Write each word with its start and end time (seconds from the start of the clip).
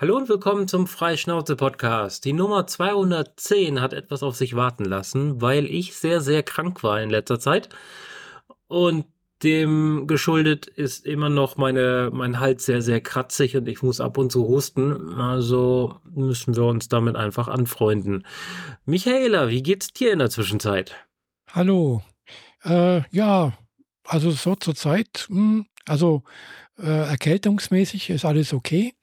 Hallo 0.00 0.16
und 0.16 0.30
willkommen 0.30 0.66
zum 0.66 0.86
Freischnauze-Podcast. 0.86 2.24
Die 2.24 2.32
Nummer 2.32 2.66
210 2.66 3.82
hat 3.82 3.92
etwas 3.92 4.22
auf 4.22 4.34
sich 4.34 4.56
warten 4.56 4.86
lassen, 4.86 5.42
weil 5.42 5.66
ich 5.66 5.94
sehr, 5.94 6.22
sehr 6.22 6.42
krank 6.42 6.82
war 6.82 7.02
in 7.02 7.10
letzter 7.10 7.38
Zeit. 7.38 7.68
Und 8.66 9.04
dem 9.42 10.06
geschuldet 10.06 10.66
ist 10.66 11.04
immer 11.04 11.28
noch 11.28 11.58
meine, 11.58 12.08
mein 12.14 12.40
Hals 12.40 12.64
sehr, 12.64 12.80
sehr 12.80 13.02
kratzig 13.02 13.58
und 13.58 13.68
ich 13.68 13.82
muss 13.82 14.00
ab 14.00 14.16
und 14.16 14.32
zu 14.32 14.48
husten. 14.48 15.12
Also 15.16 16.00
müssen 16.04 16.56
wir 16.56 16.64
uns 16.64 16.88
damit 16.88 17.16
einfach 17.16 17.48
anfreunden. 17.48 18.24
Michaela, 18.86 19.50
wie 19.50 19.62
geht's 19.62 19.92
dir 19.92 20.14
in 20.14 20.20
der 20.20 20.30
Zwischenzeit? 20.30 20.94
Hallo. 21.52 22.02
Äh, 22.64 23.02
ja, 23.10 23.52
also 24.04 24.30
so 24.30 24.54
zur 24.54 24.74
Zeit, 24.74 25.26
hm, 25.28 25.66
also 25.86 26.22
äh, 26.78 26.86
erkältungsmäßig 26.86 28.08
ist 28.08 28.24
alles 28.24 28.54
okay. 28.54 28.94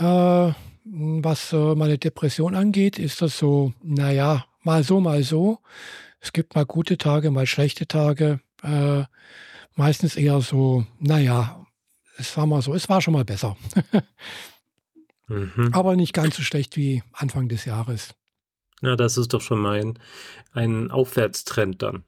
Äh, 0.00 0.54
was 0.84 1.52
äh, 1.52 1.74
meine 1.74 1.98
Depression 1.98 2.54
angeht, 2.54 2.98
ist 2.98 3.20
das 3.20 3.38
so, 3.38 3.74
naja, 3.82 4.46
mal 4.62 4.82
so, 4.82 5.00
mal 5.00 5.22
so. 5.22 5.58
Es 6.20 6.32
gibt 6.32 6.54
mal 6.54 6.64
gute 6.64 6.96
Tage, 6.98 7.30
mal 7.30 7.46
schlechte 7.46 7.86
Tage. 7.86 8.40
Äh, 8.62 9.04
meistens 9.74 10.16
eher 10.16 10.40
so, 10.40 10.86
naja, 10.98 11.66
es 12.16 12.36
war 12.36 12.46
mal 12.46 12.62
so, 12.62 12.74
es 12.74 12.88
war 12.88 13.00
schon 13.02 13.14
mal 13.14 13.24
besser. 13.24 13.56
mhm. 15.28 15.70
Aber 15.72 15.96
nicht 15.96 16.14
ganz 16.14 16.36
so 16.36 16.42
schlecht 16.42 16.76
wie 16.76 17.02
Anfang 17.12 17.48
des 17.48 17.66
Jahres. 17.66 18.14
Ja, 18.80 18.96
das 18.96 19.18
ist 19.18 19.34
doch 19.34 19.42
schon 19.42 19.60
mal 19.60 19.80
ein, 19.80 19.98
ein 20.52 20.90
Aufwärtstrend 20.90 21.82
dann. 21.82 22.04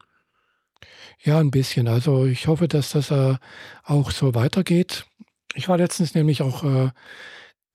Ja, 1.22 1.38
ein 1.38 1.50
bisschen. 1.50 1.88
Also 1.88 2.24
ich 2.24 2.46
hoffe, 2.46 2.68
dass 2.68 2.92
das 2.92 3.10
äh, 3.10 3.36
auch 3.84 4.10
so 4.10 4.34
weitergeht. 4.34 5.04
Ich 5.54 5.68
war 5.68 5.76
letztens 5.76 6.14
nämlich 6.14 6.40
auch 6.40 6.64
äh, 6.64 6.90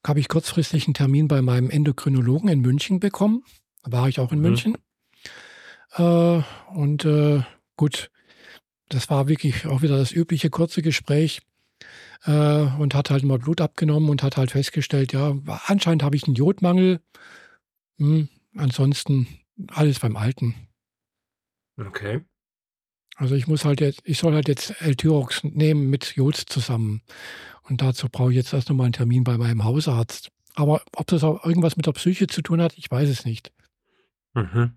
habe 0.08 0.20
ich 0.20 0.30
kurzfristig 0.30 0.86
einen 0.88 0.94
Termin 0.94 1.28
bei 1.28 1.42
meinem 1.42 1.70
Endokrinologen 1.70 2.50
in 2.50 2.62
München 2.62 3.00
bekommen. 3.00 3.44
Da 3.84 3.92
war 3.92 4.10
ich 4.10 4.20
auch 4.20 4.32
in 4.32 4.40
mhm. 4.40 4.46
München. 4.46 4.78
Äh, 5.94 6.42
und 6.74 7.06
äh, 7.06 7.42
gut, 7.76 8.12
das 8.90 9.10
war 9.10 9.28
wirklich 9.28 9.66
auch 9.68 9.82
wieder 9.82 9.98
das 9.98 10.12
übliche 10.12 10.50
kurze 10.50 10.82
Gespräch 10.82 11.42
äh, 12.26 12.32
und 12.32 12.96
hat 12.96 13.10
halt 13.10 13.24
mal 13.24 13.40
Blut 13.40 13.62
abgenommen 13.62 14.10
und 14.10 14.24
hat 14.24 14.38
halt 14.38 14.52
festgestellt, 14.52 15.14
ja, 15.14 15.36
anscheinend 15.66 16.04
habe 16.04 16.16
ich 16.16 16.26
einen 16.26 16.36
Jodmangel. 16.36 17.02
Hm, 17.98 18.30
ansonsten 18.56 19.28
alles 19.70 20.00
beim 20.00 20.16
Alten. 20.16 20.56
Okay. 21.78 22.22
Also 23.18 23.34
ich 23.34 23.48
muss 23.48 23.66
halt 23.66 23.82
jetzt, 23.82 24.02
ich 24.06 24.20
soll 24.20 24.34
halt 24.34 24.48
jetzt 24.48 24.80
L-Tyrox 24.80 25.44
nehmen 25.44 25.90
mit 25.90 26.16
Jod 26.16 26.36
zusammen. 26.36 27.02
Und 27.64 27.82
dazu 27.82 28.08
brauche 28.10 28.30
ich 28.30 28.38
jetzt 28.38 28.54
erst 28.54 28.70
nochmal 28.70 28.86
einen 28.86 28.94
Termin 28.94 29.24
bei 29.24 29.38
meinem 29.38 29.64
Hausarzt. 29.64 30.32
Aber 30.54 30.84
ob 30.96 31.08
das 31.08 31.24
auch 31.24 31.44
irgendwas 31.44 31.78
mit 31.78 31.88
der 31.88 31.94
Psyche 31.94 32.28
zu 32.28 32.44
tun 32.44 32.62
hat, 32.62 32.78
ich 32.78 32.90
weiß 32.90 33.10
es 33.10 33.26
nicht. 33.26 33.52
Mhm. 34.36 34.74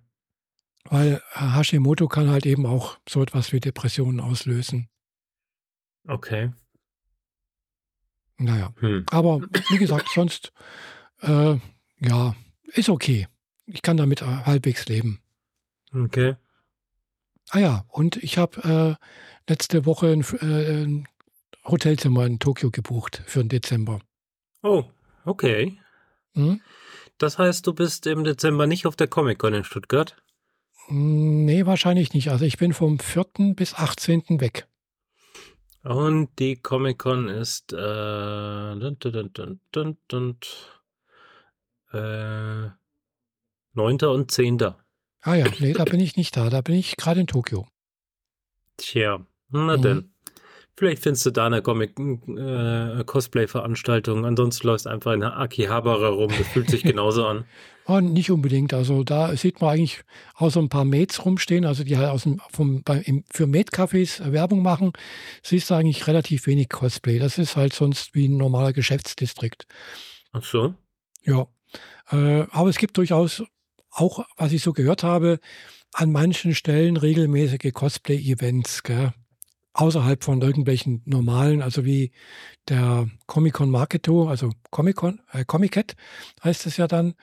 Weil 0.85 1.23
Hashimoto 1.33 2.09
kann 2.09 2.31
halt 2.31 2.47
eben 2.47 2.65
auch 2.65 2.99
so 3.07 3.23
etwas 3.23 3.53
wie 3.53 3.61
Depressionen 3.61 4.21
auslösen. 4.21 4.89
Okay. 6.09 6.51
Naja. 8.39 8.73
Hm. 8.81 9.05
Aber 9.11 9.43
wie 9.43 9.79
gesagt, 9.79 10.09
sonst, 10.15 10.53
äh, 11.21 11.57
ja, 11.99 12.35
ist 12.73 12.89
okay. 12.89 13.29
Ich 13.67 13.83
kann 13.83 13.99
damit 13.99 14.23
halbwegs 14.23 14.87
leben. 14.87 15.21
Okay. 15.93 16.37
Ah 17.49 17.59
ja, 17.59 17.85
und 17.89 18.17
ich 18.17 18.39
habe 18.39 18.99
äh, 18.99 19.51
letzte 19.51 19.87
Woche 19.87 20.09
ein, 20.09 20.25
äh, 20.41 20.85
ein 20.85 21.09
Hotelzimmer 21.65 22.27
in 22.27 22.39
Tokio 22.39 22.71
gebucht 22.71 23.23
für 23.27 23.41
den 23.41 23.49
Dezember. 23.49 24.01
Oh, 24.63 24.85
okay. 25.25 25.79
Hm? 26.35 26.61
Das 27.19 27.39
heißt, 27.39 27.67
du 27.67 27.75
bist 27.75 28.07
im 28.07 28.25
Dezember 28.25 28.67
nicht 28.67 28.87
auf 28.87 28.97
der 28.97 29.09
Comic-Con 29.09 29.55
in 29.55 29.65
Stuttgart? 29.65 30.17
Hm, 30.87 31.45
nee, 31.45 31.67
wahrscheinlich 31.67 32.15
nicht. 32.15 32.31
Also 32.31 32.45
ich 32.45 32.57
bin 32.57 32.73
vom 32.73 32.99
4. 32.99 33.55
bis 33.55 33.75
18. 33.75 34.41
weg. 34.41 34.67
Und 35.83 36.31
die 36.39 36.57
Comic-Con 36.57 37.29
ist 37.29 37.73
äh, 37.73 37.77
dun, 37.77 38.97
dun, 38.99 39.97
dun, 40.09 40.39
äh, 41.93 42.69
9. 43.73 43.99
und 44.03 44.31
10. 44.31 44.59
Ah 45.23 45.35
ja, 45.35 45.47
nee, 45.59 45.73
da 45.73 45.85
bin 45.85 46.01
ich 46.01 46.17
nicht 46.17 46.37
da. 46.37 46.51
Da 46.51 46.61
bin 46.61 46.75
ich 46.75 46.97
gerade 46.97 47.21
in 47.21 47.27
Tokio. 47.27 47.67
Tja, 48.77 49.25
na 49.51 49.77
mhm. 49.77 49.83
denn. 49.83 50.13
Vielleicht 50.77 51.03
findest 51.03 51.27
du 51.27 51.31
da 51.31 51.47
eine 51.47 51.61
Comic-Cosplay-Veranstaltung. 51.61 54.25
Äh, 54.25 54.29
Ansonsten 54.29 54.67
läufst 54.67 54.87
du 54.87 54.91
einfach 54.91 55.13
in 55.13 55.23
Akihabara 55.23 56.09
rum. 56.09 56.33
Das 56.39 56.49
fühlt 56.49 56.71
sich 56.71 56.83
genauso 56.83 57.27
an. 57.27 57.45
Oh, 57.87 57.99
nicht 57.99 58.31
unbedingt. 58.31 58.73
Also 58.73 59.03
da 59.03 59.37
sieht 59.37 59.61
man 59.61 59.71
eigentlich 59.71 60.05
außer 60.37 60.61
ein 60.61 60.69
paar 60.69 60.85
Mates 60.85 61.25
rumstehen, 61.25 61.65
also 61.65 61.83
die 61.83 61.97
halt 61.97 62.11
aus 62.11 62.23
dem, 62.23 62.41
vom, 62.53 62.85
bei, 62.85 62.99
im, 62.99 63.25
für 63.33 63.49
Mate-Cafés 63.49 64.31
Werbung 64.31 64.63
machen, 64.63 64.93
siehst 65.43 65.71
du 65.71 65.75
eigentlich 65.75 66.07
relativ 66.07 66.47
wenig 66.47 66.69
Cosplay. 66.69 67.19
Das 67.19 67.37
ist 67.37 67.57
halt 67.57 67.73
sonst 67.73 68.15
wie 68.15 68.29
ein 68.29 68.37
normaler 68.37 68.73
Geschäftsdistrikt. 68.73 69.67
Ach 70.31 70.45
so? 70.45 70.75
Ja. 71.25 71.49
Äh, 72.13 72.47
aber 72.53 72.69
es 72.69 72.79
gibt 72.79 72.97
durchaus 72.97 73.43
auch, 73.91 74.25
was 74.37 74.53
ich 74.53 74.63
so 74.63 74.73
gehört 74.73 75.03
habe, 75.03 75.41
an 75.93 76.13
manchen 76.13 76.55
Stellen 76.55 76.97
regelmäßige 76.97 77.73
Cosplay-Events 77.73 78.83
außerhalb 79.73 80.25
von 80.25 80.43
irgendwelchen 80.43 81.03
normalen, 81.05 81.63
also 81.63 81.85
wie 81.85 82.13
der 82.69 83.09
Comic-Con 83.27 83.71
Marketo, 83.71 84.29
also 84.29 84.53
Comic-Con, 84.71 85.21
äh, 85.33 85.45
Comic-Cat 85.45 85.97
heißt 86.43 86.67
es 86.67 86.77
ja 86.77 86.87
dann, 86.87 87.15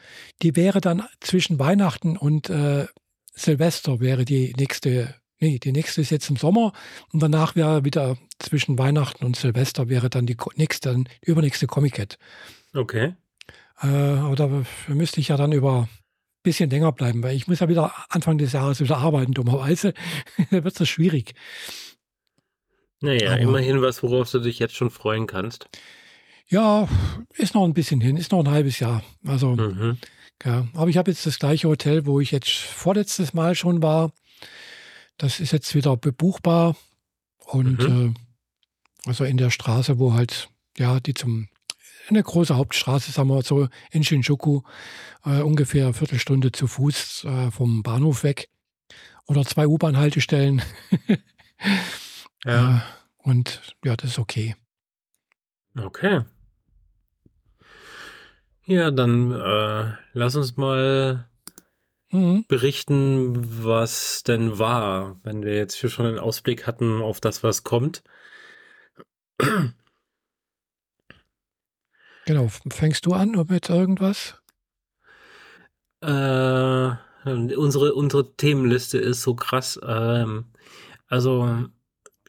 die 0.41 0.55
wäre 0.55 0.81
dann 0.81 1.03
zwischen 1.19 1.59
Weihnachten 1.59 2.17
und 2.17 2.49
äh, 2.49 2.87
Silvester 3.33 3.99
wäre 3.99 4.25
die 4.25 4.53
nächste, 4.57 5.13
nee, 5.39 5.59
die 5.59 5.71
nächste 5.71 6.01
ist 6.01 6.09
jetzt 6.09 6.29
im 6.29 6.37
Sommer 6.37 6.73
und 7.11 7.21
danach 7.21 7.55
wäre 7.55 7.85
wieder 7.85 8.17
zwischen 8.39 8.79
Weihnachten 8.79 9.25
und 9.25 9.35
Silvester 9.35 9.89
wäre 9.89 10.09
dann 10.09 10.25
die 10.25 10.37
nächste, 10.55 10.95
die 10.95 11.29
übernächste 11.29 11.67
Comic-Cat. 11.67 12.17
Okay. 12.73 13.13
Äh, 13.81 13.87
aber 13.87 14.35
da 14.35 14.63
müsste 14.87 15.19
ich 15.19 15.27
ja 15.27 15.37
dann 15.37 15.51
über 15.51 15.89
bisschen 16.47 16.69
länger 16.69 16.93
bleiben, 16.93 17.21
weil 17.23 17.35
ich 17.35 17.47
muss 17.47 17.59
ja 17.59 17.67
wieder 17.67 17.93
Anfang 18.07 18.37
des 18.37 18.53
Jahres 18.53 18.79
wieder 18.79 18.97
arbeiten, 18.97 19.33
dummerweise. 19.33 19.93
da 20.51 20.63
wird 20.63 20.79
es 20.79 20.87
schwierig. 20.87 21.35
Naja, 23.01 23.33
Aber 23.33 23.41
immerhin 23.41 23.81
was, 23.81 24.01
worauf 24.01 24.31
du 24.31 24.39
dich 24.39 24.59
jetzt 24.59 24.75
schon 24.75 24.89
freuen 24.89 25.27
kannst. 25.27 25.67
Ja, 26.47 26.87
ist 27.33 27.53
noch 27.53 27.65
ein 27.65 27.73
bisschen 27.73 27.99
hin, 27.99 28.15
ist 28.15 28.31
noch 28.31 28.39
ein 28.39 28.49
halbes 28.49 28.79
Jahr. 28.79 29.03
Also, 29.25 29.57
mhm. 29.57 29.97
ja. 30.45 30.65
Aber 30.73 30.89
ich 30.89 30.95
habe 30.97 31.11
jetzt 31.11 31.25
das 31.25 31.37
gleiche 31.37 31.67
Hotel, 31.67 32.05
wo 32.05 32.21
ich 32.21 32.31
jetzt 32.31 32.49
vorletztes 32.49 33.33
Mal 33.33 33.53
schon 33.53 33.83
war. 33.83 34.13
Das 35.17 35.41
ist 35.41 35.51
jetzt 35.51 35.75
wieder 35.75 35.97
bebuchbar. 35.97 36.77
Und 37.39 37.79
mhm. 37.79 38.15
äh, 38.15 39.09
also 39.09 39.25
in 39.25 39.35
der 39.35 39.49
Straße, 39.49 39.99
wo 39.99 40.13
halt, 40.13 40.47
ja, 40.77 41.01
die 41.01 41.13
zum, 41.13 41.49
eine 42.09 42.23
große 42.23 42.55
Hauptstraße, 42.55 43.11
sagen 43.11 43.29
wir 43.29 43.41
so, 43.41 43.67
in 43.91 44.03
Shinjuku, 44.03 44.61
äh, 45.25 45.41
ungefähr 45.41 45.85
eine 45.85 45.93
Viertelstunde 45.93 46.51
zu 46.51 46.67
Fuß 46.67 47.25
äh, 47.25 47.51
vom 47.51 47.83
Bahnhof 47.83 48.23
weg. 48.23 48.49
Oder 49.27 49.43
zwei 49.43 49.67
U-Bahn-Haltestellen. 49.67 50.61
Ja. 52.45 52.77
Äh, 52.77 52.81
und 53.17 53.61
ja, 53.83 53.95
das 53.95 54.11
ist 54.11 54.19
okay. 54.19 54.55
Okay. 55.77 56.21
Ja, 58.65 58.91
dann 58.91 59.31
äh, 59.31 59.93
lass 60.13 60.35
uns 60.35 60.57
mal 60.57 61.27
mhm. 62.11 62.45
berichten, 62.47 63.63
was 63.63 64.23
denn 64.23 64.59
war, 64.59 65.19
wenn 65.23 65.43
wir 65.43 65.55
jetzt 65.55 65.75
hier 65.75 65.89
schon 65.89 66.05
einen 66.05 66.19
Ausblick 66.19 66.67
hatten 66.67 67.01
auf 67.01 67.19
das, 67.19 67.43
was 67.43 67.63
kommt. 67.63 68.03
Genau, 72.27 72.49
fängst 72.69 73.05
du 73.05 73.13
an 73.13 73.41
mit 73.47 73.69
irgendwas? 73.69 74.35
Äh, 76.01 76.91
unsere, 77.55 77.93
unsere 77.93 78.35
Themenliste 78.35 78.97
ist 78.97 79.21
so 79.21 79.33
krass. 79.33 79.79
Ähm, 79.81 80.47
also 81.07 81.69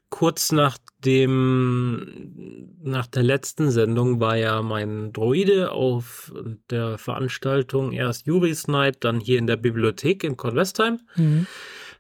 kurz 0.08 0.52
nach 0.52 0.78
dem, 1.04 2.76
nach 2.80 3.08
der 3.08 3.24
letzten 3.24 3.72
Sendung 3.72 4.20
war 4.20 4.36
ja 4.36 4.62
mein 4.62 5.12
Droide 5.12 5.72
auf 5.72 6.32
der 6.70 6.96
Veranstaltung 6.96 7.90
erst 7.90 8.28
Juris 8.28 8.68
Night, 8.68 8.98
dann 9.02 9.18
hier 9.18 9.40
in 9.40 9.48
der 9.48 9.56
Bibliothek 9.56 10.22
in 10.22 10.36
Convestheim 10.36 11.00
mhm. 11.16 11.48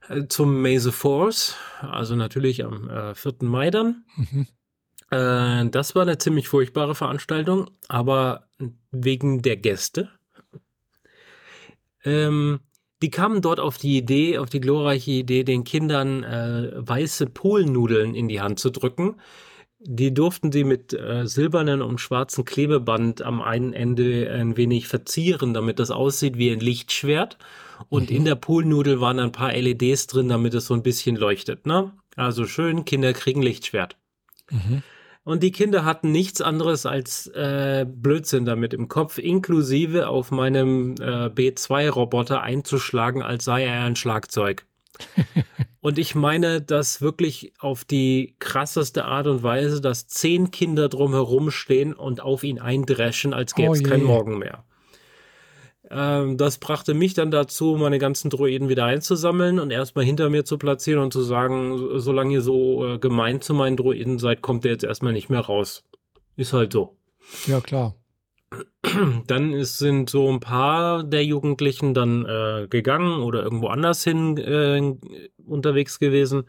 Äh, 0.08 0.28
zum 0.28 0.62
Maze 0.62 0.92
Force, 0.92 1.56
also 1.80 2.14
natürlich 2.14 2.64
am 2.64 2.88
äh, 2.88 3.16
4. 3.16 3.34
Mai 3.40 3.70
dann. 3.70 4.04
Mhm. 4.16 4.46
Äh, 5.10 5.68
das 5.70 5.94
war 5.94 6.02
eine 6.02 6.18
ziemlich 6.18 6.48
furchtbare 6.48 6.94
Veranstaltung, 6.94 7.70
aber 7.88 8.48
wegen 8.90 9.42
der 9.42 9.56
Gäste. 9.56 10.10
Ähm, 12.04 12.60
die 13.02 13.10
kamen 13.10 13.42
dort 13.42 13.60
auf 13.60 13.78
die 13.78 13.96
Idee, 13.96 14.38
auf 14.38 14.50
die 14.50 14.60
glorreiche 14.60 15.12
Idee, 15.12 15.44
den 15.44 15.64
Kindern 15.64 16.24
äh, 16.24 16.72
weiße 16.74 17.26
Polennudeln 17.26 18.14
in 18.14 18.28
die 18.28 18.40
Hand 18.40 18.58
zu 18.58 18.70
drücken, 18.70 19.16
die 19.80 20.12
durften 20.12 20.50
sie 20.50 20.64
mit 20.64 20.92
äh, 20.92 21.26
silbernen 21.26 21.82
und 21.82 22.00
schwarzen 22.00 22.44
Klebeband 22.44 23.22
am 23.22 23.40
einen 23.40 23.72
Ende 23.72 24.28
ein 24.32 24.56
wenig 24.56 24.88
verzieren, 24.88 25.54
damit 25.54 25.78
das 25.78 25.92
aussieht 25.92 26.36
wie 26.36 26.50
ein 26.50 26.58
Lichtschwert. 26.58 27.38
Und 27.88 28.10
mhm. 28.10 28.16
in 28.16 28.24
der 28.24 28.34
Poolnudel 28.34 29.00
waren 29.00 29.20
ein 29.20 29.30
paar 29.30 29.52
LEDs 29.52 30.08
drin, 30.08 30.28
damit 30.28 30.54
es 30.54 30.66
so 30.66 30.74
ein 30.74 30.82
bisschen 30.82 31.14
leuchtet. 31.14 31.66
Ne? 31.66 31.92
Also 32.16 32.46
schön, 32.46 32.84
Kinder 32.84 33.12
kriegen 33.12 33.40
Lichtschwert. 33.40 33.96
Mhm. 34.50 34.82
Und 35.28 35.42
die 35.42 35.52
Kinder 35.52 35.84
hatten 35.84 36.10
nichts 36.10 36.40
anderes 36.40 36.86
als 36.86 37.26
äh, 37.26 37.84
Blödsinn 37.86 38.46
damit 38.46 38.72
im 38.72 38.88
Kopf, 38.88 39.18
inklusive 39.18 40.08
auf 40.08 40.30
meinem 40.30 40.94
äh, 40.94 41.26
B2-Roboter 41.26 42.40
einzuschlagen, 42.40 43.20
als 43.20 43.44
sei 43.44 43.64
er 43.64 43.84
ein 43.84 43.94
Schlagzeug. 43.94 44.64
und 45.82 45.98
ich 45.98 46.14
meine 46.14 46.62
das 46.62 47.02
wirklich 47.02 47.52
auf 47.58 47.84
die 47.84 48.36
krasseste 48.38 49.04
Art 49.04 49.26
und 49.26 49.42
Weise, 49.42 49.82
dass 49.82 50.06
zehn 50.06 50.50
Kinder 50.50 50.88
drumherum 50.88 51.50
stehen 51.50 51.92
und 51.92 52.22
auf 52.22 52.42
ihn 52.42 52.58
eindreschen, 52.58 53.34
als 53.34 53.54
gäbe 53.54 53.74
es 53.74 53.82
oh 53.84 53.86
kein 53.86 54.04
Morgen 54.04 54.38
mehr. 54.38 54.64
Ähm, 55.90 56.36
das 56.36 56.58
brachte 56.58 56.94
mich 56.94 57.14
dann 57.14 57.30
dazu, 57.30 57.76
meine 57.78 57.98
ganzen 57.98 58.30
Droiden 58.30 58.68
wieder 58.68 58.84
einzusammeln 58.84 59.58
und 59.58 59.70
erstmal 59.70 60.04
hinter 60.04 60.28
mir 60.28 60.44
zu 60.44 60.58
platzieren 60.58 61.02
und 61.02 61.12
zu 61.12 61.22
sagen, 61.22 61.98
solange 61.98 62.34
ihr 62.34 62.42
so 62.42 62.86
äh, 62.86 62.98
gemein 62.98 63.40
zu 63.40 63.54
meinen 63.54 63.76
Droiden 63.76 64.18
seid, 64.18 64.42
kommt 64.42 64.64
der 64.64 64.72
jetzt 64.72 64.84
erstmal 64.84 65.12
nicht 65.12 65.30
mehr 65.30 65.40
raus. 65.40 65.84
Ist 66.36 66.52
halt 66.52 66.72
so. 66.72 66.96
Ja, 67.46 67.60
klar. 67.60 67.94
Dann 69.26 69.52
ist, 69.52 69.78
sind 69.78 70.10
so 70.10 70.30
ein 70.30 70.40
paar 70.40 71.04
der 71.04 71.24
Jugendlichen 71.24 71.92
dann 71.92 72.24
äh, 72.24 72.66
gegangen 72.68 73.22
oder 73.22 73.42
irgendwo 73.42 73.66
anders 73.68 74.02
hin 74.02 74.38
äh, 74.38 74.94
unterwegs 75.44 75.98
gewesen. 75.98 76.44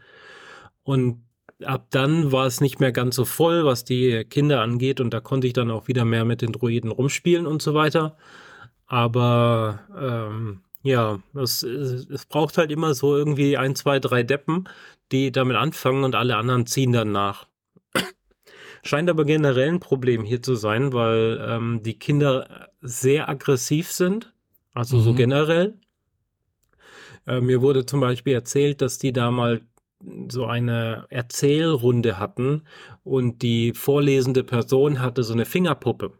Und 0.82 1.24
ab 1.62 1.88
dann 1.90 2.32
war 2.32 2.46
es 2.46 2.62
nicht 2.62 2.80
mehr 2.80 2.92
ganz 2.92 3.16
so 3.16 3.26
voll, 3.26 3.66
was 3.66 3.84
die 3.84 4.24
Kinder 4.24 4.62
angeht. 4.62 5.00
Und 5.00 5.12
da 5.12 5.20
konnte 5.20 5.46
ich 5.46 5.52
dann 5.52 5.70
auch 5.70 5.88
wieder 5.88 6.06
mehr 6.06 6.24
mit 6.24 6.40
den 6.40 6.52
Droiden 6.52 6.90
rumspielen 6.90 7.46
und 7.46 7.60
so 7.60 7.74
weiter. 7.74 8.16
Aber 8.90 9.78
ähm, 9.96 10.62
ja, 10.82 11.20
es, 11.34 11.62
es 11.62 12.26
braucht 12.26 12.58
halt 12.58 12.72
immer 12.72 12.92
so 12.92 13.16
irgendwie 13.16 13.56
ein, 13.56 13.76
zwei, 13.76 14.00
drei 14.00 14.24
Deppen, 14.24 14.68
die 15.12 15.30
damit 15.30 15.56
anfangen 15.56 16.02
und 16.02 16.16
alle 16.16 16.36
anderen 16.36 16.66
ziehen 16.66 16.90
dann 16.90 17.12
nach. 17.12 17.46
Scheint 18.82 19.08
aber 19.08 19.24
generell 19.24 19.68
ein 19.68 19.78
Problem 19.78 20.24
hier 20.24 20.42
zu 20.42 20.56
sein, 20.56 20.92
weil 20.92 21.40
ähm, 21.40 21.82
die 21.84 22.00
Kinder 22.00 22.70
sehr 22.80 23.28
aggressiv 23.28 23.92
sind, 23.92 24.34
also 24.74 24.96
mhm. 24.96 25.02
so 25.02 25.14
generell. 25.14 25.78
Äh, 27.28 27.40
mir 27.40 27.62
wurde 27.62 27.86
zum 27.86 28.00
Beispiel 28.00 28.32
erzählt, 28.32 28.82
dass 28.82 28.98
die 28.98 29.12
da 29.12 29.30
mal 29.30 29.60
so 30.28 30.46
eine 30.46 31.06
Erzählrunde 31.10 32.18
hatten 32.18 32.62
und 33.04 33.42
die 33.42 33.72
vorlesende 33.72 34.42
Person 34.42 34.98
hatte 34.98 35.22
so 35.22 35.32
eine 35.32 35.44
Fingerpuppe. 35.44 36.12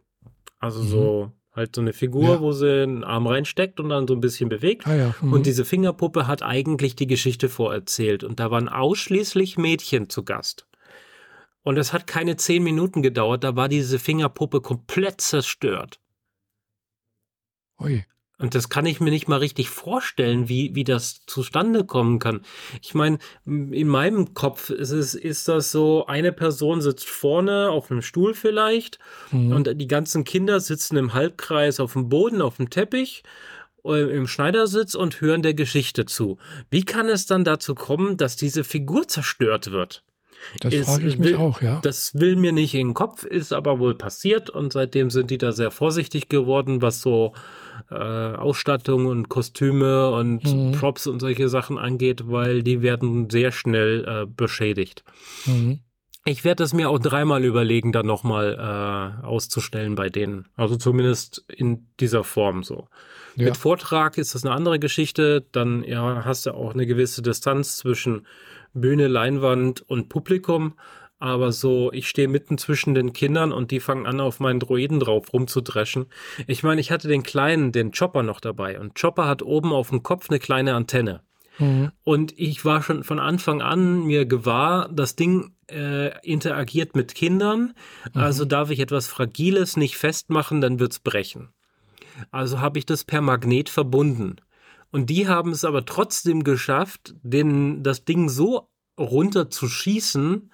Also 0.57 0.83
mhm. 0.83 0.87
so 0.87 1.31
Halt 1.53 1.75
so 1.75 1.81
eine 1.81 1.91
Figur, 1.91 2.35
ja. 2.35 2.39
wo 2.39 2.53
sie 2.53 2.83
einen 2.83 3.03
Arm 3.03 3.27
reinsteckt 3.27 3.79
und 3.81 3.89
dann 3.89 4.07
so 4.07 4.13
ein 4.13 4.21
bisschen 4.21 4.47
bewegt. 4.47 4.87
Ah, 4.87 4.95
ja. 4.95 5.15
mhm. 5.21 5.33
Und 5.33 5.45
diese 5.45 5.65
Fingerpuppe 5.65 6.25
hat 6.25 6.43
eigentlich 6.43 6.95
die 6.95 7.07
Geschichte 7.07 7.49
vorerzählt. 7.49 8.23
Und 8.23 8.39
da 8.39 8.51
waren 8.51 8.69
ausschließlich 8.69 9.57
Mädchen 9.57 10.09
zu 10.09 10.23
Gast. 10.23 10.65
Und 11.63 11.77
es 11.77 11.93
hat 11.93 12.07
keine 12.07 12.37
zehn 12.37 12.63
Minuten 12.63 13.01
gedauert, 13.01 13.43
da 13.43 13.55
war 13.55 13.69
diese 13.69 13.99
Fingerpuppe 13.99 14.61
komplett 14.61 15.21
zerstört. 15.21 15.99
Ui. 17.79 18.05
Und 18.41 18.55
das 18.55 18.69
kann 18.69 18.85
ich 18.85 18.99
mir 18.99 19.11
nicht 19.11 19.27
mal 19.27 19.37
richtig 19.37 19.69
vorstellen, 19.69 20.49
wie, 20.49 20.73
wie 20.73 20.83
das 20.83 21.25
zustande 21.27 21.85
kommen 21.85 22.19
kann. 22.19 22.41
Ich 22.81 22.93
meine, 22.93 23.19
in 23.45 23.87
meinem 23.87 24.33
Kopf 24.33 24.69
ist, 24.69 24.91
es, 24.91 25.13
ist 25.13 25.47
das 25.47 25.71
so, 25.71 26.05
eine 26.07 26.31
Person 26.31 26.81
sitzt 26.81 27.07
vorne 27.07 27.69
auf 27.69 27.91
einem 27.91 28.01
Stuhl 28.01 28.33
vielleicht 28.33 28.99
mhm. 29.31 29.51
und 29.53 29.79
die 29.79 29.87
ganzen 29.87 30.23
Kinder 30.23 30.59
sitzen 30.59 30.97
im 30.97 31.13
Halbkreis 31.13 31.79
auf 31.79 31.93
dem 31.93 32.09
Boden, 32.09 32.41
auf 32.41 32.57
dem 32.57 32.69
Teppich 32.69 33.23
äh, 33.85 34.15
im 34.15 34.27
Schneidersitz 34.27 34.95
und 34.95 35.21
hören 35.21 35.41
der 35.41 35.53
Geschichte 35.53 36.05
zu. 36.05 36.37
Wie 36.69 36.83
kann 36.83 37.09
es 37.09 37.25
dann 37.25 37.43
dazu 37.43 37.75
kommen, 37.75 38.17
dass 38.17 38.35
diese 38.35 38.63
Figur 38.63 39.07
zerstört 39.07 39.71
wird? 39.71 40.03
Das 40.59 40.73
ist, 40.73 40.87
frage 40.87 41.07
ich 41.07 41.17
mich 41.17 41.29
will, 41.29 41.35
auch, 41.37 41.61
ja. 41.61 41.79
Das 41.83 42.15
will 42.15 42.35
mir 42.35 42.51
nicht 42.51 42.73
in 42.73 42.89
den 42.89 42.93
Kopf, 42.93 43.23
ist 43.23 43.53
aber 43.53 43.79
wohl 43.79 43.95
passiert 43.95 44.49
und 44.49 44.73
seitdem 44.73 45.09
sind 45.09 45.29
die 45.29 45.37
da 45.37 45.51
sehr 45.51 45.71
vorsichtig 45.71 46.29
geworden, 46.29 46.81
was 46.81 47.01
so 47.01 47.33
äh, 47.89 47.95
Ausstattung 47.95 49.05
und 49.05 49.29
Kostüme 49.29 50.11
und 50.11 50.43
mhm. 50.43 50.71
Props 50.73 51.07
und 51.07 51.19
solche 51.19 51.49
Sachen 51.49 51.77
angeht, 51.77 52.23
weil 52.25 52.63
die 52.63 52.81
werden 52.81 53.29
sehr 53.29 53.51
schnell 53.51 54.05
äh, 54.05 54.25
beschädigt. 54.25 55.03
Mhm. 55.45 55.79
Ich 56.23 56.43
werde 56.43 56.63
es 56.63 56.73
mir 56.73 56.89
auch 56.89 56.99
dreimal 56.99 57.43
überlegen, 57.43 57.91
dann 57.91 58.05
nochmal 58.05 58.53
äh, 59.23 59.25
auszustellen 59.25 59.95
bei 59.95 60.09
denen. 60.09 60.47
Also 60.55 60.75
zumindest 60.75 61.43
in 61.47 61.87
dieser 61.99 62.23
Form 62.23 62.63
so. 62.63 62.87
Ja. 63.35 63.45
Mit 63.45 63.57
Vortrag 63.57 64.19
ist 64.19 64.35
das 64.35 64.45
eine 64.45 64.53
andere 64.53 64.77
Geschichte. 64.77 65.43
Dann 65.51 65.83
ja, 65.83 66.23
hast 66.23 66.45
du 66.45 66.51
auch 66.51 66.75
eine 66.75 66.85
gewisse 66.85 67.23
Distanz 67.23 67.77
zwischen 67.77 68.27
Bühne, 68.73 69.07
Leinwand 69.07 69.81
und 69.81 70.09
Publikum 70.09 70.75
aber 71.21 71.51
so, 71.51 71.91
ich 71.93 72.07
stehe 72.09 72.27
mitten 72.27 72.57
zwischen 72.57 72.95
den 72.95 73.13
Kindern 73.13 73.51
und 73.51 73.71
die 73.71 73.79
fangen 73.79 74.07
an, 74.07 74.19
auf 74.19 74.39
meinen 74.39 74.59
Droiden 74.59 74.99
drauf 74.99 75.31
rumzudreschen. 75.31 76.07
Ich 76.47 76.63
meine, 76.63 76.81
ich 76.81 76.91
hatte 76.91 77.07
den 77.07 77.23
kleinen, 77.23 77.71
den 77.71 77.91
Chopper 77.91 78.23
noch 78.23 78.39
dabei 78.39 78.79
und 78.79 78.99
Chopper 78.99 79.27
hat 79.27 79.43
oben 79.43 79.71
auf 79.71 79.89
dem 79.89 80.03
Kopf 80.03 80.29
eine 80.29 80.39
kleine 80.39 80.73
Antenne. 80.73 81.21
Mhm. 81.59 81.91
Und 82.03 82.37
ich 82.39 82.65
war 82.65 82.81
schon 82.81 83.03
von 83.03 83.19
Anfang 83.19 83.61
an 83.61 84.05
mir 84.05 84.25
gewahr, 84.25 84.89
das 84.91 85.15
Ding 85.15 85.53
äh, 85.69 86.19
interagiert 86.27 86.95
mit 86.95 87.13
Kindern. 87.13 87.73
Mhm. 88.13 88.21
Also 88.21 88.45
darf 88.45 88.71
ich 88.71 88.79
etwas 88.79 89.07
Fragiles 89.07 89.77
nicht 89.77 89.97
festmachen, 89.97 90.59
dann 90.59 90.79
wird's 90.79 90.99
brechen. 90.99 91.49
Also 92.31 92.59
habe 92.59 92.79
ich 92.79 92.85
das 92.85 93.03
per 93.03 93.21
Magnet 93.21 93.69
verbunden. 93.69 94.37
Und 94.91 95.09
die 95.09 95.27
haben 95.27 95.51
es 95.51 95.63
aber 95.63 95.85
trotzdem 95.85 96.43
geschafft, 96.43 97.13
den, 97.21 97.83
das 97.83 98.05
Ding 98.05 98.27
so 98.27 98.69
runter 98.99 99.49
zu 99.49 99.67
schießen, 99.67 100.51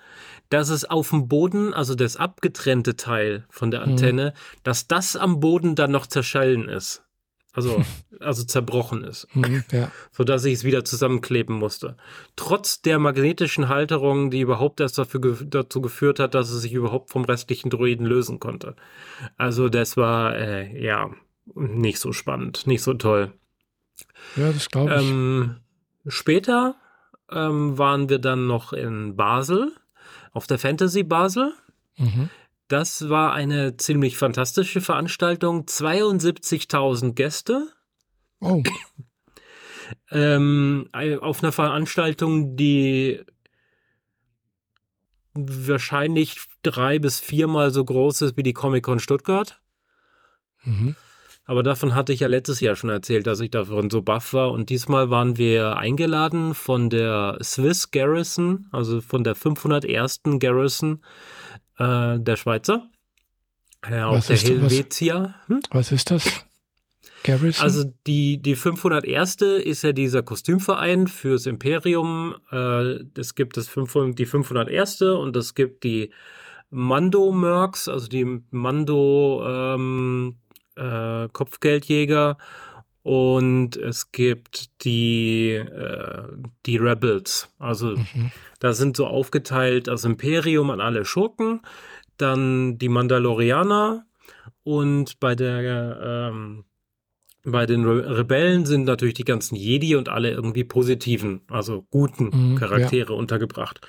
dass 0.49 0.69
es 0.69 0.85
auf 0.85 1.09
dem 1.09 1.27
Boden, 1.27 1.73
also 1.73 1.95
das 1.95 2.17
abgetrennte 2.17 2.95
Teil 2.95 3.45
von 3.49 3.71
der 3.71 3.81
mhm. 3.81 3.91
Antenne, 3.94 4.33
mhm. 4.35 4.59
dass 4.63 4.88
das 4.88 5.15
am 5.15 5.39
Boden 5.39 5.75
dann 5.75 5.91
noch 5.91 6.07
zerschallen 6.07 6.69
ist. 6.69 7.03
Also, 7.53 7.83
also 8.19 8.44
zerbrochen 8.44 9.03
ist. 9.03 9.27
Mhm, 9.33 9.63
ja. 9.71 9.91
Sodass 10.11 10.45
ich 10.45 10.53
es 10.53 10.63
wieder 10.63 10.85
zusammenkleben 10.85 11.55
musste. 11.55 11.97
Trotz 12.35 12.83
der 12.83 12.99
magnetischen 12.99 13.67
Halterung, 13.67 14.29
die 14.29 14.41
überhaupt 14.41 14.79
erst 14.79 14.97
dafür, 14.99 15.38
dazu 15.44 15.81
geführt 15.81 16.19
hat, 16.19 16.35
dass 16.35 16.51
es 16.51 16.61
sich 16.61 16.73
überhaupt 16.73 17.09
vom 17.09 17.25
restlichen 17.25 17.71
Droiden 17.71 18.05
lösen 18.05 18.39
konnte. 18.39 18.75
Also, 19.38 19.69
das 19.69 19.97
war, 19.97 20.35
äh, 20.35 20.79
ja, 20.79 21.09
nicht 21.56 21.99
so 21.99 22.13
spannend, 22.13 22.68
nicht 22.68 22.83
so 22.83 22.94
toll. 22.94 23.33
Ja, 24.35 24.51
das 24.51 24.69
glaube 24.69 24.95
ich. 24.95 25.09
Ähm, 25.09 25.56
später 26.06 26.75
ähm, 27.31 27.77
waren 27.77 28.09
wir 28.09 28.19
dann 28.19 28.47
noch 28.47 28.73
in 28.73 29.16
Basel 29.16 29.71
auf 30.37 30.45
der 30.45 30.59
Fantasy 30.59 31.01
Basel. 31.01 31.51
Mhm. 31.97 32.29
Das 32.67 33.09
war 33.09 33.33
eine 33.33 33.75
ziemlich 33.77 34.17
fantastische 34.17 34.81
Veranstaltung. 34.81 35.63
72.000 35.65 37.13
Gäste. 37.13 37.67
Oh. 38.39 38.61
ähm, 40.11 40.89
auf 41.21 41.41
einer 41.41 41.51
Veranstaltung, 41.51 42.56
die 42.56 43.19
wahrscheinlich 45.33 46.39
drei 46.61 46.99
bis 46.99 47.19
viermal 47.19 47.71
so 47.71 47.83
groß 47.83 48.21
ist 48.21 48.37
wie 48.37 48.44
die 48.44 48.53
Comic-Con 48.53 48.99
Stuttgart. 48.99 49.59
Mhm. 50.63 50.95
Aber 51.49 51.63
davon 51.63 51.95
hatte 51.95 52.11
ich 52.11 52.19
ja 52.19 52.27
letztes 52.27 52.59
Jahr 52.59 52.75
schon 52.75 52.89
erzählt, 52.89 53.25
dass 53.25 53.39
ich 53.39 53.49
davon 53.49 53.89
so 53.89 54.01
baff 54.01 54.33
war. 54.33 54.51
Und 54.51 54.69
diesmal 54.69 55.09
waren 55.09 55.37
wir 55.37 55.77
eingeladen 55.77 56.54
von 56.54 56.89
der 56.89 57.37
Swiss 57.42 57.89
Garrison, 57.92 58.68
also 58.73 58.99
von 58.99 59.23
der 59.23 59.33
501. 59.33 60.21
Garrison 60.39 61.01
äh, 61.77 62.19
der 62.19 62.35
Schweizer. 62.35 62.89
Äh, 63.81 64.01
auf 64.01 64.27
der 64.27 64.35
Helvetia. 64.35 65.35
Hm? 65.47 65.61
Was 65.71 65.94
ist 65.94 66.11
das? 66.11 66.30
Garrison? 67.23 67.63
Also 67.63 67.94
die, 68.06 68.42
die 68.42 68.56
501. 68.56 69.35
ist 69.63 69.83
ja 69.83 69.94
dieser 69.94 70.23
Kostümverein 70.23 71.07
fürs 71.07 71.45
Imperium. 71.45 72.35
Äh, 72.51 73.06
es 73.18 73.35
gibt 73.35 73.56
das 73.56 73.69
500, 73.69 74.19
die 74.19 74.25
501. 74.25 75.01
und 75.01 75.37
es 75.37 75.56
gibt 75.56 75.85
die 75.85 76.11
Mando 76.69 77.31
Mercs, 77.31 77.87
also 77.87 78.09
die 78.09 78.42
Mando 78.51 79.45
ähm, 79.47 80.35
äh, 80.77 81.27
Kopfgeldjäger 81.31 82.37
und 83.03 83.77
es 83.77 84.11
gibt 84.11 84.83
die, 84.83 85.51
äh, 85.53 86.23
die 86.65 86.77
Rebels. 86.77 87.49
Also 87.57 87.95
mhm. 87.97 88.31
da 88.59 88.73
sind 88.73 88.97
so 88.97 89.07
aufgeteilt 89.07 89.87
das 89.87 90.03
Imperium 90.03 90.69
an 90.69 90.81
alle 90.81 91.05
Schurken, 91.05 91.61
dann 92.17 92.77
die 92.77 92.89
Mandalorianer 92.89 94.05
und 94.63 95.19
bei 95.19 95.35
der 95.35 96.31
ähm, 96.31 96.65
bei 97.47 97.65
den 97.65 97.85
Re 97.85 98.17
Rebellen 98.17 98.65
sind 98.65 98.83
natürlich 98.83 99.13
die 99.13 99.23
ganzen 99.23 99.55
Jedi 99.55 99.95
und 99.95 100.09
alle 100.09 100.31
irgendwie 100.31 100.65
positiven, 100.65 101.41
also 101.49 101.85
guten 101.89 102.51
mhm, 102.51 102.55
Charaktere 102.57 103.13
ja. 103.13 103.17
untergebracht. 103.17 103.79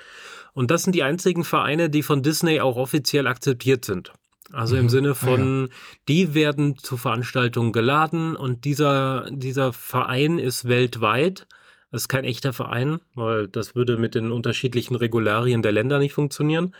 Und 0.55 0.71
das 0.71 0.85
sind 0.85 0.95
die 0.95 1.03
einzigen 1.03 1.43
Vereine, 1.43 1.91
die 1.91 2.03
von 2.03 2.23
Disney 2.23 2.61
auch 2.61 2.77
offiziell 2.77 3.27
akzeptiert 3.27 3.85
sind. 3.85 4.13
Also 4.53 4.77
im 4.77 4.85
Mhm. 4.85 4.89
Sinne 4.89 5.11
Ah, 5.11 5.15
von, 5.15 5.69
die 6.09 6.35
werden 6.35 6.77
zu 6.79 6.97
Veranstaltungen 6.97 7.73
geladen 7.73 8.37
und 8.37 8.65
dieser, 8.65 9.29
dieser 9.31 9.73
Verein 9.73 10.39
ist 10.39 10.67
weltweit. 10.69 11.47
Das 11.91 12.03
ist 12.03 12.09
kein 12.09 12.25
echter 12.25 12.53
Verein, 12.53 13.01
weil 13.15 13.49
das 13.49 13.75
würde 13.75 13.97
mit 13.97 14.15
den 14.15 14.31
unterschiedlichen 14.31 14.95
Regularien 14.95 15.63
der 15.63 15.73
Länder 15.73 15.99
nicht 15.99 16.13
funktionieren. 16.13 16.75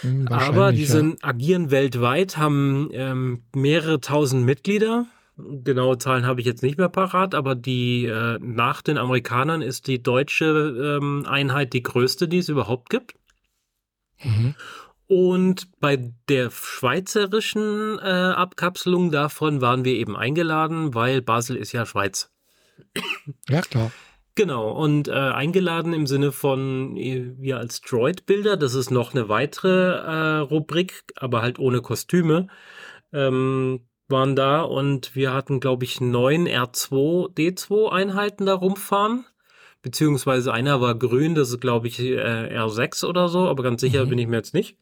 Hm, 0.00 0.28
Aber 0.28 0.72
die 0.72 0.82
ja. 0.82 0.88
sind, 0.88 1.22
agieren 1.24 1.70
weltweit, 1.70 2.36
haben 2.36 2.90
ähm, 2.92 3.42
mehrere 3.54 4.00
tausend 4.00 4.44
Mitglieder. 4.44 5.06
Genaue 5.38 5.98
Zahlen 5.98 6.24
habe 6.24 6.40
ich 6.40 6.46
jetzt 6.46 6.62
nicht 6.62 6.78
mehr 6.78 6.88
parat, 6.88 7.34
aber 7.34 7.54
die 7.54 8.06
äh, 8.06 8.38
nach 8.40 8.80
den 8.80 8.96
Amerikanern 8.96 9.60
ist 9.60 9.86
die 9.86 10.02
deutsche 10.02 10.98
ähm, 11.00 11.26
Einheit 11.26 11.74
die 11.74 11.82
größte, 11.82 12.26
die 12.26 12.38
es 12.38 12.48
überhaupt 12.48 12.88
gibt. 12.88 13.14
Mhm. 14.24 14.54
Und 15.08 15.68
bei 15.80 16.12
der 16.28 16.50
schweizerischen 16.50 17.98
äh, 18.00 18.02
Abkapselung 18.02 19.12
davon 19.12 19.60
waren 19.60 19.84
wir 19.84 19.94
eben 19.94 20.16
eingeladen, 20.16 20.94
weil 20.94 21.22
Basel 21.22 21.56
ist 21.56 21.72
ja 21.72 21.86
Schweiz. 21.86 22.32
Ja, 23.48 23.60
klar. 23.60 23.92
Genau, 24.34 24.70
und 24.72 25.08
äh, 25.08 25.12
eingeladen 25.12 25.94
im 25.94 26.06
Sinne 26.06 26.32
von 26.32 26.96
äh, 26.96 27.32
wir 27.38 27.58
als 27.58 27.80
Droid-Bilder, 27.80 28.56
das 28.56 28.74
ist 28.74 28.90
noch 28.90 29.14
eine 29.14 29.28
weitere 29.30 29.94
äh, 29.94 30.38
Rubrik, 30.40 31.04
aber 31.16 31.40
halt 31.40 31.58
ohne 31.58 31.80
Kostüme, 31.80 32.48
ähm, 33.12 33.86
waren 34.08 34.36
da 34.36 34.60
und 34.60 35.16
wir 35.16 35.32
hatten, 35.32 35.58
glaube 35.60 35.84
ich, 35.84 36.00
neun 36.00 36.46
R2D2-Einheiten 36.46 38.46
da 38.46 38.54
rumfahren. 38.54 39.24
Beziehungsweise 39.82 40.52
einer 40.52 40.80
war 40.80 40.94
grün, 40.96 41.34
das 41.34 41.48
ist, 41.50 41.60
glaube 41.60 41.88
ich, 41.88 42.00
äh, 42.00 42.56
R6 42.58 43.04
oder 43.06 43.28
so, 43.28 43.48
aber 43.48 43.62
ganz 43.62 43.80
sicher 43.80 44.04
Mhm. 44.04 44.08
bin 44.10 44.18
ich 44.18 44.26
mir 44.26 44.36
jetzt 44.36 44.54
nicht. 44.54 44.76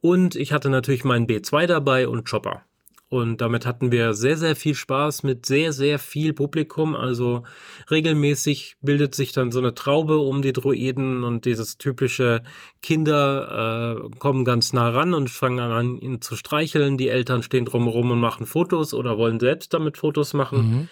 Und 0.00 0.36
ich 0.36 0.52
hatte 0.52 0.70
natürlich 0.70 1.04
meinen 1.04 1.26
B2 1.26 1.66
dabei 1.66 2.08
und 2.08 2.28
Chopper. 2.28 2.62
Und 3.08 3.40
damit 3.40 3.66
hatten 3.66 3.92
wir 3.92 4.14
sehr, 4.14 4.36
sehr 4.36 4.56
viel 4.56 4.74
Spaß 4.74 5.22
mit 5.22 5.46
sehr, 5.46 5.72
sehr 5.72 6.00
viel 6.00 6.32
Publikum. 6.32 6.96
Also 6.96 7.44
regelmäßig 7.88 8.78
bildet 8.80 9.14
sich 9.14 9.30
dann 9.30 9.52
so 9.52 9.60
eine 9.60 9.74
Traube 9.74 10.18
um 10.18 10.42
die 10.42 10.52
Droiden 10.52 11.22
und 11.22 11.44
dieses 11.44 11.78
typische 11.78 12.42
Kinder 12.82 14.00
äh, 14.12 14.18
kommen 14.18 14.44
ganz 14.44 14.72
nah 14.72 14.88
ran 14.88 15.14
und 15.14 15.30
fangen 15.30 15.60
an, 15.60 15.98
ihn 15.98 16.20
zu 16.20 16.34
streicheln. 16.34 16.98
Die 16.98 17.08
Eltern 17.08 17.44
stehen 17.44 17.64
drumherum 17.64 18.10
und 18.10 18.18
machen 18.18 18.44
Fotos 18.44 18.92
oder 18.92 19.16
wollen 19.18 19.38
selbst 19.38 19.72
damit 19.72 19.98
Fotos 19.98 20.34
machen. 20.34 20.58
Mhm. 20.58 20.88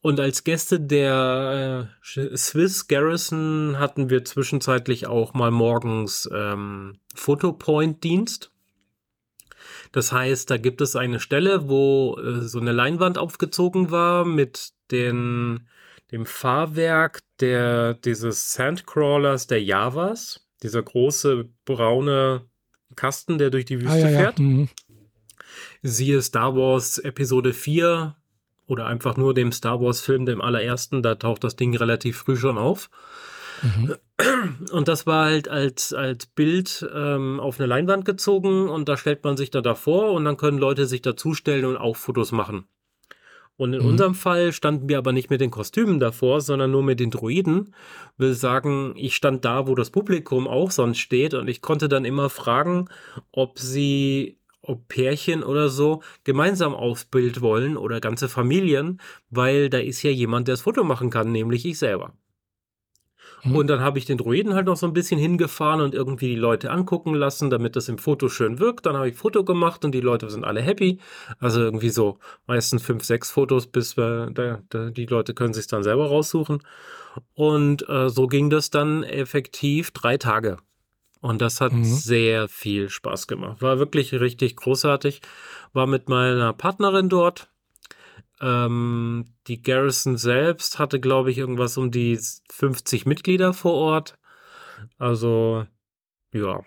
Und 0.00 0.20
als 0.20 0.44
Gäste 0.44 0.78
der 0.80 1.88
äh, 2.04 2.36
Swiss 2.36 2.86
Garrison 2.86 3.78
hatten 3.78 4.10
wir 4.10 4.24
zwischenzeitlich 4.24 5.06
auch 5.06 5.34
mal 5.34 5.50
morgens 5.50 6.28
ähm, 6.32 6.98
Fotopoint-Dienst. 7.14 8.52
Das 9.92 10.12
heißt, 10.12 10.50
da 10.50 10.56
gibt 10.56 10.80
es 10.80 10.94
eine 10.96 11.18
Stelle, 11.18 11.68
wo 11.68 12.16
äh, 12.18 12.42
so 12.42 12.60
eine 12.60 12.72
Leinwand 12.72 13.18
aufgezogen 13.18 13.90
war 13.90 14.24
mit 14.24 14.70
den, 14.92 15.66
dem 16.12 16.26
Fahrwerk 16.26 17.20
der, 17.40 17.94
dieses 17.94 18.52
Sandcrawlers 18.52 19.46
der 19.48 19.62
Javas. 19.62 20.46
Dieser 20.62 20.82
große 20.82 21.48
braune 21.64 22.42
Kasten, 22.96 23.38
der 23.38 23.50
durch 23.50 23.64
die 23.64 23.80
Wüste 23.80 23.92
Ah, 23.92 23.98
ja, 23.98 24.10
ja. 24.10 24.18
fährt. 24.18 24.38
Mhm. 24.38 24.68
Siehe 25.82 26.20
Star 26.22 26.54
Wars 26.56 26.98
Episode 26.98 27.52
4 27.52 28.14
oder 28.68 28.86
einfach 28.86 29.16
nur 29.16 29.34
dem 29.34 29.50
Star 29.50 29.80
Wars 29.80 30.00
Film, 30.00 30.26
dem 30.26 30.40
allerersten, 30.40 31.02
da 31.02 31.16
taucht 31.16 31.42
das 31.42 31.56
Ding 31.56 31.76
relativ 31.76 32.18
früh 32.18 32.36
schon 32.36 32.58
auf. 32.58 32.88
Mhm. 33.62 33.96
Und 34.70 34.88
das 34.88 35.06
war 35.06 35.26
halt 35.26 35.48
als, 35.48 35.92
als 35.92 36.26
Bild 36.26 36.88
ähm, 36.94 37.40
auf 37.40 37.58
eine 37.58 37.66
Leinwand 37.66 38.04
gezogen 38.04 38.68
und 38.68 38.88
da 38.88 38.96
stellt 38.96 39.24
man 39.24 39.36
sich 39.36 39.50
da 39.50 39.60
davor 39.60 40.12
und 40.12 40.24
dann 40.24 40.36
können 40.36 40.58
Leute 40.58 40.86
sich 40.86 41.02
dazustellen 41.02 41.64
und 41.64 41.76
auch 41.76 41.96
Fotos 41.96 42.30
machen. 42.30 42.68
Und 43.56 43.72
in 43.72 43.80
Mhm. 43.80 43.86
unserem 43.86 44.14
Fall 44.14 44.52
standen 44.52 44.88
wir 44.88 44.98
aber 44.98 45.12
nicht 45.12 45.30
mit 45.30 45.40
den 45.40 45.50
Kostümen 45.50 45.98
davor, 45.98 46.40
sondern 46.40 46.70
nur 46.70 46.84
mit 46.84 47.00
den 47.00 47.10
Droiden. 47.10 47.74
Will 48.16 48.34
sagen, 48.34 48.92
ich 48.96 49.16
stand 49.16 49.44
da, 49.44 49.66
wo 49.66 49.74
das 49.74 49.90
Publikum 49.90 50.46
auch 50.46 50.70
sonst 50.70 50.98
steht 50.98 51.34
und 51.34 51.48
ich 51.48 51.60
konnte 51.60 51.88
dann 51.88 52.04
immer 52.04 52.30
fragen, 52.30 52.88
ob 53.32 53.58
sie, 53.58 54.38
ob 54.68 54.88
Pärchen 54.88 55.42
oder 55.42 55.68
so 55.68 56.02
gemeinsam 56.24 56.74
aufs 56.74 57.04
Bild 57.04 57.40
wollen 57.40 57.76
oder 57.76 58.00
ganze 58.00 58.28
Familien, 58.28 59.00
weil 59.30 59.70
da 59.70 59.78
ist 59.78 60.02
ja 60.02 60.10
jemand, 60.10 60.48
der 60.48 60.54
das 60.54 60.62
Foto 60.62 60.84
machen 60.84 61.10
kann, 61.10 61.32
nämlich 61.32 61.66
ich 61.66 61.78
selber. 61.78 62.12
Mhm. 63.44 63.56
Und 63.56 63.66
dann 63.68 63.80
habe 63.80 63.98
ich 63.98 64.04
den 64.04 64.18
Droiden 64.18 64.54
halt 64.54 64.66
noch 64.66 64.76
so 64.76 64.86
ein 64.86 64.92
bisschen 64.92 65.18
hingefahren 65.18 65.80
und 65.80 65.94
irgendwie 65.94 66.28
die 66.28 66.36
Leute 66.36 66.70
angucken 66.70 67.14
lassen, 67.14 67.50
damit 67.50 67.76
das 67.76 67.88
im 67.88 67.98
Foto 67.98 68.28
schön 68.28 68.58
wirkt. 68.58 68.86
Dann 68.86 68.96
habe 68.96 69.08
ich 69.08 69.16
Foto 69.16 69.44
gemacht 69.44 69.84
und 69.84 69.92
die 69.92 70.00
Leute 70.00 70.28
sind 70.30 70.44
alle 70.44 70.60
happy. 70.60 70.98
Also 71.38 71.60
irgendwie 71.60 71.90
so 71.90 72.18
meistens 72.46 72.82
fünf, 72.82 73.04
sechs 73.04 73.30
Fotos, 73.30 73.66
bis 73.66 73.96
wir, 73.96 74.30
da, 74.32 74.60
da, 74.68 74.90
die 74.90 75.06
Leute 75.06 75.34
können 75.34 75.54
sich 75.54 75.66
dann 75.66 75.82
selber 75.82 76.06
raussuchen. 76.06 76.62
Und 77.34 77.88
äh, 77.88 78.08
so 78.08 78.26
ging 78.26 78.50
das 78.50 78.70
dann 78.70 79.02
effektiv 79.02 79.90
drei 79.92 80.16
Tage. 80.16 80.58
Und 81.20 81.40
das 81.40 81.60
hat 81.60 81.72
Mhm. 81.72 81.84
sehr 81.84 82.48
viel 82.48 82.88
Spaß 82.88 83.26
gemacht. 83.26 83.60
War 83.60 83.78
wirklich 83.78 84.12
richtig 84.12 84.56
großartig. 84.56 85.20
War 85.72 85.86
mit 85.86 86.08
meiner 86.08 86.52
Partnerin 86.52 87.08
dort. 87.08 87.50
Ähm, 88.40 89.24
die 89.48 89.60
Garrison 89.62 90.16
selbst 90.16 90.78
hatte, 90.78 91.00
glaube 91.00 91.30
ich, 91.32 91.38
irgendwas 91.38 91.76
um 91.76 91.90
die 91.90 92.18
50 92.50 93.04
Mitglieder 93.04 93.52
vor 93.52 93.74
Ort. 93.74 94.16
Also, 94.96 95.66
ja. 96.32 96.62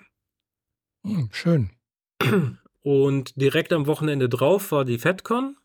Hm, 1.05 1.29
schön. 1.31 1.69
Und 2.81 3.39
direkt 3.39 3.71
am 3.73 3.87
Wochenende 3.87 4.27
drauf 4.27 4.71
war 4.71 4.85
die 4.85 4.97
FedCon, 4.99 5.55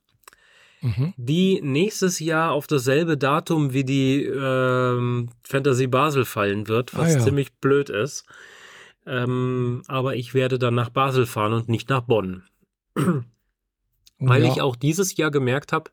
Mhm. 0.83 1.14
die 1.16 1.61
nächstes 1.62 2.21
Jahr 2.21 2.52
auf 2.52 2.66
dasselbe 2.66 3.16
Datum 3.16 3.73
wie 3.73 3.85
die 3.85 4.25
ähm, 4.25 5.31
Fantasy 5.43 5.87
Basel 5.87 6.25
fallen 6.25 6.69
wird, 6.69 6.95
was 6.95 7.14
Ah, 7.14 7.19
ja. 7.19 7.25
ziemlich 7.25 7.52
blöd 7.55 7.88
ist. 7.90 8.25
Ähm, 9.06 9.82
aber 9.86 10.16
ich 10.16 10.34
werde 10.34 10.58
dann 10.58 10.75
nach 10.75 10.90
Basel 10.90 11.26
fahren 11.26 11.52
und 11.52 11.68
nicht 11.68 11.88
nach 11.88 12.02
Bonn. 12.02 12.42
Weil 14.18 14.44
ja. 14.44 14.52
ich 14.52 14.60
auch 14.60 14.76
dieses 14.76 15.16
Jahr 15.16 15.30
gemerkt 15.30 15.72
habe, 15.72 15.90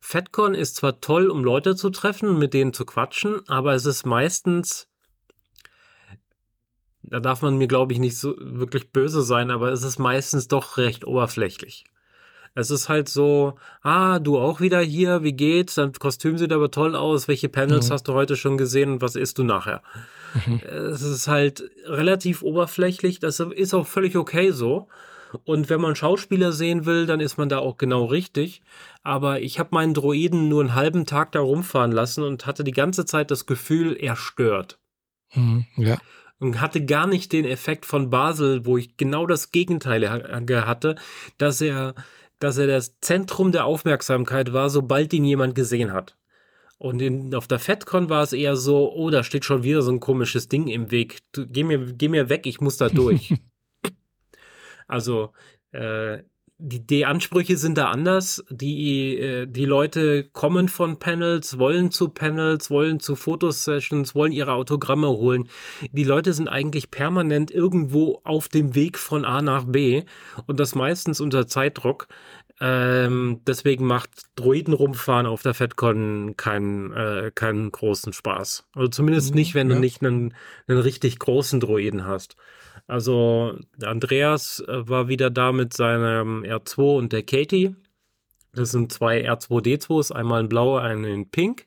FedCon 0.00 0.54
ist 0.54 0.76
zwar 0.76 1.00
toll, 1.00 1.28
um 1.30 1.44
Leute 1.44 1.76
zu 1.76 1.90
treffen, 1.90 2.38
mit 2.38 2.54
denen 2.54 2.72
zu 2.72 2.84
quatschen, 2.84 3.46
aber 3.48 3.74
es 3.74 3.86
ist 3.86 4.06
meistens, 4.06 4.88
da 7.02 7.20
darf 7.20 7.42
man 7.42 7.56
mir, 7.58 7.68
glaube 7.68 7.92
ich, 7.92 7.98
nicht 7.98 8.18
so 8.18 8.34
wirklich 8.38 8.90
böse 8.92 9.22
sein, 9.22 9.50
aber 9.50 9.70
es 9.72 9.82
ist 9.82 9.98
meistens 9.98 10.48
doch 10.48 10.76
recht 10.78 11.06
oberflächlich. 11.06 11.84
Es 12.54 12.70
ist 12.70 12.88
halt 12.88 13.08
so, 13.08 13.54
ah, 13.82 14.18
du 14.18 14.38
auch 14.38 14.60
wieder 14.60 14.80
hier, 14.80 15.22
wie 15.22 15.34
geht's? 15.34 15.76
Dein 15.76 15.92
Kostüm 15.92 16.36
sieht 16.36 16.52
aber 16.52 16.70
toll 16.70 16.96
aus. 16.96 17.28
Welche 17.28 17.48
Panels 17.48 17.88
Mhm. 17.88 17.92
hast 17.92 18.08
du 18.08 18.14
heute 18.14 18.36
schon 18.36 18.58
gesehen 18.58 18.90
und 18.90 19.02
was 19.02 19.14
isst 19.14 19.38
du 19.38 19.44
nachher? 19.44 19.82
Mhm. 20.46 20.60
Es 20.60 21.02
ist 21.02 21.28
halt 21.28 21.70
relativ 21.86 22.42
oberflächlich. 22.42 23.18
Das 23.20 23.40
ist 23.40 23.74
auch 23.74 23.86
völlig 23.86 24.16
okay 24.16 24.50
so. 24.50 24.88
Und 25.44 25.70
wenn 25.70 25.80
man 25.80 25.94
Schauspieler 25.94 26.52
sehen 26.52 26.86
will, 26.86 27.06
dann 27.06 27.20
ist 27.20 27.38
man 27.38 27.48
da 27.48 27.58
auch 27.58 27.76
genau 27.76 28.04
richtig. 28.06 28.62
Aber 29.02 29.40
ich 29.40 29.58
habe 29.58 29.70
meinen 29.72 29.94
Droiden 29.94 30.48
nur 30.48 30.60
einen 30.60 30.74
halben 30.74 31.06
Tag 31.06 31.32
da 31.32 31.40
rumfahren 31.40 31.92
lassen 31.92 32.24
und 32.24 32.46
hatte 32.46 32.64
die 32.64 32.72
ganze 32.72 33.04
Zeit 33.04 33.30
das 33.30 33.46
Gefühl, 33.46 33.96
er 33.98 34.16
stört. 34.16 34.78
Mhm. 35.34 35.66
Ja. 35.76 35.98
Und 36.40 36.60
hatte 36.60 36.84
gar 36.84 37.06
nicht 37.06 37.32
den 37.32 37.44
Effekt 37.44 37.86
von 37.86 38.10
Basel, 38.10 38.64
wo 38.66 38.76
ich 38.78 38.96
genau 38.96 39.26
das 39.26 39.52
Gegenteil 39.52 40.08
ha- 40.10 40.66
hatte, 40.66 40.96
dass 41.38 41.60
er, 41.60 41.94
dass 42.38 42.56
er 42.58 42.66
das 42.66 42.98
Zentrum 43.00 43.52
der 43.52 43.66
Aufmerksamkeit 43.66 44.52
war, 44.52 44.70
sobald 44.70 45.12
ihn 45.12 45.24
jemand 45.24 45.54
gesehen 45.54 45.92
hat. 45.92 46.16
Und 46.80 47.02
in, 47.02 47.34
auf 47.34 47.46
der 47.46 47.58
FedCon 47.58 48.08
war 48.08 48.22
es 48.22 48.32
eher 48.32 48.56
so, 48.56 48.90
oh, 48.90 49.10
da 49.10 49.22
steht 49.22 49.44
schon 49.44 49.62
wieder 49.62 49.82
so 49.82 49.92
ein 49.92 50.00
komisches 50.00 50.48
Ding 50.48 50.66
im 50.66 50.90
Weg. 50.90 51.18
Du, 51.32 51.46
geh, 51.46 51.62
mir, 51.62 51.92
geh 51.92 52.08
mir 52.08 52.30
weg, 52.30 52.46
ich 52.46 52.62
muss 52.62 52.78
da 52.78 52.88
durch. 52.88 53.34
also, 54.88 55.34
äh, 55.72 56.22
die, 56.56 56.86
die 56.86 57.04
Ansprüche 57.04 57.58
sind 57.58 57.76
da 57.76 57.90
anders. 57.90 58.42
Die, 58.48 59.18
äh, 59.18 59.46
die 59.46 59.66
Leute 59.66 60.24
kommen 60.24 60.68
von 60.68 60.98
Panels, 60.98 61.58
wollen 61.58 61.90
zu 61.90 62.08
Panels, 62.08 62.70
wollen 62.70 62.98
zu 62.98 63.14
Fotosessions, 63.14 64.14
wollen 64.14 64.32
ihre 64.32 64.52
Autogramme 64.52 65.08
holen. 65.08 65.50
Die 65.92 66.04
Leute 66.04 66.32
sind 66.32 66.48
eigentlich 66.48 66.90
permanent 66.90 67.50
irgendwo 67.50 68.22
auf 68.24 68.48
dem 68.48 68.74
Weg 68.74 68.98
von 68.98 69.26
A 69.26 69.42
nach 69.42 69.64
B 69.64 70.04
und 70.46 70.58
das 70.58 70.74
meistens 70.74 71.20
unter 71.20 71.46
Zeitdruck. 71.46 72.08
Ähm, 72.62 73.40
deswegen 73.46 73.86
macht 73.86 74.10
Droiden 74.36 74.74
rumfahren 74.74 75.26
auf 75.26 75.40
der 75.42 75.54
FedCon 75.54 76.34
keinen, 76.36 76.92
äh, 76.92 77.30
keinen 77.34 77.72
großen 77.72 78.12
Spaß. 78.12 78.66
Also 78.74 78.88
zumindest 78.88 79.30
Mhm, 79.30 79.34
nicht, 79.36 79.54
wenn 79.54 79.68
du 79.68 79.74
ja. 79.76 79.80
nicht 79.80 80.02
einen, 80.02 80.34
einen 80.66 80.78
richtig 80.78 81.18
großen 81.18 81.58
Droiden 81.60 82.04
hast. 82.06 82.36
Also 82.86 83.56
Andreas 83.82 84.62
äh, 84.68 84.88
war 84.88 85.08
wieder 85.08 85.30
da 85.30 85.52
mit 85.52 85.72
seinem 85.72 86.42
R2 86.42 86.96
und 86.98 87.12
der 87.12 87.22
Katie. 87.22 87.76
Das 88.52 88.72
sind 88.72 88.92
zwei 88.92 89.26
R2D2s, 89.26 90.12
einmal 90.12 90.42
in 90.42 90.48
blau, 90.48 90.76
einen 90.76 91.04
in 91.04 91.30
pink. 91.30 91.66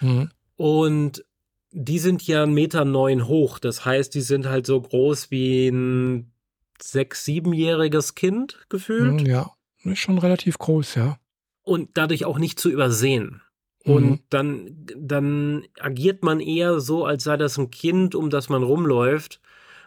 Mhm. 0.00 0.30
Und 0.56 1.24
die 1.70 1.98
sind 1.98 2.26
ja 2.26 2.42
1,9 2.44 2.46
Meter 2.52 2.84
neun 2.84 3.26
hoch. 3.28 3.58
Das 3.58 3.84
heißt, 3.84 4.14
die 4.14 4.20
sind 4.20 4.46
halt 4.46 4.66
so 4.66 4.80
groß 4.80 5.30
wie 5.30 5.68
ein 5.68 6.32
sechs-, 6.80 7.24
siebenjähriges 7.24 8.14
Kind 8.14 8.58
gefühlt. 8.68 9.20
Hm, 9.22 9.26
Ja, 9.26 9.52
ist 9.92 9.98
schon 9.98 10.18
relativ 10.18 10.58
groß, 10.58 10.94
ja. 10.96 11.18
und 11.62 11.90
dadurch 11.94 12.24
auch 12.24 12.38
nicht 12.38 12.58
zu 12.58 12.70
übersehen. 12.70 13.42
Mhm. 13.84 13.92
Und 13.94 14.20
dann, 14.30 14.86
dann 14.96 15.64
agiert 15.78 16.22
man 16.22 16.40
eher 16.40 16.80
so, 16.80 17.04
als 17.04 17.24
sei 17.24 17.36
das 17.36 17.58
ein 17.58 17.70
Kind, 17.70 18.14
um 18.14 18.30
das 18.30 18.48
man 18.48 18.62
rumläuft. 18.62 19.40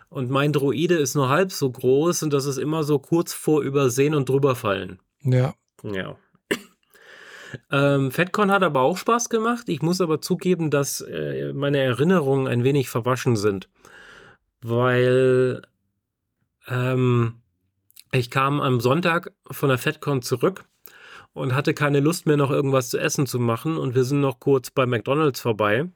Und 0.09 0.29
mein 0.29 0.53
Droide 0.53 0.95
ist 0.95 1.15
nur 1.15 1.29
halb 1.29 1.51
so 1.51 1.69
groß 1.69 2.23
und 2.23 2.31
das 2.31 2.45
ist 2.45 2.57
immer 2.57 2.83
so 2.83 2.97
kurz 2.97 3.33
vor 3.33 3.61
Übersehen 3.61 4.15
und 4.15 4.29
drüberfallen. 4.29 4.99
Ja, 5.23 5.53
Ja. 5.83 6.15
Ähm, 7.71 8.11
FedCon 8.11 8.51
hat 8.51 8.61
aber 8.61 8.81
auch 8.81 8.97
Spaß 8.97 9.29
gemacht. 9.29 9.69
Ich 9.69 9.81
muss 9.81 10.01
aber 10.01 10.19
zugeben, 10.19 10.69
dass 10.69 10.99
äh, 10.99 11.53
meine 11.53 11.77
Erinnerungen 11.77 12.45
ein 12.45 12.65
wenig 12.65 12.89
verwaschen 12.89 13.37
sind. 13.37 13.69
Weil 14.61 15.61
ähm, 16.67 17.35
ich 18.17 18.29
kam 18.29 18.61
am 18.61 18.79
Sonntag 18.79 19.31
von 19.49 19.69
der 19.69 19.77
FedCon 19.77 20.21
zurück 20.21 20.65
und 21.33 21.53
hatte 21.53 21.73
keine 21.73 21.99
Lust 21.99 22.25
mehr, 22.25 22.37
noch 22.37 22.51
irgendwas 22.51 22.89
zu 22.89 22.97
essen 22.97 23.27
zu 23.27 23.39
machen. 23.39 23.77
Und 23.77 23.95
wir 23.95 24.03
sind 24.03 24.21
noch 24.21 24.39
kurz 24.39 24.71
bei 24.71 24.85
McDonalds 24.85 25.39
vorbei. 25.39 25.89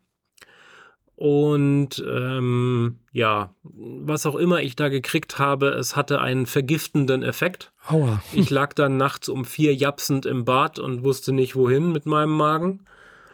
Und 1.16 2.04
ähm, 2.08 2.98
ja, 3.12 3.54
was 3.62 4.26
auch 4.26 4.36
immer 4.36 4.62
ich 4.62 4.76
da 4.76 4.90
gekriegt 4.90 5.38
habe, 5.38 5.68
es 5.70 5.96
hatte 5.96 6.20
einen 6.20 6.48
vergiftenden 6.48 7.22
Effekt. 7.22 7.72
aua. 7.88 8.24
Ich 8.34 8.50
lag 8.50 8.74
dann 8.74 8.98
nachts 8.98 9.30
um 9.30 9.46
vier 9.46 9.76
japsend 9.76 10.26
im 10.26 10.46
Bad 10.46 10.80
und 10.80 11.04
wusste 11.04 11.32
nicht 11.32 11.56
wohin 11.56 11.92
mit 11.92 12.08
meinem 12.08 12.36
Magen. 12.36 12.86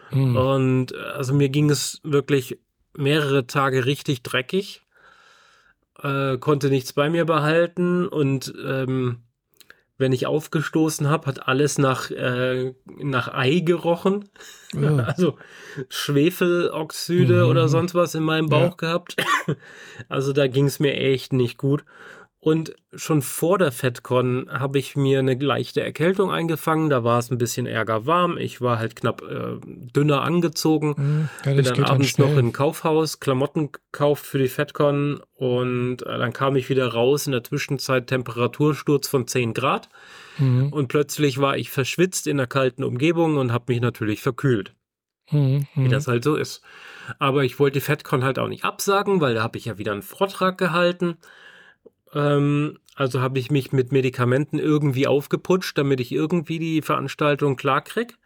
Hm. 0.09 0.35
Und 0.35 0.95
also 0.95 1.33
mir 1.33 1.47
ging 1.47 1.69
es 1.69 2.01
wirklich 2.03 2.59
mehrere 2.93 3.47
Tage 3.47 3.85
richtig 3.85 4.21
dreckig. 4.21 4.81
Äh, 6.03 6.37
konnte 6.37 6.69
nichts 6.69 6.93
bei 6.93 7.09
mir 7.09 7.25
behalten 7.25 8.07
und 8.07 8.53
ähm, 8.65 9.23
wenn 9.97 10.11
ich 10.11 10.27
aufgestoßen 10.27 11.09
habe, 11.09 11.25
hat 11.25 11.47
alles 11.47 11.79
nach, 11.79 12.11
äh, 12.11 12.75
nach 12.85 13.33
Ei 13.33 13.59
gerochen. 13.59 14.29
Ja. 14.73 14.97
Also 15.07 15.37
Schwefeloxide 15.89 17.43
Mhm. 17.43 17.49
oder 17.49 17.67
sonst 17.67 17.95
was 17.95 18.15
in 18.15 18.23
meinem 18.23 18.47
Ja. 18.47 18.59
Bauch 18.59 18.77
gehabt. 18.77 19.15
Also 20.09 20.33
da 20.33 20.47
ging 20.47 20.65
es 20.65 20.79
mir 20.79 20.93
echt 20.95 21.33
nicht 21.33 21.57
gut. 21.57 21.83
Und 22.47 22.77
schon 22.95 23.21
vor 23.21 23.57
der 23.57 23.73
FedCon 23.73 24.47
habe 24.49 24.79
ich 24.79 24.95
mir 24.95 25.19
eine 25.19 25.33
leichte 25.33 25.81
Erkältung 25.81 26.31
eingefangen. 26.31 26.89
Da 26.89 27.03
war 27.03 27.19
es 27.19 27.29
ein 27.29 27.37
bisschen 27.37 27.65
ärger 27.65 28.05
warm. 28.05 28.37
Ich 28.37 28.61
war 28.61 28.79
halt 28.79 28.95
knapp 28.95 29.21
äh, 29.21 29.59
dünner 29.65 30.21
angezogen. 30.21 30.95
Hm, 30.95 31.29
Ja, 31.43 31.51
Bin 31.51 31.65
dann 31.65 31.73
geht 31.73 31.83
dann 31.83 31.91
abends 31.91 32.17
noch 32.17 32.31
in 32.31 32.47
ein 32.47 32.53
Kaufhaus, 32.53 33.19
Klamotten 33.19 33.73
gekauft 33.73 34.25
für 34.25 34.37
die 34.37 34.47
FedCon 34.47 35.19
und 35.33 36.03
äh, 36.03 36.17
dann 36.17 36.31
kam 36.31 36.55
ich 36.55 36.69
wieder 36.69 36.87
raus. 36.87 37.25
In 37.25 37.33
der 37.33 37.43
Zwischenzeit 37.43 38.07
Temperatursturz 38.07 39.09
von 39.09 39.27
10 39.27 39.53
Grad 39.53 39.89
Hm, 40.37 40.71
und 40.71 40.87
plötzlich 40.87 41.39
war 41.39 41.57
ich 41.57 41.69
verschwitzt 41.69 42.27
in 42.27 42.39
einer 42.39 42.47
kalten 42.47 42.85
Umgebung 42.85 43.35
und 43.35 43.51
habe 43.51 43.73
mich 43.73 43.81
natürlich 43.81 44.21
verkühlt, 44.21 44.73
hm, 45.25 45.67
wie 45.75 45.85
hm. 45.85 45.89
das 45.89 46.07
halt 46.07 46.23
so 46.23 46.35
ist. 46.35 46.61
Aber 47.19 47.43
ich 47.43 47.59
wollte 47.59 47.79
die 47.79 47.85
FedCon 47.85 48.23
halt 48.23 48.39
auch 48.39 48.47
nicht 48.47 48.63
absagen, 48.63 49.19
weil 49.19 49.33
da 49.33 49.43
habe 49.43 49.57
ich 49.57 49.65
ja 49.65 49.77
wieder 49.77 49.91
einen 49.91 50.01
Vortrag 50.03 50.57
gehalten. 50.57 51.17
Ähm, 52.13 52.79
also 52.95 53.21
habe 53.21 53.39
ich 53.39 53.51
mich 53.51 53.71
mit 53.71 53.91
Medikamenten 53.91 54.59
irgendwie 54.59 55.07
aufgeputscht, 55.07 55.77
damit 55.77 55.99
ich 55.99 56.11
irgendwie 56.11 56.59
die 56.59 56.81
Veranstaltung 56.81 57.55
klarkrieg. 57.55 58.17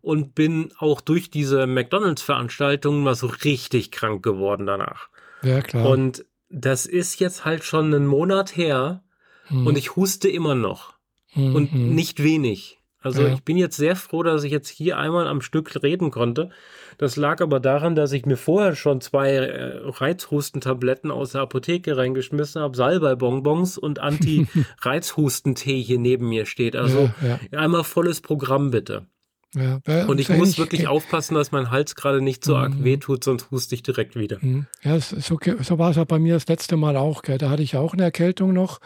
Und 0.00 0.34
bin 0.34 0.72
auch 0.78 1.02
durch 1.02 1.30
diese 1.30 1.66
McDonalds-Veranstaltung 1.66 3.02
mal 3.02 3.14
so 3.14 3.26
richtig 3.26 3.90
krank 3.90 4.22
geworden 4.22 4.66
danach. 4.66 5.08
Ja, 5.42 5.60
klar. 5.60 5.86
Und 5.86 6.24
das 6.48 6.86
ist 6.86 7.20
jetzt 7.20 7.44
halt 7.44 7.64
schon 7.64 7.86
einen 7.86 8.06
Monat 8.06 8.56
her 8.56 9.02
Hm, 9.46 9.66
und 9.66 9.78
ich 9.78 9.96
huste 9.96 10.28
immer 10.28 10.54
noch. 10.54 10.94
hm, 11.28 11.54
Und 11.54 11.72
hm. 11.72 11.94
nicht 11.94 12.22
wenig. 12.22 12.80
Also 13.02 13.22
Ja. 13.22 13.34
ich 13.34 13.42
bin 13.42 13.56
jetzt 13.56 13.76
sehr 13.76 13.96
froh, 13.96 14.22
dass 14.22 14.44
ich 14.44 14.52
jetzt 14.52 14.68
hier 14.68 14.96
einmal 14.98 15.26
am 15.26 15.40
Stück 15.40 15.82
reden 15.82 16.10
konnte. 16.10 16.50
Das 16.98 17.16
lag 17.16 17.40
aber 17.40 17.58
daran, 17.58 17.94
dass 17.94 18.12
ich 18.12 18.26
mir 18.26 18.36
vorher 18.36 18.76
schon 18.76 19.00
zwei 19.00 19.30
äh, 19.32 19.80
Reizhustentabletten 19.84 21.10
aus 21.10 21.32
der 21.32 21.40
Apotheke 21.40 21.96
reingeschmissen 21.96 22.60
habe, 22.62 22.76
Salbei-Bonbons 22.76 23.78
und 23.78 23.98
Anti-Reizhustentee 24.82 25.82
hier 25.82 25.98
neben 25.98 26.28
mir 26.28 26.46
steht. 26.46 26.76
Also 26.76 27.10
ja, 27.22 27.38
ja, 27.50 27.58
einmal 27.58 27.84
volles 27.84 28.20
Programm 28.20 28.70
bitte. 28.70 29.06
ja. 29.54 29.80
Und 30.06 30.18
ich 30.20 30.28
so 30.28 30.32
muss 30.34 30.58
wirklich 30.58 30.86
aufpassen, 30.88 31.34
dass 31.34 31.52
mein 31.52 31.70
Hals 31.70 31.94
gerade 31.94 32.20
nicht 32.22 32.44
so 32.44 32.56
arg 32.56 32.74
Mhm. 32.74 32.84
wehtut, 32.84 33.24
sonst 33.24 33.50
huste 33.50 33.74
ich 33.74 33.82
direkt 33.82 34.16
wieder. 34.16 34.40
Hm. 34.40 34.66
Ja, 34.82 34.98
okay. 35.30 35.56
so 35.60 35.78
war 35.78 35.90
es 35.90 35.96
ja 35.96 36.04
bei 36.04 36.18
mir 36.18 36.34
das 36.34 36.48
letzte 36.48 36.76
Mal 36.76 36.96
auch. 36.96 37.22
Gell. 37.22 37.38
Da 37.38 37.50
hatte 37.50 37.62
ich 37.62 37.76
auch 37.76 37.92
eine 37.92 38.02
Erkältung 38.04 38.52
noch 38.52 38.80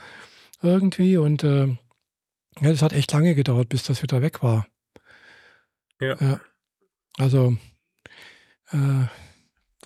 irgendwie 0.62 1.16
und 1.18 1.44
äh, 1.44 1.76
ja, 2.60 2.70
das 2.70 2.82
hat 2.82 2.92
echt 2.92 3.12
lange 3.12 3.34
gedauert, 3.34 3.68
bis 3.68 3.82
das 3.82 4.02
wieder 4.02 4.22
weg 4.22 4.42
war. 4.42 4.66
Ja. 6.00 6.40
Also, 7.18 7.56
äh, 8.70 9.06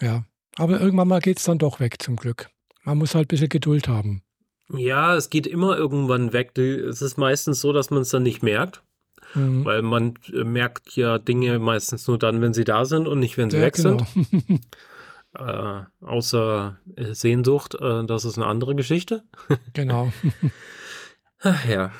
ja. 0.05 0.25
Aber 0.57 0.81
irgendwann 0.81 1.09
mal 1.09 1.21
geht 1.21 1.39
es 1.39 1.45
dann 1.45 1.59
doch 1.59 1.81
weg, 1.81 2.03
zum 2.03 2.17
Glück. 2.17 2.51
Man 2.83 2.99
muss 2.99 3.15
halt 3.15 3.27
ein 3.27 3.29
bisschen 3.29 3.49
Geduld 3.49 3.89
haben. 3.89 4.23
Ja, 4.73 5.15
es 5.17 5.31
geht 5.31 5.47
immer 5.47 5.77
irgendwann 5.77 6.33
weg. 6.33 6.57
Es 6.59 7.03
ist 7.03 7.17
meistens 7.19 7.61
so, 7.61 7.73
dass 7.73 7.91
man 7.91 8.03
es 8.03 8.11
dann 8.11 8.23
nicht 8.23 8.43
merkt. 8.43 8.83
Mhm. 9.35 9.65
Weil 9.65 9.83
man 9.83 10.15
äh, 10.33 10.43
merkt 10.45 10.97
ja 10.97 11.19
Dinge 11.19 11.59
meistens 11.61 12.07
nur 12.09 12.19
dann, 12.19 12.41
wenn 12.41 12.53
sie 12.55 12.65
da 12.65 12.85
sind 12.85 13.07
und 13.07 13.21
nicht, 13.21 13.39
wenn 13.39 13.51
sie 13.51 13.59
Ja, 13.59 13.63
weg 13.65 13.75
genau. 13.75 13.99
sind. 14.15 14.61
Äh, 15.33 15.83
außer 16.01 16.81
äh, 16.97 17.15
Sehnsucht, 17.15 17.77
äh, 17.77 18.05
das 18.05 18.25
ist 18.25 18.37
eine 18.37 18.47
andere 18.49 18.75
Geschichte. 18.75 19.23
genau. 19.75 20.13
Ach 21.41 21.65
ja. 21.65 21.93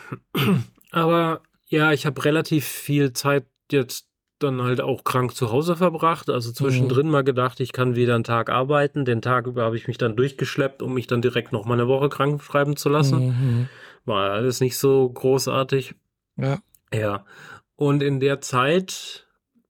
Aber 0.91 1.43
ja, 1.67 1.93
ich 1.93 2.07
habe 2.07 2.25
relativ 2.25 2.67
viel 2.67 3.13
Zeit 3.13 3.47
jetzt 3.71 4.07
dann 4.39 4.63
halt 4.63 4.81
auch 4.81 5.05
krank 5.05 5.35
zu 5.35 5.53
Hause 5.53 5.77
verbracht. 5.77 6.31
Also 6.31 6.53
zwischendrin 6.53 7.09
mal 7.09 7.25
gedacht, 7.25 7.61
ich 7.61 7.73
kann 7.73 7.95
wieder 7.95 8.15
einen 8.15 8.25
Tag 8.25 8.51
arbeiten. 8.51 9.05
Den 9.05 9.23
Tag 9.23 9.47
über 9.47 9.65
habe 9.65 9.77
ich 9.77 9.87
mich 9.87 9.99
dann 9.99 10.17
durchgeschleppt, 10.17 10.83
um 10.83 10.95
mich 10.95 11.07
dann 11.07 11.23
direkt 11.23 11.53
noch 11.53 11.67
mal 11.67 11.75
eine 11.75 11.89
Woche 11.89 12.09
krank 12.09 12.43
schreiben 12.43 12.77
zu 12.77 12.89
lassen. 12.89 13.29
Mhm. 13.29 13.69
War 14.05 14.31
alles 14.31 14.61
nicht 14.61 14.79
so 14.79 15.09
großartig. 15.09 15.95
Ja. 16.37 16.59
Ja, 16.93 17.25
und 17.77 18.03
in 18.03 18.19
der 18.19 18.41
Zeit, 18.41 19.27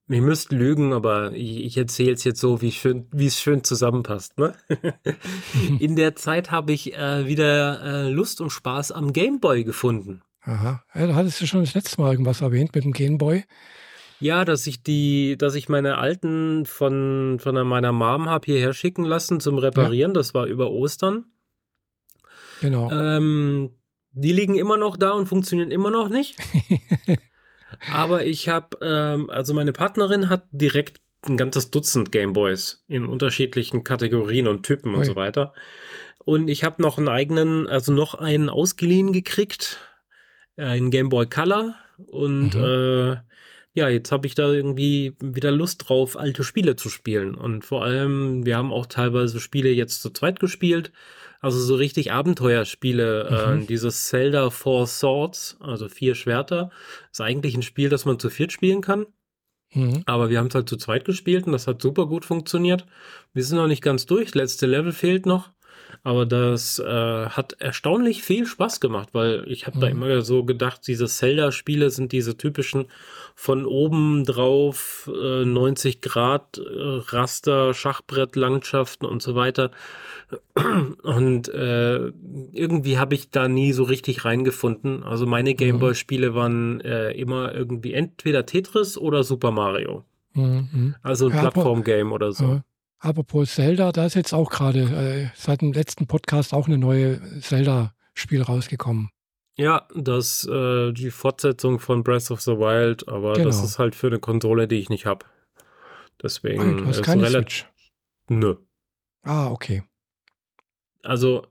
ihr 0.07 0.21
müsst 0.21 0.51
lügen, 0.51 0.93
aber 0.93 1.31
ich, 1.33 1.63
ich 1.63 1.77
erzähle 1.77 2.13
es 2.13 2.23
jetzt 2.23 2.39
so, 2.39 2.61
wie 2.61 2.71
schön, 2.71 3.07
wie 3.11 3.27
es 3.27 3.39
schön 3.39 3.63
zusammenpasst. 3.63 4.37
Ne? 4.37 4.53
in 5.79 5.95
der 5.95 6.15
Zeit 6.15 6.51
habe 6.51 6.73
ich 6.73 6.93
äh, 6.95 7.27
wieder 7.27 7.81
äh, 7.83 8.09
Lust 8.09 8.41
und 8.41 8.49
Spaß 8.49 8.91
am 8.91 9.13
Gameboy 9.13 9.63
gefunden. 9.63 10.21
Aha. 10.43 10.83
Ja, 10.95 11.07
da 11.07 11.15
hattest 11.15 11.41
du 11.41 11.47
schon 11.47 11.61
das 11.61 11.75
letzte 11.75 12.01
Mal 12.01 12.11
irgendwas 12.11 12.41
erwähnt 12.41 12.73
mit 12.73 12.83
dem 12.83 12.93
Gameboy. 12.93 13.43
Ja, 14.19 14.45
dass 14.45 14.67
ich 14.67 14.83
die, 14.83 15.35
dass 15.37 15.55
ich 15.55 15.67
meine 15.67 15.97
alten 15.97 16.65
von, 16.65 17.39
von 17.39 17.67
meiner 17.67 17.91
Mom 17.91 18.29
habe 18.29 18.45
hierher 18.45 18.73
schicken 18.73 19.03
lassen 19.03 19.39
zum 19.39 19.57
Reparieren. 19.57 20.13
Das 20.13 20.33
war 20.33 20.45
über 20.45 20.69
Ostern. 20.69 21.25
Genau. 22.61 22.91
Ähm, 22.91 23.71
die 24.11 24.31
liegen 24.31 24.55
immer 24.55 24.77
noch 24.77 24.97
da 24.97 25.11
und 25.11 25.27
funktionieren 25.27 25.71
immer 25.71 25.89
noch 25.89 26.09
nicht. 26.09 26.37
Aber 27.91 28.25
ich 28.25 28.49
habe, 28.49 28.77
ähm, 28.81 29.29
also 29.29 29.53
meine 29.53 29.73
Partnerin 29.73 30.29
hat 30.29 30.45
direkt 30.51 31.01
ein 31.27 31.37
ganzes 31.37 31.71
Dutzend 31.71 32.11
Gameboys 32.11 32.83
in 32.87 33.05
unterschiedlichen 33.05 33.83
Kategorien 33.83 34.47
und 34.47 34.63
Typen 34.63 34.93
und 34.93 35.01
Ui. 35.01 35.05
so 35.05 35.15
weiter. 35.15 35.53
Und 36.23 36.49
ich 36.49 36.63
habe 36.63 36.81
noch 36.81 36.97
einen 36.97 37.09
eigenen, 37.09 37.67
also 37.67 37.91
noch 37.91 38.15
einen 38.15 38.49
ausgeliehen 38.49 39.13
gekriegt, 39.13 39.77
einen 40.57 40.91
Gameboy 40.91 41.27
Color. 41.27 41.75
Und 42.07 42.55
Mhm. 42.55 42.63
äh, 42.63 43.17
ja, 43.73 43.87
jetzt 43.87 44.11
habe 44.11 44.27
ich 44.27 44.35
da 44.35 44.51
irgendwie 44.51 45.15
wieder 45.21 45.51
Lust 45.51 45.87
drauf, 45.87 46.17
alte 46.17 46.43
Spiele 46.43 46.75
zu 46.75 46.89
spielen. 46.89 47.35
Und 47.35 47.63
vor 47.63 47.83
allem, 47.83 48.45
wir 48.45 48.57
haben 48.57 48.73
auch 48.73 48.85
teilweise 48.85 49.39
Spiele 49.39 49.69
jetzt 49.69 50.01
zu 50.01 50.09
zweit 50.09 50.39
gespielt. 50.39 50.91
Also 51.41 51.59
so 51.59 51.75
richtig 51.75 52.11
Abenteuerspiele. 52.11 53.55
Mhm. 53.55 53.63
Äh, 53.63 53.65
dieses 53.65 54.05
Zelda 54.07 54.51
Four 54.51 54.87
Swords, 54.87 55.57
also 55.59 55.89
vier 55.89 56.15
Schwerter, 56.15 56.69
ist 57.11 57.19
eigentlich 57.19 57.55
ein 57.55 57.63
Spiel, 57.63 57.89
das 57.89 58.05
man 58.05 58.19
zu 58.19 58.29
viert 58.29 58.51
spielen 58.51 58.81
kann. 58.81 59.07
Mhm. 59.73 60.03
Aber 60.05 60.29
wir 60.29 60.37
haben 60.37 60.47
es 60.47 60.55
halt 60.55 60.69
zu 60.69 60.77
zweit 60.77 61.03
gespielt 61.03 61.47
und 61.47 61.53
das 61.53 61.67
hat 61.67 61.81
super 61.81 62.05
gut 62.05 62.25
funktioniert. 62.25 62.85
Wir 63.33 63.43
sind 63.43 63.57
noch 63.57 63.67
nicht 63.67 63.83
ganz 63.83 64.05
durch, 64.05 64.35
letzte 64.35 64.67
Level 64.67 64.91
fehlt 64.91 65.25
noch. 65.25 65.49
Aber 66.03 66.25
das 66.25 66.79
äh, 66.79 66.83
hat 67.27 67.53
erstaunlich 67.59 68.23
viel 68.23 68.47
Spaß 68.47 68.79
gemacht, 68.79 69.09
weil 69.13 69.43
ich 69.47 69.67
habe 69.67 69.79
da 69.79 69.85
Mhm. 69.85 69.91
immer 69.91 70.21
so 70.21 70.43
gedacht, 70.43 70.87
diese 70.87 71.05
Zelda-Spiele 71.05 71.91
sind 71.91 72.11
diese 72.11 72.35
typischen 72.37 72.85
von 73.35 73.65
oben 73.67 74.25
drauf 74.25 75.09
äh, 75.13 75.45
90 75.45 76.01
Grad 76.01 76.57
äh, 76.57 76.61
Raster, 76.67 77.73
Schachbrettlandschaften 77.75 79.07
und 79.07 79.21
so 79.21 79.35
weiter. 79.35 79.69
Und 81.03 81.49
äh, 81.49 82.11
irgendwie 82.51 82.97
habe 82.97 83.15
ich 83.15 83.29
da 83.29 83.47
nie 83.47 83.71
so 83.73 83.83
richtig 83.83 84.25
reingefunden. 84.25 85.03
Also 85.03 85.25
meine 85.25 85.53
Gameboy-Spiele 85.55 86.33
waren 86.35 86.81
äh, 86.81 87.11
immer 87.11 87.53
irgendwie 87.53 87.93
entweder 87.93 88.45
Tetris 88.45 88.97
oder 88.97 89.23
Super 89.23 89.51
Mario. 89.51 90.03
Mhm. 90.33 90.95
Also 91.03 91.27
ein 91.27 91.33
Ja, 91.33 91.41
Plattform-Game 91.41 92.11
oder 92.11 92.31
so. 92.31 92.61
Apropos 93.01 93.55
Zelda, 93.55 93.91
da 93.91 94.05
ist 94.05 94.13
jetzt 94.13 94.31
auch 94.31 94.51
gerade 94.51 94.81
äh, 94.81 95.29
seit 95.35 95.61
dem 95.61 95.73
letzten 95.73 96.05
Podcast 96.05 96.53
auch 96.53 96.67
eine 96.67 96.77
neue 96.77 97.19
Zelda-Spiel 97.41 98.43
rausgekommen. 98.43 99.09
Ja, 99.57 99.87
das 99.95 100.47
äh, 100.47 100.91
die 100.91 101.09
Fortsetzung 101.09 101.79
von 101.79 102.03
Breath 102.03 102.29
of 102.29 102.41
the 102.41 102.51
Wild, 102.51 103.07
aber 103.07 103.33
genau. 103.33 103.47
das 103.47 103.63
ist 103.63 103.79
halt 103.79 103.95
für 103.95 104.07
eine 104.07 104.19
Konsole, 104.19 104.67
die 104.67 104.75
ich 104.75 104.89
nicht 104.89 105.07
habe. 105.07 105.25
Deswegen 106.21 106.61
ah, 106.61 106.81
du 106.81 106.85
hast 106.85 107.01
keine 107.01 107.27
Switch. 107.27 107.65
Nö. 108.29 108.57
Ah, 109.23 109.49
okay. 109.49 109.83
Also 111.01 111.47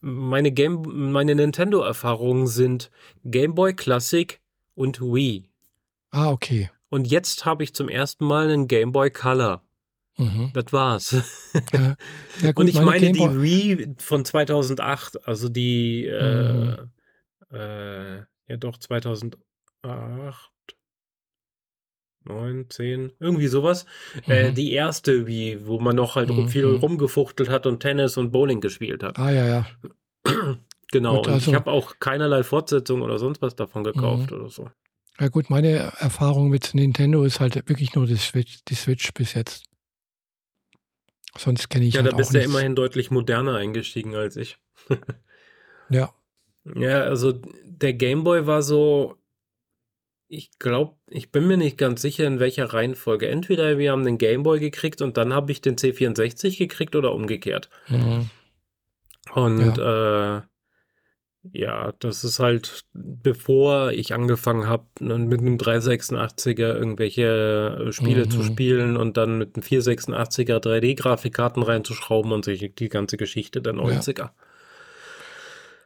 meine 0.00 0.52
Game, 0.52 0.82
meine 1.10 1.34
Nintendo-Erfahrungen 1.34 2.46
sind 2.46 2.92
Game 3.24 3.56
Boy 3.56 3.74
Classic 3.74 4.40
und 4.76 5.00
Wii. 5.00 5.50
Ah, 6.12 6.30
okay. 6.30 6.70
Und 6.90 7.10
jetzt 7.10 7.44
habe 7.44 7.64
ich 7.64 7.74
zum 7.74 7.88
ersten 7.88 8.24
Mal 8.24 8.50
einen 8.50 8.68
Game 8.68 8.92
Boy 8.92 9.10
Color. 9.10 9.64
Mhm. 10.16 10.50
Das 10.52 10.72
war's. 10.72 11.50
Ja, 11.72 11.96
ja 12.42 12.52
gut, 12.52 12.64
und 12.64 12.68
ich 12.68 12.80
meine, 12.80 13.12
die 13.12 13.42
Wii 13.42 13.94
von 13.98 14.24
2008, 14.24 15.26
also 15.26 15.48
die, 15.48 16.08
mhm. 16.10 16.90
äh, 17.52 18.16
äh, 18.18 18.22
ja 18.48 18.56
doch 18.56 18.76
2008, 18.76 19.40
9, 22.24 22.66
10, 22.68 23.12
irgendwie 23.18 23.46
sowas. 23.46 23.86
Äh, 24.26 24.44
mhm. 24.44 24.50
Äh, 24.50 24.52
die 24.52 24.72
erste 24.72 25.26
Wii, 25.26 25.66
wo 25.66 25.80
man 25.80 25.96
noch 25.96 26.16
halt 26.16 26.28
mhm. 26.30 26.48
viel 26.48 26.66
mhm. 26.66 26.76
rumgefuchtelt 26.76 27.48
hat 27.48 27.66
und 27.66 27.80
Tennis 27.80 28.16
und 28.16 28.30
Bowling 28.30 28.60
gespielt 28.60 29.02
hat. 29.02 29.18
Ah, 29.18 29.30
ja, 29.30 29.46
ja. 29.46 29.66
genau. 30.92 31.16
Gut, 31.16 31.28
also, 31.28 31.50
ich 31.50 31.56
habe 31.56 31.70
auch 31.70 31.98
keinerlei 31.98 32.42
Fortsetzung 32.42 33.02
oder 33.02 33.18
sonst 33.18 33.40
was 33.40 33.56
davon 33.56 33.84
gekauft 33.84 34.30
mhm. 34.30 34.36
oder 34.36 34.48
so. 34.50 34.70
Ja 35.18 35.28
gut, 35.28 35.50
meine 35.50 35.92
Erfahrung 35.98 36.48
mit 36.48 36.74
Nintendo 36.74 37.24
ist 37.24 37.40
halt 37.40 37.54
wirklich 37.68 37.94
nur 37.94 38.06
die 38.06 38.16
Switch, 38.16 38.64
die 38.64 38.74
Switch 38.74 39.12
bis 39.12 39.34
jetzt. 39.34 39.69
Sonst 41.36 41.68
kenne 41.68 41.86
ich 41.86 41.94
Ja, 41.94 42.02
halt 42.02 42.12
da 42.12 42.16
bist 42.16 42.34
du 42.34 42.38
ja 42.38 42.44
immerhin 42.44 42.74
deutlich 42.74 43.10
moderner 43.10 43.56
eingestiegen 43.56 44.14
als 44.14 44.36
ich. 44.36 44.58
ja. 45.90 46.12
Ja, 46.74 47.02
also 47.02 47.32
der 47.64 47.94
Gameboy 47.94 48.46
war 48.46 48.62
so, 48.62 49.16
ich 50.28 50.50
glaube, 50.58 50.96
ich 51.08 51.32
bin 51.32 51.46
mir 51.46 51.56
nicht 51.56 51.78
ganz 51.78 52.02
sicher, 52.02 52.26
in 52.26 52.38
welcher 52.38 52.66
Reihenfolge. 52.66 53.28
Entweder 53.28 53.78
wir 53.78 53.92
haben 53.92 54.04
den 54.04 54.18
Gameboy 54.18 54.60
gekriegt 54.60 55.02
und 55.02 55.16
dann 55.16 55.32
habe 55.32 55.52
ich 55.52 55.60
den 55.60 55.76
C64 55.76 56.58
gekriegt 56.58 56.94
oder 56.94 57.12
umgekehrt. 57.12 57.70
Mhm. 57.88 58.30
Und 59.34 59.76
ja. 59.76 60.38
äh, 60.38 60.42
ja, 61.52 61.92
das 61.98 62.22
ist 62.22 62.38
halt, 62.38 62.84
bevor 62.92 63.92
ich 63.92 64.12
angefangen 64.12 64.66
habe, 64.66 64.86
ne, 65.00 65.18
mit 65.18 65.40
einem 65.40 65.56
386er 65.56 66.74
irgendwelche 66.74 67.86
äh, 67.88 67.92
Spiele 67.92 68.26
mhm. 68.26 68.30
zu 68.30 68.42
spielen 68.42 68.96
und 68.96 69.16
dann 69.16 69.38
mit 69.38 69.56
einem 69.56 69.64
486er 69.64 70.58
3D-Grafikkarten 70.58 71.62
reinzuschrauben 71.62 72.32
und 72.32 72.44
sich 72.44 72.74
die 72.74 72.88
ganze 72.90 73.16
Geschichte 73.16 73.62
der 73.62 73.72
90er. 73.72 74.18
Ja. 74.18 74.34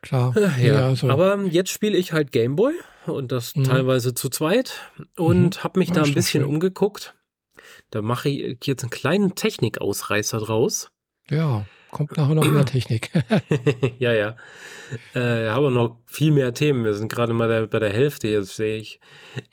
Klar. 0.02 0.34
Ja, 0.36 0.56
ja 0.58 0.86
also. 0.88 1.08
aber 1.08 1.40
jetzt 1.44 1.70
spiele 1.70 1.96
ich 1.96 2.12
halt 2.12 2.32
Gameboy 2.32 2.74
und 3.06 3.32
das 3.32 3.54
mhm. 3.54 3.64
teilweise 3.64 4.12
zu 4.12 4.28
zweit 4.28 4.80
und 5.16 5.56
mhm. 5.56 5.64
habe 5.64 5.78
mich 5.78 5.92
da 5.92 6.02
ein 6.02 6.14
bisschen 6.14 6.42
schön. 6.42 6.50
umgeguckt. 6.50 7.14
Da 7.90 8.02
mache 8.02 8.28
ich 8.28 8.66
jetzt 8.66 8.82
einen 8.82 8.90
kleinen 8.90 9.34
Technikausreißer 9.34 10.40
draus. 10.40 10.90
Ja. 11.30 11.64
Kommt 11.94 12.16
nachher 12.16 12.34
noch 12.34 12.44
mehr 12.44 12.64
Technik. 12.66 13.10
ja, 14.00 14.12
ja. 14.12 14.36
Äh, 15.14 15.48
haben 15.48 15.72
noch 15.72 15.96
viel 16.06 16.32
mehr 16.32 16.52
Themen. 16.52 16.84
Wir 16.84 16.92
sind 16.92 17.10
gerade 17.10 17.32
mal 17.32 17.48
der, 17.48 17.68
bei 17.68 17.78
der 17.78 17.92
Hälfte, 17.92 18.26
jetzt 18.26 18.56
sehe 18.56 18.78
ich. 18.78 18.98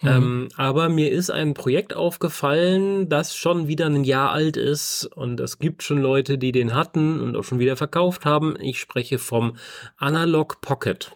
Mhm. 0.02 0.10
Ähm, 0.10 0.50
aber 0.58 0.90
mir 0.90 1.12
ist 1.12 1.30
ein 1.30 1.54
Projekt 1.54 1.94
aufgefallen, 1.94 3.10
das 3.10 3.36
schon 3.36 3.68
wieder 3.68 3.86
ein 3.86 4.04
Jahr 4.04 4.32
alt 4.32 4.58
ist. 4.58 5.06
Und 5.06 5.40
es 5.40 5.60
gibt 5.60 5.84
schon 5.84 6.02
Leute, 6.02 6.40
die 6.40 6.52
den 6.52 6.74
hatten 6.74 7.22
und 7.22 7.38
auch 7.38 7.44
schon 7.44 7.60
wieder 7.60 7.78
verkauft 7.78 8.26
haben. 8.26 8.56
Ich 8.60 8.80
spreche 8.80 9.20
vom 9.20 9.56
Analog 9.98 10.62
Pocket. 10.62 11.16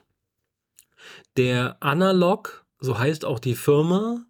Der 1.37 1.77
Analog, 1.79 2.65
so 2.79 2.99
heißt 2.99 3.25
auch 3.25 3.39
die 3.39 3.55
Firma, 3.55 4.27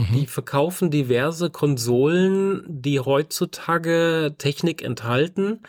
Mhm. 0.00 0.14
Die 0.14 0.26
verkaufen 0.26 0.90
diverse 0.90 1.50
Konsolen, 1.50 2.62
die 2.66 3.00
heutzutage 3.00 4.34
Technik 4.38 4.82
enthalten, 4.82 5.60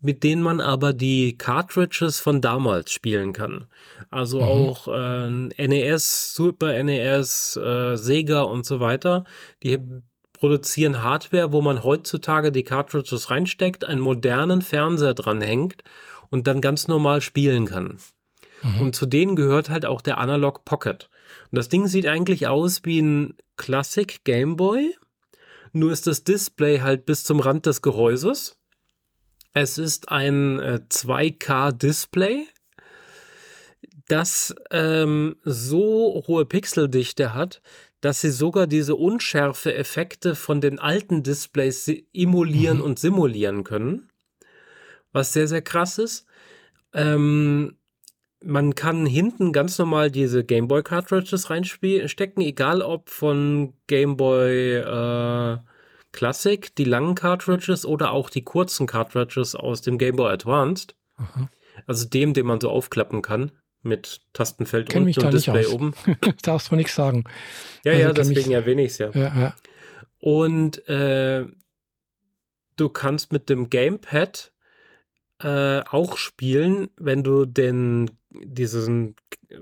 mit 0.00 0.22
denen 0.22 0.42
man 0.42 0.60
aber 0.60 0.92
die 0.92 1.36
Cartridges 1.36 2.20
von 2.20 2.40
damals 2.40 2.92
spielen 2.92 3.32
kann. 3.32 3.66
Also 4.10 4.40
mhm. 4.40 4.46
auch 4.46 4.88
äh, 4.88 5.66
NES, 5.66 6.34
Super 6.34 6.82
NES, 6.82 7.56
äh, 7.56 7.96
Sega 7.96 8.42
und 8.42 8.64
so 8.64 8.80
weiter. 8.80 9.24
Die 9.62 9.78
produzieren 10.32 11.02
Hardware, 11.02 11.52
wo 11.52 11.60
man 11.60 11.82
heutzutage 11.82 12.52
die 12.52 12.64
Cartridges 12.64 13.30
reinsteckt, 13.30 13.84
einen 13.84 14.00
modernen 14.00 14.62
Fernseher 14.62 15.14
dranhängt 15.14 15.82
und 16.30 16.46
dann 16.46 16.60
ganz 16.60 16.86
normal 16.86 17.20
spielen 17.20 17.66
kann. 17.66 17.98
Mhm. 18.62 18.80
Und 18.80 18.96
zu 18.96 19.06
denen 19.06 19.36
gehört 19.36 19.68
halt 19.68 19.84
auch 19.84 20.00
der 20.00 20.18
Analog 20.18 20.64
Pocket. 20.64 21.10
Und 21.50 21.56
das 21.56 21.68
Ding 21.68 21.86
sieht 21.86 22.06
eigentlich 22.06 22.46
aus 22.46 22.82
wie 22.84 23.00
ein 23.00 23.36
Classic 23.56 24.22
Game 24.24 24.56
Boy, 24.56 24.96
nur 25.72 25.92
ist 25.92 26.06
das 26.06 26.24
Display 26.24 26.80
halt 26.80 27.06
bis 27.06 27.24
zum 27.24 27.40
Rand 27.40 27.66
des 27.66 27.82
Gehäuses. 27.82 28.56
Es 29.52 29.78
ist 29.78 30.10
ein 30.10 30.58
äh, 30.60 30.80
2K-Display, 30.88 32.46
das 34.08 34.54
ähm, 34.70 35.36
so 35.44 36.24
hohe 36.26 36.44
Pixeldichte 36.44 37.34
hat, 37.34 37.62
dass 38.00 38.20
sie 38.20 38.30
sogar 38.30 38.66
diese 38.66 38.96
Unschärfe-Effekte 38.96 40.34
von 40.34 40.60
den 40.60 40.78
alten 40.78 41.22
Displays 41.22 41.90
emulieren 42.12 42.78
mhm. 42.78 42.84
und 42.84 42.98
simulieren 42.98 43.64
können. 43.64 44.08
Was 45.12 45.32
sehr, 45.32 45.48
sehr 45.48 45.62
krass 45.62 45.98
ist. 45.98 46.26
Ähm, 46.92 47.76
man 48.42 48.74
kann 48.74 49.06
hinten 49.06 49.52
ganz 49.52 49.78
normal 49.78 50.10
diese 50.10 50.44
Gameboy 50.44 50.82
Cartridges 50.82 51.50
reinstecken, 51.50 52.42
egal 52.42 52.82
ob 52.82 53.10
von 53.10 53.74
Gameboy 53.86 54.76
äh, 54.76 55.58
Classic, 56.12 56.74
die 56.74 56.84
langen 56.84 57.14
Cartridges 57.14 57.84
oder 57.84 58.12
auch 58.12 58.30
die 58.30 58.42
kurzen 58.42 58.86
Cartridges 58.86 59.54
aus 59.54 59.82
dem 59.82 59.98
Gameboy 59.98 60.32
Advanced. 60.32 60.96
Aha. 61.16 61.50
Also 61.86 62.08
dem, 62.08 62.34
den 62.34 62.46
man 62.46 62.60
so 62.60 62.70
aufklappen 62.70 63.22
kann 63.22 63.52
mit 63.82 64.20
Tastenfeld 64.32 64.88
Kenn 64.88 65.04
unten 65.04 65.24
und 65.24 65.32
Display 65.32 65.66
oben. 65.66 65.94
Darfst 66.42 66.70
du 66.70 66.76
nichts 66.76 66.94
sagen. 66.94 67.24
Ja, 67.84 67.92
also 67.92 68.04
ja, 68.04 68.12
deswegen 68.12 68.50
erwähne 68.52 68.82
ich 68.82 68.92
es 68.92 68.98
ja. 68.98 69.10
ja, 69.10 69.40
ja. 69.40 69.54
Und 70.18 70.86
äh, 70.88 71.46
du 72.76 72.88
kannst 72.90 73.32
mit 73.32 73.48
dem 73.48 73.70
Gamepad 73.70 74.52
äh, 75.42 75.80
auch 75.80 76.18
spielen, 76.18 76.90
wenn 76.96 77.22
du 77.22 77.46
den 77.46 78.10
diesen 78.30 79.16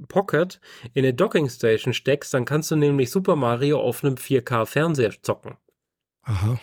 Pocket 0.08 0.60
in 0.94 1.04
eine 1.04 1.14
Docking 1.14 1.48
Station 1.48 1.92
steckst, 1.94 2.34
dann 2.34 2.44
kannst 2.44 2.70
du 2.70 2.76
nämlich 2.76 3.10
Super 3.10 3.36
Mario 3.36 3.80
auf 3.80 4.04
einem 4.04 4.14
4K 4.14 4.66
Fernseher 4.66 5.12
zocken. 5.22 5.56
Aha. 6.22 6.58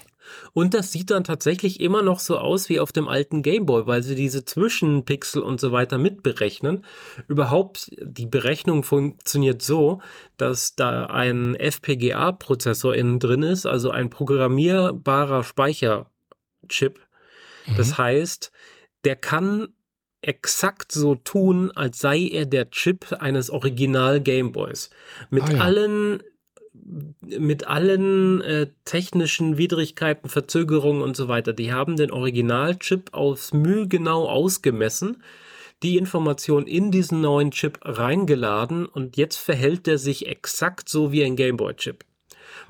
Und 0.54 0.74
das 0.74 0.92
sieht 0.92 1.12
dann 1.12 1.24
tatsächlich 1.24 1.80
immer 1.80 2.02
noch 2.02 2.20
so 2.20 2.38
aus 2.38 2.70
wie 2.70 2.80
auf 2.80 2.92
dem 2.92 3.08
alten 3.08 3.42
Gameboy, 3.44 3.86
weil 3.88 4.04
sie 4.04 4.16
diese 4.16 4.46
Zwischenpixel 4.46 5.42
und 5.42 5.60
so 5.60 5.72
weiter 5.72 5.98
mitberechnen. 5.98 6.84
Überhaupt, 7.28 7.92
die 8.02 8.26
Berechnung 8.26 8.84
funktioniert 8.84 9.62
so, 9.62 10.02
dass 10.38 10.76
da 10.76 11.06
ein 11.08 11.56
FPGA-Prozessor 11.56 12.96
innen 12.96 13.20
drin 13.20 13.44
ist, 13.44 13.66
also 13.66 13.92
ein 13.92 14.10
programmierbarer 14.10 15.44
Speicherchip. 15.44 16.10
Mhm. 17.68 17.78
Das 17.78 17.98
heißt, 17.98 18.52
der 19.04 19.16
kann 19.16 19.70
exakt 20.26 20.92
so 20.92 21.16
tun, 21.16 21.72
als 21.72 22.00
sei 22.00 22.28
er 22.28 22.46
der 22.46 22.70
Chip 22.72 23.14
eines 23.20 23.50
Original 23.50 24.22
Gameboys. 24.22 24.90
Mit 25.30 25.44
ah, 25.44 25.52
ja. 25.52 25.60
allen 25.62 26.24
mit 27.22 27.68
allen 27.68 28.42
äh, 28.42 28.68
technischen 28.84 29.58
Widrigkeiten, 29.58 30.30
Verzögerungen 30.30 31.02
und 31.02 31.16
so 31.16 31.28
weiter. 31.28 31.54
Die 31.54 31.72
haben 31.72 31.96
den 31.96 32.12
Originalchip 32.12 33.14
aufs 33.14 33.54
Mühe 33.54 33.88
genau 33.88 34.26
ausgemessen, 34.28 35.24
die 35.84 35.98
Information 35.98 36.68
in 36.68 36.92
diesen 36.92 37.22
neuen 37.22 37.52
Chip 37.52 37.80
reingeladen 37.82 38.86
und 38.86 39.18
jetzt 39.18 39.38
verhält 39.38 39.88
er 39.88 39.98
sich 39.98 40.28
exakt 40.28 40.90
so 40.90 41.12
wie 41.12 41.24
ein 41.24 41.36
Gameboy-Chip. 41.36 42.04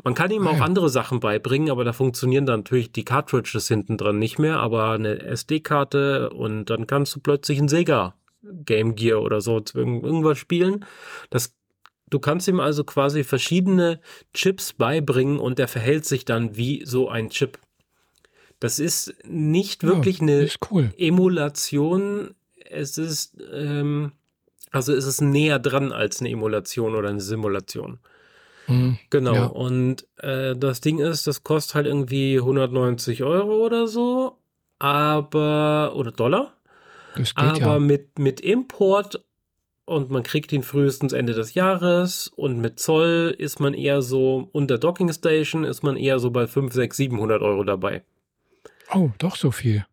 Man 0.04 0.14
kann 0.14 0.32
ihm 0.32 0.48
ah, 0.48 0.52
auch 0.52 0.62
andere 0.62 0.90
Sachen 0.90 1.20
beibringen, 1.20 1.70
aber 1.70 1.84
da 1.84 1.94
funktionieren 1.94 2.46
dann 2.46 2.62
natürlich 2.62 2.92
die 2.92 3.06
Cartridges 3.06 3.68
hinten 3.68 3.98
dran 3.98 4.20
nicht 4.20 4.40
mehr, 4.40 4.60
aber 4.60 4.92
eine 4.92 5.22
SD-Karte 5.22 6.30
und 6.30 6.66
dann 6.66 6.88
kannst 6.88 7.16
du 7.16 7.20
plötzlich 7.20 7.60
ein 7.60 7.70
Sega 7.70 8.16
Game 8.44 8.96
Gear 8.96 9.22
oder 9.22 9.42
so 9.42 9.62
irgendwas 9.74 10.38
spielen. 10.38 10.86
Das 11.30 11.56
Du 12.10 12.20
kannst 12.20 12.48
ihm 12.48 12.60
also 12.60 12.84
quasi 12.84 13.24
verschiedene 13.24 14.00
Chips 14.34 14.74
beibringen 14.74 15.40
und 15.40 15.58
der 15.58 15.68
verhält 15.68 16.06
sich 16.06 16.24
dann 16.24 16.56
wie 16.56 16.86
so 16.86 17.10
ein 17.10 17.30
Chip. 17.30 17.58
Das 18.60 18.80
ist 18.80 19.14
nicht 19.26 19.84
wirklich 19.84 20.20
ja, 20.20 20.24
eine 20.24 20.50
cool. 20.70 20.94
Emulation. 20.98 22.36
Es 22.70 22.98
ist, 22.98 23.38
ähm, 23.52 24.12
also 24.72 24.94
es 24.94 25.06
ist 25.06 25.22
näher 25.22 25.60
dran 25.60 25.92
als 25.92 26.20
eine 26.20 26.30
Emulation 26.30 26.96
oder 26.96 27.10
eine 27.10 27.22
Simulation. 27.22 28.00
Mhm. 28.68 28.98
Genau. 29.10 29.34
Ja. 29.34 29.46
Und 29.46 30.08
äh, 30.18 30.56
das 30.56 30.82
Ding 30.82 31.00
ist, 31.00 31.28
das 31.28 31.44
kostet 31.44 31.76
halt 31.76 31.88
irgendwie 31.88 32.38
190 32.38 33.24
Euro 33.24 33.66
oder 33.66 33.88
so, 33.88 34.38
aber 34.80 35.94
oder 35.96 36.12
Dollar. 36.12 36.54
Das 37.16 37.34
geht, 37.34 37.44
aber 37.44 37.60
ja. 37.74 37.80
mit, 37.80 38.20
mit 38.20 38.42
Import 38.42 39.24
und 39.86 40.10
man 40.10 40.24
kriegt 40.24 40.52
ihn 40.52 40.64
frühestens 40.64 41.14
Ende 41.14 41.34
des 41.34 41.54
Jahres 41.54 42.28
und 42.36 42.60
mit 42.60 42.80
Zoll 42.80 43.34
ist 43.38 43.60
man 43.60 43.74
eher 43.74 44.02
so, 44.02 44.50
unter 44.52 44.78
Docking 44.78 45.14
Station 45.14 45.64
ist 45.64 45.84
man 45.84 45.96
eher 45.96 46.20
so 46.20 46.32
bei 46.32 46.48
5, 46.48 46.74
6, 46.74 46.98
700 46.98 47.42
Euro 47.42 47.64
dabei. 47.64 48.04
Oh, 48.94 49.12
doch 49.18 49.36
so 49.36 49.52
viel. 49.52 49.86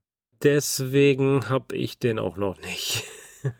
Deswegen 0.42 1.48
habe 1.48 1.76
ich 1.76 1.98
den 1.98 2.18
auch 2.18 2.36
noch 2.36 2.60
nicht. 2.60 3.04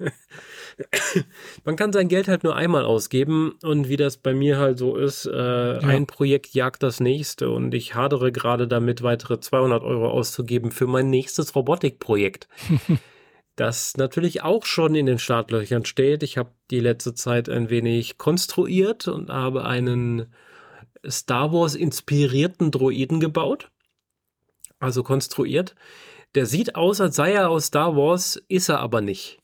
man 1.65 1.77
kann 1.77 1.93
sein 1.93 2.09
Geld 2.09 2.29
halt 2.29 2.45
nur 2.45 2.57
einmal 2.57 2.85
ausgeben 2.85 3.55
und 3.63 3.89
wie 3.89 3.97
das 3.97 4.17
bei 4.17 4.35
mir 4.35 4.59
halt 4.59 4.79
so 4.79 4.97
ist, 4.97 5.27
äh, 5.27 5.75
ja. 5.75 5.79
ein 5.81 6.07
Projekt 6.07 6.55
jagt 6.55 6.83
das 6.83 7.01
nächste 7.01 7.51
und 7.51 7.75
ich 7.75 7.95
hadere 7.95 8.33
gerade 8.33 8.69
damit, 8.69 9.03
weitere 9.03 9.41
200 9.41 9.83
Euro 9.83 10.09
auszugeben 10.11 10.71
für 10.71 10.87
mein 10.87 11.11
nächstes 11.11 11.55
Robotikprojekt. 11.55 12.49
das 13.57 13.97
natürlich 13.97 14.43
auch 14.43 14.65
schon 14.65 14.95
in 14.95 15.07
den 15.07 15.19
Startlöchern 15.19 15.85
steht. 15.85 16.23
Ich 16.23 16.39
habe 16.39 16.53
die 16.71 16.81
letzte 16.81 17.15
Zeit 17.15 17.49
ein 17.49 17.71
wenig 17.71 18.19
konstruiert 18.19 19.09
und 19.09 19.31
habe 19.31 19.65
einen 19.65 20.33
Star 21.09 21.53
Wars 21.53 21.75
inspirierten 21.75 22.71
Droiden 22.71 23.21
gebaut. 23.21 23.71
Also 24.79 25.03
konstruiert. 25.03 25.75
Der 26.35 26.47
sieht 26.47 26.75
aus, 26.77 27.01
als 27.01 27.17
sei 27.17 27.33
er 27.33 27.51
aus 27.51 27.67
Star 27.67 27.95
Wars, 27.95 28.43
ist 28.49 28.69
er 28.69 28.81
aber 28.81 29.01
nicht. 29.01 29.39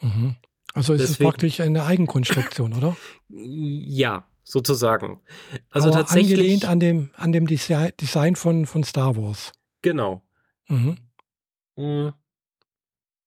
Mhm. 0.00 0.36
Also 0.74 0.94
ist 0.94 1.02
Deswegen, 1.02 1.12
es 1.12 1.18
praktisch 1.18 1.60
eine 1.60 1.84
Eigenkonstruktion, 1.84 2.72
oder? 2.74 2.96
Ja, 3.28 4.26
sozusagen. 4.44 5.20
Also 5.70 5.88
aber 5.88 5.98
tatsächlich. 5.98 6.38
Angelehnt 6.38 6.64
an 6.66 6.80
dem, 6.80 7.10
an 7.16 7.32
dem 7.32 7.46
Design 7.46 8.36
von, 8.36 8.66
von 8.66 8.84
Star 8.84 9.16
Wars. 9.16 9.52
Genau. 9.80 10.22
Mhm. 10.68 10.96
mhm. 11.76 12.12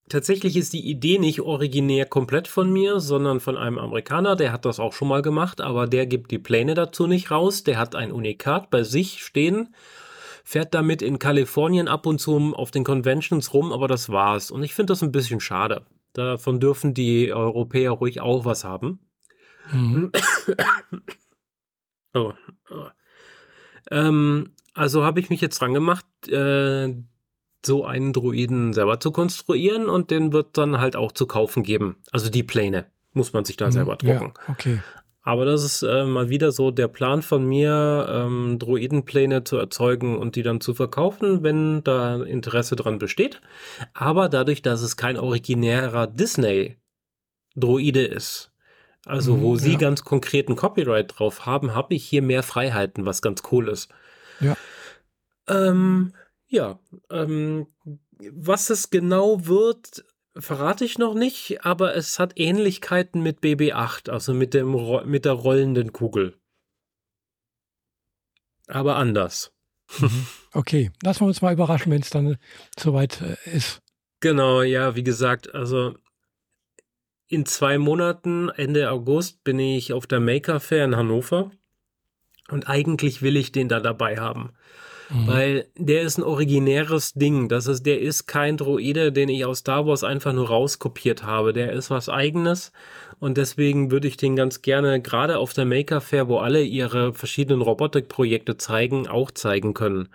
Tatsächlich 0.08 0.56
ist 0.56 0.74
die 0.74 0.88
Idee 0.88 1.18
nicht 1.18 1.42
originär 1.42 2.06
komplett 2.06 2.48
von 2.48 2.72
mir, 2.72 3.00
sondern 3.00 3.40
von 3.40 3.58
einem 3.58 3.80
Amerikaner, 3.80 4.36
der 4.36 4.52
hat 4.52 4.64
das 4.66 4.80
auch 4.80 4.94
schon 4.94 5.08
mal 5.08 5.24
gemacht, 5.24 5.62
aber 5.62 5.88
der 5.88 6.06
gibt 6.06 6.30
die 6.30 6.38
Pläne 6.38 6.76
dazu 6.76 7.08
nicht 7.08 7.32
raus. 7.32 7.64
Der 7.64 7.80
hat 7.80 7.96
ein 7.96 8.12
Unikat 8.12 8.70
bei 8.70 8.84
sich 8.84 9.24
stehen, 9.24 9.74
fährt 10.44 10.76
damit 10.76 11.02
in 11.02 11.18
Kalifornien 11.18 11.88
ab 11.88 12.06
und 12.06 12.20
zu 12.20 12.54
auf 12.56 12.70
den 12.70 12.84
Conventions 12.84 13.52
rum, 13.52 13.72
aber 13.72 13.88
das 13.88 14.10
war's. 14.10 14.52
Und 14.52 14.62
ich 14.62 14.76
finde 14.76 14.92
das 14.92 15.02
ein 15.02 15.12
bisschen 15.12 15.40
schade. 15.40 15.88
Davon 16.16 16.62
dürfen 16.62 16.94
die 16.94 17.34
Europäer 17.34 17.92
ruhig 17.92 18.22
auch 18.22 18.46
was 18.46 18.64
haben. 18.64 19.00
Mhm. 19.74 20.14
oh, 22.14 22.32
oh. 22.70 22.88
Ähm, 23.92 24.54
also 24.74 25.04
habe 25.04 25.20
ich 25.20 25.30
mich 25.30 25.42
jetzt 25.42 25.60
dran 25.60 25.74
gemacht, 25.74 26.06
äh, 26.30 26.96
so 27.66 27.84
einen 27.84 28.14
Druiden 28.14 28.72
selber 28.72 29.02
zu 29.02 29.12
konstruieren 29.12 29.90
und 29.90 30.10
den 30.10 30.32
wird 30.32 30.58
dann 30.58 30.80
halt 30.80 30.96
auch 30.96 31.12
zu 31.12 31.28
kaufen 31.28 31.64
geben. 31.64 31.98
Also 32.12 32.30
die 32.30 32.44
Pläne 32.44 32.86
muss 33.12 33.34
man 33.34 33.44
sich 33.44 33.58
da 33.58 33.68
mhm, 33.68 33.72
selber 33.72 33.98
drucken. 33.98 34.34
Ja, 34.38 34.54
okay. 34.54 34.80
Aber 35.26 35.44
das 35.44 35.64
ist 35.64 35.82
äh, 35.82 36.06
mal 36.06 36.30
wieder 36.30 36.52
so 36.52 36.70
der 36.70 36.88
Plan 36.88 37.24
von 37.24 37.46
mir, 37.46 38.08
ähm, 38.10 38.60
Druidenpläne 38.60 39.44
zu 39.44 39.58
erzeugen 39.58 40.20
und 40.20 40.36
die 40.36 40.44
dann 40.44 40.62
zu 40.62 40.76
verkaufen, 40.76 41.42
wenn 41.42 41.84
da 41.84 42.22
Interesse 42.22 42.76
dran 42.76 43.00
besteht. 43.00 43.42
Aber 43.96 44.30
dadurch, 44.30 44.62
dass 44.62 44.84
es 44.84 44.98
kein 44.98 45.18
originärer 45.18 46.06
Disney-Druide 46.06 48.06
ist, 48.06 48.52
also 49.04 49.38
mhm, 49.38 49.42
wo 49.42 49.56
sie 49.56 49.78
ganz 49.78 50.04
konkreten 50.04 50.56
Copyright 50.56 51.18
drauf 51.18 51.48
haben, 51.48 51.74
habe 51.74 51.96
ich 51.96 52.06
hier 52.06 52.22
mehr 52.22 52.44
Freiheiten, 52.44 53.08
was 53.08 53.24
ganz 53.24 53.42
cool 53.52 53.70
ist. 53.70 53.90
Ja. 54.40 54.56
Ähm, 55.48 56.14
ja, 56.48 56.78
ähm, 57.10 57.66
was 58.32 58.70
es 58.70 58.92
genau 58.92 59.48
wird, 59.48 60.06
verrate 60.38 60.86
ich 60.86 60.98
noch 60.98 61.14
nicht, 61.14 61.66
aber 61.66 61.96
es 61.96 62.20
hat 62.20 62.34
Ähnlichkeiten 62.36 63.22
mit 63.22 63.40
BB8, 63.40 64.10
also 64.10 64.34
mit, 64.34 64.54
dem, 64.54 64.72
mit 65.06 65.26
der 65.26 65.34
rollenden 65.34 65.94
Kugel. 65.94 66.38
Aber 68.68 68.96
anders. 68.96 69.54
Mhm. 70.00 70.28
Okay, 70.54 70.92
lassen 71.04 71.22
wir 71.22 71.28
uns 71.28 71.42
mal 71.42 71.54
überraschen, 71.54 71.92
wenn 71.92 72.02
es 72.02 72.10
dann 72.10 72.38
soweit 72.80 73.22
äh, 73.22 73.36
ist. 73.56 73.82
Genau, 74.20 74.62
ja, 74.62 74.96
wie 74.96 75.04
gesagt, 75.04 75.54
also 75.54 75.96
in 77.28 77.46
zwei 77.46 77.78
Monaten, 77.78 78.50
Ende 78.50 78.90
August, 78.92 79.44
bin 79.44 79.60
ich 79.60 79.94
auf 79.94 80.08
der 80.08 80.20
Maker 80.20 80.60
Fair 80.60 80.86
in 80.86 80.96
Hannover. 80.96 81.52
Und 82.48 82.70
eigentlich 82.70 83.22
will 83.22 83.38
ich 83.38 83.52
den 83.52 83.68
da 83.68 83.80
dabei 83.80 84.18
haben. 84.18 84.54
Mhm. 85.10 85.28
Weil 85.28 85.68
der 85.78 86.02
ist 86.02 86.18
ein 86.18 86.24
originäres 86.24 87.14
Ding. 87.14 87.50
Das 87.50 87.68
ist, 87.68 87.86
der 87.86 88.00
ist 88.00 88.28
kein 88.28 88.58
Droide, 88.58 89.12
den 89.12 89.30
ich 89.30 89.46
aus 89.46 89.60
Star 89.60 89.86
Wars 89.86 90.04
einfach 90.04 90.34
nur 90.34 90.48
rauskopiert 90.48 91.24
habe. 91.24 91.54
Der 91.54 91.72
ist 91.74 91.90
was 91.90 92.10
eigenes. 92.10 92.72
Und 93.20 93.38
deswegen 93.38 93.92
würde 93.92 94.08
ich 94.08 94.18
den 94.18 94.36
ganz 94.36 94.62
gerne 94.62 95.02
gerade 95.02 95.38
auf 95.38 95.54
der 95.54 95.66
Maker 95.66 96.02
Fair, 96.02 96.28
wo 96.28 96.40
alle 96.40 96.64
ihre 96.64 97.14
verschiedenen 97.14 97.62
Robotikprojekte 97.62 98.58
zeigen, 98.58 99.08
auch 99.08 99.32
zeigen 99.32 99.74
können. 99.74 100.10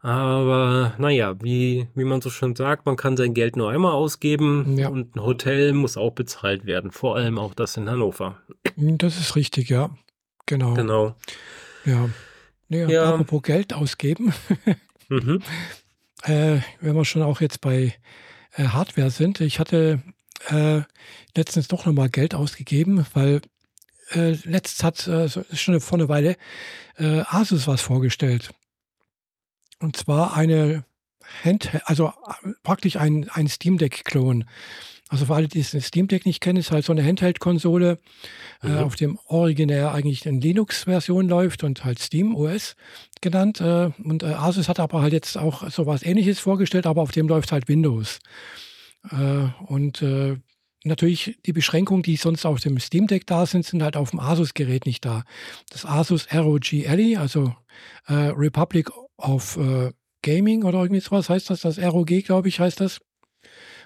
Aber 0.00 0.92
naja, 0.98 1.34
wie, 1.40 1.88
wie 1.94 2.04
man 2.04 2.20
so 2.20 2.28
schon 2.28 2.54
sagt, 2.54 2.84
man 2.84 2.96
kann 2.96 3.16
sein 3.16 3.32
Geld 3.32 3.56
nur 3.56 3.70
einmal 3.70 3.92
ausgeben 3.92 4.76
ja. 4.76 4.88
und 4.88 5.16
ein 5.16 5.24
Hotel 5.24 5.72
muss 5.72 5.96
auch 5.96 6.12
bezahlt 6.12 6.66
werden. 6.66 6.90
Vor 6.90 7.16
allem 7.16 7.38
auch 7.38 7.54
das 7.54 7.78
in 7.78 7.88
Hannover. 7.88 8.38
Das 8.76 9.18
ist 9.18 9.34
richtig, 9.34 9.70
ja. 9.70 9.90
Genau. 10.44 10.74
Genau. 10.74 11.14
Ja. 11.86 12.10
Ja, 12.68 12.88
ja. 12.88 13.14
apropos 13.14 13.42
Geld 13.42 13.72
ausgeben. 13.72 14.32
mhm. 15.08 15.42
äh, 16.22 16.58
wenn 16.80 16.96
wir 16.96 17.04
schon 17.04 17.22
auch 17.22 17.40
jetzt 17.40 17.60
bei 17.60 17.94
äh, 18.56 18.64
Hardware 18.64 19.10
sind. 19.10 19.40
Ich 19.40 19.58
hatte 19.58 20.02
äh, 20.48 20.82
letztens 21.36 21.68
doch 21.68 21.86
nochmal 21.86 22.08
Geld 22.08 22.34
ausgegeben, 22.34 23.06
weil 23.14 23.40
äh, 24.10 24.32
letztens 24.44 24.82
hat, 24.82 25.06
äh, 25.06 25.28
schon 25.28 25.80
vor 25.80 25.98
einer 25.98 26.08
Weile, 26.08 26.36
äh, 26.96 27.22
Asus 27.26 27.66
was 27.66 27.80
vorgestellt. 27.80 28.52
Und 29.80 29.96
zwar 29.96 30.36
eine 30.36 30.84
Hand, 31.44 31.70
also 31.84 32.08
äh, 32.08 32.50
praktisch 32.62 32.96
ein, 32.96 33.28
ein 33.30 33.48
Steam 33.48 33.78
Deck-Klon. 33.78 34.44
Also 35.10 35.26
für 35.26 35.34
alle, 35.34 35.48
die 35.48 35.62
das 35.62 35.84
Steam 35.84 36.08
Deck 36.08 36.24
nicht 36.24 36.40
kennen, 36.40 36.58
ist 36.58 36.70
halt 36.70 36.84
so 36.84 36.92
eine 36.92 37.04
Handheld-Konsole, 37.04 37.98
äh, 38.62 38.68
mhm. 38.68 38.76
äh, 38.76 38.78
auf 38.80 38.96
dem 38.96 39.18
originär 39.26 39.92
eigentlich 39.92 40.26
eine 40.26 40.40
Linux-Version 40.40 41.28
läuft 41.28 41.62
und 41.62 41.84
halt 41.84 41.98
Steam 41.98 42.34
OS 42.34 42.74
genannt. 43.20 43.60
Äh, 43.60 43.90
und 44.02 44.22
äh, 44.22 44.26
Asus 44.26 44.68
hat 44.68 44.80
aber 44.80 45.02
halt 45.02 45.12
jetzt 45.12 45.36
auch 45.36 45.68
so 45.70 45.86
was 45.86 46.02
ähnliches 46.02 46.40
vorgestellt, 46.40 46.86
aber 46.86 47.02
auf 47.02 47.12
dem 47.12 47.28
läuft 47.28 47.52
halt 47.52 47.68
Windows. 47.68 48.20
Äh, 49.10 49.48
und 49.66 50.00
äh, 50.00 50.38
natürlich 50.84 51.38
die 51.44 51.52
Beschränkungen, 51.52 52.02
die 52.02 52.16
sonst 52.16 52.46
auf 52.46 52.60
dem 52.60 52.80
Steam 52.80 53.06
Deck 53.06 53.26
da 53.26 53.44
sind, 53.44 53.66
sind 53.66 53.82
halt 53.82 53.98
auf 53.98 54.10
dem 54.10 54.20
Asus-Gerät 54.20 54.86
nicht 54.86 55.04
da. 55.04 55.24
Das 55.68 55.84
Asus 55.84 56.28
ROG 56.32 56.72
Ally, 56.86 57.16
also 57.16 57.54
Republic 58.06 58.90
of 59.16 59.58
Gaming 60.22 60.64
oder 60.64 60.80
irgendwie 60.80 61.00
sowas 61.00 61.30
heißt 61.30 61.48
das, 61.48 61.62
das 61.62 61.78
ROG, 61.78 62.06
glaube 62.24 62.48
ich, 62.48 62.60
heißt 62.60 62.80
das. 62.80 63.00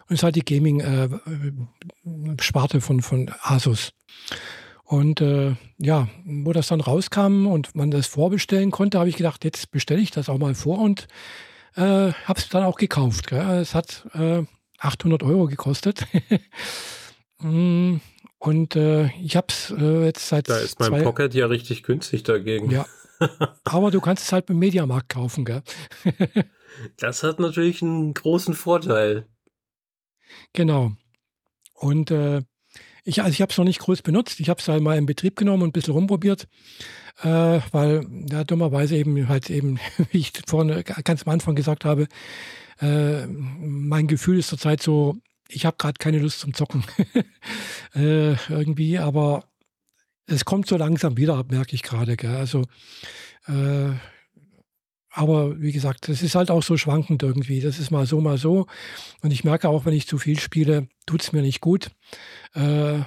Und 0.08 0.14
ist 0.14 0.22
halt 0.22 0.36
die 0.36 0.44
Gaming-Sparte 0.44 2.78
äh, 2.78 2.80
von, 2.80 3.02
von 3.02 3.30
Asus. 3.42 3.92
Und 4.84 5.20
äh, 5.20 5.56
ja, 5.76 6.08
wo 6.24 6.54
das 6.54 6.68
dann 6.68 6.80
rauskam 6.80 7.46
und 7.46 7.74
man 7.74 7.90
das 7.90 8.06
vorbestellen 8.06 8.70
konnte, 8.70 8.98
habe 8.98 9.10
ich 9.10 9.16
gedacht, 9.16 9.44
jetzt 9.44 9.70
bestelle 9.70 10.00
ich 10.00 10.10
das 10.10 10.30
auch 10.30 10.38
mal 10.38 10.54
vor 10.54 10.78
und 10.78 11.08
äh, 11.76 12.12
habe 12.12 12.38
es 12.38 12.48
dann 12.48 12.64
auch 12.64 12.76
gekauft. 12.76 13.26
Gell? 13.26 13.58
Es 13.58 13.74
hat 13.74 14.06
äh, 14.14 14.44
800 14.78 15.22
Euro 15.22 15.46
gekostet. 15.46 16.06
Mm, 17.40 17.98
und 18.38 18.74
äh, 18.74 19.10
ich 19.22 19.36
habe 19.36 19.46
es 19.50 19.70
äh, 19.70 20.06
jetzt 20.06 20.28
seit. 20.28 20.48
Da 20.48 20.58
ist 20.58 20.80
mein 20.80 21.04
Pocket 21.04 21.32
ja 21.34 21.46
richtig 21.46 21.84
günstig 21.84 22.24
dagegen. 22.24 22.68
Ja. 22.68 22.84
Aber 23.64 23.92
du 23.92 24.00
kannst 24.00 24.24
es 24.24 24.32
halt 24.32 24.46
beim 24.46 24.58
Mediamarkt 24.58 25.08
kaufen, 25.08 25.44
gell? 25.44 25.62
das 26.98 27.22
hat 27.22 27.38
natürlich 27.38 27.82
einen 27.82 28.14
großen 28.14 28.54
Vorteil. 28.54 29.28
Genau. 30.52 30.92
Und 31.74 32.10
äh, 32.10 32.42
ich, 33.04 33.22
also 33.22 33.32
ich 33.32 33.40
habe 33.40 33.50
es 33.50 33.58
noch 33.58 33.64
nicht 33.64 33.80
groß 33.80 34.02
benutzt. 34.02 34.40
Ich 34.40 34.48
habe 34.48 34.60
es 34.60 34.68
halt 34.68 34.82
mal 34.82 34.98
in 34.98 35.06
Betrieb 35.06 35.36
genommen 35.36 35.62
und 35.62 35.70
ein 35.70 35.72
bisschen 35.72 35.94
rumprobiert, 35.94 36.46
äh, 37.22 37.60
weil 37.72 38.06
ja 38.30 38.44
dummerweise 38.44 38.96
eben 38.96 39.28
halt 39.28 39.50
eben, 39.50 39.78
wie 40.10 40.18
ich 40.18 40.32
vorne 40.46 40.82
ganz 40.84 41.22
am 41.26 41.32
Anfang 41.32 41.54
gesagt 41.54 41.84
habe, 41.84 42.06
äh, 42.80 43.26
mein 43.26 44.06
Gefühl 44.06 44.38
ist 44.38 44.48
zurzeit 44.48 44.82
so, 44.82 45.16
ich 45.48 45.64
habe 45.64 45.76
gerade 45.78 45.98
keine 45.98 46.18
Lust 46.18 46.40
zum 46.40 46.52
Zocken 46.52 46.84
äh, 47.94 48.32
irgendwie, 48.50 48.98
aber 48.98 49.44
es 50.26 50.44
kommt 50.44 50.68
so 50.68 50.76
langsam 50.76 51.16
wieder, 51.16 51.42
merke 51.48 51.74
ich 51.74 51.82
gerade. 51.82 52.16
Also 52.28 52.64
äh, 53.46 53.92
aber 55.10 55.60
wie 55.60 55.72
gesagt, 55.72 56.08
das 56.08 56.22
ist 56.22 56.34
halt 56.34 56.50
auch 56.50 56.62
so 56.62 56.76
schwankend 56.76 57.22
irgendwie. 57.22 57.60
Das 57.60 57.78
ist 57.78 57.90
mal 57.90 58.06
so, 58.06 58.20
mal 58.20 58.38
so. 58.38 58.66
Und 59.22 59.30
ich 59.30 59.44
merke 59.44 59.68
auch, 59.68 59.84
wenn 59.86 59.94
ich 59.94 60.06
zu 60.06 60.18
viel 60.18 60.38
spiele, 60.38 60.88
tut 61.06 61.22
es 61.22 61.32
mir 61.32 61.42
nicht 61.42 61.60
gut. 61.60 61.90
Äh, 62.54 63.00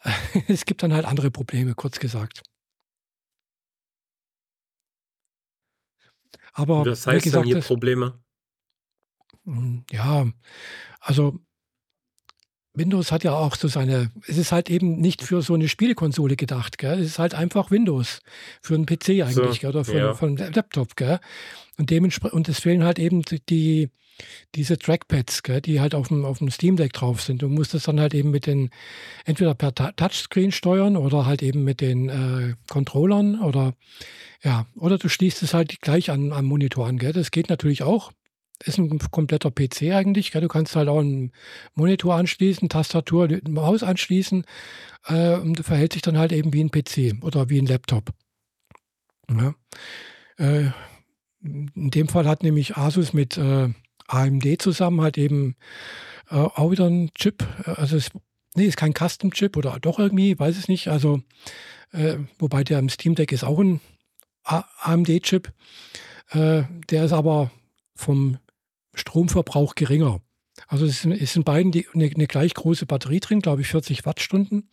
es 0.48 0.64
gibt 0.64 0.82
dann 0.82 0.94
halt 0.94 1.04
andere 1.04 1.30
Probleme, 1.30 1.74
kurz 1.74 1.98
gesagt. 1.98 2.42
Aber 6.52 6.84
das 6.84 7.06
heißt 7.06 7.16
wie 7.16 7.28
gesagt, 7.28 7.44
dann 7.44 7.52
hier 7.52 7.60
Probleme? 7.60 8.18
Hm, 9.44 9.84
ja, 9.90 10.26
also 11.00 11.40
Windows 12.76 13.10
hat 13.10 13.24
ja 13.24 13.34
auch 13.34 13.56
so 13.56 13.68
seine, 13.68 14.10
es 14.26 14.36
ist 14.36 14.52
halt 14.52 14.70
eben 14.70 14.98
nicht 14.98 15.22
für 15.22 15.42
so 15.42 15.54
eine 15.54 15.68
Spielekonsole 15.68 16.36
gedacht, 16.36 16.78
gell? 16.78 17.00
Es 17.00 17.06
ist 17.06 17.18
halt 17.18 17.34
einfach 17.34 17.70
Windows 17.70 18.20
für 18.60 18.74
einen 18.74 18.86
PC 18.86 19.22
eigentlich, 19.22 19.60
so, 19.62 19.68
oder 19.68 19.84
für, 19.84 19.98
ja. 19.98 20.14
für 20.14 20.26
einen 20.26 20.36
Laptop, 20.36 20.96
gell? 20.96 21.18
Und 21.78 21.90
dementsprechend, 21.90 22.34
und 22.34 22.48
es 22.48 22.60
fehlen 22.60 22.84
halt 22.84 22.98
eben 22.98 23.22
die, 23.48 23.90
diese 24.54 24.78
Trackpads, 24.78 25.42
gell, 25.42 25.60
die 25.60 25.80
halt 25.80 25.94
auf 25.94 26.08
dem, 26.08 26.24
auf 26.24 26.38
dem 26.38 26.50
Steam 26.50 26.76
Deck 26.76 26.92
drauf 26.92 27.22
sind. 27.22 27.42
Du 27.42 27.48
musst 27.48 27.74
es 27.74 27.84
dann 27.84 28.00
halt 28.00 28.14
eben 28.14 28.30
mit 28.30 28.46
den, 28.46 28.70
entweder 29.24 29.54
per 29.54 29.74
Touchscreen 29.74 30.52
steuern 30.52 30.96
oder 30.96 31.26
halt 31.26 31.42
eben 31.42 31.64
mit 31.64 31.80
den 31.80 32.08
äh, 32.08 32.54
Controllern 32.68 33.40
oder 33.40 33.74
ja, 34.42 34.66
oder 34.76 34.98
du 34.98 35.08
schließt 35.08 35.42
es 35.42 35.54
halt 35.54 35.80
gleich 35.80 36.10
an, 36.10 36.32
am 36.32 36.44
Monitor 36.44 36.86
an, 36.86 36.98
gell? 36.98 37.12
Das 37.12 37.30
geht 37.30 37.48
natürlich 37.48 37.82
auch 37.82 38.12
ist 38.64 38.78
ein 38.78 38.98
kompletter 39.10 39.50
PC 39.50 39.92
eigentlich. 39.92 40.30
Du 40.30 40.48
kannst 40.48 40.76
halt 40.76 40.88
auch 40.88 41.00
einen 41.00 41.32
Monitor 41.74 42.14
anschließen, 42.14 42.68
Tastatur, 42.68 43.28
Maus 43.48 43.82
anschließen 43.82 44.44
äh, 45.06 45.36
und 45.36 45.64
verhält 45.64 45.92
sich 45.92 46.02
dann 46.02 46.18
halt 46.18 46.32
eben 46.32 46.52
wie 46.52 46.62
ein 46.62 46.70
PC 46.70 47.22
oder 47.22 47.48
wie 47.48 47.58
ein 47.58 47.66
Laptop. 47.66 48.10
Ja. 49.30 49.54
Äh, 50.38 50.70
in 51.42 51.90
dem 51.90 52.08
Fall 52.08 52.26
hat 52.26 52.42
nämlich 52.42 52.76
Asus 52.76 53.12
mit 53.12 53.36
äh, 53.36 53.68
AMD 54.08 54.62
zusammen 54.62 55.00
halt 55.00 55.18
eben 55.18 55.56
äh, 56.30 56.36
auch 56.36 56.70
wieder 56.70 56.86
einen 56.86 57.12
Chip. 57.14 57.46
Also 57.64 57.96
es 57.96 58.10
nee, 58.54 58.66
ist 58.66 58.76
kein 58.76 58.94
Custom-Chip 58.94 59.56
oder 59.56 59.78
doch 59.80 59.98
irgendwie, 59.98 60.38
weiß 60.38 60.56
es 60.56 60.68
nicht. 60.68 60.88
Also 60.88 61.22
äh, 61.92 62.16
wobei 62.38 62.64
der 62.64 62.78
im 62.78 62.88
Steam 62.88 63.14
Deck 63.14 63.32
ist 63.32 63.44
auch 63.44 63.58
ein 63.58 63.80
AMD-Chip. 64.44 65.52
Äh, 66.30 66.64
der 66.90 67.04
ist 67.04 67.12
aber 67.12 67.50
vom 67.94 68.38
Stromverbrauch 68.96 69.74
geringer. 69.74 70.20
Also 70.68 70.86
es 70.86 71.04
in 71.04 71.44
beiden 71.44 71.70
die, 71.70 71.86
eine, 71.94 72.06
eine, 72.06 72.26
gleich 72.26 72.54
große 72.54 72.86
Batterie 72.86 73.20
drin, 73.20 73.40
glaube 73.40 73.60
ich 73.60 73.68
40 73.68 74.06
Wattstunden. 74.06 74.70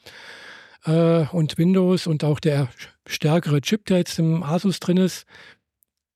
Äh, 0.86 1.26
und 1.28 1.58
Windows 1.58 2.08
und 2.08 2.24
auch 2.24 2.40
der 2.40 2.70
stärkere 3.06 3.62
Chip, 3.62 3.86
der 3.86 3.98
jetzt 3.98 4.18
im 4.20 4.44
Asus 4.44 4.80
drin 4.80 4.98
ist, 4.98 5.26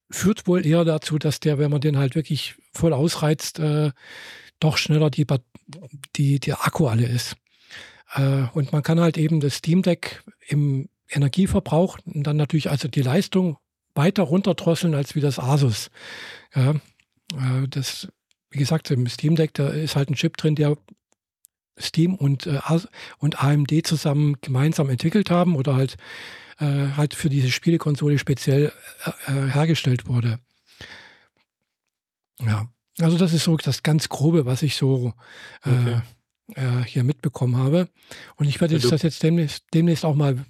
führt 0.09 0.47
wohl 0.47 0.65
eher 0.65 0.85
dazu, 0.85 1.17
dass 1.17 1.39
der, 1.39 1.57
wenn 1.57 1.71
man 1.71 1.81
den 1.81 1.97
halt 1.97 2.15
wirklich 2.15 2.55
voll 2.71 2.93
ausreizt, 2.93 3.59
äh, 3.59 3.91
doch 4.59 4.77
schneller 4.77 5.09
die, 5.09 5.27
die, 6.15 6.39
der 6.39 6.65
Akku 6.65 6.87
alle 6.87 7.05
ist. 7.05 7.35
Äh, 8.13 8.45
und 8.53 8.71
man 8.71 8.83
kann 8.83 8.99
halt 8.99 9.17
eben 9.17 9.41
das 9.41 9.55
Steam 9.55 9.81
Deck 9.81 10.23
im 10.47 10.89
Energieverbrauch 11.09 11.99
und 12.05 12.23
dann 12.23 12.37
natürlich 12.37 12.69
also 12.69 12.87
die 12.87 13.01
Leistung 13.01 13.57
weiter 13.95 14.23
runterdrosseln 14.23 14.93
als 14.95 15.15
wie 15.15 15.21
das 15.21 15.39
Asus. 15.39 15.89
Ja, 16.55 16.75
das, 17.69 18.07
wie 18.49 18.59
gesagt, 18.59 18.89
im 18.91 19.07
Steam 19.07 19.35
Deck, 19.35 19.53
da 19.53 19.69
ist 19.69 19.95
halt 19.95 20.09
ein 20.09 20.15
Chip 20.15 20.37
drin, 20.37 20.55
der 20.55 20.77
Steam 21.79 22.15
und, 22.15 22.47
äh, 22.47 22.59
und 23.19 23.43
AMD 23.43 23.85
zusammen 23.85 24.37
gemeinsam 24.41 24.89
entwickelt 24.89 25.29
haben 25.29 25.55
oder 25.55 25.75
halt, 25.75 25.97
äh, 26.59 26.89
halt 26.95 27.13
für 27.13 27.29
diese 27.29 27.51
Spielekonsole 27.51 28.19
speziell 28.19 28.71
äh, 29.05 29.31
äh, 29.31 29.51
hergestellt 29.51 30.07
wurde. 30.07 30.39
Ja, 32.39 32.67
also 32.99 33.17
das 33.17 33.33
ist 33.33 33.43
so 33.43 33.57
das 33.57 33.83
ganz 33.83 34.09
Grobe, 34.09 34.45
was 34.45 34.63
ich 34.63 34.75
so 34.75 35.13
äh, 35.63 35.69
okay. 35.69 36.01
äh, 36.55 36.83
hier 36.85 37.03
mitbekommen 37.03 37.57
habe. 37.57 37.89
Und 38.35 38.47
ich 38.47 38.59
werde 38.61 38.75
jetzt 38.75 38.91
das 38.91 39.01
jetzt 39.01 39.23
demnächst, 39.23 39.65
demnächst 39.73 40.05
auch 40.05 40.15
mal 40.15 40.45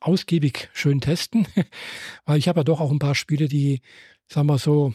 ausgiebig 0.00 0.68
schön 0.72 1.00
testen, 1.00 1.46
weil 2.24 2.38
ich 2.38 2.48
habe 2.48 2.60
ja 2.60 2.64
doch 2.64 2.80
auch 2.80 2.90
ein 2.90 2.98
paar 2.98 3.14
Spiele, 3.14 3.48
die, 3.48 3.80
sagen 4.28 4.48
wir 4.48 4.58
so, 4.58 4.94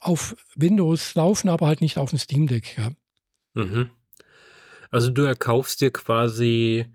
auf 0.00 0.36
Windows 0.54 1.14
laufen, 1.14 1.48
aber 1.48 1.66
halt 1.66 1.80
nicht 1.80 1.98
auf 1.98 2.10
dem 2.10 2.18
Steam 2.18 2.46
Deck. 2.46 2.76
Ja. 2.78 2.90
Mhm. 3.54 3.90
Also 4.90 5.10
du 5.10 5.22
erkaufst 5.22 5.80
dir 5.80 5.92
quasi 5.92 6.86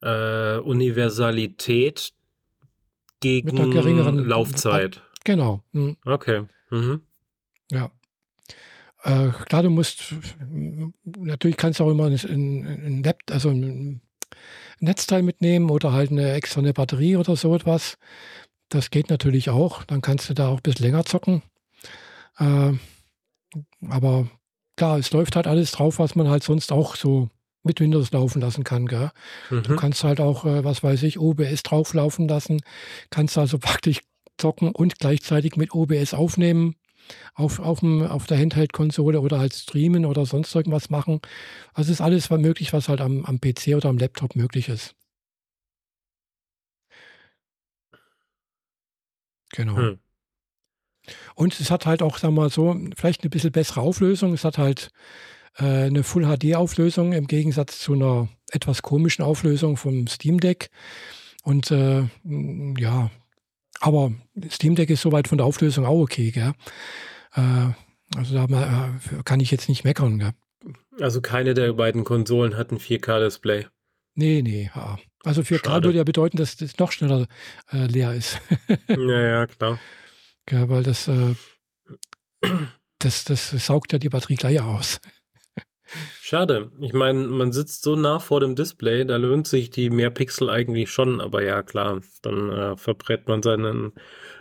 äh, 0.00 0.58
Universalität 0.58 2.12
gegen 3.20 3.48
Mit 3.48 3.60
einer 3.60 3.70
geringeren 3.70 4.18
Laufzeit. 4.18 5.02
Genau. 5.24 5.62
Mhm. 5.72 5.96
Okay. 6.04 6.44
Mhm. 6.70 7.02
Ja. 7.70 7.90
Äh, 9.04 9.30
klar, 9.46 9.62
du 9.62 9.70
musst, 9.70 10.14
natürlich 11.04 11.56
kannst 11.56 11.80
du 11.80 11.84
auch 11.84 11.90
immer 11.90 12.06
ein, 12.06 12.14
ein, 12.14 13.02
ein, 13.04 13.14
also 13.30 13.50
ein 13.50 14.00
Netzteil 14.78 15.22
mitnehmen 15.22 15.70
oder 15.70 15.92
halt 15.92 16.10
eine 16.10 16.32
extra 16.32 16.60
eine 16.60 16.72
Batterie 16.72 17.16
oder 17.16 17.36
so 17.36 17.54
etwas. 17.54 17.98
Das 18.68 18.90
geht 18.90 19.10
natürlich 19.10 19.50
auch. 19.50 19.84
Dann 19.84 20.02
kannst 20.02 20.28
du 20.30 20.34
da 20.34 20.48
auch 20.48 20.56
ein 20.56 20.62
bisschen 20.62 20.86
länger 20.86 21.04
zocken. 21.04 21.42
Äh, 22.38 22.72
aber 23.88 24.28
klar, 24.76 24.98
es 24.98 25.12
läuft 25.12 25.36
halt 25.36 25.46
alles 25.46 25.72
drauf, 25.72 25.98
was 25.98 26.14
man 26.14 26.28
halt 26.28 26.42
sonst 26.42 26.72
auch 26.72 26.96
so 26.96 27.30
mit 27.62 27.80
Windows 27.80 28.10
laufen 28.12 28.40
lassen 28.40 28.64
kann. 28.64 28.86
Gell? 28.86 29.10
Mhm. 29.50 29.62
Du 29.62 29.76
kannst 29.76 30.04
halt 30.04 30.20
auch, 30.20 30.44
äh, 30.44 30.64
was 30.64 30.82
weiß 30.82 31.02
ich, 31.04 31.18
OBS 31.18 31.62
drauflaufen 31.62 32.28
lassen. 32.28 32.60
Kannst 33.10 33.38
also 33.38 33.58
praktisch 33.60 34.00
zocken 34.38 34.72
und 34.72 34.98
gleichzeitig 34.98 35.56
mit 35.56 35.74
OBS 35.74 36.14
aufnehmen 36.14 36.76
auf, 37.34 37.58
auf, 37.58 37.80
dem, 37.80 38.02
auf 38.02 38.26
der 38.26 38.38
Handheld-Konsole 38.38 39.20
oder 39.20 39.38
halt 39.38 39.54
streamen 39.54 40.06
oder 40.06 40.26
sonst 40.26 40.54
irgendwas 40.54 40.90
machen. 40.90 41.20
Also 41.74 41.92
ist 41.92 42.00
alles 42.00 42.30
möglich, 42.30 42.72
was 42.72 42.88
halt 42.88 43.00
am, 43.00 43.24
am 43.24 43.40
PC 43.40 43.74
oder 43.76 43.88
am 43.88 43.98
Laptop 43.98 44.36
möglich 44.36 44.68
ist. 44.68 44.94
Genau. 49.50 49.76
Hm. 49.76 49.98
Und 51.34 51.58
es 51.58 51.70
hat 51.70 51.86
halt 51.86 52.02
auch, 52.02 52.18
sagen 52.18 52.34
wir 52.34 52.42
mal 52.42 52.50
so, 52.50 52.76
vielleicht 52.96 53.22
eine 53.22 53.30
bisschen 53.30 53.52
bessere 53.52 53.80
Auflösung. 53.80 54.32
Es 54.34 54.44
hat 54.44 54.58
halt 54.58 54.90
äh, 55.58 55.64
eine 55.64 56.02
Full 56.02 56.24
HD-Auflösung 56.24 57.12
im 57.12 57.26
Gegensatz 57.26 57.80
zu 57.80 57.94
einer 57.94 58.28
etwas 58.50 58.82
komischen 58.82 59.24
Auflösung 59.24 59.76
vom 59.76 60.06
Steam 60.06 60.40
Deck. 60.40 60.70
Und 61.42 61.70
äh, 61.70 62.04
ja, 62.78 63.10
aber 63.80 64.12
Steam 64.48 64.76
Deck 64.76 64.90
ist 64.90 65.02
soweit 65.02 65.28
von 65.28 65.38
der 65.38 65.46
Auflösung 65.46 65.84
auch 65.86 66.00
okay, 66.00 66.30
gell? 66.30 66.52
Äh, 67.34 67.72
also 68.16 68.34
da 68.34 68.44
äh, 68.44 69.22
kann 69.24 69.40
ich 69.40 69.50
jetzt 69.50 69.68
nicht 69.68 69.84
meckern, 69.84 70.18
gell? 70.18 70.32
Also 71.00 71.20
keine 71.20 71.54
der 71.54 71.72
beiden 71.72 72.04
Konsolen 72.04 72.56
hat 72.56 72.70
ein 72.70 72.78
4K-Display. 72.78 73.66
Nee, 74.14 74.42
nee, 74.42 74.70
ja. 74.74 74.98
Also 75.24 75.42
4K 75.42 75.64
Schade. 75.64 75.88
würde 75.88 75.98
ja 75.98 76.04
bedeuten, 76.04 76.36
dass 76.36 76.56
das 76.56 76.78
noch 76.78 76.92
schneller 76.92 77.26
äh, 77.72 77.86
leer 77.86 78.12
ist. 78.12 78.40
ja, 78.88 79.20
ja, 79.20 79.46
klar. 79.46 79.78
Ja, 80.50 80.68
weil 80.68 80.82
das, 80.82 81.08
äh, 81.08 81.34
das, 82.98 83.24
das 83.24 83.50
saugt 83.50 83.92
ja 83.92 83.98
die 83.98 84.08
Batterie 84.08 84.36
gleich 84.36 84.60
aus. 84.60 85.00
Schade. 86.20 86.72
Ich 86.80 86.92
meine, 86.92 87.26
man 87.26 87.52
sitzt 87.52 87.82
so 87.82 87.96
nah 87.96 88.18
vor 88.18 88.40
dem 88.40 88.56
Display, 88.56 89.04
da 89.04 89.16
lohnt 89.16 89.46
sich 89.46 89.70
die 89.70 89.90
mehr 89.90 90.10
Pixel 90.10 90.48
eigentlich 90.48 90.90
schon, 90.90 91.20
aber 91.20 91.42
ja, 91.44 91.62
klar, 91.62 92.00
dann 92.22 92.50
äh, 92.50 92.76
verbrät 92.76 93.28
man 93.28 93.42
seinen 93.42 93.92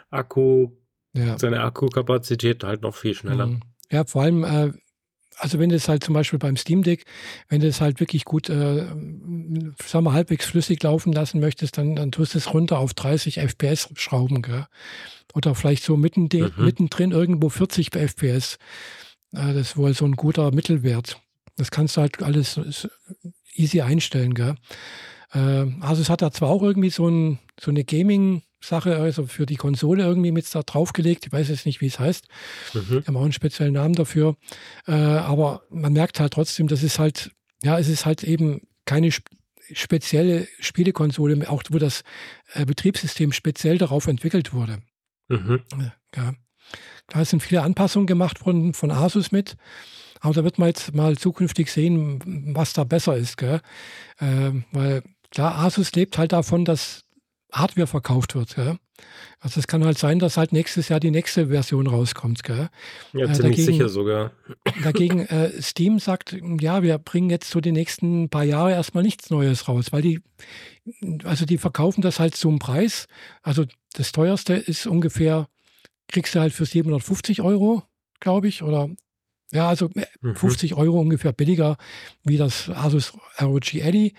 Akku, 0.10 0.72
ja. 1.14 1.38
seine 1.38 1.62
Akkukapazität 1.62 2.64
halt 2.64 2.82
noch 2.82 2.96
viel 2.96 3.14
schneller. 3.14 3.48
Mhm. 3.48 3.62
Ja, 3.92 4.06
vor 4.06 4.24
allem, 4.24 4.44
äh, 4.44 4.72
also 5.42 5.58
wenn 5.58 5.70
du 5.70 5.76
es 5.76 5.90
halt 5.90 6.04
zum 6.04 6.14
Beispiel 6.14 6.38
beim 6.38 6.56
Steam 6.56 6.84
Deck, 6.84 7.06
wenn 7.50 7.62
du 7.62 7.68
es 7.68 7.82
halt 7.82 8.00
wirklich 8.00 8.26
gut, 8.26 8.48
äh, 8.50 8.86
sagen 9.86 10.06
wir, 10.06 10.14
halbwegs 10.14 10.46
flüssig 10.46 10.82
laufen 10.84 11.12
lassen 11.12 11.40
möchtest, 11.40 11.78
dann, 11.78 11.96
dann 11.96 12.12
tust 12.12 12.36
du 12.36 12.38
es 12.38 12.54
runter 12.54 12.78
auf 12.78 12.94
30 12.94 13.40
FPS 13.40 13.90
schrauben, 13.96 14.44
gell? 14.44 14.68
Oder 15.34 15.56
vielleicht 15.56 15.84
so 15.84 15.98
mitten, 15.98 16.30
mhm. 16.32 16.52
mittendrin 16.58 17.12
irgendwo 17.12 17.50
40 17.50 17.96
FPS. 17.96 18.58
Äh, 19.34 19.54
das 19.54 19.70
ist 19.70 19.78
wohl 19.78 19.94
so 19.94 20.06
ein 20.06 20.16
guter 20.16 20.52
Mittelwert. 20.52 21.20
Das 21.56 21.72
kannst 21.72 21.98
du 21.98 22.02
halt 22.02 22.22
alles 22.22 22.60
easy 23.56 23.82
einstellen, 23.82 24.36
gell? 24.36 24.56
Äh, 25.34 25.66
also 25.80 26.02
es 26.02 26.10
hat 26.10 26.22
da 26.22 26.32
zwar 26.32 26.50
auch 26.50 26.62
irgendwie 26.62 26.92
so, 26.92 27.08
ein, 27.08 27.40
so 27.60 27.72
eine 27.72 27.84
Gaming- 27.84 28.44
Sache, 28.62 28.98
also 28.98 29.26
für 29.26 29.46
die 29.46 29.56
Konsole 29.56 30.04
irgendwie 30.04 30.32
mit 30.32 30.54
da 30.54 30.62
draufgelegt. 30.62 31.26
Ich 31.26 31.32
weiß 31.32 31.50
jetzt 31.50 31.66
nicht, 31.66 31.82
wie 31.82 31.88
es 31.88 32.00
heißt. 32.00 32.28
Mhm. 32.74 33.04
haben 33.06 33.18
auch 33.18 33.24
einen 33.24 33.34
speziellen 33.34 33.74
Namen 33.74 33.96
dafür. 33.96 34.38
Äh, 34.88 34.94
aber 34.94 35.64
man 35.70 35.94
merkt 35.94 36.20
halt 36.20 36.34
trotzdem, 36.34 36.68
dass 36.68 36.84
es 36.84 37.00
halt, 37.00 37.32
ja, 37.64 37.80
es 37.80 37.88
ist 37.88 38.06
halt 38.06 38.24
eben 38.24 38.68
keine 38.86 39.10
spezielle 39.74 40.48
Spielekonsole, 40.60 41.50
auch 41.50 41.64
wo 41.70 41.78
das 41.78 42.04
äh, 42.54 42.66
Betriebssystem 42.66 43.32
speziell 43.32 43.78
darauf 43.78 44.08
entwickelt 44.08 44.54
wurde. 44.54 44.80
Mhm. 45.28 45.62
Ja. 46.16 46.34
Da 47.08 47.26
sind 47.26 47.42
viele 47.42 47.64
Anpassungen 47.64 48.08
gemacht 48.08 48.46
worden 48.46 48.74
von 48.74 48.92
Asus 48.92 49.32
mit. 49.32 49.56
Aber 50.20 50.34
da 50.34 50.44
wird 50.44 50.60
man 50.60 50.68
jetzt 50.70 50.94
mal 50.94 51.18
zukünftig 51.18 51.72
sehen, 51.72 52.54
was 52.54 52.74
da 52.74 52.84
besser 52.84 53.18
ist. 53.18 53.38
Gell? 53.38 53.60
Äh, 54.20 54.52
weil 54.72 55.04
klar, 55.32 55.58
Asus 55.58 55.94
lebt 55.94 56.18
halt 56.18 56.32
davon, 56.32 56.64
dass 56.64 57.06
Hardware 57.52 57.88
verkauft 57.88 58.36
wird. 58.36 58.56
Gell? 58.56 58.78
Also 59.40 59.60
es 59.60 59.68
kann 59.68 59.84
halt 59.84 59.98
sein, 59.98 60.20
dass 60.20 60.38
halt 60.38 60.54
nächstes 60.54 60.90
Jahr 60.90 61.00
die 61.00 61.12
nächste 61.12 61.48
Version 61.48 61.88
rauskommt. 61.88 62.44
Gell? 62.44 62.70
Ja, 63.14 63.26
äh, 63.26 63.34
ziemlich 63.34 63.58
dagegen, 63.58 63.66
sicher 63.66 63.90
sogar. 63.90 64.32
Dagegen 64.84 65.26
äh, 65.26 65.62
Steam 65.62 66.00
sagt, 66.00 66.38
ja, 66.60 66.84
wir 66.84 66.98
bringen 66.98 67.30
jetzt 67.30 67.50
so 67.50 67.60
die 67.60 67.72
nächsten 67.72 68.30
paar 68.30 68.44
Jahre 68.44 68.72
erstmal 68.72 69.04
nichts 69.04 69.30
Neues 69.30 69.68
raus, 69.68 69.92
weil 69.92 70.02
die, 70.02 70.22
also 71.24 71.46
die 71.46 71.58
verkaufen 71.58 72.02
das 72.02 72.20
halt 72.20 72.36
zum 72.36 72.60
Preis. 72.60 73.08
Also 73.42 73.66
das 73.94 74.12
teuerste 74.12 74.54
ist 74.54 74.88
ungefähr, 74.88 75.48
kriegst 76.08 76.36
du 76.36 76.40
halt 76.40 76.54
für 76.54 76.66
750 76.66 77.42
Euro, 77.42 77.84
glaube 78.20 78.48
ich, 78.48 78.64
oder 78.64 78.90
ja, 79.52 79.68
also 79.68 79.90
50 80.22 80.72
äh, 80.72 80.74
mhm. 80.74 80.80
Euro 80.80 81.00
ungefähr 81.00 81.34
billiger 81.34 81.78
wie 82.24 82.38
das 82.38 82.70
Asus 82.70 83.14
ROG 83.42 83.74
Eddy 83.74 84.14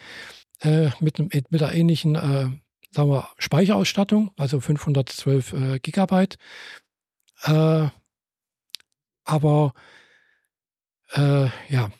äh, 0.60 0.90
mit, 1.00 1.18
mit, 1.18 1.50
mit 1.50 1.60
der 1.60 1.72
ähnlichen 1.72 2.16
äh, 2.16 2.48
sagen 2.92 3.10
wir, 3.10 3.28
Speicherausstattung, 3.38 4.30
also 4.36 4.60
512 4.60 5.52
äh, 5.52 5.78
Gigabyte. 5.80 6.38
Äh, 7.42 7.88
aber 9.24 9.72
äh, 11.14 11.48
ja, 11.68 11.90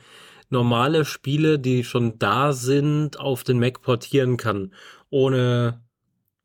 normale 0.49 1.05
Spiele, 1.05 1.59
die 1.59 1.84
schon 1.84 2.19
da 2.19 2.53
sind, 2.53 3.19
auf 3.19 3.43
den 3.43 3.59
Mac 3.59 3.82
portieren 3.82 4.38
kann, 4.38 4.73
ohne 5.09 5.82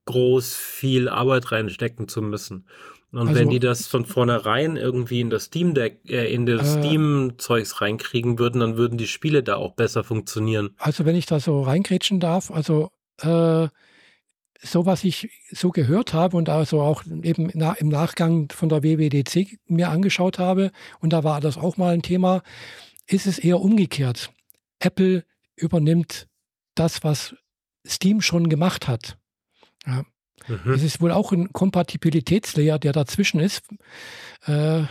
groß 0.04 0.54
viel 0.54 1.08
Arbeit 1.08 1.50
reinstecken 1.50 2.08
zu 2.08 2.20
müssen. 2.22 2.66
Und 3.10 3.28
also, 3.28 3.40
wenn 3.40 3.48
die 3.48 3.60
das 3.60 3.86
von 3.86 4.04
vornherein 4.04 4.76
irgendwie 4.76 5.20
in 5.20 5.30
das 5.30 5.44
Steam 5.44 5.72
Deck, 5.72 6.00
äh, 6.08 6.32
in 6.32 6.46
das 6.46 6.76
äh, 6.76 6.80
Steam-Zeugs 6.80 7.80
reinkriegen 7.80 8.38
würden, 8.38 8.60
dann 8.60 8.76
würden 8.76 8.98
die 8.98 9.06
Spiele 9.06 9.42
da 9.42 9.54
auch 9.56 9.74
besser 9.74 10.02
funktionieren. 10.02 10.70
Also 10.78 11.04
wenn 11.04 11.14
ich 11.14 11.26
da 11.26 11.38
so 11.38 11.62
reingrätschen 11.62 12.18
darf, 12.18 12.50
also 12.50 12.90
äh, 13.20 13.68
so 14.64 14.86
was 14.86 15.04
ich 15.04 15.30
so 15.50 15.70
gehört 15.70 16.12
habe 16.14 16.36
und 16.36 16.48
also 16.48 16.80
auch 16.80 17.04
eben 17.22 17.50
im 17.50 17.88
Nachgang 17.88 18.50
von 18.50 18.68
der 18.68 18.82
WWDC 18.82 19.58
mir 19.66 19.90
angeschaut 19.90 20.38
habe, 20.38 20.72
und 21.00 21.12
da 21.12 21.22
war 21.22 21.40
das 21.40 21.56
auch 21.56 21.76
mal 21.76 21.94
ein 21.94 22.02
Thema, 22.02 22.42
ist 23.06 23.26
es 23.26 23.38
eher 23.38 23.60
umgekehrt. 23.60 24.30
Apple 24.78 25.24
übernimmt 25.56 26.26
das, 26.74 27.04
was 27.04 27.34
Steam 27.86 28.20
schon 28.20 28.48
gemacht 28.48 28.88
hat. 28.88 29.18
Ja. 29.86 30.04
Mhm. 30.48 30.72
Es 30.72 30.82
ist 30.82 31.00
wohl 31.00 31.12
auch 31.12 31.32
ein 31.32 31.52
Kompatibilitätslayer, 31.52 32.78
der 32.78 32.92
dazwischen 32.92 33.40
ist, 33.40 33.62
äh, 34.46 34.82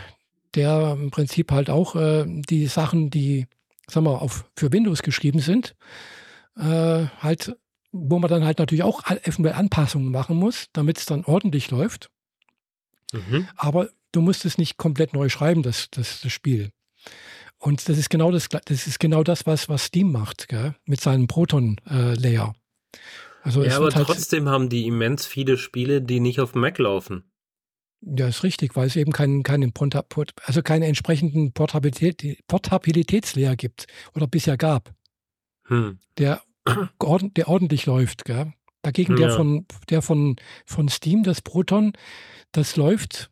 der 0.55 0.97
im 0.99 1.11
Prinzip 1.11 1.51
halt 1.51 1.69
auch 1.69 1.95
äh, 1.95 2.25
die 2.27 2.67
Sachen, 2.67 3.09
die 3.09 3.47
sagen 3.87 4.05
wir, 4.05 4.21
auf, 4.21 4.45
für 4.55 4.71
Windows 4.71 5.03
geschrieben 5.03 5.39
sind, 5.39 5.75
äh, 6.57 7.05
halt 7.19 7.55
wo 7.93 8.19
man 8.19 8.29
dann 8.29 8.43
halt 8.43 8.59
natürlich 8.59 8.83
auch 8.83 9.07
eventuell 9.07 9.53
Anpassungen 9.53 10.11
machen 10.11 10.35
muss, 10.35 10.67
damit 10.73 10.97
es 10.97 11.05
dann 11.05 11.23
ordentlich 11.23 11.69
läuft. 11.71 12.09
Mhm. 13.13 13.47
Aber 13.55 13.89
du 14.11 14.21
musst 14.21 14.45
es 14.45 14.57
nicht 14.57 14.77
komplett 14.77 15.13
neu 15.13 15.29
schreiben, 15.29 15.61
das, 15.61 15.89
das, 15.91 16.21
das 16.21 16.33
Spiel. 16.33 16.71
Und 17.59 17.87
das 17.87 17.97
ist 17.97 18.09
genau 18.09 18.31
das, 18.31 18.49
das 18.49 18.87
ist 18.87 18.99
genau 18.99 19.23
das, 19.23 19.45
was, 19.45 19.69
was 19.69 19.85
Steam 19.85 20.11
macht, 20.11 20.49
gell? 20.49 20.75
mit 20.85 20.99
seinem 20.99 21.27
Proton-Layer. 21.27 22.55
Äh, 22.55 22.97
also 23.43 23.63
ja, 23.63 23.77
aber 23.77 23.93
halt 23.93 24.07
trotzdem 24.07 24.49
haben 24.49 24.69
die 24.69 24.87
immens 24.87 25.25
viele 25.25 25.57
Spiele, 25.57 26.01
die 26.01 26.19
nicht 26.19 26.39
auf 26.39 26.55
Mac 26.55 26.79
laufen. 26.79 27.23
Ja, 28.01 28.27
ist 28.27 28.43
richtig, 28.43 28.75
weil 28.75 28.87
es 28.87 28.95
eben 28.95 29.11
keinen, 29.11 29.43
keinen 29.43 29.71
also 30.43 30.61
keine 30.61 30.87
entsprechenden 30.87 31.53
Portabilität, 31.53 32.39
Portabilitätslayer 32.47 33.55
gibt 33.55 33.87
oder 34.13 34.27
bisher 34.27 34.57
gab. 34.57 34.93
Hm. 35.65 35.99
Der 36.17 36.41
der 36.65 37.47
ordentlich 37.47 37.85
läuft. 37.85 38.25
Gell? 38.25 38.53
Dagegen 38.81 39.17
ja. 39.17 39.27
der 39.27 39.35
von 39.35 39.65
der 39.89 40.01
von, 40.01 40.35
von 40.65 40.89
Steam, 40.89 41.23
das 41.23 41.41
Proton, 41.41 41.93
das 42.51 42.75
läuft, 42.75 43.31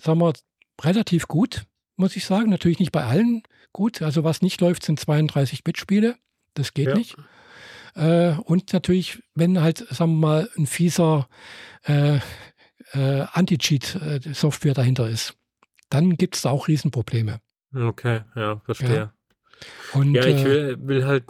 sagen 0.00 0.20
wir, 0.20 0.32
relativ 0.80 1.28
gut, 1.28 1.64
muss 1.96 2.16
ich 2.16 2.24
sagen. 2.24 2.50
Natürlich 2.50 2.78
nicht 2.78 2.92
bei 2.92 3.04
allen 3.04 3.42
gut. 3.72 4.02
Also 4.02 4.24
was 4.24 4.42
nicht 4.42 4.60
läuft, 4.60 4.84
sind 4.84 5.00
32-Bit-Spiele. 5.00 6.16
Das 6.54 6.74
geht 6.74 6.88
ja. 6.88 6.94
nicht. 6.94 7.16
Äh, 7.94 8.34
und 8.44 8.72
natürlich, 8.72 9.22
wenn 9.34 9.60
halt, 9.60 9.78
sagen 9.90 10.12
wir 10.12 10.26
mal, 10.26 10.50
ein 10.56 10.66
fieser 10.66 11.28
äh, 11.84 12.18
äh, 12.92 13.26
Anti-Cheat-Software 13.32 14.74
dahinter 14.74 15.08
ist, 15.08 15.36
dann 15.90 16.16
gibt 16.16 16.36
es 16.36 16.42
da 16.42 16.50
auch 16.50 16.68
Riesenprobleme. 16.68 17.40
Okay, 17.74 18.20
ja, 18.36 18.60
verstehe. 18.64 18.96
Ja. 18.96 19.12
Und, 19.92 20.14
ja, 20.14 20.24
ich 20.26 20.40
äh, 20.40 20.44
will, 20.44 20.78
will, 20.80 21.06
halt, 21.06 21.24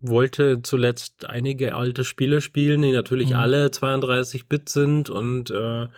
wollte 0.00 0.62
zuletzt 0.62 1.24
einige 1.26 1.74
alte 1.74 2.04
Spiele 2.04 2.40
spielen, 2.40 2.82
die 2.82 2.92
natürlich 2.92 3.30
mhm. 3.30 3.36
alle 3.36 3.66
32-Bit 3.68 4.68
sind 4.68 5.10
und 5.10 5.50
äh, 5.50 5.88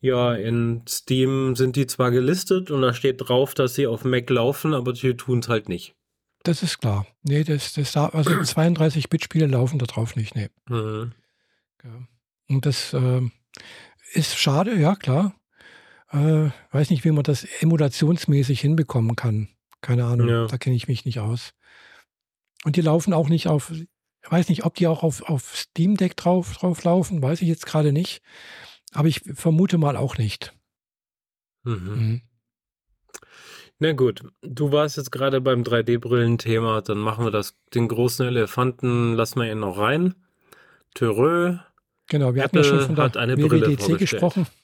ja, 0.00 0.34
in 0.34 0.82
Steam 0.88 1.54
sind 1.56 1.76
die 1.76 1.86
zwar 1.86 2.10
gelistet 2.10 2.70
und 2.70 2.82
da 2.82 2.94
steht 2.94 3.28
drauf, 3.28 3.54
dass 3.54 3.74
sie 3.74 3.86
auf 3.86 4.04
Mac 4.04 4.30
laufen, 4.30 4.72
aber 4.74 4.92
die 4.94 5.14
tun 5.14 5.40
es 5.40 5.48
halt 5.48 5.68
nicht. 5.68 5.94
Das 6.42 6.62
ist 6.62 6.78
klar. 6.78 7.06
Nee, 7.22 7.44
das, 7.44 7.74
das 7.74 7.96
also 7.96 8.30
32-Bit-Spiele 8.30 9.46
laufen 9.46 9.78
da 9.78 9.86
drauf 9.86 10.16
nicht, 10.16 10.34
nee. 10.34 10.48
Mhm. 10.68 11.12
Ja. 11.84 12.06
Und 12.48 12.66
das 12.66 12.94
äh, 12.94 13.20
ist 14.12 14.38
schade, 14.38 14.74
ja, 14.76 14.96
klar. 14.96 15.34
Äh, 16.10 16.50
weiß 16.72 16.90
nicht, 16.90 17.04
wie 17.04 17.12
man 17.12 17.22
das 17.22 17.44
emulationsmäßig 17.60 18.60
hinbekommen 18.60 19.16
kann. 19.16 19.48
Keine 19.80 20.04
Ahnung, 20.04 20.28
ja. 20.28 20.46
da 20.46 20.58
kenne 20.58 20.76
ich 20.76 20.88
mich 20.88 21.04
nicht 21.04 21.20
aus. 21.20 21.54
Und 22.64 22.76
die 22.76 22.82
laufen 22.82 23.12
auch 23.12 23.28
nicht 23.28 23.48
auf, 23.48 23.70
ich 23.70 23.88
weiß 24.30 24.48
nicht, 24.48 24.64
ob 24.64 24.74
die 24.74 24.86
auch 24.86 25.02
auf, 25.02 25.22
auf 25.22 25.56
Steam 25.56 25.96
Deck 25.96 26.16
drauf, 26.16 26.56
drauf 26.56 26.84
laufen, 26.84 27.22
weiß 27.22 27.40
ich 27.42 27.48
jetzt 27.48 27.66
gerade 27.66 27.92
nicht. 27.92 28.22
Aber 28.92 29.08
ich 29.08 29.20
vermute 29.34 29.78
mal 29.78 29.96
auch 29.96 30.18
nicht. 30.18 30.52
Mhm. 31.62 31.72
Mhm. 31.72 32.22
Na 33.78 33.92
gut, 33.92 34.22
du 34.42 34.72
warst 34.72 34.98
jetzt 34.98 35.10
gerade 35.10 35.40
beim 35.40 35.62
3D-Brillen-Thema, 35.62 36.82
dann 36.82 36.98
machen 36.98 37.24
wir 37.24 37.30
das, 37.30 37.54
den 37.72 37.88
großen 37.88 38.26
Elefanten, 38.26 39.14
lassen 39.14 39.40
wir 39.40 39.50
ihn 39.50 39.60
noch 39.60 39.78
rein. 39.78 40.14
Thürö. 40.94 41.56
Genau, 42.08 42.34
wir 42.34 42.44
Apple 42.44 42.60
hatten 42.60 42.74
ja 42.74 42.78
schon 42.86 42.94
von 42.94 43.12
der 43.12 43.16
eine 43.16 43.38
WWDC 43.38 43.98
gesprochen. 43.98 44.46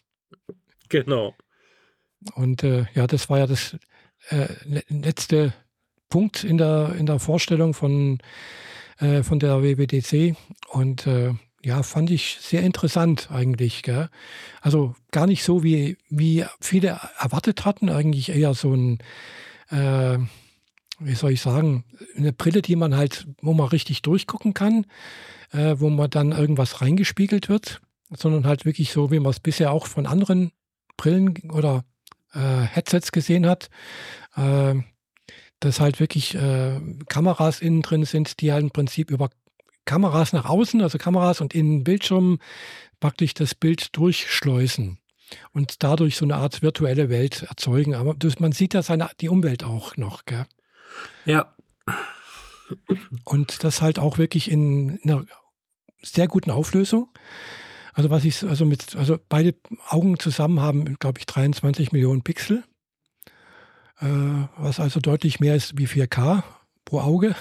Genau. 0.89 1.35
Und 2.37 2.63
äh, 2.63 2.87
ja, 2.95 3.09
das 3.09 3.29
war 3.29 3.39
ja 3.39 3.49
das 3.49 3.77
äh, 4.29 4.49
letzte 4.89 5.53
Punkt 6.09 6.45
in 6.45 6.59
der, 6.59 6.95
in 6.99 7.07
der 7.07 7.19
Vorstellung 7.19 7.75
von, 7.75 8.19
äh, 8.99 9.23
von 9.23 9.39
der 9.39 9.63
WWDC. 9.63 10.37
Und 10.69 11.07
äh, 11.07 11.35
ja, 11.65 11.83
fand 11.83 12.11
ich 12.11 12.39
sehr 12.41 12.63
interessant 12.63 13.29
eigentlich. 13.31 13.83
Gell? 13.83 14.09
Also 14.61 14.95
gar 15.11 15.27
nicht 15.27 15.43
so, 15.43 15.63
wie, 15.63 15.97
wie 16.09 16.45
viele 16.61 17.01
erwartet 17.19 17.65
hatten, 17.65 17.89
eigentlich 17.89 18.29
eher 18.29 18.55
so 18.55 18.73
ein, 18.73 18.99
äh, 19.71 20.19
wie 20.99 21.15
soll 21.15 21.33
ich 21.33 21.41
sagen, 21.41 21.85
eine 22.17 22.33
Brille, 22.33 22.63
die 22.63 22.77
man 22.77 22.97
halt, 22.97 23.27
wo 23.43 23.53
man 23.53 23.69
richtig 23.69 24.03
durchgucken 24.03 24.55
kann, 24.55 24.87
äh, 25.53 25.77
wo 25.79 25.91
man 25.91 26.11
dann 26.11 26.33
irgendwas 26.33 26.81
reingespiegelt 26.81 27.49
wird, 27.49 27.81
sondern 28.11 28.47
halt 28.47 28.65
wirklich 28.65 28.93
so, 28.93 29.11
wie 29.11 29.21
man 29.21 29.31
es 29.31 29.41
bisher 29.41 29.73
auch 29.73 29.87
von 29.87 30.07
anderen 30.07 30.53
Brillen 30.97 31.51
oder 31.51 31.85
äh, 32.37 32.67
Headsets 32.67 33.13
gesehen 33.13 33.47
hat. 33.47 33.71
Äh, 34.37 34.75
dass 35.61 35.81
halt 35.81 36.01
wirklich 36.01 36.35
äh, 36.35 36.81
Kameras 37.09 37.61
innen 37.61 37.83
drin 37.83 38.05
sind, 38.05 38.41
die 38.41 38.53
halt 38.53 38.63
im 38.63 38.71
Prinzip 38.71 39.11
über 39.11 39.31
Kameras 39.87 40.33
nach 40.33 40.45
außen, 40.45 40.83
also 40.83 40.99
Kameras 40.99 41.41
und 41.41 41.55
innen 41.55 41.85
Bildschirm 41.85 42.39
praktisch 43.01 43.35
das 43.35 43.55
Bild 43.55 43.97
durchschleusen 43.97 44.99
und 45.53 45.83
dadurch 45.83 46.17
so 46.17 46.25
eine 46.25 46.37
Art 46.37 46.63
virtuelle 46.63 47.09
Welt 47.09 47.43
erzeugen. 47.43 47.95
Aber 47.95 48.15
das, 48.15 48.39
man 48.39 48.53
sieht 48.53 48.75
ja 48.75 48.83
seine, 48.83 49.09
die 49.21 49.29
Umwelt 49.29 49.65
auch 49.65 49.97
noch. 49.97 50.25
Gell? 50.25 50.47
Ja. 51.25 51.55
Und 53.25 53.65
das 53.65 53.81
halt 53.81 53.99
auch 53.99 54.19
wirklich 54.19 54.51
in, 54.51 54.97
in 54.99 55.11
einer 55.11 55.25
sehr 56.03 56.27
guten 56.27 56.51
Auflösung. 56.51 57.09
Also 57.97 58.11
was 58.11 58.27
ich, 58.27 58.45
also 58.45 58.67
mit, 58.67 58.95
also 58.95 59.19
beide 59.31 59.55
Augen 59.89 60.19
zusammen 60.19 60.61
haben, 60.61 60.99
glaube 60.99 61.19
ich, 61.19 61.25
23 61.25 61.93
Millionen 61.93 62.21
Pixel, 62.21 62.63
äh, 64.01 64.07
was 64.59 64.81
also 64.81 65.01
deutlich 65.01 65.41
mehr 65.41 65.57
ist 65.57 65.79
wie 65.79 65.87
4K 65.87 66.43
pro 66.85 67.01
Auge. 67.01 67.35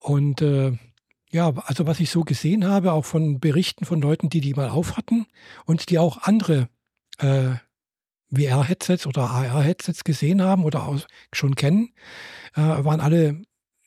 Und 0.00 0.42
äh, 0.42 0.76
ja, 1.30 1.52
also 1.64 1.86
was 1.86 2.00
ich 2.00 2.10
so 2.10 2.22
gesehen 2.22 2.66
habe, 2.66 2.90
auch 2.92 3.04
von 3.04 3.38
Berichten 3.38 3.84
von 3.84 4.02
Leuten, 4.02 4.30
die 4.30 4.40
die 4.40 4.54
mal 4.54 4.68
aufhatten 4.68 5.26
und 5.64 5.88
die 5.88 6.00
auch 6.00 6.18
andere 6.22 6.68
äh, 7.18 7.54
VR-Headsets 8.34 9.06
oder 9.06 9.30
AR-Headsets 9.30 10.02
gesehen 10.02 10.42
haben 10.42 10.64
oder 10.64 10.88
auch 10.88 10.98
schon 11.32 11.54
kennen, 11.54 11.94
äh, 12.56 12.60
waren 12.60 13.00
alle 13.00 13.40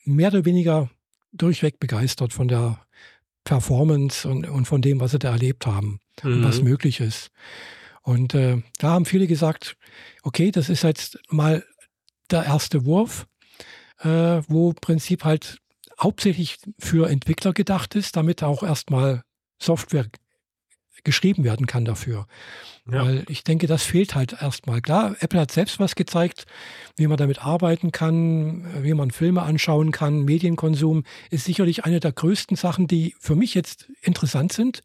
mehr 0.06 0.30
oder 0.30 0.46
weniger 0.46 0.89
durchweg 1.34 1.82
begeistert 1.82 2.32
von 2.32 2.48
der 2.48 2.80
Performance 3.46 4.28
und, 4.28 4.50
und 4.50 4.66
von 4.66 4.82
dem, 4.82 5.00
was 5.00 5.12
sie 5.12 5.20
da 5.20 5.32
erlebt 5.32 5.66
haben 5.66 6.00
mhm. 6.24 6.34
und 6.34 6.43
was 6.43 6.62
möglich 6.62 7.00
ist. 7.00 7.32
Und 8.02 8.34
äh, 8.34 8.62
da 8.80 8.89
haben 8.89 9.06
viele 9.06 9.28
gesagt, 9.28 9.78
okay, 10.24 10.52
das 10.52 10.70
ist 10.70 10.84
jetzt 10.84 11.18
mal 11.30 11.64
der 12.30 12.43
erste 12.43 12.86
Wurf, 12.86 13.26
äh, 14.00 14.41
wo 14.48 14.72
im 14.72 14.76
Prinzip 14.76 15.24
halt 15.24 15.60
hauptsächlich 16.00 16.58
für 16.78 17.10
Entwickler 17.10 17.54
gedacht 17.54 17.96
ist, 17.96 18.18
damit 18.18 18.43
auch 18.43 18.64
erstmal 18.64 19.24
Software 19.62 20.08
geschrieben 21.06 21.45
werden 21.45 21.66
kann 21.66 21.86
dafür. 21.86 22.28
Ja. 22.91 23.06
Weil 23.06 23.24
ich 23.30 23.43
denke, 23.43 23.66
das 23.66 23.84
fehlt 23.84 24.14
halt 24.14 24.41
erstmal. 24.41 24.82
Klar, 24.82 25.16
Apple 25.20 25.39
hat 25.39 25.51
selbst 25.51 25.80
was 25.80 25.95
gezeigt, 25.95 26.45
wie 26.97 27.08
man 27.08 27.18
damit 27.18 27.43
arbeiten 27.43 27.91
kann, 27.91 28.84
wie 28.84 28.93
man 28.93 29.12
Filme 29.12 29.41
anschauen 29.41 29.91
kann. 29.91 30.24
Medienkonsum 30.24 31.03
ist 31.32 31.45
sicherlich 31.45 31.86
eine 31.86 31.99
der 31.99 32.12
größten 32.12 32.58
Sachen, 32.58 32.88
die 32.88 33.16
für 33.20 33.36
mich 33.36 33.53
jetzt 33.53 33.88
interessant 34.01 34.53
sind. 34.53 34.84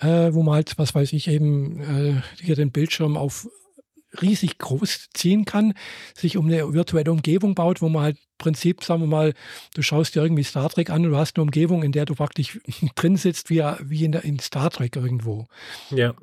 Äh, 0.00 0.32
wo 0.32 0.44
man 0.44 0.54
halt, 0.54 0.78
was 0.78 0.94
weiß 0.94 1.12
ich, 1.12 1.26
eben 1.26 1.80
äh, 1.80 2.22
hier 2.40 2.54
den 2.54 2.70
Bildschirm 2.70 3.16
auf 3.16 3.48
riesig 4.20 4.58
groß 4.58 5.08
ziehen 5.14 5.44
kann, 5.44 5.74
sich 6.14 6.36
um 6.36 6.46
eine 6.46 6.72
virtuelle 6.72 7.12
Umgebung 7.12 7.54
baut, 7.54 7.82
wo 7.82 7.88
man 7.88 8.02
halt 8.02 8.16
im 8.16 8.22
Prinzip, 8.38 8.84
sagen 8.84 9.02
wir 9.02 9.06
mal, 9.06 9.34
du 9.74 9.82
schaust 9.82 10.14
dir 10.14 10.22
irgendwie 10.22 10.44
Star 10.44 10.68
Trek 10.70 10.90
an 10.90 11.04
und 11.04 11.12
du 11.12 11.16
hast 11.16 11.36
eine 11.36 11.42
Umgebung, 11.42 11.82
in 11.82 11.92
der 11.92 12.06
du 12.06 12.14
praktisch 12.14 12.58
drin 12.94 13.16
sitzt, 13.16 13.50
wie, 13.50 13.62
wie 13.82 14.04
in, 14.04 14.12
der, 14.12 14.24
in 14.24 14.38
Star 14.38 14.70
Trek 14.70 14.96
irgendwo. 14.96 15.46
Ja. 15.90 16.14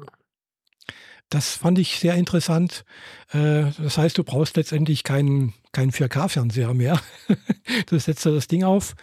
Das 1.30 1.56
fand 1.56 1.80
ich 1.80 2.00
sehr 2.00 2.16
interessant. 2.16 2.86
Äh, 3.32 3.66
das 3.80 3.98
heißt, 3.98 4.18
du 4.18 4.24
brauchst 4.24 4.58
letztendlich 4.58 5.04
keinen 5.04 5.54
kein 5.72 5.92
4K-Fernseher 5.92 6.74
mehr. 6.74 7.02
du 7.88 8.00
setzt 8.00 8.26
da 8.26 8.32
das 8.32 8.48
Ding 8.48 8.64
auf 8.64 8.96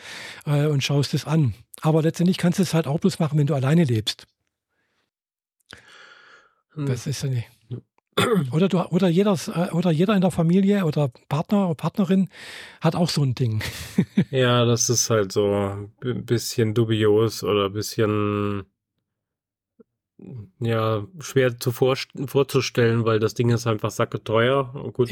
äh, 0.47 0.67
und 0.67 0.83
schaust 0.83 1.15
es 1.15 1.27
an. 1.27 1.55
Aber 1.81 2.01
letztendlich 2.01 2.39
kannst 2.39 2.59
du 2.59 2.63
es 2.63 2.75
halt 2.75 2.87
auch 2.87 3.01
bloß 3.01 3.19
machen, 3.19 3.39
wenn 3.39 3.47
du 3.47 3.55
alleine 3.55 3.85
lebst. 3.85 4.27
Hm. 6.75 6.87
Das 6.87 7.07
ist 7.07 7.23
ja 7.23 7.29
nicht. 7.29 7.49
Oder, 8.53 8.69
du, 8.69 8.79
oder, 8.91 9.09
jeder, 9.09 9.37
äh, 9.55 9.71
oder 9.71 9.91
jeder 9.91 10.15
in 10.15 10.21
der 10.21 10.31
Familie 10.31 10.85
oder 10.85 11.11
Partner 11.29 11.67
oder 11.67 11.75
Partnerin 11.75 12.29
hat 12.81 12.95
auch 12.95 13.09
so 13.09 13.23
ein 13.23 13.35
Ding. 13.35 13.63
ja, 14.31 14.65
das 14.67 14.91
ist 14.91 15.09
halt 15.09 15.33
so 15.33 15.55
ein 16.03 16.25
bisschen 16.25 16.75
dubios 16.75 17.43
oder 17.43 17.67
ein 17.67 17.73
bisschen 17.73 18.65
ja, 20.61 21.07
schwer 21.21 21.59
zu 21.59 21.73
vor, 21.73 21.97
vorzustellen, 22.27 23.05
weil 23.07 23.19
das 23.19 23.35
Ding 23.35 23.51
ist 23.51 23.67
einfach 23.67 23.91
sacke 23.91 24.23
teuer. 24.23 24.75
Und 24.75 24.93
gut, 24.93 25.11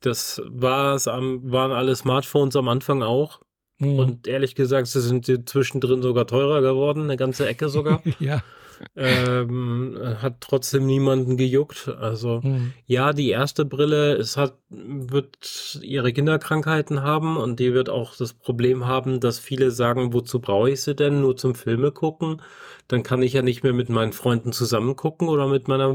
das 0.00 0.42
war's 0.46 1.08
am, 1.08 1.50
waren 1.50 1.72
alle 1.72 1.96
Smartphones 1.96 2.56
am 2.56 2.68
Anfang 2.68 3.02
auch. 3.02 3.40
Mhm. 3.78 3.98
Und 3.98 4.28
ehrlich 4.28 4.54
gesagt, 4.54 4.86
sie 4.86 5.00
sind 5.00 5.26
zwischendrin 5.48 6.00
sogar 6.00 6.26
teurer 6.26 6.62
geworden, 6.62 7.02
eine 7.02 7.16
ganze 7.16 7.46
Ecke 7.48 7.68
sogar. 7.68 8.02
ja 8.20 8.42
ähm, 8.96 9.98
hat 10.20 10.40
trotzdem 10.40 10.86
niemanden 10.86 11.36
gejuckt. 11.36 11.88
Also 11.88 12.40
mhm. 12.42 12.72
ja, 12.86 13.12
die 13.12 13.30
erste 13.30 13.64
Brille, 13.64 14.14
es 14.14 14.36
hat, 14.36 14.58
wird 14.68 15.78
ihre 15.82 16.12
Kinderkrankheiten 16.12 17.02
haben 17.02 17.36
und 17.36 17.60
die 17.60 17.74
wird 17.74 17.88
auch 17.88 18.16
das 18.16 18.32
Problem 18.32 18.86
haben, 18.86 19.20
dass 19.20 19.38
viele 19.38 19.70
sagen, 19.70 20.12
wozu 20.12 20.40
brauche 20.40 20.70
ich 20.70 20.82
sie 20.82 20.94
denn? 20.94 21.20
Nur 21.20 21.36
zum 21.36 21.54
Filme 21.54 21.92
gucken. 21.92 22.42
Dann 22.88 23.02
kann 23.02 23.22
ich 23.22 23.32
ja 23.32 23.42
nicht 23.42 23.62
mehr 23.62 23.72
mit 23.72 23.88
meinen 23.88 24.12
Freunden 24.12 24.52
zusammen 24.52 24.96
gucken 24.96 25.28
oder 25.28 25.48
mit 25.48 25.68
meiner 25.68 25.94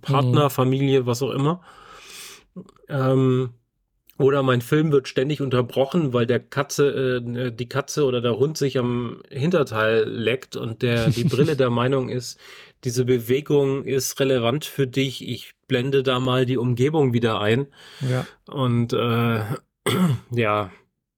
Partner, 0.00 0.44
mhm. 0.44 0.50
Familie, 0.50 1.06
was 1.06 1.22
auch 1.22 1.30
immer. 1.30 1.60
Ähm, 2.88 3.50
oder 4.18 4.42
mein 4.42 4.60
Film 4.60 4.92
wird 4.92 5.08
ständig 5.08 5.40
unterbrochen, 5.40 6.12
weil 6.12 6.26
der 6.26 6.40
Katze, 6.40 7.20
äh, 7.24 7.52
die 7.52 7.68
Katze 7.68 8.04
oder 8.04 8.20
der 8.20 8.38
Hund 8.38 8.56
sich 8.56 8.78
am 8.78 9.22
Hinterteil 9.28 10.08
leckt 10.08 10.56
und 10.56 10.82
der 10.82 11.08
die 11.10 11.24
Brille 11.24 11.56
der 11.56 11.70
Meinung 11.70 12.08
ist, 12.08 12.38
diese 12.84 13.04
Bewegung 13.04 13.84
ist 13.84 14.20
relevant 14.20 14.64
für 14.66 14.86
dich. 14.86 15.26
Ich 15.26 15.54
blende 15.66 16.02
da 16.02 16.20
mal 16.20 16.46
die 16.46 16.58
Umgebung 16.58 17.12
wieder 17.12 17.40
ein. 17.40 17.66
Ja. 18.00 18.26
Und 18.46 18.92
äh, 18.92 19.40
ja, 20.30 20.70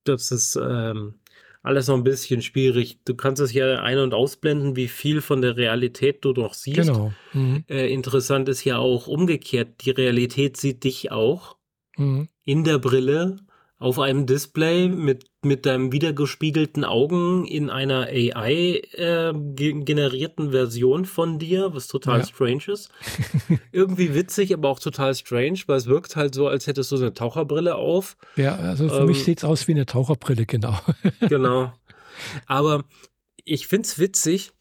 das 0.04 0.30
ist 0.30 0.56
ähm, 0.56 1.14
alles 1.62 1.88
noch 1.88 1.96
ein 1.96 2.04
bisschen 2.04 2.40
schwierig. 2.42 3.00
Du 3.04 3.16
kannst 3.16 3.42
es 3.42 3.52
ja 3.52 3.82
ein- 3.82 3.98
und 3.98 4.14
ausblenden, 4.14 4.76
wie 4.76 4.88
viel 4.88 5.20
von 5.20 5.42
der 5.42 5.56
Realität 5.56 6.24
du 6.24 6.32
noch 6.32 6.54
siehst. 6.54 6.76
Genau. 6.76 7.12
Mhm. 7.32 7.64
Äh, 7.68 7.92
interessant 7.92 8.48
ist 8.48 8.64
ja 8.64 8.78
auch 8.78 9.08
umgekehrt, 9.08 9.84
die 9.84 9.90
Realität 9.90 10.56
sieht 10.56 10.84
dich 10.84 11.10
auch 11.10 11.55
mhm. 11.96 12.28
in 12.44 12.64
der 12.64 12.78
Brille 12.78 13.38
auf 13.78 13.98
einem 13.98 14.26
Display 14.26 14.88
mit 14.88 15.26
mit 15.46 15.64
deinem 15.64 15.92
wiedergespiegelten 15.92 16.84
Augen 16.84 17.46
in 17.46 17.70
einer 17.70 18.08
AI 18.08 18.82
äh, 18.92 19.32
generierten 19.32 20.50
Version 20.50 21.06
von 21.06 21.38
dir, 21.38 21.72
was 21.72 21.86
total 21.86 22.20
ja. 22.20 22.26
strange 22.26 22.64
ist. 22.66 22.90
Irgendwie 23.72 24.14
witzig, 24.14 24.52
aber 24.52 24.68
auch 24.68 24.80
total 24.80 25.14
strange, 25.14 25.60
weil 25.66 25.78
es 25.78 25.86
wirkt 25.86 26.16
halt 26.16 26.34
so, 26.34 26.48
als 26.48 26.66
hättest 26.66 26.92
du 26.92 26.96
so 26.96 27.04
eine 27.04 27.14
Taucherbrille 27.14 27.76
auf. 27.76 28.16
Ja, 28.36 28.56
also 28.56 28.88
für 28.88 29.00
ähm, 29.00 29.06
mich 29.06 29.24
sieht 29.24 29.38
es 29.38 29.44
aus 29.44 29.66
wie 29.68 29.72
eine 29.72 29.86
Taucherbrille, 29.86 30.44
genau. 30.46 30.78
genau. 31.20 31.72
Aber 32.46 32.84
ich 33.44 33.66
finde 33.68 33.86
es 33.86 33.98
witzig, 33.98 34.52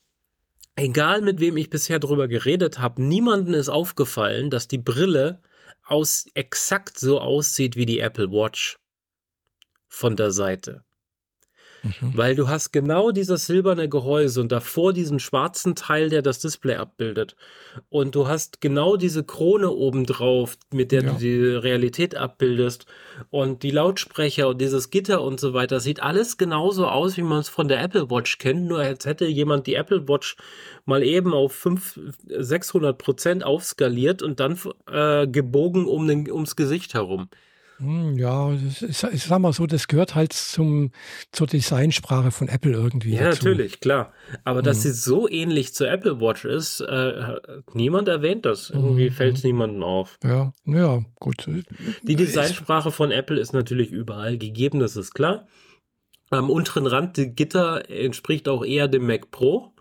egal 0.75 1.21
mit 1.21 1.39
wem 1.39 1.57
ich 1.57 1.69
bisher 1.69 1.99
drüber 1.99 2.27
geredet 2.27 2.79
habe, 2.79 3.01
niemandem 3.01 3.55
ist 3.55 3.69
aufgefallen, 3.69 4.49
dass 4.49 4.67
die 4.67 4.77
Brille 4.77 5.41
aus 5.86 6.25
exakt 6.33 6.99
so 6.99 7.19
aussieht 7.19 7.75
wie 7.75 7.86
die 7.86 7.99
Apple 7.99 8.31
Watch 8.31 8.77
von 9.88 10.15
der 10.15 10.31
Seite. 10.31 10.84
Mhm. 11.86 12.17
Weil 12.17 12.36
du 12.36 12.47
hast 12.47 12.71
genau 12.71 13.11
dieses 13.11 13.45
silberne 13.45 13.88
Gehäuse 13.88 14.41
und 14.41 14.51
davor 14.51 14.91
diesen 14.91 15.19
schwarzen 15.19 15.75
Teil, 15.75 16.09
der 16.09 16.23
das 16.23 16.39
Display 16.39 16.75
abbildet. 16.75 17.36
Und 17.89 18.15
du 18.15 18.27
hast 18.27 18.59
genau 18.59 18.97
diese 18.97 19.23
Krone 19.23 19.69
obendrauf, 19.69 20.57
mit 20.73 20.91
der 20.91 21.03
ja. 21.03 21.11
du 21.11 21.19
die 21.19 21.39
Realität 21.39 22.15
abbildest. 22.15 22.88
Und 23.29 23.61
die 23.61 23.71
Lautsprecher 23.71 24.49
und 24.49 24.59
dieses 24.59 24.89
Gitter 24.89 25.21
und 25.21 25.39
so 25.39 25.53
weiter. 25.53 25.79
Sieht 25.79 26.01
alles 26.01 26.38
genauso 26.38 26.88
aus, 26.88 27.17
wie 27.17 27.21
man 27.21 27.39
es 27.39 27.49
von 27.49 27.67
der 27.67 27.81
Apple 27.81 28.09
Watch 28.09 28.39
kennt. 28.39 28.65
Nur 28.65 28.79
als 28.79 29.05
hätte 29.05 29.25
jemand 29.25 29.67
die 29.67 29.75
Apple 29.75 30.07
Watch 30.07 30.38
mal 30.86 31.03
eben 31.03 31.33
auf 31.33 31.53
500, 31.53 32.15
600 32.45 32.97
Prozent 32.97 33.43
aufskaliert 33.43 34.23
und 34.23 34.39
dann 34.39 34.57
äh, 34.91 35.27
gebogen 35.27 35.86
um 35.86 36.07
den, 36.07 36.31
ums 36.31 36.55
Gesicht 36.55 36.95
herum. 36.95 37.29
Hm, 37.78 38.17
ja, 38.17 38.53
ist, 38.53 38.82
ich 38.82 39.23
sag 39.23 39.39
mal 39.39 39.51
so, 39.51 39.65
das 39.67 39.88
gehört 39.88 40.15
halt 40.15 40.32
zum, 40.34 40.91
zur 41.32 41.47
Designsprache 41.47 42.32
von 42.32 42.47
Apple 42.47 42.71
irgendwie. 42.71 43.15
Ja, 43.15 43.26
dazu. 43.26 43.45
natürlich, 43.45 43.80
klar. 43.82 44.13
Aber 44.43 44.61
dass 44.61 44.78
mhm. 44.78 44.82
sie 44.82 44.91
so 44.91 45.30
ähnlich 45.30 45.73
zur 45.73 45.89
Apple 45.89 46.21
Watch 46.21 46.45
ist, 46.45 46.80
äh, 46.82 47.36
niemand 47.73 48.07
erwähnt 48.07 48.45
das. 48.45 48.69
Irgendwie 48.69 49.09
mhm. 49.09 49.13
fällt 49.13 49.38
es 49.38 49.43
niemandem 49.43 49.84
auf. 49.84 50.17
Ja, 50.23 50.53
ja, 50.65 51.03
gut. 51.19 51.49
Die 52.03 52.15
Designsprache 52.15 52.91
von 52.91 53.11
Apple 53.11 53.39
ist 53.39 53.53
natürlich 53.53 53.91
überall 53.91 54.38
gegeben, 54.38 54.80
das 54.80 54.95
ist 54.95 55.13
klar. 55.13 55.47
Am 56.30 56.49
unteren 56.49 56.88
Rand, 56.88 57.17
die 57.17 57.36
Gitter 57.36 57.89
entspricht 57.89 58.47
auch 58.47 58.65
eher 58.65 58.88
dem 58.88 59.05
Mac 59.05 59.32
Pro, 59.32 59.73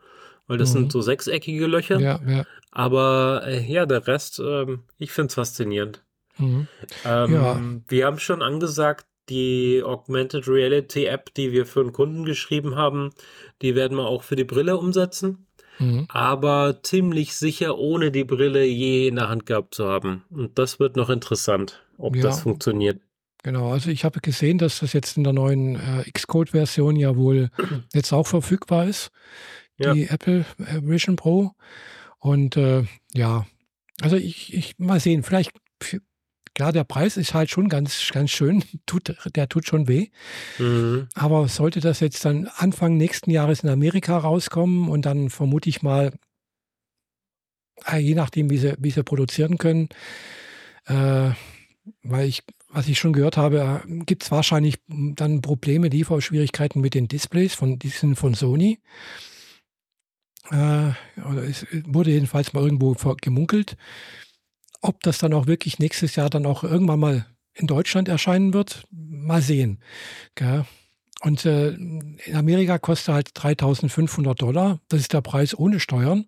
weil 0.47 0.59
das 0.59 0.71
mhm. 0.71 0.79
sind 0.79 0.93
so 0.93 1.01
sechseckige 1.01 1.67
Löcher. 1.67 2.01
Ja, 2.01 2.21
ja. 2.27 2.45
Aber 2.71 3.43
äh, 3.47 3.65
ja, 3.65 3.87
der 3.87 4.07
Rest, 4.07 4.41
äh, 4.41 4.67
ich 4.99 5.13
finde 5.13 5.29
es 5.29 5.35
faszinierend. 5.35 6.05
Mhm. 6.39 6.69
Ähm, 7.05 7.35
ja. 7.35 7.61
Wir 7.89 8.07
haben 8.07 8.19
schon 8.19 8.43
angesagt, 8.43 9.07
die 9.29 9.83
Augmented 9.85 10.49
Reality 10.49 11.07
App, 11.07 11.33
die 11.35 11.53
wir 11.53 11.67
für 11.67 11.81
einen 11.81 11.93
Kunden 11.93 12.25
geschrieben 12.25 12.77
haben, 12.77 13.11
die 13.63 13.75
werden 13.75 13.97
wir 13.97 14.07
auch 14.07 14.23
für 14.23 14.37
die 14.37 14.45
Brille 14.45 14.77
umsetzen. 14.77 15.47
Mhm. 15.79 16.07
Aber 16.09 16.81
ziemlich 16.83 17.35
sicher, 17.35 17.79
ohne 17.79 18.11
die 18.11 18.25
Brille 18.25 18.65
je 18.65 19.09
in 19.09 19.17
der 19.17 19.29
Hand 19.29 19.47
gehabt 19.47 19.75
zu 19.75 19.87
haben. 19.87 20.25
Und 20.31 20.59
das 20.59 20.79
wird 20.79 20.97
noch 20.97 21.11
interessant, 21.11 21.83
ob 21.99 22.17
ja. 22.17 22.23
das 22.23 22.41
funktioniert. 22.41 23.01
Genau, 23.43 23.73
also 23.73 23.91
ich 23.91 24.05
habe 24.05 24.21
gesehen, 24.21 24.59
dass 24.59 24.81
das 24.81 24.93
jetzt 24.93 25.17
in 25.17 25.25
der 25.25 25.33
neuen 25.33 25.77
äh, 25.77 26.11
Xcode-Version 26.11 26.97
ja 26.97 27.17
wohl 27.17 27.51
jetzt 27.93 28.13
auch 28.13 28.27
verfügbar 28.27 28.87
ist, 28.87 29.11
die 29.79 29.85
ja. 29.85 30.15
Apple 30.15 30.47
äh, 30.59 30.81
Vision 30.83 31.17
Pro. 31.17 31.53
Und 32.19 32.57
äh, 32.57 32.85
ja, 33.13 33.45
also 34.01 34.17
ich, 34.17 34.55
ich 34.55 34.79
mal 34.79 35.01
sehen, 35.01 35.23
vielleicht 35.23 35.53
Klar, 36.55 36.73
der 36.73 36.85
Preis 36.85 37.17
ist 37.17 37.35
halt 37.35 37.51
schon 37.51 37.69
ganz, 37.69 38.11
ganz 38.13 38.31
schön, 38.31 38.65
tut, 38.87 39.17
der 39.35 39.49
tut 39.49 39.67
schon 39.67 39.89
weh. 39.89 40.09
Mhm. 40.59 41.09
Aber 41.15 41.49
sollte 41.49 41.81
das 41.81 42.01
jetzt 42.01 42.25
dann 42.25 42.49
Anfang 42.57 42.97
nächsten 42.97 43.31
Jahres 43.31 43.61
in 43.61 43.69
Amerika 43.69 44.17
rauskommen 44.17 44.89
und 44.89 45.05
dann 45.05 45.31
vermute 45.31 45.69
ich 45.69 45.83
mal, 45.83 46.13
äh, 47.87 47.99
je 47.99 48.15
nachdem, 48.15 48.51
wie 48.51 48.59
sie, 48.59 48.75
wie 48.79 48.91
sie 48.91 49.03
produzieren 49.03 49.59
können, 49.59 49.89
äh, 50.87 51.31
weil 52.03 52.29
ich, 52.29 52.45
was 52.69 52.89
ich 52.89 52.99
schon 52.99 53.13
gehört 53.13 53.37
habe, 53.37 53.83
äh, 53.87 54.05
gibt 54.05 54.23
es 54.23 54.31
wahrscheinlich 54.31 54.77
dann 54.87 55.41
Probleme, 55.41 55.89
Lieferschwierigkeiten 55.89 56.81
mit 56.81 56.95
den 56.95 57.09
Displays 57.09 57.55
von 57.55 57.79
diesen 57.79 58.15
von 58.15 58.35
Sony. 58.35 58.79
Äh, 60.51 60.93
oder 61.21 61.43
es 61.49 61.67
wurde 61.87 62.11
jedenfalls 62.11 62.53
mal 62.53 62.63
irgendwo 62.63 62.95
gemunkelt. 63.21 63.77
Ob 64.85 65.03
das 65.03 65.17
dann 65.17 65.33
auch 65.33 65.47
wirklich 65.47 65.79
nächstes 65.79 66.15
Jahr 66.15 66.29
dann 66.29 66.45
auch 66.45 66.63
irgendwann 66.63 67.01
mal 67.01 67.27
in 67.55 67.67
Deutschland 67.67 68.07
erscheinen 68.07 68.53
wird, 68.53 68.87
mal 68.91 69.41
sehen. 69.41 69.79
Gell? 70.35 70.67
Und 71.23 71.47
äh, 71.47 71.71
in 71.71 72.19
Amerika 72.35 72.79
kostet 72.79 73.15
halt 73.15 73.31
3500 73.33 74.43
Dollar. 74.43 74.81
Das 74.91 75.01
ist 75.01 75.15
der 75.15 75.23
Preis 75.23 75.59
ohne 75.59 75.81
Steuern. 75.81 76.27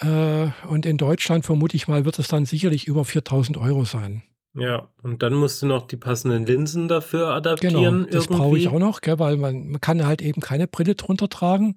Äh, 0.00 0.46
und 0.66 0.86
in 0.86 0.96
Deutschland 0.96 1.44
vermute 1.44 1.76
ich 1.76 1.88
mal, 1.88 2.06
wird 2.06 2.18
es 2.18 2.28
dann 2.28 2.46
sicherlich 2.46 2.86
über 2.86 3.04
4000 3.04 3.58
Euro 3.58 3.84
sein. 3.84 4.22
Ja, 4.54 4.88
und 5.02 5.22
dann 5.22 5.34
musst 5.34 5.60
du 5.60 5.66
noch 5.66 5.86
die 5.86 5.98
passenden 5.98 6.46
Linsen 6.46 6.88
dafür 6.88 7.34
adaptieren. 7.34 8.06
Genau, 8.06 8.10
das 8.10 8.28
brauche 8.28 8.56
ich 8.56 8.68
auch 8.68 8.78
noch, 8.78 9.02
gell, 9.02 9.18
weil 9.18 9.36
man, 9.36 9.68
man, 9.72 9.80
kann 9.82 10.06
halt 10.06 10.22
eben 10.22 10.40
keine 10.40 10.66
Brille 10.66 10.94
drunter 10.94 11.28
tragen, 11.28 11.74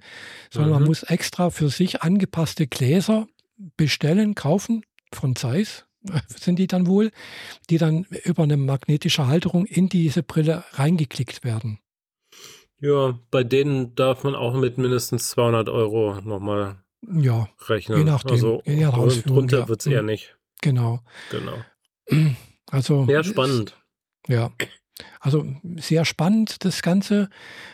sondern 0.51 0.71
mhm. 0.71 0.79
man 0.79 0.83
muss 0.85 1.03
extra 1.03 1.49
für 1.49 1.67
sich 1.67 2.01
angepasste 2.01 2.65
Gläser 2.65 3.27
bestellen, 3.75 4.35
kaufen 4.35 4.83
von 5.13 5.35
Zeiss 5.35 5.85
sind 6.27 6.57
die 6.57 6.67
dann 6.67 6.87
wohl, 6.87 7.11
die 7.69 7.77
dann 7.77 8.05
über 8.23 8.43
eine 8.43 8.57
magnetische 8.57 9.27
Halterung 9.27 9.65
in 9.65 9.89
diese 9.89 10.23
Brille 10.23 10.63
reingeklickt 10.73 11.43
werden. 11.43 11.79
Ja, 12.79 13.19
bei 13.29 13.43
denen 13.43 13.93
darf 13.93 14.23
man 14.23 14.33
auch 14.33 14.55
mit 14.55 14.77
mindestens 14.79 15.29
200 15.29 15.69
Euro 15.69 16.19
nochmal 16.21 16.83
ja, 17.07 17.47
rechnen. 17.67 17.99
Je 17.99 18.03
nachdem. 18.03 18.31
Also 18.31 18.63
je 18.65 18.75
nach 18.77 18.97
drunter 19.23 19.59
ja. 19.59 19.67
wird 19.67 19.81
es 19.81 19.87
eher 19.87 20.01
nicht. 20.01 20.35
Genau. 20.61 21.01
Genau. 21.29 21.57
Also. 22.69 23.05
Sehr 23.05 23.25
spannend. 23.25 23.75
Ja. 24.29 24.51
Also 25.19 25.45
sehr 25.75 26.05
spannend 26.05 26.63
das 26.63 26.81
Ganze. 26.81 27.29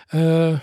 Äh, 0.09 0.55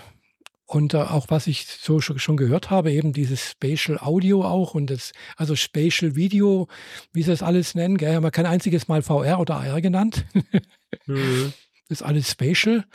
und 0.65 0.93
äh, 0.93 0.97
auch 0.97 1.27
was 1.29 1.47
ich 1.47 1.67
so 1.67 2.01
schon 2.01 2.37
gehört 2.37 2.69
habe, 2.69 2.91
eben 2.91 3.13
dieses 3.13 3.51
Spatial 3.51 3.99
Audio 3.99 4.43
auch 4.43 4.73
und 4.73 4.89
das, 4.89 5.11
also 5.37 5.55
Spatial 5.55 6.15
Video, 6.15 6.67
wie 7.13 7.21
sie 7.21 7.31
das 7.31 7.43
alles 7.43 7.75
nennen, 7.75 7.97
gell, 7.97 8.15
haben 8.15 8.23
wir 8.23 8.31
kein 8.31 8.47
einziges 8.47 8.87
Mal 8.87 9.01
VR 9.01 9.39
oder 9.39 9.57
AR 9.57 9.81
genannt. 9.81 10.25
mhm. 11.05 11.53
Das 11.87 12.01
ist 12.01 12.03
alles 12.03 12.31
Spatial. 12.31 12.85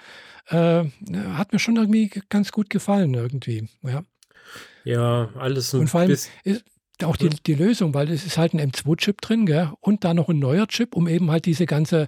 Äh, 0.49 0.85
hat 1.35 1.53
mir 1.53 1.61
schon 1.61 1.77
irgendwie 1.77 2.11
ganz 2.29 2.51
gut 2.51 2.71
gefallen, 2.71 3.15
irgendwie. 3.15 3.69
Ja, 3.83 4.03
ja 4.85 5.29
alles 5.37 5.73
Und 5.75 5.89
vor 5.89 6.01
allem 6.01 6.11
ist 6.11 6.65
auch 7.05 7.17
die, 7.17 7.31
die 7.31 7.55
Lösung, 7.55 7.95
weil 7.95 8.11
es 8.11 8.27
ist 8.27 8.37
halt 8.37 8.53
ein 8.53 8.61
M2-Chip 8.61 9.21
drin, 9.21 9.47
gell? 9.47 9.71
Und 9.81 10.05
da 10.05 10.13
noch 10.13 10.29
ein 10.29 10.39
neuer 10.39 10.67
Chip, 10.67 10.95
um 10.95 11.09
eben 11.09 11.31
halt 11.31 11.47
diese 11.47 11.67
ganze 11.67 12.07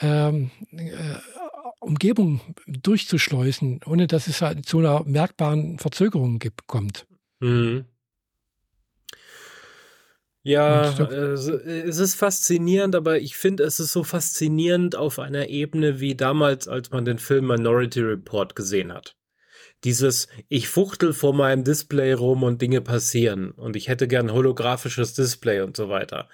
ähm, 0.00 0.50
äh, 0.70 0.92
Umgebung 1.80 2.40
durchzuschleusen, 2.66 3.80
ohne 3.86 4.06
dass 4.06 4.26
es 4.26 4.42
halt 4.42 4.66
zu 4.66 4.78
einer 4.78 5.04
merkbaren 5.04 5.78
Verzögerung 5.78 6.38
gibt, 6.38 6.66
kommt. 6.66 7.06
Mhm. 7.40 7.84
Ja, 10.42 10.82
es 10.82 11.98
ist 11.98 12.14
faszinierend, 12.14 12.94
aber 12.94 13.18
ich 13.18 13.36
finde, 13.36 13.64
es 13.64 13.80
ist 13.80 13.92
so 13.92 14.02
faszinierend 14.02 14.96
auf 14.96 15.18
einer 15.18 15.48
Ebene 15.48 16.00
wie 16.00 16.14
damals, 16.14 16.68
als 16.68 16.90
man 16.90 17.04
den 17.04 17.18
Film 17.18 17.48
Minority 17.48 18.00
Report 18.00 18.56
gesehen 18.56 18.92
hat. 18.92 19.16
Dieses, 19.84 20.26
ich 20.48 20.68
fuchtel 20.68 21.12
vor 21.12 21.34
meinem 21.34 21.64
Display 21.64 22.12
rum 22.12 22.42
und 22.42 22.62
Dinge 22.62 22.80
passieren 22.80 23.50
und 23.50 23.76
ich 23.76 23.88
hätte 23.88 24.08
gern 24.08 24.32
holographisches 24.32 25.12
Display 25.12 25.60
und 25.60 25.76
so 25.76 25.88
weiter. 25.88 26.28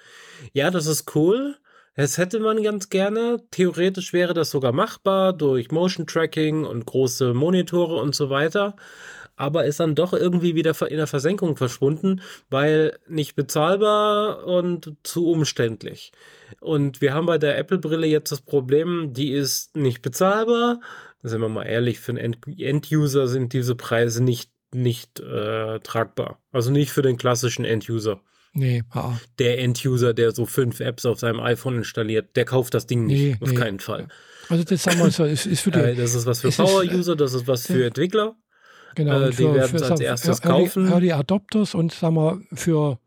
Ja, 0.53 0.71
das 0.71 0.85
ist 0.85 1.13
cool, 1.15 1.57
das 1.95 2.17
hätte 2.17 2.39
man 2.39 2.61
ganz 2.61 2.89
gerne. 2.89 3.41
Theoretisch 3.51 4.11
wäre 4.11 4.33
das 4.33 4.51
sogar 4.51 4.73
machbar 4.73 5.31
durch 5.33 5.71
Motion 5.71 6.05
Tracking 6.05 6.65
und 6.65 6.85
große 6.85 7.33
Monitore 7.33 7.95
und 7.95 8.13
so 8.13 8.29
weiter. 8.29 8.75
Aber 9.37 9.65
ist 9.65 9.79
dann 9.79 9.95
doch 9.95 10.13
irgendwie 10.13 10.55
wieder 10.55 10.73
in 10.89 10.97
der 10.97 11.07
Versenkung 11.07 11.57
verschwunden, 11.57 12.21
weil 12.49 12.97
nicht 13.07 13.35
bezahlbar 13.35 14.45
und 14.45 14.95
zu 15.03 15.29
umständlich. 15.29 16.11
Und 16.61 17.01
wir 17.01 17.13
haben 17.13 17.25
bei 17.25 17.37
der 17.37 17.57
Apple-Brille 17.57 18.07
jetzt 18.07 18.31
das 18.31 18.41
Problem, 18.41 19.13
die 19.13 19.31
ist 19.31 19.75
nicht 19.75 20.01
bezahlbar. 20.01 20.79
Sind 21.23 21.41
wir 21.41 21.49
mal 21.49 21.63
ehrlich, 21.63 21.99
für 21.99 22.11
einen 22.11 22.37
End-User 22.57 23.27
sind 23.27 23.53
diese 23.53 23.75
Preise 23.75 24.23
nicht, 24.23 24.51
nicht 24.73 25.19
äh, 25.19 25.79
tragbar. 25.79 26.39
Also 26.51 26.71
nicht 26.71 26.91
für 26.91 27.01
den 27.01 27.17
klassischen 27.17 27.65
End-User. 27.65 28.21
Nee, 28.57 28.83
ha. 28.93 29.19
Der 29.37 29.59
End-User, 29.59 30.13
der 30.13 30.31
so 30.31 30.45
fünf 30.45 30.79
Apps 30.79 31.05
auf 31.05 31.19
seinem 31.19 31.41
iPhone 31.41 31.77
installiert, 31.79 32.35
der 32.37 32.45
kauft 32.45 32.73
das 32.73 32.87
Ding 32.87 33.05
nicht, 33.05 33.19
nee, 33.19 33.37
auf 33.41 33.49
nee. 33.49 33.55
keinen 33.55 33.79
Fall. 33.79 34.07
Also 34.47 34.63
das 34.63 34.83
sagen 34.83 34.99
wir 34.99 35.11
so, 35.11 35.25
ist, 35.25 35.45
ist 35.45 35.61
für 35.61 35.71
die, 35.71 35.79
äh, 35.79 35.95
Das 35.95 36.15
ist 36.15 36.25
was 36.25 36.39
für 36.39 36.49
Power-User, 36.49 37.17
das 37.17 37.33
ist 37.33 37.47
was 37.47 37.67
für 37.67 37.81
ja. 37.81 37.87
Entwickler. 37.87 38.37
Genau, 38.95 39.19
äh, 39.19 39.29
die 39.31 39.35
für, 39.35 39.53
werden 39.53 39.75
es 39.75 39.83
als 39.83 39.99
erstes 39.99 40.39
Early, 40.39 40.63
kaufen. 40.63 40.87
Early 40.87 41.11
Adopters 41.11 41.75
und 41.75 41.91
sagen 41.91 42.15
wir 42.15 42.41
für 42.53 42.97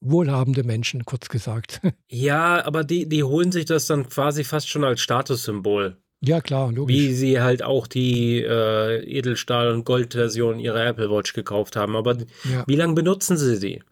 wohlhabende 0.00 0.64
Menschen, 0.64 1.04
kurz 1.04 1.28
gesagt. 1.28 1.80
Ja, 2.08 2.64
aber 2.64 2.84
die, 2.84 3.08
die 3.08 3.24
holen 3.24 3.52
sich 3.52 3.66
das 3.66 3.86
dann 3.86 4.08
quasi 4.08 4.44
fast 4.44 4.68
schon 4.68 4.84
als 4.84 5.00
Statussymbol. 5.00 5.98
Ja, 6.20 6.40
klar, 6.40 6.72
logisch. 6.72 6.96
Wie 6.96 7.12
sie 7.12 7.40
halt 7.40 7.62
auch 7.62 7.86
die 7.86 8.40
äh, 8.40 9.04
Edelstahl- 9.04 9.72
und 9.72 9.84
Goldversion 9.84 10.58
ihrer 10.60 10.86
Apple 10.86 11.10
Watch 11.10 11.34
gekauft 11.34 11.76
haben. 11.76 11.96
Aber 11.96 12.16
ja. 12.50 12.64
wie 12.66 12.76
lange 12.76 12.94
benutzen 12.94 13.36
sie 13.36 13.56
sie? 13.56 13.82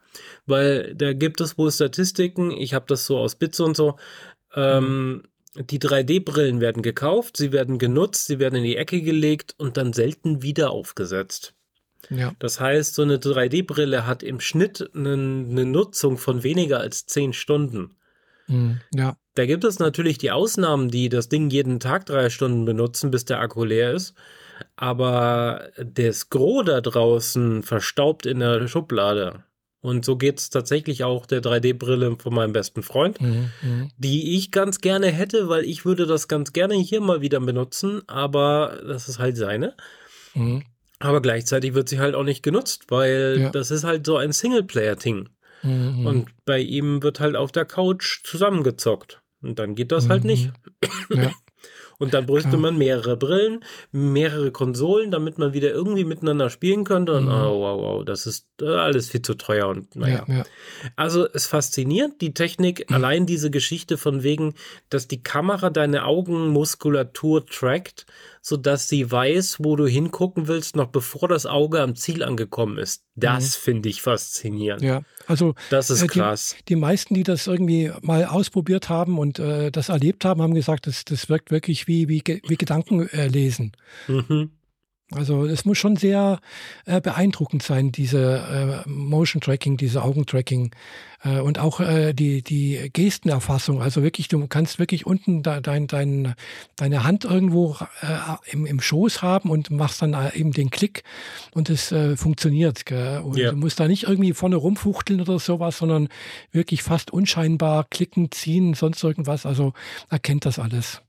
Weil 0.53 0.95
da 0.95 1.15
gibt 1.15 1.41
es 1.41 1.57
wohl 1.57 1.73
Statistiken, 1.73 2.51
ich 2.51 2.75
habe 2.75 2.85
das 2.87 3.07
so 3.07 3.17
aus 3.17 3.37
Bits 3.37 3.59
und 3.59 3.75
so. 3.75 3.97
Ähm, 4.55 5.23
mhm. 5.55 5.65
Die 5.65 5.79
3D-Brillen 5.79 6.61
werden 6.61 6.83
gekauft, 6.83 7.39
sie 7.39 7.53
werden 7.53 7.79
genutzt, 7.79 8.27
sie 8.27 8.39
werden 8.39 8.57
in 8.57 8.65
die 8.65 8.77
Ecke 8.77 9.01
gelegt 9.01 9.55
und 9.57 9.79
dann 9.79 9.95
selten 9.95 10.43
wieder 10.43 10.71
aufgesetzt. 10.71 11.55
Ja. 12.11 12.35
Das 12.39 12.61
heißt, 12.61 12.95
so 12.95 13.01
eine 13.01 13.17
3D-Brille 13.17 14.07
hat 14.07 14.23
im 14.23 14.41
Schnitt 14.41 14.91
eine, 14.95 15.15
eine, 15.15 15.65
Nutzung 15.65 16.19
von 16.19 16.43
weniger 16.43 16.81
als 16.81 17.07
10 17.07 17.33
Stunden. 17.33 17.97
Mhm. 18.47 18.83
Ja. 18.95 19.17
Da 19.35 19.47
gibt 19.47 19.65
es 19.65 19.79
natürlich 19.79 20.19
die 20.19 20.33
Ausnahmen, 20.33 20.91
die 20.91 21.09
das 21.09 21.31
Ding 21.31 21.49
jeden 21.49 21.81
Tag 21.81 22.05
drei 22.05 22.29
Stunden 22.29 22.67
benutzen, 22.67 23.11
bis 23.11 23.25
der 23.25 23.41
Akku 23.41 23.65
leer 23.65 23.95
ist. 23.95 24.13
Aber 24.77 25.71
das 25.83 26.29
Gros 26.29 26.67
da 26.67 26.83
draußen 26.83 27.63
verstaubt 27.63 28.27
in 28.27 28.41
der 28.41 28.69
Schublade. 28.69 29.45
Und 29.83 30.05
so 30.05 30.17
geht 30.17 30.39
es 30.39 30.49
tatsächlich 30.49 31.03
auch 31.03 31.27
der 31.27 31.43
3D-Brille 31.43 32.17
von 32.17 32.33
meinem 32.33 32.53
besten 32.53 32.85
Freund, 32.85 33.21
mhm, 33.21 33.51
mhm, 33.63 33.91
die 33.99 34.37
ich 34.37 34.53
ganz 34.53 34.81
gerne 34.81 35.09
hätte, 35.09 35.49
weil 35.49 35.65
ich 35.65 35.85
würde 35.85 36.07
das 36.07 36.29
ganz 36.29 36.53
gerne 36.53 36.77
hier 36.77 37.01
mal 37.01 37.21
wieder 37.21 37.41
benutzen, 37.41 38.01
aber 38.07 38.81
das 38.87 39.09
ist 39.09 39.19
halt 39.19 39.37
seine. 39.37 39.75
Mhm. 40.35 40.63
Aber 41.01 41.21
gleichzeitig 41.21 41.75
wird 41.75 41.89
sie 41.89 41.99
halt 41.99 42.15
auch 42.15 42.23
nicht 42.23 42.45
genutzt, 42.45 42.85
weil 42.91 43.39
ja. 43.41 43.51
das 43.51 43.73
ist 43.73 43.83
halt 43.83 44.07
so 44.07 44.17
ein 44.17 44.31
Singleplayer-Ding. 44.31 45.29
Mhm. 45.65 46.07
Und 46.07 46.29
bei 46.45 46.61
ihm 46.61 47.03
wird 47.03 47.19
halt 47.19 47.35
auf 47.35 47.51
der 47.51 47.65
Couch 47.65 48.23
zusammengezockt. 48.23 49.21
Und 49.43 49.59
dann 49.59 49.75
geht 49.75 49.91
das 49.91 50.09
halt 50.09 50.23
nicht. 50.23 50.53
Ja. 51.11 51.33
Und 52.03 52.15
dann 52.15 52.27
bräuchte 52.27 52.57
man 52.57 52.77
mehrere 52.77 53.17
Brillen, 53.17 53.65
mehrere 53.93 54.51
Konsolen, 54.51 55.13
damit 55.13 55.39
man 55.39 55.53
wieder 55.53 55.71
irgendwie 55.71 56.03
miteinander 56.03 56.51
spielen 56.51 56.83
könnte. 56.83 57.13
Und 57.13 57.27
mhm. 57.27 57.31
oh, 57.31 57.61
wow, 57.61 57.81
wow, 57.81 58.05
das 58.05 58.27
ist 58.27 58.49
äh, 58.61 58.67
alles 58.67 59.09
viel 59.09 59.23
zu 59.23 59.35
teuer. 59.35 59.69
Und 59.69 59.95
naja. 59.95 60.25
Ja, 60.27 60.35
ja. 60.39 60.45
Also 60.97 61.29
es 61.33 61.47
fasziniert 61.47 62.21
die 62.21 62.35
Technik, 62.35 62.91
mhm. 62.91 62.97
allein 62.97 63.25
diese 63.25 63.53
Geschichte 63.53 63.99
von 63.99 64.25
wegen, 64.25 64.55
dass 64.91 65.07
die 65.07 65.23
Kamera 65.23 65.71
deine 65.71 66.05
Augenmuskulatur 66.05 67.47
trackt, 67.47 68.05
sodass 68.43 68.89
sie 68.89 69.11
weiß, 69.11 69.59
wo 69.61 69.77
du 69.77 69.87
hingucken 69.87 70.49
willst, 70.49 70.75
noch 70.75 70.89
bevor 70.89 71.29
das 71.29 71.47
Auge 71.47 71.81
am 71.81 71.95
Ziel 71.95 72.25
angekommen 72.25 72.77
ist. 72.77 73.05
Das 73.15 73.57
mhm. 73.57 73.63
finde 73.63 73.89
ich 73.89 74.03
faszinierend. 74.03 74.83
Ja, 74.83 75.03
also 75.29 75.55
das 75.71 75.91
ist 75.91 76.03
äh, 76.03 76.07
krass. 76.09 76.57
Die, 76.59 76.65
die, 76.75 76.77
meisten, 76.77 77.15
die 77.15 77.23
das 77.23 77.47
irgendwie 77.47 77.93
mal 78.03 78.25
ausprobiert 78.25 78.89
haben 78.89 79.19
und 79.19 79.39
äh, 79.39 79.71
das 79.71 79.89
erlebt 79.89 80.25
haben, 80.25 80.43
haben 80.43 80.55
gesagt, 80.55 80.89
das, 80.89 81.05
das 81.05 81.29
wirkt 81.29 81.53
wirklich 81.53 81.87
wie, 81.87 82.09
wie, 82.09 82.23
wie 82.27 82.57
Gedanken 82.57 83.09
äh, 83.11 83.29
lesen. 83.29 83.73
Mhm. 84.09 84.51
Also 85.15 85.45
es 85.45 85.65
muss 85.65 85.79
schon 85.79 85.97
sehr 85.97 86.41
äh, 86.87 87.01
beeindruckend 87.01 87.63
sein, 87.63 87.93
diese 87.93 88.85
äh, 88.87 88.89
Motion 88.89 89.41
Tracking, 89.41 89.77
diese 89.77 90.03
Augentracking 90.03 90.73
äh, 91.25 91.41
und 91.41 91.59
auch 91.59 91.81
äh, 91.81 92.13
die, 92.13 92.43
die 92.43 92.91
Gestenerfassung. 92.93 93.83
Also 93.83 94.03
wirklich, 94.03 94.29
du 94.29 94.47
kannst 94.47 94.79
wirklich 94.79 95.07
unten 95.07 95.43
da, 95.43 95.61
dein, 95.61 95.87
dein, 95.87 96.35
deine 96.77 97.05
Hand 97.05 97.25
irgendwo 97.25 97.77
äh, 98.01 98.53
im, 98.53 98.67
im 98.67 98.81
Schoß 98.81 99.23
haben 99.23 99.51
und 99.51 99.71
machst 99.71 100.03
dann 100.03 100.15
äh, 100.15 100.35
eben 100.35 100.53
den 100.53 100.71
Klick 100.71 101.05
und 101.55 101.71
es 101.71 101.95
funktioniert. 102.17 102.87
Gell? 102.87 103.21
Und 103.21 103.37
ja. 103.37 103.51
du 103.51 103.57
musst 103.57 103.81
da 103.81 103.89
nicht 103.89 104.05
irgendwie 104.05 104.33
vorne 104.33 104.57
rumfuchteln 104.57 105.21
oder 105.21 105.39
sowas, 105.39 105.79
sondern 105.79 106.09
wirklich 106.51 106.83
fast 106.83 107.11
unscheinbar 107.13 107.85
klicken, 107.91 108.31
ziehen, 108.31 108.75
sonst 108.75 109.03
irgendwas. 109.03 109.47
Also 109.47 109.73
erkennt 110.09 110.47
das 110.47 110.59
alles. 110.59 111.03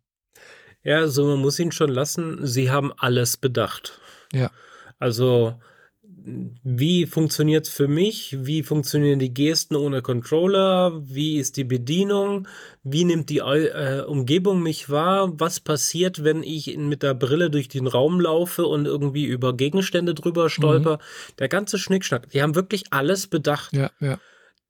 Ja, 0.84 0.98
also 0.98 1.26
man 1.26 1.40
muss 1.40 1.60
ihn 1.60 1.72
schon 1.72 1.90
lassen. 1.90 2.46
Sie 2.46 2.70
haben 2.70 2.92
alles 2.98 3.38
bedacht. 3.38 4.00
Ja. 4.34 4.52
Also, 5.00 5.56
wie 6.26 7.06
funktioniert 7.06 7.68
es 7.68 7.74
für 7.74 7.88
mich? 7.88 8.38
Wie 8.40 8.64
funktionieren 8.64 9.20
die 9.20 9.34
Gesten 9.34 9.76
ohne 9.76 10.02
Controller? 10.02 10.94
Wie 11.04 11.38
ist 11.38 11.58
die 11.58 11.64
Bedienung? 11.64 12.48
Wie 12.84 13.04
nimmt 13.04 13.30
die 13.30 13.40
äh, 13.40 14.04
Umgebung 14.06 14.62
mich 14.62 14.90
wahr? 14.90 15.32
Was 15.40 15.60
passiert, 15.60 16.24
wenn 16.24 16.44
ich 16.44 16.78
mit 16.78 17.04
der 17.04 17.14
Brille 17.14 17.50
durch 17.50 17.68
den 17.68 17.88
Raum 17.88 18.22
laufe 18.22 18.66
und 18.66 18.86
irgendwie 18.86 19.26
über 19.26 19.56
Gegenstände 19.56 20.14
drüber 20.14 20.50
stolper? 20.50 20.96
Mhm. 20.96 21.36
Der 21.40 21.50
ganze 21.50 21.78
Schnickschnack. 21.78 22.30
Die 22.30 22.42
haben 22.42 22.56
wirklich 22.56 22.86
alles 22.92 23.28
bedacht. 23.28 23.74
Ja, 23.74 23.92
ja. 24.00 24.20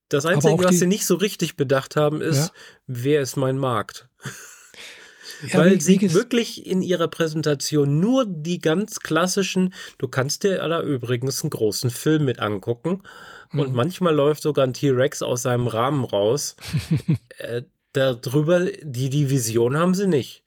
Das 0.09 0.25
Einzige, 0.25 0.63
was 0.63 0.79
sie 0.79 0.87
nicht 0.87 1.05
so 1.05 1.15
richtig 1.15 1.55
bedacht 1.55 1.95
haben, 1.95 2.21
ist, 2.21 2.47
ja. 2.47 2.51
wer 2.87 3.21
ist 3.21 3.35
mein 3.35 3.57
Markt? 3.57 4.07
Ja, 5.47 5.59
weil 5.59 5.81
sie 5.81 6.13
wirklich 6.13 6.65
in 6.65 6.81
ihrer 6.81 7.07
Präsentation 7.07 7.99
nur 7.99 8.25
die 8.25 8.59
ganz 8.59 8.99
klassischen, 8.99 9.73
du 9.97 10.07
kannst 10.07 10.43
dir 10.43 10.57
da 10.57 10.81
übrigens 10.81 11.43
einen 11.43 11.49
großen 11.49 11.89
Film 11.89 12.25
mit 12.25 12.39
angucken 12.39 13.03
mhm. 13.51 13.59
und 13.59 13.73
manchmal 13.73 14.15
läuft 14.15 14.43
sogar 14.43 14.65
ein 14.65 14.73
T-Rex 14.73 15.21
aus 15.21 15.43
seinem 15.43 15.67
Rahmen 15.67 16.03
raus. 16.03 16.55
äh, 17.37 17.63
darüber, 17.93 18.65
die, 18.81 19.09
die 19.09 19.29
Vision 19.29 19.77
haben 19.77 19.93
sie 19.93 20.07
nicht. 20.07 20.43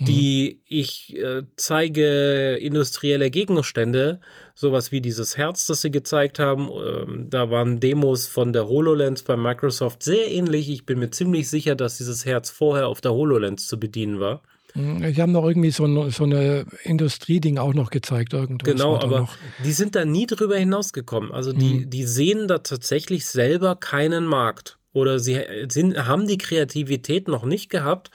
Mhm. 0.00 0.04
Die 0.06 0.60
ich 0.66 1.16
äh, 1.16 1.42
zeige 1.56 2.56
industrielle 2.56 3.30
Gegenstände, 3.30 4.20
sowas 4.54 4.92
wie 4.92 5.00
dieses 5.00 5.36
Herz, 5.36 5.66
das 5.66 5.82
sie 5.82 5.90
gezeigt 5.90 6.38
haben. 6.38 6.68
Ähm, 6.68 7.26
da 7.30 7.50
waren 7.50 7.80
Demos 7.80 8.26
von 8.26 8.52
der 8.52 8.66
HoloLens 8.68 9.22
bei 9.22 9.36
Microsoft 9.36 10.02
sehr 10.02 10.30
ähnlich. 10.30 10.70
Ich 10.70 10.86
bin 10.86 10.98
mir 10.98 11.10
ziemlich 11.10 11.48
sicher, 11.48 11.74
dass 11.74 11.98
dieses 11.98 12.24
Herz 12.24 12.50
vorher 12.50 12.88
auf 12.88 13.00
der 13.00 13.12
HoloLens 13.12 13.66
zu 13.66 13.78
bedienen 13.78 14.20
war. 14.20 14.42
Mhm, 14.74 15.12
die 15.12 15.20
haben 15.20 15.32
noch 15.32 15.46
irgendwie 15.46 15.70
so, 15.70 15.84
ein, 15.84 16.10
so 16.10 16.24
eine 16.24 16.64
Industrieding 16.84 17.58
auch 17.58 17.74
noch 17.74 17.90
gezeigt. 17.90 18.32
Irgendwas 18.32 18.72
genau, 18.72 18.98
aber 18.98 19.28
die 19.64 19.72
sind 19.72 19.96
da 19.96 20.04
nie 20.04 20.26
drüber 20.26 20.56
hinausgekommen. 20.56 21.32
Also 21.32 21.52
die, 21.52 21.80
mhm. 21.80 21.90
die 21.90 22.04
sehen 22.04 22.48
da 22.48 22.58
tatsächlich 22.58 23.26
selber 23.26 23.76
keinen 23.76 24.24
Markt. 24.24 24.78
Oder 24.92 25.20
sie 25.20 25.40
sind, 25.68 26.06
haben 26.06 26.26
die 26.26 26.38
Kreativität 26.38 27.28
noch 27.28 27.44
nicht 27.44 27.70
gehabt, 27.70 28.10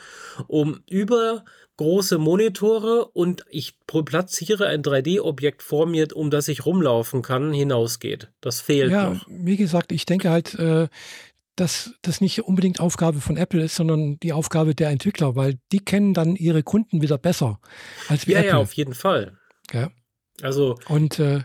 um 0.47 0.81
über 0.89 1.45
große 1.77 2.17
Monitore 2.17 3.05
und 3.05 3.45
ich 3.49 3.77
platziere 3.85 4.67
ein 4.67 4.81
3D-Objekt 4.81 5.61
vor 5.61 5.85
mir, 5.85 6.07
um 6.15 6.29
das 6.29 6.47
ich 6.47 6.65
rumlaufen 6.65 7.21
kann, 7.21 7.53
hinausgeht. 7.53 8.29
Das 8.41 8.61
fehlt 8.61 8.91
ja, 8.91 9.11
noch. 9.11 9.25
Wie 9.27 9.57
gesagt, 9.57 9.91
ich 9.91 10.05
denke 10.05 10.29
halt, 10.29 10.55
äh, 10.55 10.87
dass 11.55 11.93
das 12.01 12.21
nicht 12.21 12.43
unbedingt 12.43 12.79
Aufgabe 12.79 13.21
von 13.21 13.37
Apple 13.37 13.63
ist, 13.63 13.75
sondern 13.75 14.19
die 14.19 14.33
Aufgabe 14.33 14.75
der 14.75 14.89
Entwickler, 14.89 15.35
weil 15.35 15.57
die 15.71 15.79
kennen 15.79 16.13
dann 16.13 16.35
ihre 16.35 16.63
Kunden 16.63 17.01
wieder 17.01 17.17
besser 17.17 17.59
als 18.07 18.27
wir 18.27 18.35
ja, 18.35 18.39
Apple. 18.39 18.51
Ja, 18.51 18.57
auf 18.57 18.73
jeden 18.73 18.93
Fall. 18.93 19.37
Ja. 19.71 19.89
Also 20.41 20.77
und 20.87 21.19
äh, 21.19 21.43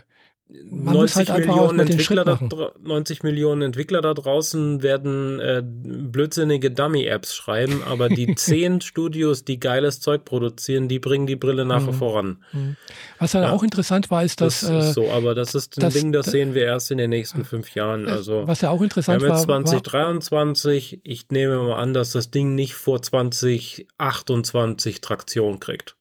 90 0.53 1.29
halt 1.29 1.45
Millionen, 1.45 1.79
Entwickler 1.79 2.25
da, 2.25 2.39
90 2.81 3.23
Millionen 3.23 3.61
Entwickler 3.61 4.01
da 4.01 4.13
draußen 4.13 4.81
werden 4.81 5.39
äh, 5.39 5.63
blödsinnige 5.63 6.71
Dummy-Apps 6.71 7.35
schreiben, 7.35 7.81
aber 7.85 8.09
die 8.09 8.35
zehn 8.35 8.81
Studios, 8.81 9.45
die 9.45 9.59
geiles 9.59 10.01
Zeug 10.01 10.25
produzieren, 10.25 10.87
die 10.87 10.99
bringen 10.99 11.25
die 11.25 11.35
Brille 11.35 11.65
nachher 11.65 11.93
mhm. 11.93 11.97
voran. 11.97 12.43
Mhm. 12.51 12.75
Was 13.19 13.31
dann 13.31 13.43
ja. 13.43 13.51
auch 13.51 13.63
interessant 13.63 14.11
war, 14.11 14.23
ist, 14.23 14.41
dass. 14.41 14.61
Das 14.61 14.69
ist 14.69 14.89
äh, 14.89 14.93
so, 14.93 15.11
aber 15.11 15.35
das 15.35 15.55
ist 15.55 15.77
ein 15.77 15.81
das, 15.81 15.93
Ding, 15.93 16.11
das 16.11 16.27
sehen 16.27 16.53
wir 16.53 16.63
erst 16.63 16.91
in 16.91 16.97
den 16.97 17.09
nächsten 17.09 17.45
fünf 17.45 17.73
Jahren. 17.73 18.07
Äh, 18.07 18.11
also, 18.11 18.47
was 18.47 18.61
ja 18.61 18.69
auch 18.69 18.81
interessant 18.81 19.21
wir 19.21 19.29
haben 19.29 19.37
jetzt 19.37 19.47
war. 19.47 19.63
2023, 19.63 20.91
war, 20.91 20.99
ich 21.03 21.29
nehme 21.29 21.57
mal 21.59 21.75
an, 21.75 21.93
dass 21.93 22.11
das 22.11 22.29
Ding 22.29 22.55
nicht 22.55 22.73
vor 22.73 23.01
2028 23.01 25.01
Traktion 25.01 25.59
kriegt. 25.59 25.95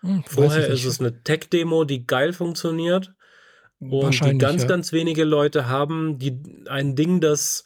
Hm, 0.00 0.24
Vorher 0.26 0.68
ist 0.68 0.84
es 0.84 0.98
eine 0.98 1.22
Tech-Demo, 1.22 1.84
die 1.84 2.06
geil 2.06 2.32
funktioniert. 2.32 3.12
Und 3.90 4.24
die 4.24 4.38
ganz, 4.38 4.62
ja. 4.62 4.68
ganz 4.68 4.92
wenige 4.92 5.24
Leute 5.24 5.68
haben 5.68 6.18
die, 6.18 6.38
ein 6.68 6.94
Ding, 6.94 7.20
das 7.20 7.64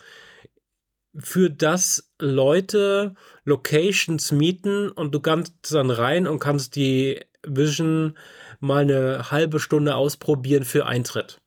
für 1.18 1.50
das 1.50 2.10
Leute 2.18 3.14
Locations 3.44 4.32
mieten 4.32 4.90
und 4.90 5.14
du 5.14 5.20
kannst 5.20 5.72
dann 5.72 5.90
rein 5.90 6.26
und 6.26 6.38
kannst 6.38 6.76
die 6.76 7.20
Vision 7.46 8.16
mal 8.60 8.82
eine 8.82 9.30
halbe 9.30 9.60
Stunde 9.60 9.94
ausprobieren 9.94 10.64
für 10.64 10.86
Eintritt. 10.86 11.40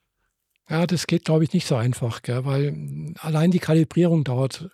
Ja, 0.70 0.86
das 0.86 1.08
geht, 1.08 1.26
glaube 1.26 1.44
ich, 1.44 1.54
nicht 1.54 1.66
so 1.66 1.76
einfach, 1.76 2.22
gell? 2.22 2.46
weil 2.46 3.14
allein 3.20 3.52
die 3.52 3.60
Kalibrierung 3.60 4.24
dauert 4.24 4.70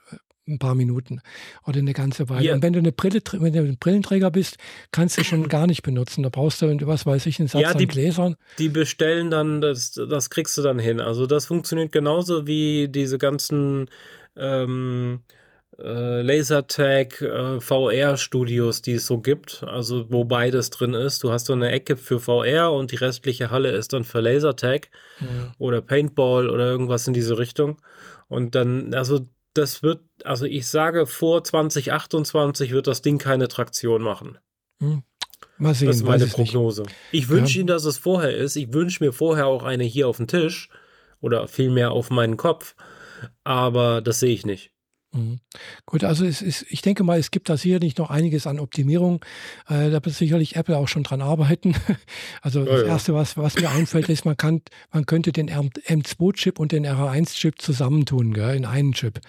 ein 0.48 0.60
paar 0.60 0.76
Minuten 0.76 1.22
oder 1.66 1.80
eine 1.80 1.94
ganze 1.94 2.30
Weile. 2.30 2.46
Ja. 2.46 2.54
Und 2.54 2.64
wenn 2.64 2.74
du 2.74 2.80
eine 2.80 2.92
Brille, 2.92 3.22
wenn 3.34 3.54
du 3.54 3.60
ein 3.60 3.78
Brillenträger 3.78 4.32
bist, 4.32 4.58
kannst 4.92 5.18
du 5.18 5.24
schon 5.24 5.48
gar 5.50 5.68
nicht 5.68 5.84
benutzen. 5.84 6.24
Da 6.24 6.30
brauchst 6.30 6.62
du, 6.62 6.88
was 6.88 7.06
weiß 7.06 7.26
ich, 7.26 7.40
einen 7.40 7.48
Satz 7.48 7.62
ja, 7.62 7.74
die, 7.74 7.86
an 7.86 7.90
Gläsern. 7.90 8.36
Die 8.60 8.70
bestellen 8.70 9.32
dann, 9.32 9.62
das, 9.62 9.94
das 9.94 10.30
kriegst 10.30 10.58
du 10.58 10.62
dann 10.62 10.80
hin. 10.80 11.00
Also 11.00 11.26
das 11.26 11.46
funktioniert 11.46 11.92
genauso 11.92 12.48
wie 12.48 12.88
diese 12.88 13.18
ganzen 13.18 13.90
ähm, 14.36 15.22
äh, 15.80 16.22
Lasertag 16.22 17.22
äh, 17.22 17.60
VR-Studios, 17.60 18.82
die 18.82 18.94
es 18.94 19.08
so 19.08 19.20
gibt, 19.20 19.64
also 19.68 20.10
wo 20.10 20.24
beides 20.24 20.70
drin 20.70 20.94
ist. 20.94 21.24
Du 21.24 21.32
hast 21.32 21.48
so 21.48 21.54
eine 21.54 21.72
Ecke 21.72 21.98
für 21.98 22.20
VR 22.20 22.72
und 22.72 22.92
die 22.92 22.98
restliche 22.98 23.52
Halle 23.52 23.72
ist 23.72 23.94
dann 23.94 24.04
für 24.04 24.22
Lasertag 24.22 24.90
ja. 25.20 25.54
oder 25.58 25.82
Paintball 25.82 26.50
oder 26.50 26.66
irgendwas 26.70 27.08
in 27.08 27.14
diese 27.14 27.38
Richtung. 27.38 27.78
Und 28.28 28.56
dann, 28.56 28.94
also 28.94 29.28
das 29.58 29.84
wird, 29.84 30.02
also 30.24 30.46
ich 30.46 30.68
sage, 30.68 31.06
vor 31.06 31.44
2028 31.44 32.72
wird 32.72 32.88
das 32.88 33.02
Ding 33.02 33.18
keine 33.18 33.48
Traktion 33.48 34.02
machen. 34.02 34.38
Hm. 34.80 35.04
Mal 35.58 35.74
sehen. 35.74 35.88
Das 35.88 35.98
ist 35.98 36.06
meine 36.06 36.28
Prognose. 36.28 36.84
Nicht. 36.84 36.96
Ich 37.12 37.30
wünsche 37.30 37.56
ja. 37.56 37.60
Ihnen, 37.62 37.68
dass 37.68 37.86
es 37.86 37.98
vorher 37.98 38.36
ist. 38.36 38.56
Ich 38.56 38.74
wünsche 38.74 39.04
mir 39.04 39.14
vorher 39.14 39.48
auch 39.48 39.64
eine 39.64 39.84
hier 39.84 40.08
auf 40.08 40.18
den 40.18 40.28
Tisch 40.28 40.70
oder 41.22 41.48
vielmehr 41.48 41.92
auf 41.92 42.10
meinen 42.10 42.38
Kopf. 42.38 42.76
Aber 43.44 44.02
das 44.02 44.20
sehe 44.20 44.34
ich 44.34 44.46
nicht. 44.46 44.72
Mhm. 45.16 45.40
Gut, 45.86 46.04
also 46.04 46.26
es 46.26 46.42
ist, 46.42 46.66
ich 46.70 46.82
denke 46.82 47.04
mal, 47.04 47.18
es 47.18 47.32
gibt 47.32 47.50
da 47.50 47.58
sicherlich 47.58 47.98
noch 47.98 48.10
einiges 48.10 48.48
an 48.48 48.60
Optimierung. 48.60 49.24
Äh, 49.68 49.90
da 49.90 50.04
wird 50.04 50.14
sicherlich 50.14 50.56
Apple 50.56 50.78
auch 50.78 50.88
schon 50.88 51.04
dran 51.04 51.22
arbeiten. 51.22 51.76
Also 52.42 52.60
ja, 52.60 52.66
das 52.66 52.82
ja. 52.82 52.88
Erste, 52.88 53.14
was, 53.14 53.38
was 53.38 53.56
mir 53.56 53.70
einfällt, 53.70 54.10
ist, 54.10 54.26
man, 54.26 54.38
kann, 54.38 54.62
man 54.92 55.06
könnte 55.06 55.32
den 55.32 55.50
M2-Chip 55.50 56.60
und 56.60 56.72
den 56.72 56.86
R1-Chip 56.86 57.60
zusammentun 57.60 58.34
gell, 58.34 58.56
in 58.56 58.66
einen 58.66 58.92
Chip. 58.92 59.20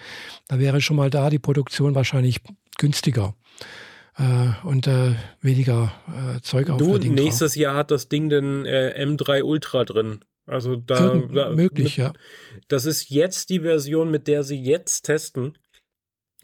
Da 0.47 0.59
wäre 0.59 0.81
schon 0.81 0.97
mal 0.97 1.09
da 1.09 1.29
die 1.29 1.39
Produktion 1.39 1.95
wahrscheinlich 1.95 2.41
günstiger 2.77 3.33
äh, 4.17 4.65
und 4.67 4.87
äh, 4.87 5.15
weniger 5.41 5.93
äh, 6.07 6.41
Zeug 6.41 6.67
Du, 6.77 6.97
nächstes 6.97 7.55
Jahr 7.55 7.75
hat 7.75 7.91
das 7.91 8.09
Ding 8.09 8.29
den 8.29 8.65
äh, 8.65 8.93
M3 9.03 9.43
Ultra 9.43 9.85
drin. 9.85 10.19
Also 10.45 10.77
da, 10.77 11.21
da 11.33 11.49
möglich, 11.49 11.97
mit, 11.97 12.05
ja. 12.05 12.13
Das 12.69 12.85
ist 12.85 13.09
jetzt 13.09 13.49
die 13.49 13.59
Version, 13.59 14.09
mit 14.09 14.27
der 14.27 14.43
sie 14.43 14.59
jetzt 14.59 15.03
testen. 15.03 15.57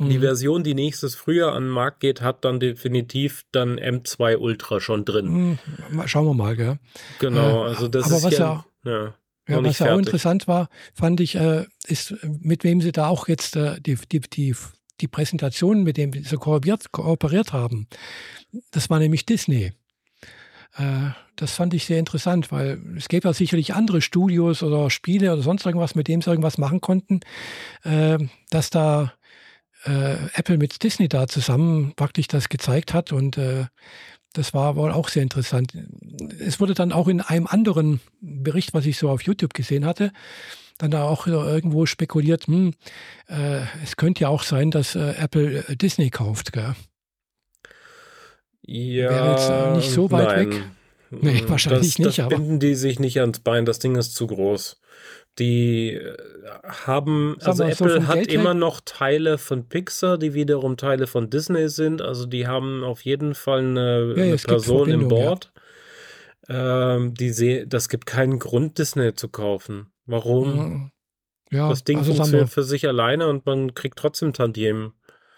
Die 0.10 0.18
mhm. 0.18 0.22
Version, 0.22 0.64
die 0.64 0.74
nächstes 0.74 1.16
Frühjahr 1.16 1.54
an 1.54 1.64
den 1.64 1.72
Markt 1.72 2.00
geht, 2.00 2.22
hat 2.22 2.46
dann 2.46 2.60
definitiv 2.60 3.44
dann 3.52 3.80
M2 3.80 4.38
Ultra 4.38 4.80
schon 4.80 5.06
drin. 5.06 5.58
Mhm. 5.92 6.08
Schauen 6.08 6.26
wir 6.26 6.34
mal, 6.34 6.56
gell? 6.56 6.80
Genau, 7.20 7.66
äh, 7.66 7.70
also 7.70 7.88
das 7.88 8.06
aber 8.06 8.18
ist 8.18 8.24
was 8.24 8.38
ja, 8.38 8.66
ja, 8.86 9.14
ja 9.48 9.64
was 9.64 9.80
ja 9.80 9.94
auch 9.94 10.00
interessant 10.00 10.48
war, 10.48 10.70
fand 10.94 11.20
ich, 11.20 11.36
äh, 11.36 11.66
ist, 11.86 12.16
mit 12.24 12.64
wem 12.64 12.82
sie 12.82 12.92
da 12.92 13.08
auch 13.08 13.28
jetzt 13.28 13.56
äh, 13.56 13.80
die, 13.82 13.98
die, 14.12 14.22
die, 14.22 14.56
die 15.02 15.08
Präsentation, 15.08 15.84
mit 15.84 15.98
dem 15.98 16.14
sie 16.14 16.38
kooperiert, 16.38 16.92
kooperiert 16.92 17.54
haben. 17.54 17.88
Das 18.72 18.90
war 18.90 19.00
nämlich 19.00 19.26
Disney. 19.26 19.74
Äh, 20.76 21.12
das 21.36 21.54
fand 21.54 21.74
ich 21.74 21.86
sehr 21.86 22.00
interessant, 22.00 22.52
weil 22.52 22.80
es 22.98 23.08
gäbe 23.08 23.28
ja 23.28 23.34
sicherlich 23.34 23.74
andere 23.74 24.02
Studios 24.02 24.64
oder 24.64 24.90
Spiele 24.90 25.34
oder 25.34 25.42
sonst 25.42 25.66
irgendwas, 25.66 25.96
mit 25.96 26.08
dem 26.08 26.22
sie 26.22 26.30
irgendwas 26.30 26.58
machen 26.58 26.82
konnten, 26.82 27.22
äh, 27.84 28.20
dass 28.50 28.70
da 28.70 29.14
äh, 29.86 30.16
Apple 30.34 30.58
mit 30.58 30.84
Disney 30.84 31.08
da 31.08 31.28
zusammen 31.28 31.94
praktisch 31.96 32.28
das 32.28 32.50
gezeigt 32.50 32.94
hat 32.94 33.12
und 33.12 33.38
äh, 33.38 33.66
das 34.34 34.54
war 34.54 34.76
wohl 34.76 34.92
auch 34.92 35.10
sehr 35.10 35.22
interessant. 35.22 35.74
Es 36.40 36.60
wurde 36.60 36.74
dann 36.74 36.92
auch 36.92 37.08
in 37.08 37.22
einem 37.22 37.46
anderen 37.46 38.00
Bericht, 38.20 38.74
was 38.74 38.86
ich 38.86 38.98
so 38.98 39.10
auf 39.10 39.22
YouTube 39.22 39.54
gesehen 39.54 39.86
hatte, 39.86 40.12
dann 40.80 40.92
da 40.92 41.04
auch 41.04 41.28
irgendwo 41.28 41.86
spekuliert, 41.86 42.48
hm, 42.48 42.74
äh, 43.28 43.62
es 43.84 43.96
könnte 43.96 44.22
ja 44.22 44.30
auch 44.30 44.44
sein, 44.44 44.72
dass 44.72 44.96
äh, 44.96 45.14
Apple 45.18 45.64
äh, 45.68 45.76
Disney 45.76 46.10
kauft. 46.10 46.52
Gell? 46.52 46.76
Ja, 48.66 49.10
Wäre 49.10 49.32
jetzt 49.32 49.76
nicht 49.78 49.94
so 49.94 50.10
weit 50.12 50.28
nein. 50.28 50.50
weg. 50.50 50.64
Nee, 51.12 51.40
hm, 51.40 51.50
wahrscheinlich 51.50 51.96
das, 51.96 52.00
nicht. 52.00 52.20
Das 52.20 52.30
binden 52.30 52.60
die 52.60 52.76
sich 52.76 53.00
nicht 53.00 53.20
ans 53.20 53.40
Bein, 53.40 53.66
das 53.66 53.80
Ding 53.80 53.96
ist 53.96 54.16
zu 54.16 54.26
groß. 54.26 54.82
Die 55.40 55.94
äh, 55.94 56.16
haben, 56.86 57.38
also 57.42 57.64
Apple 57.64 58.02
so 58.02 58.08
hat 58.08 58.16
Geld 58.16 58.34
immer 58.34 58.54
noch 58.54 58.82
Teile 58.86 59.38
von 59.38 59.68
Pixar, 59.68 60.18
die 60.18 60.34
wiederum 60.34 60.78
Teile 60.78 61.08
von 61.08 61.30
Disney 61.30 61.70
sind. 61.70 62.02
Also 62.02 62.26
die 62.26 62.48
haben 62.48 62.84
auf 62.84 63.02
jeden 63.02 63.34
Fall 63.34 63.60
eine, 63.60 64.14
ja, 64.16 64.24
eine 64.24 64.38
Person 64.38 64.90
im 64.90 65.08
Board. 65.08 65.52
Ja. 66.48 66.96
Ähm, 66.96 67.14
die 67.14 67.30
seh, 67.30 67.66
das 67.66 67.90
gibt 67.90 68.06
keinen 68.06 68.38
Grund, 68.38 68.78
Disney 68.78 69.16
zu 69.16 69.30
kaufen. 69.30 69.88
Warum? 70.06 70.92
Ja, 71.52 71.70
das 71.70 71.84
Ding 71.84 72.00
also 72.00 72.14
funktioniert 72.14 72.50
für 72.50 72.64
sich 72.64 72.88
alleine 72.88 73.28
und 73.28 73.46
man 73.46 73.74
kriegt 73.74 73.98
trotzdem 73.98 74.34
Tantiemen. 74.34 74.94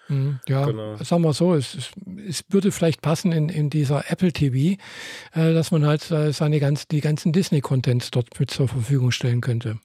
Mhm, 0.08 0.40
ja, 0.48 0.66
genau. 0.66 0.98
sagen 0.98 1.24
wir 1.24 1.34
so, 1.34 1.56
es, 1.56 1.92
es, 2.28 2.44
würde 2.50 2.72
vielleicht 2.72 3.02
passen 3.02 3.32
in, 3.32 3.50
in 3.50 3.70
dieser 3.70 4.12
Apple 4.12 4.32
TV, 4.32 4.80
äh, 5.34 5.54
dass 5.54 5.72
man 5.72 5.86
halt 5.86 6.10
äh, 6.12 6.32
seine 6.32 6.60
ganzen, 6.60 6.88
die 6.92 7.02
ganzen 7.02 7.34
Disney-Contents 7.34 8.12
dort 8.12 8.40
mit 8.40 8.52
zur 8.52 8.68
Verfügung 8.68 9.12
stellen 9.12 9.42
könnte. 9.42 9.80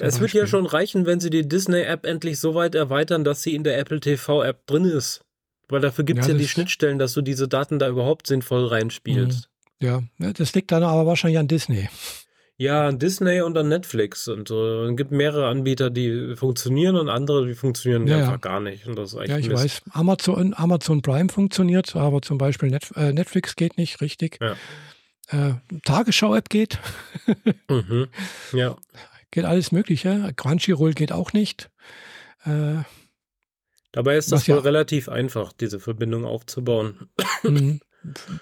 Es 0.00 0.20
wird 0.20 0.32
ja 0.32 0.46
schon 0.46 0.66
reichen, 0.66 1.06
wenn 1.06 1.20
sie 1.20 1.30
die 1.30 1.48
Disney-App 1.48 2.06
endlich 2.06 2.38
so 2.40 2.54
weit 2.54 2.74
erweitern, 2.74 3.24
dass 3.24 3.42
sie 3.42 3.54
in 3.54 3.64
der 3.64 3.78
Apple 3.78 4.00
TV-App 4.00 4.66
drin 4.66 4.84
ist. 4.84 5.22
Weil 5.68 5.80
dafür 5.80 6.04
gibt 6.04 6.20
es 6.20 6.26
ja, 6.26 6.32
ja 6.32 6.38
die 6.38 6.48
Schnittstellen, 6.48 6.98
dass 6.98 7.12
du 7.12 7.22
diese 7.22 7.48
Daten 7.48 7.78
da 7.78 7.88
überhaupt 7.88 8.26
sinnvoll 8.26 8.66
reinspielst. 8.66 9.48
Mhm. 9.80 9.86
Ja, 10.18 10.32
das 10.32 10.54
liegt 10.54 10.72
dann 10.72 10.82
aber 10.82 11.06
wahrscheinlich 11.06 11.38
an 11.38 11.48
Disney. 11.48 11.88
Ja, 12.58 12.88
an 12.88 12.98
Disney 12.98 13.42
und 13.42 13.58
an 13.58 13.68
Netflix 13.68 14.28
und 14.28 14.48
so. 14.48 14.84
Es 14.84 14.96
gibt 14.96 15.10
mehrere 15.10 15.48
Anbieter, 15.48 15.90
die 15.90 16.34
funktionieren 16.36 16.96
und 16.96 17.10
andere, 17.10 17.46
die 17.46 17.54
funktionieren 17.54 18.06
ja, 18.06 18.18
einfach 18.18 18.32
ja. 18.32 18.36
gar 18.38 18.60
nicht. 18.60 18.86
Und 18.86 18.96
das 18.96 19.12
ist 19.12 19.28
ja, 19.28 19.36
ich 19.36 19.48
Mist. 19.48 19.62
weiß. 19.62 19.82
Amazon, 19.90 20.54
Amazon 20.56 21.02
Prime 21.02 21.28
funktioniert, 21.28 21.94
aber 21.94 22.22
zum 22.22 22.38
Beispiel 22.38 22.70
Net, 22.70 22.90
äh, 22.96 23.12
Netflix 23.12 23.56
geht 23.56 23.76
nicht 23.76 24.00
richtig. 24.00 24.38
Ja. 24.40 24.56
Äh, 25.28 25.54
Tagesschau-App 25.84 26.48
geht. 26.48 26.78
mhm. 27.68 28.08
Ja. 28.52 28.76
Geht 29.36 29.44
alles 29.44 29.70
Mögliche. 29.70 30.32
Crunchyroll 30.34 30.94
geht 30.94 31.12
auch 31.12 31.34
nicht. 31.34 31.68
Äh, 32.46 32.76
Dabei 33.92 34.16
ist 34.16 34.32
das 34.32 34.48
wohl 34.48 34.56
ja, 34.56 34.62
relativ 34.62 35.10
einfach, 35.10 35.52
diese 35.52 35.78
Verbindung 35.78 36.24
aufzubauen. 36.24 37.10
Mhm. 37.42 37.80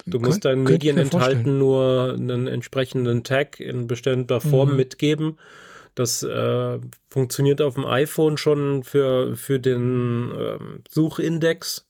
Du 0.04 0.18
musst 0.20 0.44
deinen 0.44 0.62
Medienenthalten 0.62 1.58
nur 1.58 2.12
einen 2.12 2.46
entsprechenden 2.46 3.24
Tag 3.24 3.60
in 3.60 3.86
bestimmter 3.86 4.42
Form 4.42 4.72
mhm. 4.72 4.76
mitgeben. 4.76 5.38
Das 5.94 6.22
äh, 6.22 6.78
funktioniert 7.08 7.62
auf 7.62 7.74
dem 7.74 7.86
iPhone 7.86 8.36
schon 8.36 8.84
für, 8.84 9.36
für 9.36 9.58
den 9.58 10.32
äh, 10.32 10.58
Suchindex. 10.90 11.86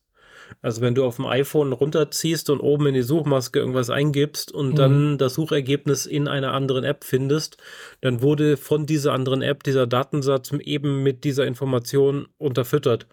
Also 0.62 0.80
wenn 0.80 0.94
du 0.94 1.04
auf 1.04 1.16
dem 1.16 1.26
iPhone 1.26 1.72
runterziehst 1.72 2.50
und 2.50 2.60
oben 2.60 2.86
in 2.86 2.94
die 2.94 3.02
Suchmaske 3.02 3.58
irgendwas 3.58 3.90
eingibst 3.90 4.52
und 4.52 4.72
mhm. 4.72 4.76
dann 4.76 5.18
das 5.18 5.34
Suchergebnis 5.34 6.06
in 6.06 6.28
einer 6.28 6.52
anderen 6.52 6.84
App 6.84 7.04
findest, 7.04 7.56
dann 8.00 8.22
wurde 8.22 8.56
von 8.56 8.86
dieser 8.86 9.12
anderen 9.12 9.42
App 9.42 9.62
dieser 9.62 9.86
Datensatz 9.86 10.52
eben 10.52 11.02
mit 11.02 11.24
dieser 11.24 11.46
Information 11.46 12.28
unterfüttert. 12.38 13.06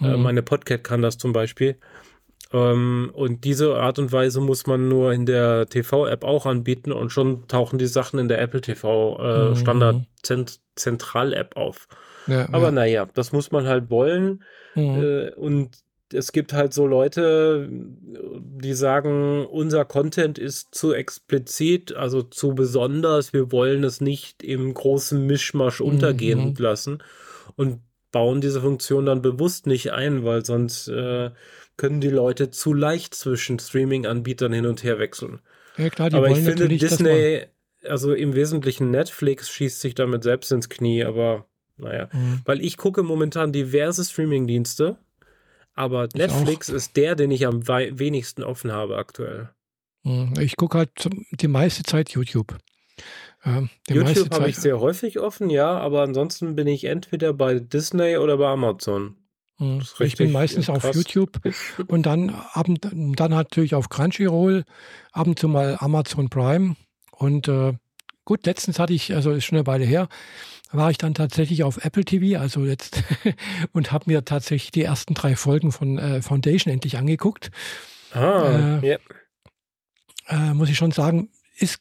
Äh, 0.00 0.04
mhm. 0.04 0.14
Äh, 0.14 0.16
meine 0.18 0.42
Podcast 0.42 0.84
kann 0.84 1.02
das 1.02 1.18
zum 1.18 1.32
Beispiel. 1.32 1.76
Ähm, 2.52 3.10
und 3.14 3.44
diese 3.44 3.76
Art 3.76 3.98
und 3.98 4.12
Weise 4.12 4.40
muss 4.40 4.66
man 4.66 4.88
nur 4.88 5.12
in 5.12 5.26
der 5.26 5.66
TV-App 5.66 6.24
auch 6.24 6.46
anbieten 6.46 6.92
und 6.92 7.10
schon 7.10 7.48
tauchen 7.48 7.78
die 7.78 7.86
Sachen 7.86 8.18
in 8.18 8.28
der 8.28 8.40
Apple 8.40 8.60
TV 8.60 9.18
äh, 9.18 9.48
mhm. 9.50 9.56
Standard 9.56 10.02
Zentral-App 10.74 11.56
auf. 11.56 11.88
Ja, 12.26 12.48
Aber 12.52 12.66
ja. 12.66 12.70
naja, 12.72 13.08
das 13.14 13.32
muss 13.32 13.50
man 13.50 13.66
halt 13.66 13.90
wollen. 13.90 14.42
Mhm. 14.74 15.02
Äh, 15.02 15.30
und 15.34 15.70
es 16.12 16.32
gibt 16.32 16.52
halt 16.52 16.72
so 16.72 16.86
Leute, 16.86 17.68
die 17.70 18.74
sagen, 18.74 19.46
unser 19.46 19.84
Content 19.84 20.38
ist 20.38 20.74
zu 20.74 20.92
explizit, 20.92 21.94
also 21.94 22.22
zu 22.22 22.54
besonders, 22.54 23.32
wir 23.32 23.52
wollen 23.52 23.84
es 23.84 24.00
nicht 24.00 24.42
im 24.42 24.72
großen 24.72 25.26
Mischmasch 25.26 25.80
mhm. 25.80 25.86
untergehen 25.86 26.48
mhm. 26.50 26.54
lassen 26.58 27.02
und 27.56 27.80
bauen 28.10 28.40
diese 28.40 28.60
Funktion 28.60 29.06
dann 29.06 29.22
bewusst 29.22 29.66
nicht 29.66 29.92
ein, 29.92 30.24
weil 30.24 30.44
sonst 30.44 30.88
äh, 30.88 31.30
können 31.76 32.00
die 32.00 32.10
Leute 32.10 32.50
zu 32.50 32.74
leicht 32.74 33.14
zwischen 33.14 33.58
Streaming-Anbietern 33.58 34.52
hin 34.52 34.66
und 34.66 34.84
her 34.84 34.98
wechseln. 34.98 35.40
Ja, 35.78 35.88
klar, 35.88 36.10
die 36.10 36.16
aber 36.16 36.28
ich 36.28 36.38
finde, 36.38 36.68
Disney, 36.68 37.46
also 37.84 38.12
im 38.12 38.34
Wesentlichen 38.34 38.90
Netflix, 38.90 39.48
schießt 39.50 39.80
sich 39.80 39.94
damit 39.94 40.22
selbst 40.22 40.52
ins 40.52 40.68
Knie, 40.68 41.04
aber 41.04 41.46
naja. 41.78 42.08
Mhm. 42.12 42.42
Weil 42.44 42.60
ich 42.60 42.76
gucke 42.76 43.02
momentan 43.02 43.52
diverse 43.52 44.04
Streaming-Dienste, 44.04 44.98
aber 45.74 46.06
ich 46.06 46.14
Netflix 46.14 46.70
auch. 46.70 46.74
ist 46.74 46.96
der, 46.96 47.14
den 47.14 47.30
ich 47.30 47.46
am 47.46 47.66
wenigsten 47.66 48.42
offen 48.42 48.72
habe 48.72 48.96
aktuell. 48.96 49.50
Mhm. 50.02 50.34
Ich 50.40 50.56
gucke 50.56 50.78
halt 50.78 51.08
die 51.32 51.48
meiste 51.48 51.82
Zeit 51.82 52.10
YouTube. 52.10 52.56
Ja, 53.44 53.66
YouTube 53.88 54.32
habe 54.32 54.48
ich 54.48 54.56
sehr 54.56 54.78
häufig 54.78 55.18
offen, 55.18 55.50
ja, 55.50 55.76
aber 55.78 56.02
ansonsten 56.02 56.54
bin 56.54 56.68
ich 56.68 56.84
entweder 56.84 57.32
bei 57.32 57.58
Disney 57.58 58.16
oder 58.16 58.36
bei 58.36 58.48
Amazon. 58.48 59.16
Hm, 59.58 59.82
ich 60.00 60.16
bin 60.16 60.32
meistens 60.32 60.66
krass. 60.66 60.84
auf 60.84 60.94
YouTube 60.94 61.40
und 61.88 62.06
dann, 62.06 62.30
ab, 62.30 62.66
dann 62.80 63.30
natürlich 63.30 63.74
auf 63.74 63.88
Crunchyroll, 63.88 64.64
ab 65.12 65.26
und 65.26 65.38
zu 65.38 65.48
mal 65.48 65.76
Amazon 65.80 66.28
Prime. 66.28 66.76
Und 67.10 67.48
äh, 67.48 67.74
gut, 68.24 68.46
letztens 68.46 68.78
hatte 68.78 68.92
ich, 68.92 69.14
also 69.14 69.32
ist 69.32 69.44
schon 69.44 69.58
eine 69.58 69.66
Weile 69.66 69.84
her, 69.84 70.08
war 70.72 70.90
ich 70.90 70.98
dann 70.98 71.14
tatsächlich 71.14 71.62
auf 71.64 71.84
Apple 71.84 72.04
TV, 72.04 72.40
also 72.40 72.64
jetzt, 72.64 73.02
und 73.72 73.92
habe 73.92 74.10
mir 74.10 74.24
tatsächlich 74.24 74.70
die 74.70 74.82
ersten 74.82 75.14
drei 75.14 75.36
Folgen 75.36 75.72
von 75.72 75.98
äh, 75.98 76.22
Foundation 76.22 76.72
endlich 76.72 76.96
angeguckt. 76.96 77.50
Ah, 78.12 78.78
äh, 78.82 78.86
yeah. 78.86 78.98
äh, 80.28 80.54
muss 80.54 80.68
ich 80.68 80.76
schon 80.76 80.92
sagen, 80.92 81.30
ist 81.56 81.80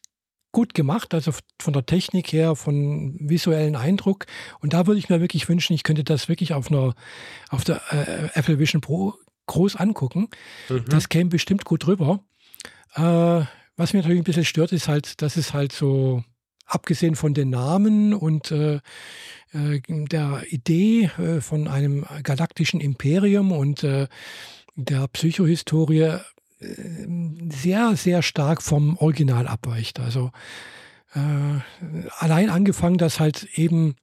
gut 0.52 0.74
gemacht, 0.74 1.14
also 1.14 1.32
von 1.62 1.74
der 1.74 1.86
Technik 1.86 2.34
her, 2.34 2.56
von 2.56 3.16
visuellen 3.20 3.76
Eindruck. 3.76 4.26
Und 4.60 4.74
da 4.74 4.86
würde 4.88 5.00
ich 5.00 5.10
mir 5.10 5.22
wirklich 5.22 5.48
wünschen, 5.48 5.74
ich 5.74 5.84
könnte 5.84 6.04
das 6.04 6.28
wirklich 6.30 6.54
auf 6.54 6.70
einer, 6.70 6.94
auf 7.50 7.64
der 7.64 7.82
äh, 7.92 8.30
Apple 8.38 8.60
Vision 8.60 8.82
Pro 8.82 9.16
groß 9.48 9.76
angucken. 9.76 10.30
Mhm. 10.70 10.86
Das 10.88 11.10
käme 11.10 11.30
bestimmt 11.30 11.66
gut 11.66 11.88
rüber. 11.88 12.24
Äh, 12.96 13.46
was 13.78 13.94
mir 13.94 14.00
natürlich 14.00 14.22
ein 14.22 14.26
bisschen 14.26 14.46
stört, 14.46 14.72
ist 14.74 14.88
halt, 14.88 15.22
dass 15.22 15.38
es 15.38 15.54
halt 15.54 15.72
so, 15.72 16.24
abgesehen 16.74 17.16
von 17.16 17.34
den 17.34 17.50
Namen 17.50 18.14
und 18.14 18.52
äh, 18.52 18.80
äh 19.54 19.82
der 19.88 20.44
Idee 20.50 21.12
äh, 21.18 21.42
von 21.42 21.68
einem 21.68 22.06
galaktischen 22.24 22.80
Imperium 22.80 23.52
und 23.52 23.84
äh, 23.84 24.08
der 24.76 25.08
Psychohistorie 25.08 26.18
sehr, 27.50 27.96
sehr 27.96 28.22
stark 28.22 28.62
vom 28.62 28.96
Original 28.98 29.48
abweicht. 29.48 30.00
Also 30.00 30.30
allein 32.20 32.52
angefangen, 32.52 33.00
dass 33.00 33.20
halt 33.20 33.48
eben 33.56 33.96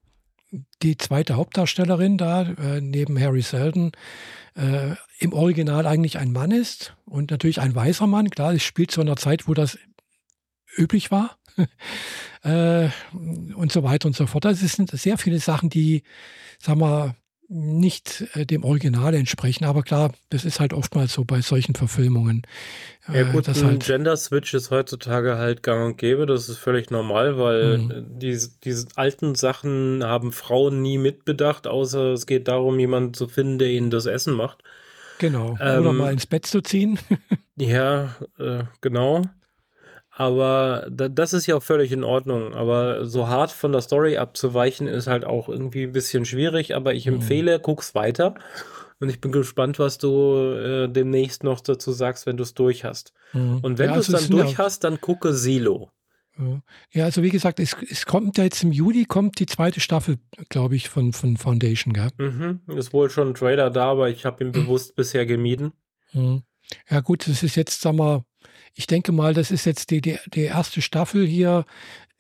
die 0.83 0.97
zweite 0.97 1.37
Hauptdarstellerin 1.37 2.19
da 2.19 2.81
neben 2.81 3.19
Harry 3.19 3.43
Seldon 3.43 3.93
äh, 4.57 4.97
im 5.21 5.33
Original 5.33 5.87
eigentlich 5.87 6.19
ein 6.19 6.33
Mann 6.33 6.51
ist 6.51 6.97
und 7.07 7.31
natürlich 7.31 7.61
ein 7.61 7.75
weißer 7.75 8.09
Mann. 8.09 8.29
Klar, 8.29 8.55
es 8.55 8.65
spielt 8.65 8.91
zu 8.91 9.01
einer 9.01 9.17
Zeit, 9.17 9.47
wo 9.47 9.55
das 9.55 9.79
üblich 10.77 11.11
war 11.11 11.38
äh, 12.43 12.89
und 13.55 13.73
so 13.73 13.83
weiter 13.83 14.07
und 14.07 14.17
so 14.17 14.27
fort. 14.27 14.47
Also 14.47 14.65
es 14.65 14.75
sind 14.75 14.91
sehr 14.91 15.19
viele 15.19 15.39
Sachen, 15.39 15.71
die, 15.71 16.03
sagen 16.59 16.81
wir, 16.81 17.15
nicht 17.51 18.27
äh, 18.35 18.45
dem 18.45 18.63
Original 18.63 19.15
entsprechen. 19.15 19.65
Aber 19.65 19.83
klar, 19.83 20.13
das 20.29 20.45
ist 20.45 20.61
halt 20.61 20.75
oftmals 20.75 21.15
so 21.15 21.25
bei 21.25 21.41
solchen 21.41 21.75
Verfilmungen. 21.75 22.43
Ja 23.09 23.23
äh, 23.23 23.25
gut, 23.25 23.49
ein 23.49 23.55
halt 23.55 23.85
Gender 23.85 24.17
Switch 24.19 24.53
ist 24.53 24.71
heutzutage 24.71 25.39
halt 25.39 25.63
gang 25.63 25.87
und 25.87 25.97
gäbe. 25.97 26.27
Das 26.27 26.49
ist 26.49 26.59
völlig 26.59 26.91
normal, 26.91 27.39
weil 27.39 27.79
mhm. 27.79 28.19
diese, 28.19 28.51
diese 28.63 28.89
alten 28.97 29.35
Sachen 29.35 30.05
haben 30.05 30.33
Frauen 30.33 30.83
nie 30.83 30.99
mitbedacht, 30.99 31.67
außer 31.67 32.13
es 32.13 32.27
geht 32.27 32.49
darum, 32.49 32.79
jemanden 32.79 33.15
zu 33.15 33.29
finden, 33.29 33.59
der 33.59 33.69
ihnen 33.69 33.91
das 33.91 34.05
Essen 34.05 34.35
macht. 34.35 34.63
Genau. 35.19 35.57
Ähm, 35.61 35.81
Oder 35.81 35.93
mal 35.95 36.13
ins 36.13 36.27
Bett 36.27 36.47
zu 36.47 36.61
ziehen. 36.61 36.99
ja, 37.57 38.15
äh, 38.39 38.65
genau. 38.83 39.23
Aber 40.19 40.85
das 40.91 41.33
ist 41.33 41.47
ja 41.47 41.55
auch 41.55 41.63
völlig 41.63 41.93
in 41.93 42.03
Ordnung. 42.03 42.53
Aber 42.53 43.07
so 43.07 43.29
hart 43.29 43.53
von 43.53 43.71
der 43.71 43.83
Story 43.83 44.17
abzuweichen, 44.17 44.89
ist 44.89 45.07
halt 45.07 45.25
auch 45.25 45.49
irgendwie 45.49 45.85
ein 45.85 45.93
bisschen 45.93 46.25
schwierig. 46.25 46.75
Aber 46.75 46.93
ich 46.93 47.07
mhm. 47.07 47.15
empfehle, 47.15 47.61
guck's 47.61 47.95
weiter. 47.95 48.35
Und 48.99 49.11
ich 49.11 49.21
bin 49.21 49.31
gespannt, 49.31 49.79
was 49.79 49.99
du 49.99 50.55
äh, 50.55 50.89
demnächst 50.89 51.45
noch 51.45 51.61
dazu 51.61 51.93
sagst, 51.93 52.27
wenn 52.27 52.37
du 52.37 52.43
es 52.43 52.55
durch 52.55 52.83
hast. 52.83 53.13
Mhm. 53.33 53.61
Und 53.63 53.79
wenn 53.79 53.91
ja, 53.91 53.95
also 53.95 54.11
du 54.11 54.19
es 54.19 54.27
dann 54.27 54.37
durch 54.37 54.59
hast, 54.59 54.83
dann 54.83 55.01
gucke 55.01 55.33
Silo. 55.33 55.93
Ja, 56.93 57.05
also 57.05 57.23
wie 57.23 57.31
gesagt, 57.31 57.61
es, 57.61 57.77
es 57.89 58.05
kommt 58.05 58.39
ja 58.39 58.45
jetzt 58.45 58.63
im 58.65 58.73
Juli 58.73 59.05
kommt 59.05 59.39
die 59.39 59.47
zweite 59.47 59.79
Staffel, 59.79 60.19
glaube 60.49 60.75
ich, 60.75 60.89
von, 60.89 61.13
von 61.13 61.37
Foundation, 61.37 61.93
gell? 61.93 62.11
Mhm. 62.19 62.61
Ist 62.77 62.93
wohl 62.93 63.09
schon 63.11 63.29
ein 63.29 63.35
Trailer 63.35 63.71
da, 63.71 63.91
aber 63.91 64.09
ich 64.09 64.25
habe 64.25 64.43
ihn 64.43 64.53
bewusst 64.53 64.97
bisher 64.97 65.27
gemieden. 65.27 65.73
Mhm. 66.13 66.43
Ja, 66.91 67.01
gut, 67.01 67.29
das 67.29 67.45
ist 67.45 67.55
jetzt, 67.55 67.81
sag 67.81 67.95
mal, 67.95 68.25
ich 68.79 68.87
denke 68.87 69.11
mal, 69.11 69.35
das 69.35 69.51
ist 69.51 69.65
jetzt 69.65 69.91
die, 69.91 70.01
die, 70.01 70.19
die 70.33 70.45
erste 70.45 70.81
Staffel 70.83 71.27
hier. 71.27 71.65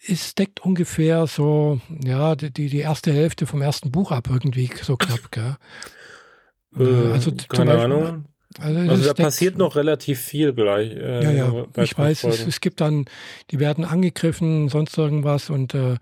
Es 0.04 0.34
deckt 0.34 0.60
ungefähr 0.60 1.28
so, 1.28 1.80
ja, 2.04 2.34
die, 2.34 2.50
die 2.50 2.78
erste 2.78 3.12
Hälfte 3.12 3.46
vom 3.46 3.62
ersten 3.62 3.92
Buch 3.92 4.10
ab, 4.10 4.28
irgendwie 4.28 4.68
so 4.82 4.96
knapp, 4.96 5.20
gell? 5.30 5.56
Äh, 6.76 7.12
also 7.12 7.30
keine 7.48 7.76
Beispiel, 7.76 7.84
Ahnung. 7.84 8.24
Also, 8.58 8.90
also 8.90 9.12
da 9.12 9.22
passiert 9.22 9.56
noch 9.56 9.76
relativ 9.76 10.20
viel 10.20 10.52
gleich. 10.52 10.90
Äh, 10.96 11.22
ja, 11.22 11.30
ja, 11.30 11.66
ich 11.80 11.96
weiß, 11.96 12.24
es, 12.24 12.44
es, 12.44 12.60
gibt 12.60 12.80
dann, 12.80 13.04
die 13.52 13.60
werden 13.60 13.84
angegriffen, 13.84 14.68
sonst 14.68 14.98
irgendwas 14.98 15.50
und 15.50 15.74
äh, 15.74 15.96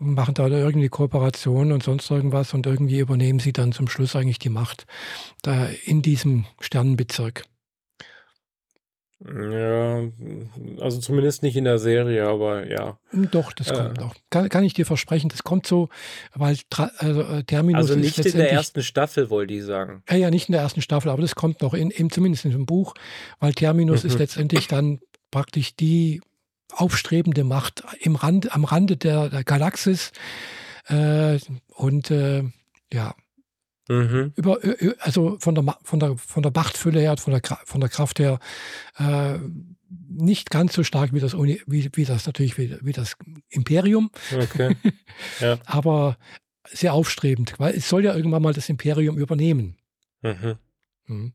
machen 0.00 0.34
da 0.34 0.48
irgendwie 0.48 0.88
Kooperation 0.88 1.70
und 1.70 1.84
sonst 1.84 2.10
irgendwas 2.10 2.52
und 2.52 2.66
irgendwie 2.66 2.98
übernehmen 2.98 3.38
sie 3.38 3.52
dann 3.52 3.70
zum 3.70 3.86
Schluss 3.86 4.16
eigentlich 4.16 4.40
die 4.40 4.48
Macht 4.48 4.86
da 5.42 5.68
in 5.84 6.02
diesem 6.02 6.46
Sternenbezirk. 6.58 7.44
Ja, 9.22 10.02
also 10.80 10.98
zumindest 10.98 11.42
nicht 11.42 11.54
in 11.54 11.64
der 11.64 11.78
Serie, 11.78 12.26
aber 12.26 12.66
ja. 12.66 12.98
Doch, 13.12 13.52
das 13.52 13.70
kommt 13.70 13.98
äh, 13.98 14.00
noch. 14.00 14.14
Kann, 14.30 14.48
kann, 14.48 14.64
ich 14.64 14.72
dir 14.72 14.86
versprechen, 14.86 15.28
das 15.28 15.42
kommt 15.42 15.66
so, 15.66 15.90
weil 16.34 16.56
also, 16.96 17.20
äh, 17.20 17.44
Terminus 17.44 17.90
Also 17.90 17.96
nicht 17.96 18.18
in 18.18 18.38
der 18.38 18.50
ersten 18.50 18.82
Staffel, 18.82 19.28
wollte 19.28 19.52
ich 19.52 19.64
sagen. 19.64 20.02
Ja, 20.08 20.16
ja, 20.16 20.30
nicht 20.30 20.48
in 20.48 20.52
der 20.52 20.62
ersten 20.62 20.80
Staffel, 20.80 21.10
aber 21.10 21.20
das 21.20 21.34
kommt 21.34 21.60
noch, 21.60 21.74
in, 21.74 21.90
in 21.90 22.08
zumindest 22.08 22.46
in 22.46 22.52
dem 22.52 22.64
Buch, 22.64 22.94
weil 23.40 23.52
Terminus 23.52 24.04
mhm. 24.04 24.10
ist 24.10 24.18
letztendlich 24.18 24.68
dann 24.68 25.00
praktisch 25.30 25.76
die 25.76 26.22
aufstrebende 26.72 27.44
Macht 27.44 27.82
im 28.00 28.16
Rand, 28.16 28.54
am 28.54 28.64
Rande 28.64 28.96
der, 28.96 29.28
der 29.28 29.44
Galaxis. 29.44 30.12
Äh, 30.86 31.38
und 31.74 32.10
äh, 32.10 32.44
ja, 32.90 33.14
Mhm. 33.90 34.32
Über, 34.36 34.60
also 35.00 35.36
von 35.40 35.56
der, 35.56 35.76
von, 35.82 35.98
der, 35.98 36.16
von 36.16 36.44
der 36.44 36.52
Machtfülle 36.54 37.00
her, 37.00 37.16
von 37.16 37.32
der, 37.32 37.42
von 37.64 37.80
der 37.80 37.90
Kraft 37.90 38.20
her, 38.20 38.38
äh, 38.96 39.38
nicht 40.08 40.50
ganz 40.50 40.74
so 40.74 40.84
stark 40.84 41.12
wie 41.12 41.18
das, 41.18 41.36
wie, 41.36 41.90
wie 41.92 42.04
das 42.04 42.24
natürlich 42.24 42.56
wie, 42.56 42.76
wie 42.82 42.92
das 42.92 43.16
Imperium. 43.48 44.10
Okay. 44.32 44.76
Ja. 45.40 45.58
Aber 45.66 46.16
sehr 46.64 46.94
aufstrebend, 46.94 47.54
weil 47.58 47.74
es 47.74 47.88
soll 47.88 48.04
ja 48.04 48.14
irgendwann 48.14 48.40
mal 48.40 48.54
das 48.54 48.70
Imperium 48.70 49.18
übernehmen. 49.18 49.76
Mhm. 50.22 50.56
Mhm. 51.06 51.32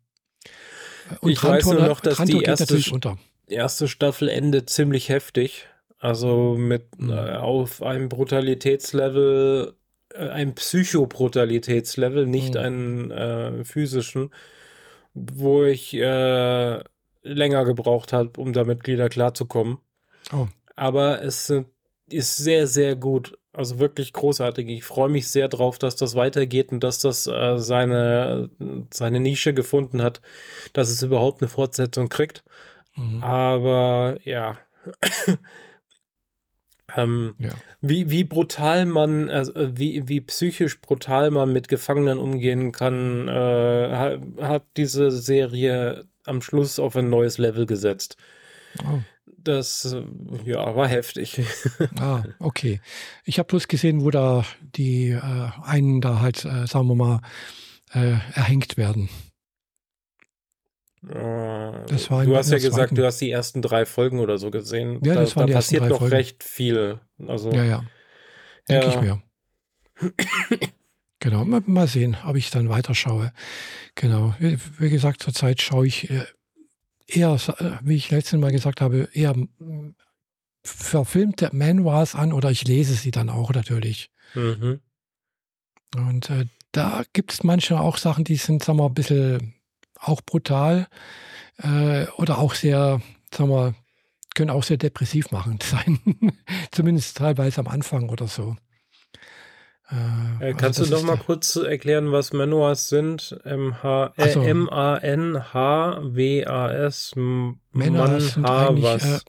Und 1.19 1.31
ich 1.31 1.37
Trantor, 1.37 1.73
weiß 1.73 1.79
nur 1.79 1.87
noch, 1.87 1.99
dass 1.99 2.15
Trantor 2.15 2.39
die 2.39 2.45
erste, 2.45 3.17
erste 3.47 3.87
Staffel 3.87 4.29
endet 4.29 4.71
ziemlich 4.71 5.09
heftig. 5.09 5.67
Also 5.99 6.55
mit 6.57 6.99
mhm. 6.99 7.11
äh, 7.11 7.35
auf 7.35 7.83
einem 7.83 8.09
Brutalitätslevel 8.09 9.75
äh, 10.17 10.29
ein 10.29 10.55
Psychobrutalitätslevel, 10.55 12.25
nicht 12.25 12.55
mhm. 12.55 12.59
einen 12.59 13.11
äh, 13.11 13.63
physischen, 13.63 14.31
wo 15.13 15.63
ich 15.63 15.93
äh, 15.93 16.79
länger 17.23 17.65
gebraucht 17.65 18.13
habe, 18.13 18.39
um 18.39 18.53
damit 18.53 18.87
wieder 18.87 19.09
klarzukommen. 19.09 19.79
Oh. 20.33 20.47
Aber 20.75 21.21
es 21.21 21.51
ist 22.09 22.37
sehr, 22.37 22.67
sehr 22.67 22.95
gut. 22.95 23.37
Also 23.53 23.79
wirklich 23.79 24.11
großartig. 24.11 24.67
Ich 24.67 24.83
freue 24.83 25.09
mich 25.09 25.29
sehr 25.29 25.47
drauf, 25.47 25.79
dass 25.79 25.95
das 25.95 26.15
weitergeht 26.15 26.71
und 26.73 26.83
dass 26.83 26.99
das 26.99 27.25
äh, 27.25 27.57
seine, 27.57 28.49
seine 28.91 29.21
Nische 29.21 29.53
gefunden 29.53 30.01
hat, 30.01 30.21
dass 30.73 30.89
es 30.89 31.01
überhaupt 31.01 31.41
eine 31.41 31.47
Fortsetzung 31.47 32.09
kriegt. 32.09 32.43
Mhm. 32.95 33.23
Aber 33.23 34.17
ja, 34.23 34.57
ähm, 36.95 37.35
ja. 37.39 37.51
wie, 37.81 38.09
wie 38.09 38.23
brutal 38.23 38.85
man, 38.85 39.29
also 39.29 39.53
wie, 39.55 40.07
wie 40.07 40.21
psychisch 40.21 40.79
brutal 40.81 41.31
man 41.31 41.51
mit 41.51 41.67
Gefangenen 41.67 42.19
umgehen 42.19 42.71
kann, 42.71 43.27
äh, 43.27 44.19
hat 44.41 44.63
diese 44.77 45.11
Serie 45.11 46.05
am 46.25 46.41
Schluss 46.41 46.79
auf 46.79 46.95
ein 46.95 47.09
neues 47.09 47.37
Level 47.37 47.65
gesetzt. 47.65 48.17
Oh. 48.83 48.99
Das 49.37 49.93
äh, 49.93 50.03
ja, 50.49 50.75
war 50.75 50.87
heftig. 50.87 51.41
Ah, 51.99 52.23
okay. 52.39 52.81
Ich 53.25 53.39
habe 53.39 53.47
bloß 53.47 53.67
gesehen, 53.67 54.03
wo 54.03 54.09
da 54.09 54.43
die 54.59 55.09
äh, 55.11 55.49
einen 55.63 56.01
da 56.01 56.19
halt, 56.19 56.45
äh, 56.45 56.67
sagen 56.67 56.87
wir 56.87 56.95
mal, 56.95 57.21
äh, 57.93 58.17
erhängt 58.33 58.77
werden. 58.77 59.09
Das 61.07 62.09
war 62.09 62.25
du 62.25 62.35
hast 62.35 62.51
ja 62.51 62.57
gesagt, 62.57 62.75
zweiten. 62.75 62.95
du 62.95 63.05
hast 63.05 63.19
die 63.19 63.29
ersten 63.29 63.61
drei 63.61 63.85
Folgen 63.85 64.19
oder 64.19 64.37
so 64.37 64.49
gesehen. 64.49 64.99
Ja, 65.03 65.13
da, 65.13 65.21
das 65.21 65.35
waren 65.35 65.43
da 65.43 65.47
die 65.47 65.53
passiert 65.53 65.87
noch 65.87 65.99
Folgen. 65.99 66.15
recht 66.15 66.43
viel. 66.43 66.99
Also, 67.27 67.51
ja, 67.51 67.63
ja. 67.63 67.83
Denke 68.67 68.87
ja. 68.87 68.93
ich 68.93 69.01
mir. 69.01 69.21
genau, 71.19 71.45
mal, 71.45 71.61
mal, 71.65 71.87
sehen, 71.87 72.17
ob 72.25 72.35
ich 72.35 72.49
dann 72.49 72.69
weiterschaue. 72.69 73.31
Genau. 73.93 74.35
Wie, 74.39 74.57
wie 74.79 74.89
gesagt, 74.89 75.21
zurzeit 75.21 75.61
schaue 75.61 75.87
ich 75.87 76.09
äh, 76.09 76.25
eher, 77.07 77.35
äh, 77.59 77.71
wie 77.81 77.95
ich 77.95 78.11
letztes 78.11 78.39
Mal 78.39 78.51
gesagt 78.51 78.81
habe, 78.81 79.09
eher 79.13 79.35
verfilmte 80.63 81.49
Memoirs 81.53 82.15
an 82.15 82.33
oder 82.33 82.49
ich 82.49 82.67
lese 82.67 82.95
sie 82.95 83.11
dann 83.11 83.29
auch 83.29 83.53
natürlich. 83.53 84.09
Mhm. 84.33 84.81
Und 85.95 86.29
äh, 86.29 86.45
da 86.71 87.03
gibt 87.13 87.33
es 87.33 87.43
manchmal 87.43 87.79
auch 87.79 87.97
Sachen, 87.97 88.23
die 88.23 88.35
sind, 88.35 88.63
sagen 88.63 88.79
wir, 88.79 88.87
ein 88.87 88.93
bisschen 88.93 89.54
auch 90.07 90.21
brutal 90.21 90.87
äh, 91.57 92.05
oder 92.17 92.39
auch 92.39 92.53
sehr, 92.53 93.01
sagen 93.33 93.49
wir, 93.49 93.75
können 94.35 94.49
auch 94.49 94.63
sehr 94.63 94.77
depressiv 94.77 95.31
machend 95.31 95.63
sein. 95.71 95.99
Zumindest 96.71 97.17
teilweise 97.17 97.59
am 97.61 97.67
Anfang 97.67 98.09
oder 98.09 98.27
so. 98.27 98.55
Äh, 99.89 99.95
also 100.43 100.57
Kannst 100.57 100.79
du 100.79 100.85
noch 100.87 101.03
mal 101.03 101.17
kurz 101.17 101.55
erklären, 101.55 102.11
was 102.11 102.33
Memoirs 102.33 102.89
sind? 102.89 103.39
M-A-N-H-W-A-S. 103.43 104.23
Memoirs 107.15 108.33
sind 108.33 108.45
eigentlich, 108.45 109.03
äh, 109.03 109.19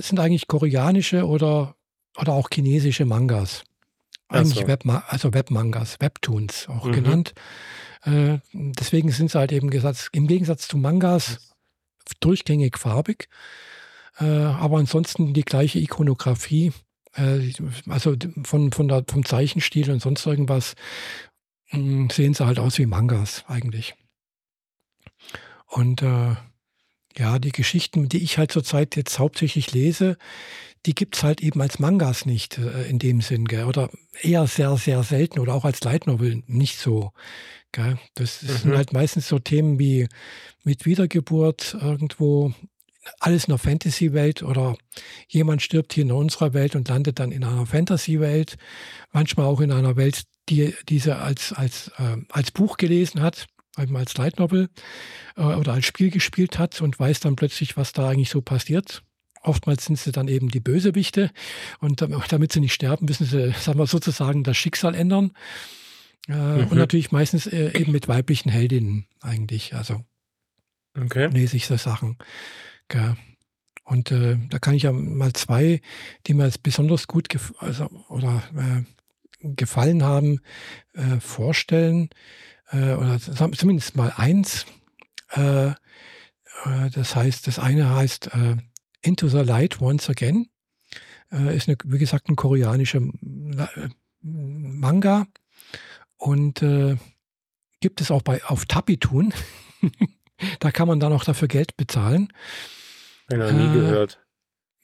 sind 0.00 0.18
eigentlich 0.20 0.48
koreanische 0.48 1.26
oder, 1.26 1.76
oder 2.18 2.32
auch 2.32 2.48
chinesische 2.52 3.04
Mangas. 3.04 3.64
Eigentlich 4.28 4.60
so. 4.60 4.66
Web, 4.66 4.84
also 5.08 5.34
Webmangas, 5.34 6.00
Webtoons 6.00 6.68
auch 6.68 6.86
mhm. 6.86 6.92
genannt. 6.92 7.34
Äh, 8.04 8.38
deswegen 8.52 9.10
sind 9.10 9.30
sie 9.30 9.38
halt 9.38 9.52
eben 9.52 9.70
gesagt, 9.70 10.10
im 10.12 10.26
Gegensatz 10.26 10.68
zu 10.68 10.76
Mangas 10.76 11.54
durchgängig 12.20 12.78
farbig, 12.78 13.28
äh, 14.18 14.24
aber 14.24 14.78
ansonsten 14.78 15.34
die 15.34 15.44
gleiche 15.44 15.78
Ikonografie, 15.78 16.72
äh, 17.14 17.52
also 17.88 18.16
von, 18.44 18.72
von 18.72 18.88
der, 18.88 19.04
vom 19.08 19.24
Zeichenstil 19.24 19.90
und 19.90 20.02
sonst 20.02 20.26
irgendwas, 20.26 20.74
hm, 21.66 22.10
sehen 22.10 22.34
sie 22.34 22.44
halt 22.44 22.58
aus 22.58 22.78
wie 22.78 22.86
Mangas 22.86 23.44
eigentlich. 23.46 23.94
Und 25.66 26.02
äh, 26.02 26.34
ja, 27.16 27.38
die 27.38 27.52
Geschichten, 27.52 28.08
die 28.08 28.22
ich 28.22 28.38
halt 28.38 28.52
zurzeit 28.52 28.96
jetzt 28.96 29.18
hauptsächlich 29.18 29.72
lese, 29.72 30.16
die 30.86 30.94
gibt 30.94 31.16
es 31.16 31.22
halt 31.22 31.40
eben 31.40 31.60
als 31.60 31.78
Mangas 31.78 32.26
nicht 32.26 32.58
äh, 32.58 32.88
in 32.88 32.98
dem 32.98 33.20
Sinn, 33.20 33.44
gell? 33.44 33.64
oder 33.64 33.90
eher 34.20 34.46
sehr, 34.46 34.76
sehr 34.76 35.02
selten 35.02 35.38
oder 35.38 35.54
auch 35.54 35.64
als 35.64 35.82
Light 35.84 36.06
Novel 36.06 36.42
nicht 36.46 36.78
so. 36.78 37.12
Gell? 37.70 37.98
Das 38.14 38.42
mhm. 38.42 38.48
sind 38.48 38.76
halt 38.76 38.92
meistens 38.92 39.28
so 39.28 39.38
Themen 39.38 39.78
wie 39.78 40.08
mit 40.64 40.84
Wiedergeburt 40.84 41.76
irgendwo 41.80 42.52
alles 43.18 43.44
in 43.44 43.52
einer 43.52 43.58
Fantasy-Welt 43.58 44.42
oder 44.42 44.76
jemand 45.28 45.62
stirbt 45.62 45.92
hier 45.92 46.04
in 46.04 46.12
unserer 46.12 46.54
Welt 46.54 46.76
und 46.76 46.88
landet 46.88 47.18
dann 47.18 47.32
in 47.32 47.44
einer 47.44 47.66
Fantasy-Welt, 47.66 48.56
manchmal 49.10 49.46
auch 49.46 49.60
in 49.60 49.72
einer 49.72 49.96
Welt, 49.96 50.22
die 50.48 50.74
diese 50.88 51.16
als, 51.16 51.52
als, 51.52 51.88
äh, 51.98 52.16
als 52.28 52.50
Buch 52.50 52.76
gelesen 52.76 53.20
hat, 53.20 53.46
eben 53.78 53.96
als 53.96 54.16
Light 54.16 54.38
Novel 54.38 54.68
äh, 55.36 55.42
oder 55.42 55.72
als 55.72 55.86
Spiel 55.86 56.10
gespielt 56.10 56.58
hat 56.58 56.80
und 56.80 56.98
weiß 56.98 57.20
dann 57.20 57.36
plötzlich, 57.36 57.76
was 57.76 57.92
da 57.92 58.08
eigentlich 58.08 58.30
so 58.30 58.40
passiert. 58.40 59.02
Oftmals 59.42 59.86
sind 59.86 59.98
sie 59.98 60.12
dann 60.12 60.28
eben 60.28 60.48
die 60.48 60.60
Bösewichte 60.60 61.30
und 61.80 62.06
damit 62.28 62.52
sie 62.52 62.60
nicht 62.60 62.72
sterben, 62.72 63.06
müssen 63.06 63.26
sie, 63.26 63.52
sagen 63.52 63.78
wir 63.78 63.86
sozusagen, 63.86 64.44
das 64.44 64.56
Schicksal 64.56 64.94
ändern. 64.94 65.32
Äh, 66.28 66.32
mhm. 66.32 66.66
Und 66.68 66.78
natürlich 66.78 67.10
meistens 67.12 67.46
äh, 67.46 67.76
eben 67.78 67.92
mit 67.92 68.08
weiblichen 68.08 68.50
Heldinnen 68.50 69.06
eigentlich. 69.20 69.74
Also 69.74 70.04
okay. 70.96 71.26
lese 71.26 71.56
ich 71.56 71.66
so 71.66 71.76
Sachen. 71.76 72.16
Ja. 72.92 73.16
Und 73.84 74.12
äh, 74.12 74.38
da 74.48 74.58
kann 74.60 74.74
ich 74.74 74.84
ja 74.84 74.92
mal 74.92 75.32
zwei, 75.32 75.80
die 76.26 76.34
mir 76.34 76.44
jetzt 76.44 76.62
besonders 76.62 77.08
gut 77.08 77.28
gef 77.28 77.52
also, 77.58 77.90
oder 78.08 78.42
gefallen 79.40 80.04
haben, 80.04 80.38
vorstellen. 81.18 82.10
Oder 82.70 83.18
zumindest 83.18 83.96
mal 83.96 84.12
eins. 84.16 84.66
Das 85.34 87.16
heißt, 87.16 87.48
das 87.48 87.58
eine 87.58 87.92
heißt 87.92 88.30
Into 89.02 89.28
the 89.28 89.38
Light 89.38 89.80
Once 89.80 90.08
Again. 90.08 90.48
Äh, 91.30 91.56
ist, 91.56 91.68
eine, 91.68 91.76
wie 91.84 91.98
gesagt, 91.98 92.28
ein 92.28 92.36
koreanischer 92.36 93.00
äh, 93.00 93.88
Manga. 94.20 95.26
Und 96.16 96.62
äh, 96.62 96.96
gibt 97.80 98.00
es 98.00 98.10
auch 98.10 98.22
bei, 98.22 98.42
auf 98.44 98.66
Tapitun. 98.66 99.34
da 100.60 100.70
kann 100.70 100.88
man 100.88 101.00
dann 101.00 101.12
auch 101.12 101.24
dafür 101.24 101.48
Geld 101.48 101.76
bezahlen. 101.76 102.32
Ich 103.30 103.36
noch 103.36 103.52
nie 103.52 103.70
äh, 103.70 103.74
gehört. 103.74 104.20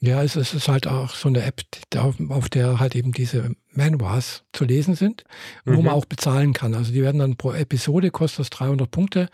Ja, 0.01 0.23
es, 0.23 0.37
es, 0.37 0.53
ist 0.53 0.69
halt 0.69 0.87
auch 0.87 1.13
so 1.13 1.27
eine 1.27 1.43
App, 1.43 1.61
auf 2.29 2.47
der 2.47 2.79
halt 2.79 2.95
eben 2.95 3.11
diese 3.11 3.53
Manuals 3.71 4.45
zu 4.53 4.63
lesen 4.63 4.95
sind, 4.95 5.25
wo 5.65 5.73
mhm. 5.73 5.85
man 5.85 5.93
auch 5.93 6.05
bezahlen 6.05 6.53
kann. 6.53 6.73
Also 6.73 6.93
die 6.93 7.01
werden 7.01 7.19
dann 7.19 7.35
pro 7.35 7.51
Episode, 7.51 8.09
kostet 8.09 8.39
das 8.39 8.49
300 8.51 8.89
Punkte. 8.89 9.29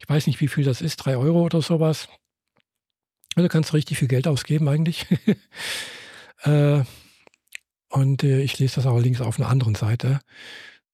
Ich 0.00 0.08
weiß 0.08 0.28
nicht, 0.28 0.40
wie 0.40 0.46
viel 0.46 0.64
das 0.64 0.82
ist, 0.82 0.96
3 0.98 1.16
Euro 1.16 1.42
oder 1.42 1.62
sowas. 1.62 2.08
Also 3.34 3.48
kannst 3.48 3.70
du 3.70 3.76
richtig 3.76 3.98
viel 3.98 4.08
Geld 4.08 4.28
ausgeben 4.28 4.68
eigentlich. 4.68 5.06
äh, 6.42 6.82
und 7.88 8.24
äh, 8.24 8.42
ich 8.42 8.58
lese 8.58 8.76
das 8.76 8.86
allerdings 8.86 9.20
auf 9.20 9.38
einer 9.38 9.48
anderen 9.48 9.74
Seite. 9.74 10.20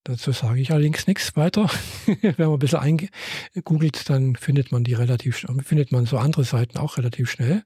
Dazu 0.05 0.33
sage 0.33 0.61
ich 0.61 0.73
allerdings 0.73 1.07
nichts 1.07 1.37
weiter. 1.37 1.71
Wenn 2.07 2.35
man 2.37 2.55
ein 2.55 2.59
bisschen 2.59 2.79
eingoogelt, 2.79 4.09
dann 4.09 4.37
findet 4.37 4.73
man 4.73 4.85
die 4.85 4.95
relativ, 4.95 5.47
findet 5.63 5.93
man 5.93 6.07
so 6.07 6.19
andere 6.19 6.45
Seiten 6.45 6.79
auch 6.79 6.97
relativ 6.97 7.31
schnell. 7.31 7.65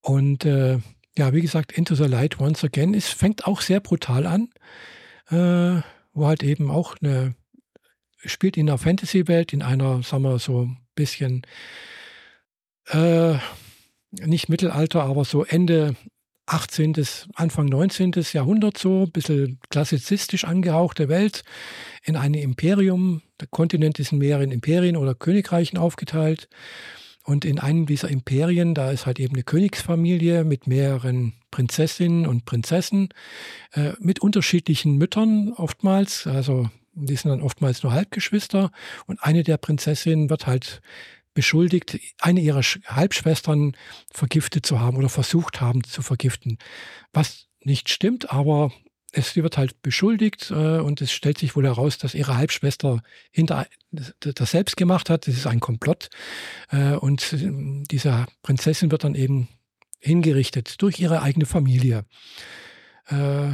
Und 0.00 0.44
äh, 0.44 0.78
ja, 1.18 1.32
wie 1.32 1.40
gesagt, 1.40 1.72
Into 1.72 1.94
the 1.94 2.04
Light 2.04 2.40
Once 2.40 2.64
Again 2.64 2.94
es 2.94 3.08
fängt 3.08 3.46
auch 3.46 3.60
sehr 3.60 3.80
brutal 3.80 4.26
an, 4.26 4.48
äh, 5.28 5.82
wo 6.12 6.26
halt 6.26 6.42
eben 6.42 6.70
auch 6.70 6.96
eine, 7.02 7.34
spielt 8.24 8.56
in 8.56 8.68
einer 8.68 8.78
Fantasy-Welt, 8.78 9.52
in 9.52 9.62
einer, 9.62 10.02
sagen 10.02 10.22
wir 10.22 10.38
so 10.38 10.62
ein 10.62 10.78
bisschen, 10.94 11.42
äh, 12.88 13.34
nicht 14.10 14.48
Mittelalter, 14.48 15.02
aber 15.02 15.24
so 15.24 15.44
Ende 15.44 15.96
18., 16.46 16.94
Anfang 17.34 17.66
19. 17.66 18.12
Jahrhundert 18.32 18.76
so, 18.76 19.04
ein 19.04 19.12
bisschen 19.12 19.58
klassizistisch 19.70 20.44
angehauchte 20.44 21.08
Welt 21.08 21.44
in 22.04 22.16
einem 22.16 22.40
Imperium. 22.40 23.22
Der 23.40 23.48
Kontinent 23.48 23.98
ist 23.98 24.12
in 24.12 24.18
mehreren 24.18 24.50
Imperien 24.50 24.96
oder 24.96 25.14
Königreichen 25.14 25.78
aufgeteilt. 25.78 26.48
Und 27.24 27.44
in 27.44 27.60
einem 27.60 27.86
dieser 27.86 28.08
Imperien, 28.08 28.74
da 28.74 28.90
ist 28.90 29.06
halt 29.06 29.20
eben 29.20 29.34
eine 29.34 29.44
Königsfamilie 29.44 30.44
mit 30.44 30.66
mehreren 30.66 31.34
Prinzessinnen 31.52 32.26
und 32.26 32.44
Prinzessen, 32.44 33.10
äh, 33.72 33.92
mit 34.00 34.18
unterschiedlichen 34.20 34.96
Müttern 34.96 35.52
oftmals. 35.52 36.26
Also 36.26 36.68
die 36.94 37.14
sind 37.14 37.30
dann 37.30 37.42
oftmals 37.42 37.84
nur 37.84 37.92
Halbgeschwister. 37.92 38.72
Und 39.06 39.22
eine 39.22 39.44
der 39.44 39.56
Prinzessinnen 39.56 40.30
wird 40.30 40.48
halt 40.48 40.82
beschuldigt, 41.34 41.98
eine 42.20 42.40
ihrer 42.40 42.62
Halbschwestern 42.62 43.76
vergiftet 44.12 44.66
zu 44.66 44.80
haben 44.80 44.96
oder 44.96 45.08
versucht 45.08 45.60
haben 45.60 45.84
zu 45.84 46.02
vergiften. 46.02 46.58
Was 47.12 47.46
nicht 47.64 47.88
stimmt, 47.88 48.30
aber 48.32 48.72
es 49.12 49.36
wird 49.36 49.58
halt 49.58 49.82
beschuldigt 49.82 50.50
äh, 50.50 50.78
und 50.78 51.00
es 51.02 51.12
stellt 51.12 51.38
sich 51.38 51.54
wohl 51.54 51.66
heraus, 51.66 51.98
dass 51.98 52.14
ihre 52.14 52.36
Halbschwester 52.36 53.02
hinter 53.30 53.66
das 53.90 54.50
selbst 54.50 54.76
gemacht 54.76 55.10
hat. 55.10 55.26
Das 55.26 55.34
ist 55.34 55.46
ein 55.46 55.60
Komplott. 55.60 56.08
Äh, 56.70 56.94
und 56.94 57.32
äh, 57.34 57.84
diese 57.90 58.26
Prinzessin 58.42 58.90
wird 58.90 59.04
dann 59.04 59.14
eben 59.14 59.48
hingerichtet 60.00 60.80
durch 60.80 60.98
ihre 60.98 61.22
eigene 61.22 61.46
Familie. 61.46 62.04
Äh, 63.06 63.52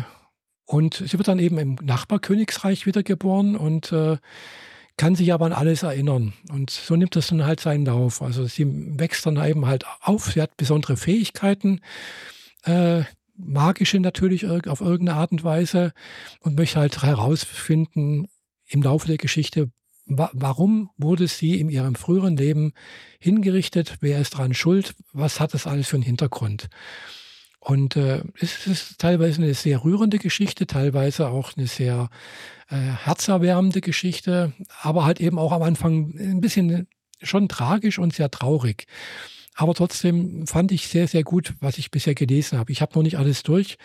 und 0.65 0.95
sie 0.95 1.19
wird 1.19 1.29
dann 1.29 1.39
eben 1.39 1.59
im 1.59 1.75
Nachbarkönigsreich 1.83 2.87
wiedergeboren 2.87 3.57
und 3.57 3.91
äh, 3.91 4.19
kann 4.99 5.15
sich 5.15 5.33
aber 5.33 5.47
an 5.47 5.53
alles 5.53 5.83
erinnern. 5.85 6.35
Und 6.53 6.71
so 6.71 6.97
nimmt 6.97 7.17
das 7.17 7.29
dann 7.29 7.47
halt 7.47 7.61
seinen 7.61 7.87
Lauf. 7.87 8.21
Also 8.21 8.45
sie 8.47 8.67
wächst 8.99 9.25
dann 9.25 9.43
eben 9.43 9.67
halt 9.67 9.87
auf, 10.03 10.33
sie 10.33 10.43
hat 10.43 10.57
besondere 10.59 10.97
Fähigkeiten, 10.97 11.81
äh, 12.65 13.05
magische 13.37 14.01
natürlich 14.01 14.47
auf 14.47 14.81
irgendeine 14.81 15.19
Art 15.19 15.33
und 15.33 15.45
Weise 15.45 15.93
und 16.41 16.57
möchte 16.57 16.81
halt 16.81 17.03
herausfinden 17.03 18.27
im 18.67 18.83
Laufe 18.83 19.07
der 19.07 19.17
Geschichte, 19.17 19.71
wa 20.07 20.31
warum 20.33 20.91
wurde 20.97 21.29
sie 21.29 21.61
in 21.61 21.71
ihrem 21.71 21.95
früheren 21.95 22.37
Leben 22.37 22.73
hingerichtet, 23.21 23.99
wer 24.01 24.21
ist 24.21 24.35
daran 24.35 24.55
schuld, 24.55 24.95
was 25.13 25.39
hat 25.39 25.55
das 25.55 25.67
alles 25.67 25.89
für 25.89 25.97
einen 25.97 26.03
Hintergrund. 26.03 26.69
Und 27.61 27.97
äh, 27.97 28.23
es 28.41 28.67
ist 28.67 28.99
teilweise 28.99 29.43
eine 29.43 29.55
sehr 29.55 29.85
rührende 29.85 30.19
Geschichte, 30.19 30.67
teilweise 30.67 31.29
auch 31.29 31.57
eine 31.57 31.67
sehr 31.67 32.09
äh, 32.71 32.77
herzerwärmende 32.77 33.81
Geschichte, 33.81 34.53
aber 34.81 35.05
halt 35.05 35.21
eben 35.21 35.39
auch 35.39 35.53
am 35.53 35.63
Anfang 35.63 36.15
ein 36.19 36.41
bisschen 36.41 36.87
schon 37.21 37.49
tragisch 37.49 37.99
und 37.99 38.15
sehr 38.15 38.31
traurig. 38.31 38.87
Aber 39.55 39.75
trotzdem 39.75 40.47
fand 40.47 40.71
ich 40.71 40.87
sehr, 40.87 41.09
sehr 41.09 41.25
gut, 41.25 41.55
was 41.61 41.79
ich 41.79 41.91
bisher 41.91 42.15
gelesen 42.15 42.59
habe. 42.59 42.71
Ich 42.71 42.81
habe 42.81 42.95
noch 42.95 43.03
nicht 43.03 43.19
alles 43.19 43.43
durch. 43.43 43.77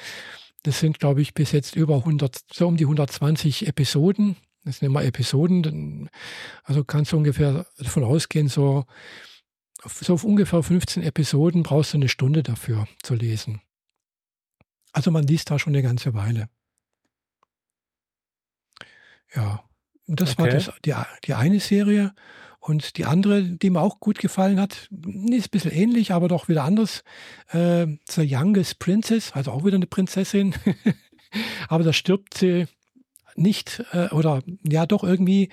Das 0.62 0.80
sind, 0.80 1.00
glaube 1.00 1.22
ich, 1.22 1.34
bis 1.34 1.52
jetzt 1.52 1.76
über 1.76 1.98
100, 1.98 2.42
so 2.54 2.68
um 2.68 2.78
die 2.78 2.86
120 2.86 3.68
Episoden. 3.68 4.36
Das 4.64 4.78
sind 4.78 4.86
immer 4.86 5.04
Episoden. 5.04 6.10
Also 6.64 6.84
kannst 6.84 7.12
du 7.12 7.18
ungefähr 7.18 7.66
davon 7.80 8.04
ausgehen, 8.04 8.48
so, 8.48 8.86
so 9.86 10.14
auf 10.14 10.24
ungefähr 10.24 10.64
15 10.64 11.04
Episoden 11.04 11.64
brauchst 11.64 11.94
du 11.94 11.98
eine 11.98 12.10
Stunde 12.10 12.44
dafür 12.44 12.88
zu 13.02 13.16
lesen. 13.16 13.62
Also 14.92 15.12
man 15.12 15.26
liest 15.26 15.50
da 15.50 15.60
schon 15.60 15.74
eine 15.74 15.84
ganze 15.84 16.14
Weile. 16.14 16.50
Ja, 19.36 19.64
das 20.08 20.34
okay. 20.34 20.42
war 20.42 20.50
das, 20.50 20.72
die, 20.86 20.94
die 21.26 21.34
eine 21.34 21.60
Serie. 21.60 22.14
Und 22.60 22.96
die 22.96 23.04
andere, 23.04 23.44
die 23.44 23.70
mir 23.70 23.82
auch 23.82 24.00
gut 24.00 24.20
gefallen 24.20 24.58
hat, 24.58 24.88
ist 24.90 25.48
ein 25.48 25.52
bisschen 25.52 25.72
ähnlich, 25.72 26.14
aber 26.14 26.30
doch 26.30 26.48
wieder 26.48 26.64
anders. 26.64 27.04
Äh, 27.50 27.88
The 28.10 28.26
Youngest 28.26 28.80
Princess, 28.80 29.34
also 29.34 29.52
auch 29.52 29.66
wieder 29.66 29.76
eine 29.76 29.88
Prinzessin. 29.88 30.56
aber 31.68 31.84
da 31.84 31.92
stirbt 31.92 32.38
sie 32.38 32.68
nicht 33.36 33.84
äh, 33.92 34.08
oder 34.10 34.42
ja 34.64 34.86
doch 34.86 35.04
irgendwie. 35.04 35.50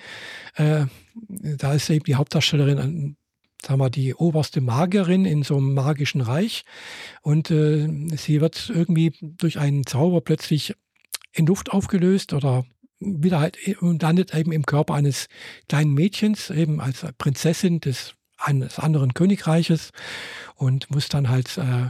Äh, 0.55 0.85
da 1.27 1.73
ist 1.73 1.89
eben 1.89 2.05
die 2.05 2.15
Hauptdarstellerin, 2.15 3.17
sagen 3.65 3.79
wir, 3.79 3.89
die 3.89 4.13
oberste 4.15 4.61
Magierin 4.61 5.25
in 5.25 5.43
so 5.43 5.57
einem 5.57 5.73
magischen 5.73 6.21
Reich. 6.21 6.63
Und 7.21 7.51
äh, 7.51 7.87
sie 8.15 8.41
wird 8.41 8.71
irgendwie 8.73 9.13
durch 9.21 9.59
einen 9.59 9.85
Zauber 9.85 10.21
plötzlich 10.21 10.75
in 11.33 11.45
Luft 11.45 11.71
aufgelöst 11.71 12.33
oder 12.33 12.65
wieder 12.99 13.39
halt 13.39 13.57
und 13.81 14.01
landet 14.01 14.33
eben 14.35 14.51
im 14.51 14.65
Körper 14.65 14.93
eines 14.93 15.27
kleinen 15.67 15.93
Mädchens, 15.93 16.49
eben 16.49 16.79
als 16.79 17.05
Prinzessin 17.17 17.79
des 17.79 18.15
eines 18.37 18.79
anderen 18.79 19.13
Königreiches 19.13 19.91
und 20.55 20.89
muss 20.89 21.09
dann 21.09 21.29
halt, 21.29 21.57
äh, 21.57 21.89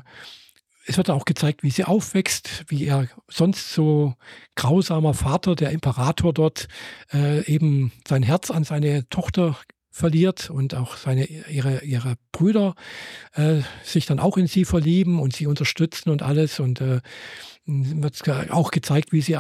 es 0.85 0.97
wird 0.97 1.09
auch 1.09 1.25
gezeigt, 1.25 1.63
wie 1.63 1.69
sie 1.69 1.85
aufwächst, 1.85 2.65
wie 2.67 2.85
er 2.85 3.07
sonst 3.29 3.73
so 3.73 4.15
grausamer 4.55 5.13
Vater, 5.13 5.55
der 5.55 5.71
Imperator 5.71 6.33
dort, 6.33 6.67
äh, 7.13 7.45
eben 7.45 7.91
sein 8.07 8.23
Herz 8.23 8.51
an 8.51 8.63
seine 8.63 9.07
Tochter 9.09 9.57
verliert 9.91 10.49
und 10.49 10.73
auch 10.73 10.95
seine, 10.95 11.25
ihre, 11.25 11.83
ihre 11.83 12.15
Brüder 12.31 12.75
äh, 13.33 13.61
sich 13.83 14.05
dann 14.05 14.19
auch 14.19 14.37
in 14.37 14.47
sie 14.47 14.65
verlieben 14.65 15.19
und 15.19 15.35
sie 15.35 15.47
unterstützen 15.47 16.09
und 16.09 16.23
alles 16.23 16.59
und 16.59 16.81
äh, 16.81 17.01
wird 17.65 18.27
auch 18.51 18.71
gezeigt, 18.71 19.11
wie 19.11 19.21
sie 19.21 19.37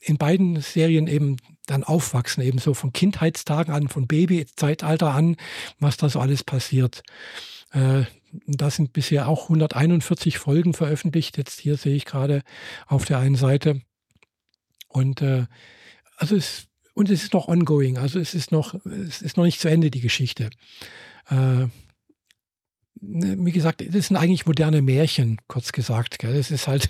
in 0.00 0.16
beiden 0.16 0.60
Serien 0.60 1.06
eben 1.06 1.36
dann 1.66 1.84
aufwachsen, 1.84 2.42
eben 2.42 2.58
so 2.58 2.74
von 2.74 2.92
Kindheitstagen 2.92 3.72
an, 3.72 3.88
von 3.88 4.06
Babyzeitalter 4.06 5.14
an, 5.14 5.36
was 5.78 5.96
da 5.96 6.08
so 6.08 6.18
alles 6.18 6.42
passiert. 6.42 7.02
Äh, 7.70 8.04
da 8.46 8.70
sind 8.70 8.92
bisher 8.92 9.28
auch 9.28 9.44
141 9.44 10.38
Folgen 10.38 10.72
veröffentlicht. 10.72 11.36
Jetzt 11.36 11.60
hier 11.60 11.76
sehe 11.76 11.94
ich 11.94 12.06
gerade 12.06 12.42
auf 12.86 13.04
der 13.04 13.18
einen 13.18 13.36
Seite. 13.36 13.82
Und 14.88 15.22
äh, 15.22 15.46
also 16.16 16.36
es, 16.36 16.66
und 16.94 17.10
es 17.10 17.22
ist 17.22 17.32
noch 17.32 17.48
ongoing, 17.48 17.98
also 17.98 18.18
es 18.18 18.34
ist 18.34 18.52
noch, 18.52 18.74
es 18.86 19.22
ist 19.22 19.36
noch 19.36 19.44
nicht 19.44 19.60
zu 19.60 19.68
Ende, 19.68 19.90
die 19.90 20.00
Geschichte. 20.00 20.50
Äh, 21.28 21.66
wie 23.04 23.52
gesagt, 23.52 23.82
das 23.94 24.08
sind 24.08 24.16
eigentlich 24.16 24.46
moderne 24.46 24.80
Märchen, 24.80 25.40
kurz 25.48 25.72
gesagt. 25.72 26.18
Gell? 26.18 26.34
Das 26.34 26.50
ist 26.50 26.68
halt 26.68 26.88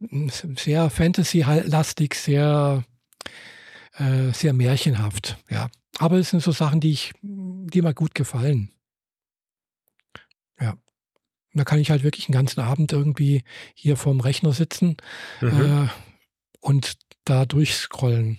sehr 0.56 0.88
Fantasy-lastig, 0.88 2.14
sehr, 2.14 2.84
äh, 3.98 4.32
sehr 4.32 4.54
märchenhaft. 4.54 5.36
Ja. 5.50 5.68
Aber 5.98 6.16
es 6.16 6.30
sind 6.30 6.42
so 6.42 6.52
Sachen, 6.52 6.80
die 6.80 6.92
ich, 6.92 7.12
die 7.22 7.82
mir 7.82 7.94
gut 7.94 8.14
gefallen. 8.14 8.70
Ja. 10.58 10.78
Da 11.52 11.64
kann 11.64 11.80
ich 11.80 11.90
halt 11.90 12.02
wirklich 12.02 12.28
einen 12.28 12.34
ganzen 12.34 12.60
Abend 12.60 12.92
irgendwie 12.92 13.44
hier 13.74 13.96
vorm 13.96 14.20
Rechner 14.20 14.52
sitzen 14.52 14.96
mhm. 15.40 15.60
äh, 15.60 15.88
und 16.60 16.96
da 17.24 17.44
durchscrollen. 17.44 18.38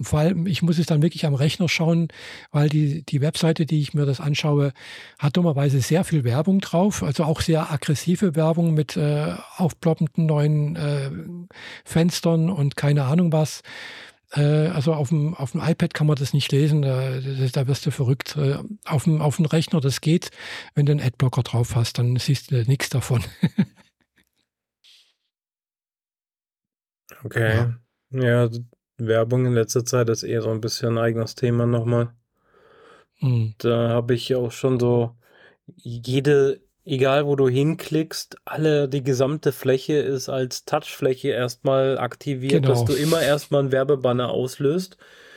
Vor 0.00 0.18
allem, 0.18 0.46
ich 0.46 0.62
muss 0.62 0.78
es 0.78 0.86
dann 0.86 1.02
wirklich 1.02 1.26
am 1.26 1.34
Rechner 1.34 1.68
schauen, 1.68 2.08
weil 2.50 2.68
die, 2.68 3.04
die 3.04 3.20
Webseite, 3.20 3.66
die 3.66 3.80
ich 3.80 3.94
mir 3.94 4.06
das 4.06 4.20
anschaue, 4.20 4.72
hat 5.18 5.36
dummerweise 5.36 5.80
sehr 5.80 6.04
viel 6.04 6.24
Werbung 6.24 6.60
drauf, 6.60 7.02
also 7.02 7.24
auch 7.24 7.40
sehr 7.40 7.70
aggressive 7.70 8.36
Werbung 8.36 8.74
mit 8.74 8.96
äh, 8.96 9.34
aufploppenden 9.56 10.26
neuen 10.26 10.76
äh, 10.76 11.10
Fenstern 11.84 12.50
und 12.50 12.76
keine 12.76 13.04
Ahnung 13.04 13.32
was. 13.32 13.62
Äh, 14.32 14.68
also 14.68 14.94
auf 14.94 15.08
dem, 15.08 15.34
auf 15.34 15.52
dem 15.52 15.60
iPad 15.60 15.94
kann 15.94 16.06
man 16.06 16.16
das 16.16 16.32
nicht 16.32 16.52
lesen, 16.52 16.82
da, 16.82 17.20
da 17.20 17.66
wirst 17.66 17.86
du 17.86 17.90
verrückt. 17.90 18.36
Äh, 18.36 18.58
auf 18.84 19.04
dem, 19.04 19.20
auf 19.20 19.36
dem 19.36 19.46
Rechner, 19.46 19.80
das 19.80 20.00
geht. 20.00 20.30
Wenn 20.74 20.86
du 20.86 20.92
einen 20.92 21.00
Adblocker 21.00 21.42
drauf 21.42 21.74
hast, 21.74 21.98
dann 21.98 22.16
siehst 22.16 22.50
du 22.50 22.62
nichts 22.64 22.90
davon. 22.90 23.24
okay. 27.24 27.74
Ja. 28.10 28.22
ja, 28.22 28.48
Werbung 29.06 29.46
in 29.46 29.54
letzter 29.54 29.84
Zeit 29.84 30.08
ist 30.08 30.22
eher 30.22 30.42
so 30.42 30.50
ein 30.50 30.60
bisschen 30.60 30.98
ein 30.98 31.04
eigenes 31.04 31.34
Thema 31.34 31.66
nochmal. 31.66 32.12
Hm. 33.18 33.54
Da 33.58 33.90
habe 33.90 34.14
ich 34.14 34.34
auch 34.34 34.52
schon 34.52 34.80
so 34.80 35.16
jede 35.76 36.60
egal 36.84 37.26
wo 37.26 37.36
du 37.36 37.48
hinklickst, 37.48 38.36
alle, 38.44 38.88
die 38.88 39.02
gesamte 39.02 39.52
Fläche 39.52 39.94
ist 39.94 40.28
als 40.28 40.64
Touchfläche 40.64 41.28
erstmal 41.28 41.98
aktiviert, 41.98 42.62
genau. 42.62 42.68
dass 42.68 42.84
du 42.84 42.94
immer 42.94 43.22
erstmal 43.22 43.60
einen 43.60 43.72
Werbebanner 43.72 44.30
auslöst. 44.30 44.96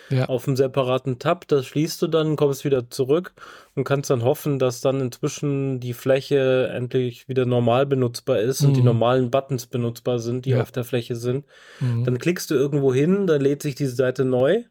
Ja. 0.09 0.25
Auf 0.25 0.47
einem 0.47 0.57
separaten 0.57 1.19
Tab, 1.19 1.47
das 1.47 1.65
schließt 1.65 2.01
du 2.01 2.07
dann, 2.07 2.35
kommst 2.35 2.65
wieder 2.65 2.89
zurück 2.89 3.33
und 3.75 3.83
kannst 3.83 4.09
dann 4.09 4.23
hoffen, 4.23 4.59
dass 4.59 4.81
dann 4.81 4.99
inzwischen 5.01 5.79
die 5.79 5.93
Fläche 5.93 6.69
endlich 6.73 7.27
wieder 7.27 7.45
normal 7.45 7.85
benutzbar 7.85 8.39
ist 8.39 8.61
mhm. 8.61 8.67
und 8.67 8.73
die 8.75 8.81
mhm. 8.81 8.87
normalen 8.87 9.31
Buttons 9.31 9.67
benutzbar 9.67 10.19
sind, 10.19 10.45
die 10.45 10.51
ja. 10.51 10.61
auf 10.61 10.71
der 10.71 10.83
Fläche 10.83 11.15
sind. 11.15 11.45
Mhm. 11.79 12.03
Dann 12.03 12.17
klickst 12.19 12.51
du 12.51 12.55
irgendwo 12.55 12.93
hin, 12.93 13.27
dann 13.27 13.41
lädt 13.41 13.61
sich 13.61 13.75
die 13.75 13.87
Seite 13.87 14.25
neu 14.25 14.63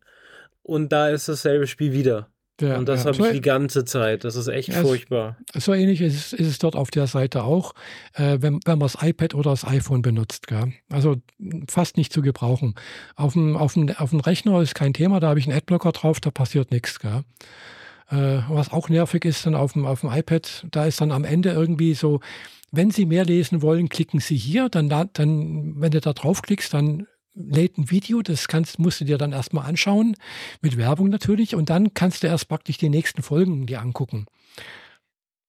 und 0.62 0.92
da 0.92 1.08
ist 1.08 1.28
dasselbe 1.28 1.66
Spiel 1.66 1.92
wieder. 1.92 2.28
Ja, 2.62 2.78
und 2.78 2.88
das 2.88 3.04
ja. 3.04 3.12
habe 3.12 3.26
ich 3.26 3.32
die 3.32 3.40
ganze 3.40 3.84
Zeit. 3.84 4.24
Das 4.24 4.36
ist 4.36 4.48
echt 4.48 4.68
ja, 4.68 4.80
furchtbar. 4.80 5.36
So 5.54 5.74
ähnlich 5.74 6.00
ist, 6.00 6.32
ist, 6.32 6.46
es 6.46 6.58
dort 6.58 6.76
auf 6.76 6.90
der 6.90 7.06
Seite 7.06 7.44
auch, 7.44 7.74
äh, 8.14 8.38
wenn, 8.40 8.60
wenn 8.64 8.78
man 8.78 8.80
das 8.80 8.98
iPad 9.02 9.34
oder 9.34 9.50
das 9.50 9.66
iPhone 9.66 10.02
benutzt. 10.02 10.46
Gell? 10.46 10.72
Also 10.90 11.16
fast 11.68 11.96
nicht 11.96 12.12
zu 12.12 12.22
gebrauchen. 12.22 12.74
Auf 13.16 13.34
dem, 13.34 13.56
auf, 13.56 13.74
dem, 13.74 13.90
auf 13.96 14.10
dem 14.10 14.20
Rechner 14.20 14.60
ist 14.62 14.74
kein 14.74 14.94
Thema, 14.94 15.20
da 15.20 15.28
habe 15.28 15.40
ich 15.40 15.46
einen 15.46 15.56
Adblocker 15.56 15.92
drauf, 15.92 16.20
da 16.20 16.30
passiert 16.30 16.70
nichts. 16.70 16.98
Gell? 17.00 17.22
Äh, 18.10 18.42
was 18.48 18.72
auch 18.72 18.88
nervig 18.88 19.24
ist 19.24 19.46
dann 19.46 19.54
auf 19.54 19.72
dem, 19.72 19.86
auf 19.86 20.00
dem 20.00 20.12
iPad, 20.12 20.66
da 20.70 20.86
ist 20.86 21.00
dann 21.00 21.12
am 21.12 21.24
Ende 21.24 21.50
irgendwie 21.50 21.94
so, 21.94 22.20
wenn 22.70 22.90
Sie 22.90 23.04
mehr 23.04 23.24
lesen 23.24 23.62
wollen, 23.62 23.88
klicken 23.88 24.20
Sie 24.20 24.36
hier. 24.36 24.68
Dann, 24.70 24.88
dann 24.88 25.80
wenn 25.80 25.90
du 25.90 26.00
da 26.00 26.12
draufklickst, 26.12 26.72
dann 26.72 27.06
lädt 27.34 27.78
ein 27.78 27.90
Video, 27.90 28.22
das 28.22 28.48
kannst, 28.48 28.78
musst 28.78 29.00
du 29.00 29.04
dir 29.04 29.18
dann 29.18 29.32
erstmal 29.32 29.66
anschauen, 29.66 30.16
mit 30.60 30.76
Werbung 30.76 31.08
natürlich, 31.08 31.54
und 31.54 31.70
dann 31.70 31.94
kannst 31.94 32.22
du 32.22 32.26
erst 32.26 32.48
praktisch 32.48 32.78
die 32.78 32.88
nächsten 32.88 33.22
Folgen 33.22 33.66
dir 33.66 33.80
angucken. 33.80 34.26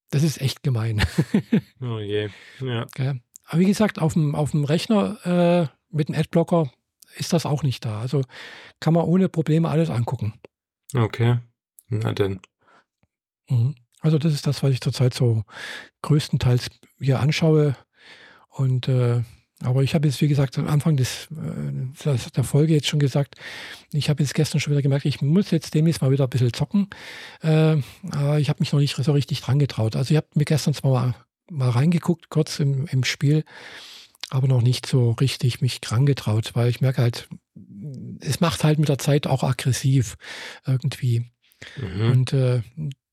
Das 0.10 0.24
ist 0.24 0.40
echt 0.40 0.64
gemein. 0.64 1.02
oh 1.82 2.00
je, 2.00 2.30
ja. 2.62 2.84
Okay. 2.84 3.20
Aber 3.46 3.60
wie 3.60 3.66
gesagt, 3.66 4.00
auf 4.00 4.14
dem, 4.14 4.36
auf 4.36 4.52
dem 4.52 4.64
Rechner 4.64 5.18
äh, 5.26 5.68
mit 5.90 6.08
dem 6.08 6.16
Adblocker 6.16 6.72
ist 7.16 7.34
das 7.34 7.46
auch 7.46 7.64
nicht 7.64 7.86
da. 7.86 8.00
Also 8.00 8.22
kann 8.80 8.94
man 8.94 9.06
ohne 9.06 9.30
Probleme 9.30 9.70
alles 9.70 9.90
angucken. 9.90 10.34
Okay, 10.96 11.40
na 11.90 12.14
denn. 12.14 12.40
Mhm. 13.50 13.76
Also 14.00 14.18
das 14.18 14.34
ist 14.34 14.48
das, 14.48 14.62
was 14.64 14.72
ich 14.72 14.82
zurzeit 14.82 15.14
so 15.14 15.44
größtenteils 16.02 16.70
hier 17.00 17.20
anschaue. 17.20 17.76
Und 18.50 18.88
äh, 18.88 19.24
aber 19.64 19.84
ich 19.84 19.96
habe 19.96 20.08
jetzt, 20.08 20.22
wie 20.22 20.28
gesagt, 20.28 20.58
am 20.58 20.68
Anfang 20.68 20.98
des, 20.98 21.28
äh, 21.32 22.16
der 22.36 22.44
Folge 22.44 22.74
jetzt 22.74 22.88
schon 22.88 23.00
gesagt, 23.00 23.36
ich 23.92 24.10
habe 24.10 24.22
jetzt 24.22 24.34
gestern 24.34 24.60
schon 24.60 24.72
wieder 24.72 24.82
gemerkt, 24.82 25.06
ich 25.06 25.22
muss 25.22 25.52
jetzt 25.52 25.74
demnächst 25.74 26.02
mal 26.02 26.12
wieder 26.12 26.26
ein 26.26 26.30
bisschen 26.30 26.54
zocken. 26.54 26.90
Äh, 27.42 27.78
aber 28.12 28.40
ich 28.40 28.50
habe 28.50 28.60
mich 28.60 28.74
noch 28.74 28.80
nicht 28.80 28.96
so 28.96 29.12
richtig 29.12 29.42
dran 29.42 29.60
getraut. 29.60 29.96
Also 29.96 30.12
ich 30.12 30.18
habe 30.18 30.28
mir 30.36 30.46
gestern 30.46 30.74
zwar 30.74 30.92
mal, 30.92 31.16
mal 31.50 31.70
reingeguckt, 31.70 32.30
kurz 32.30 32.60
im, 32.60 32.88
im 32.88 33.04
Spiel, 33.04 33.44
aber 34.30 34.48
noch 34.48 34.62
nicht 34.62 34.86
so 34.86 35.12
richtig 35.12 35.62
mich 35.62 35.82
dran 35.82 36.06
getraut, 36.06 36.52
weil 36.56 36.70
ich 36.70 36.82
merke 36.82 37.02
halt, 37.02 37.30
es 38.20 38.40
macht 38.40 38.64
halt 38.64 38.80
mit 38.80 38.90
der 38.90 38.98
Zeit 38.98 39.28
auch 39.28 39.44
aggressiv 39.44 40.16
irgendwie. 40.66 41.32
Mhm. 41.78 42.12
Und 42.12 42.34
äh, 42.34 42.62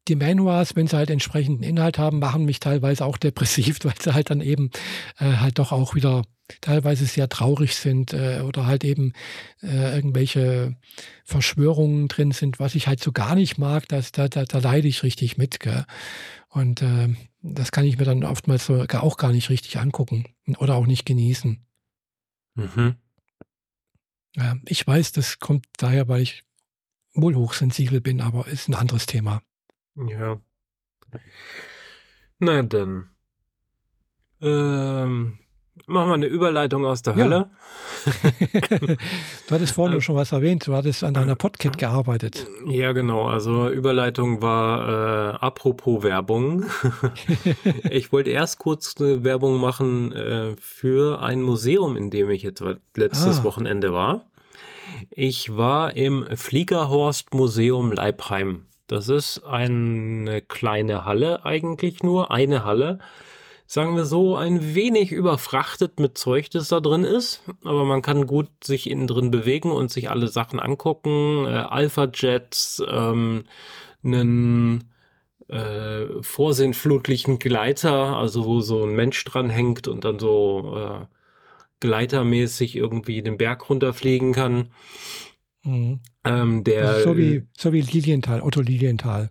die 0.09 0.17
Manuals, 0.17 0.77
wenn 0.77 0.87
sie 0.87 0.97
halt 0.97 1.11
entsprechenden 1.11 1.63
Inhalt 1.63 1.99
haben, 1.99 2.19
machen 2.19 2.45
mich 2.45 2.61
teilweise 2.61 3.05
auch 3.05 3.17
depressiv, 3.17 3.79
weil 3.85 3.95
sie 3.99 4.15
halt 4.15 4.31
dann 4.31 4.41
eben 4.41 4.71
äh, 5.19 5.37
halt 5.37 5.59
doch 5.59 5.73
auch 5.73 5.95
wieder 5.95 6.25
teilweise 6.61 7.07
sehr 7.07 7.29
traurig 7.29 7.77
sind 7.77 8.13
äh, 8.13 8.41
oder 8.41 8.67
halt 8.67 8.85
eben 8.85 9.13
äh, 9.63 9.95
irgendwelche 9.95 10.77
Verschwörungen 11.25 12.09
drin 12.09 12.33
sind, 12.33 12.59
was 12.59 12.75
ich 12.75 12.87
halt 12.87 13.01
so 13.01 13.13
gar 13.13 13.35
nicht 13.35 13.59
mag, 13.59 13.89
das, 13.89 14.13
da, 14.13 14.29
da, 14.29 14.45
da 14.45 14.59
leide 14.59 14.89
ich 14.89 15.03
richtig 15.03 15.39
mit. 15.39 15.61
Gell? 15.61 15.85
Und 16.49 16.83
äh, 16.83 17.15
das 17.43 17.73
kann 17.73 17.85
ich 17.85 17.99
mir 17.99 18.05
dann 18.05 18.25
oftmals 18.25 18.67
so 18.67 18.83
auch 18.83 19.17
gar 19.17 19.33
nicht 19.33 19.51
richtig 19.51 19.79
angucken 19.79 20.25
oder 20.59 20.75
auch 20.75 20.87
nicht 20.87 21.07
genießen. 21.07 21.65
Mhm. 22.55 22.97
Ja, 24.37 24.57
ich 24.67 24.87
weiß, 24.87 25.13
das 25.13 25.39
kommt 25.39 25.67
daher, 25.79 26.09
weil 26.09 26.23
ich 26.23 26.45
wohl 27.15 27.35
hochsensibel 27.35 28.01
bin, 28.01 28.21
aber 28.21 28.47
ist 28.47 28.69
ein 28.69 28.75
anderes 28.75 29.07
Thema. 29.07 29.43
Ja. 29.97 30.41
Na 32.39 32.63
dann. 32.63 33.11
Ähm, 34.41 35.40
machen 35.91 36.09
wir 36.09 36.15
eine 36.15 36.27
Überleitung 36.27 36.87
aus 36.87 37.03
der 37.03 37.17
Hölle. 37.17 37.51
du 39.49 39.55
hattest 39.55 39.75
vorhin 39.75 39.99
äh, 39.99 40.01
schon 40.01 40.17
was 40.17 40.33
erwähnt, 40.33 40.67
du 40.67 40.75
hattest 40.75 41.05
an 41.05 41.15
deiner 41.15 41.35
Podkit 41.35 41.77
gearbeitet. 41.79 42.47
Ja, 42.67 42.93
genau. 42.93 43.27
Also 43.27 43.69
Überleitung 43.69 44.41
war 44.41 45.35
äh, 45.35 45.37
apropos 45.39 46.03
Werbung. 46.03 46.65
ich 47.91 48.12
wollte 48.12 48.31
erst 48.31 48.59
kurz 48.59 48.95
eine 48.99 49.25
Werbung 49.25 49.61
machen 49.61 50.12
äh, 50.12 50.57
für 50.59 51.21
ein 51.21 51.43
Museum, 51.43 51.97
in 51.97 52.11
dem 52.11 52.31
ich 52.31 52.43
jetzt 52.43 52.62
letztes 52.97 53.41
ah. 53.41 53.45
Wochenende 53.45 53.93
war. 53.93 54.25
Ich 55.11 55.57
war 55.57 55.97
im 55.97 56.27
Fliegerhorst 56.37 57.35
Museum 57.35 57.93
Leibheim. 57.93 58.67
Das 58.87 59.09
ist 59.09 59.45
eine 59.45 60.43
kleine 60.43 61.05
Halle 61.05 61.45
eigentlich 61.45 62.03
nur, 62.03 62.31
eine 62.31 62.65
Halle. 62.65 62.99
Sagen 63.73 63.95
wir 63.95 64.05
so, 64.05 64.35
ein 64.35 64.75
wenig 64.75 65.13
überfrachtet 65.13 66.01
mit 66.01 66.19
Zeug, 66.19 66.51
das 66.51 66.71
da 66.71 66.81
drin 66.81 67.05
ist. 67.05 67.45
Aber 67.63 67.85
man 67.85 68.03
kann 68.03 68.27
gut 68.27 68.49
sich 68.65 68.91
innen 68.91 69.07
drin 69.07 69.31
bewegen 69.31 69.71
und 69.71 69.93
sich 69.93 70.11
alle 70.11 70.27
Sachen 70.27 70.59
angucken. 70.59 71.45
Äh, 71.47 71.51
Alpha-Jets, 71.51 72.83
ähm, 72.91 73.45
einen 74.03 74.91
äh, 75.47 76.21
vorsinnflutlichen 76.21 77.39
Gleiter, 77.39 78.17
also 78.17 78.45
wo 78.45 78.61
so 78.61 78.83
ein 78.83 78.97
Mensch 78.97 79.25
dran 79.25 79.51
hängt 79.51 79.87
und 79.87 80.05
dann 80.05 80.19
so 80.19 80.75
äh, 80.77 81.07
gleitermäßig 81.79 82.75
irgendwie 82.75 83.23
den 83.23 83.39
Berg 83.39 83.71
runterfliegen 83.71 84.33
kann. 84.33 84.73
Mhm. 85.63 86.01
Ähm, 86.25 86.65
der, 86.65 87.05
so, 87.05 87.17
wie, 87.17 87.47
so 87.57 87.73
wie 87.73 87.83
Lilienthal, 87.83 88.43
Otto 88.43 88.63
Lilienthal. 88.63 89.31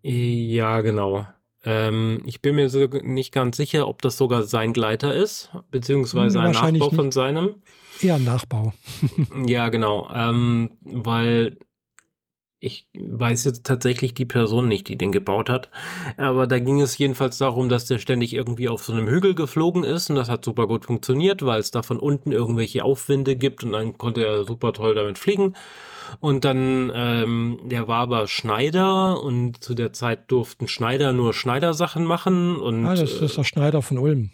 Ja, 0.00 0.80
genau. 0.80 1.26
Ähm, 1.66 2.22
ich 2.24 2.40
bin 2.40 2.54
mir 2.54 2.70
so 2.70 2.86
nicht 3.02 3.32
ganz 3.32 3.56
sicher, 3.56 3.88
ob 3.88 4.00
das 4.00 4.16
sogar 4.16 4.44
sein 4.44 4.72
Gleiter 4.72 5.12
ist, 5.12 5.50
beziehungsweise 5.70 6.40
ein 6.40 6.52
Nachbau 6.52 6.90
von 6.90 7.10
seinem. 7.10 7.56
Eher 8.00 8.14
ein 8.14 8.24
Nachbau. 8.24 8.72
ja, 9.46 9.68
genau. 9.68 10.08
Ähm, 10.14 10.70
weil 10.82 11.58
ich 12.58 12.88
weiß 12.98 13.44
jetzt 13.44 13.66
tatsächlich 13.66 14.14
die 14.14 14.24
Person 14.24 14.68
nicht, 14.68 14.88
die 14.88 14.96
den 14.96 15.12
gebaut 15.12 15.50
hat. 15.50 15.70
Aber 16.16 16.46
da 16.46 16.58
ging 16.58 16.80
es 16.80 16.96
jedenfalls 16.96 17.36
darum, 17.38 17.68
dass 17.68 17.86
der 17.86 17.98
ständig 17.98 18.32
irgendwie 18.32 18.68
auf 18.68 18.84
so 18.84 18.92
einem 18.92 19.08
Hügel 19.08 19.34
geflogen 19.34 19.84
ist 19.84 20.08
und 20.08 20.16
das 20.16 20.30
hat 20.30 20.44
super 20.44 20.66
gut 20.66 20.86
funktioniert, 20.86 21.44
weil 21.44 21.60
es 21.60 21.70
da 21.70 21.82
von 21.82 21.98
unten 21.98 22.32
irgendwelche 22.32 22.84
Aufwinde 22.84 23.36
gibt 23.36 23.62
und 23.62 23.72
dann 23.72 23.98
konnte 23.98 24.24
er 24.24 24.44
super 24.44 24.72
toll 24.72 24.94
damit 24.94 25.18
fliegen. 25.18 25.54
Und 26.20 26.44
dann, 26.44 26.90
ähm, 26.94 27.58
der 27.64 27.88
war 27.88 28.00
aber 28.00 28.26
Schneider 28.26 29.22
und 29.22 29.62
zu 29.62 29.74
der 29.74 29.92
Zeit 29.92 30.30
durften 30.30 30.68
Schneider 30.68 31.12
nur 31.12 31.34
Schneidersachen 31.34 32.04
machen 32.04 32.56
und. 32.56 32.86
Ah, 32.86 32.94
das 32.94 33.12
ist 33.12 33.36
der 33.36 33.44
Schneider 33.44 33.82
von 33.82 33.98
Ulm. 33.98 34.30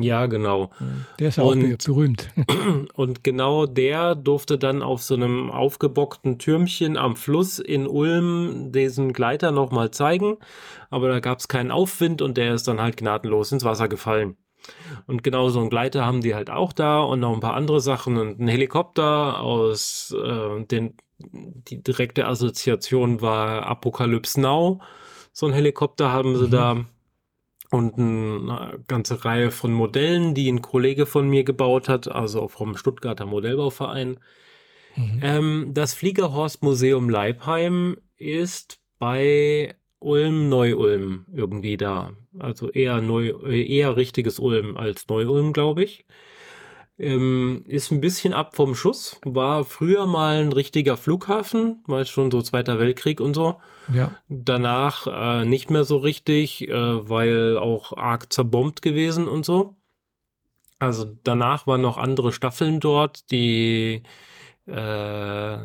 Ja, 0.00 0.26
genau. 0.26 0.70
Der 1.18 1.28
ist 1.28 1.36
ja 1.36 1.44
und, 1.44 1.74
auch 1.74 1.84
berühmt. 1.84 2.30
Und 2.94 3.22
genau 3.22 3.66
der 3.66 4.14
durfte 4.14 4.56
dann 4.56 4.82
auf 4.82 5.02
so 5.02 5.14
einem 5.14 5.50
aufgebockten 5.50 6.38
Türmchen 6.38 6.96
am 6.96 7.16
Fluss 7.16 7.58
in 7.58 7.86
Ulm 7.86 8.72
diesen 8.72 9.12
Gleiter 9.12 9.52
nochmal 9.52 9.90
zeigen. 9.90 10.38
Aber 10.90 11.08
da 11.08 11.20
gab 11.20 11.38
es 11.38 11.48
keinen 11.48 11.70
Aufwind 11.70 12.22
und 12.22 12.38
der 12.38 12.54
ist 12.54 12.66
dann 12.66 12.80
halt 12.80 12.96
gnadenlos 12.96 13.52
ins 13.52 13.64
Wasser 13.64 13.88
gefallen. 13.88 14.36
Und 15.06 15.22
genau 15.22 15.50
so 15.50 15.60
einen 15.60 15.68
Gleiter 15.68 16.06
haben 16.06 16.22
die 16.22 16.34
halt 16.34 16.48
auch 16.48 16.72
da 16.72 17.00
und 17.00 17.20
noch 17.20 17.34
ein 17.34 17.40
paar 17.40 17.54
andere 17.54 17.80
Sachen 17.80 18.16
und 18.16 18.40
ein 18.40 18.48
Helikopter 18.48 19.40
aus 19.40 20.14
äh, 20.18 20.64
den 20.64 20.94
die 21.18 21.82
direkte 21.82 22.26
Assoziation 22.26 23.20
war 23.20 23.66
Apocalypse 23.66 24.40
Now. 24.40 24.80
So 25.32 25.46
ein 25.46 25.52
Helikopter 25.52 26.12
haben 26.12 26.36
sie 26.36 26.46
mhm. 26.46 26.50
da 26.50 26.84
und 27.70 27.98
eine 27.98 28.84
ganze 28.86 29.24
Reihe 29.24 29.50
von 29.50 29.72
Modellen, 29.72 30.34
die 30.34 30.50
ein 30.50 30.62
Kollege 30.62 31.06
von 31.06 31.28
mir 31.28 31.44
gebaut 31.44 31.88
hat, 31.88 32.08
also 32.08 32.46
vom 32.48 32.76
Stuttgarter 32.76 33.26
Modellbauverein. 33.26 34.20
Mhm. 34.96 35.20
Ähm, 35.22 35.70
das 35.74 35.94
Fliegerhorst 35.94 36.62
Museum 36.62 37.08
Leipheim 37.08 37.96
ist 38.16 38.78
bei 38.98 39.74
Ulm 39.98 40.48
Neu-Ulm 40.48 41.26
irgendwie 41.34 41.76
da. 41.76 42.12
Also 42.38 42.70
eher 42.70 43.00
neu, 43.00 43.30
eher 43.50 43.96
richtiges 43.96 44.38
Ulm 44.38 44.76
als 44.76 45.08
Neu-Ulm, 45.08 45.52
glaube 45.52 45.82
ich. 45.82 46.04
Ähm, 46.96 47.64
ist 47.66 47.90
ein 47.90 48.00
bisschen 48.00 48.32
ab 48.32 48.54
vom 48.54 48.74
Schuss. 48.74 49.20
War 49.24 49.64
früher 49.64 50.06
mal 50.06 50.40
ein 50.40 50.52
richtiger 50.52 50.96
Flughafen, 50.96 51.82
war 51.86 52.04
schon 52.04 52.30
so 52.30 52.40
Zweiter 52.40 52.78
Weltkrieg 52.78 53.20
und 53.20 53.34
so. 53.34 53.60
Ja. 53.92 54.12
Danach 54.28 55.06
äh, 55.06 55.44
nicht 55.44 55.70
mehr 55.70 55.84
so 55.84 55.96
richtig, 55.96 56.68
äh, 56.68 57.08
weil 57.08 57.58
auch 57.58 57.96
arg 57.96 58.32
zerbombt 58.32 58.80
gewesen 58.80 59.26
und 59.26 59.44
so. 59.44 59.76
Also 60.78 61.16
danach 61.24 61.66
waren 61.66 61.80
noch 61.80 61.98
andere 61.98 62.32
Staffeln 62.32 62.78
dort, 62.78 63.30
die 63.30 64.02
äh, 64.66 65.58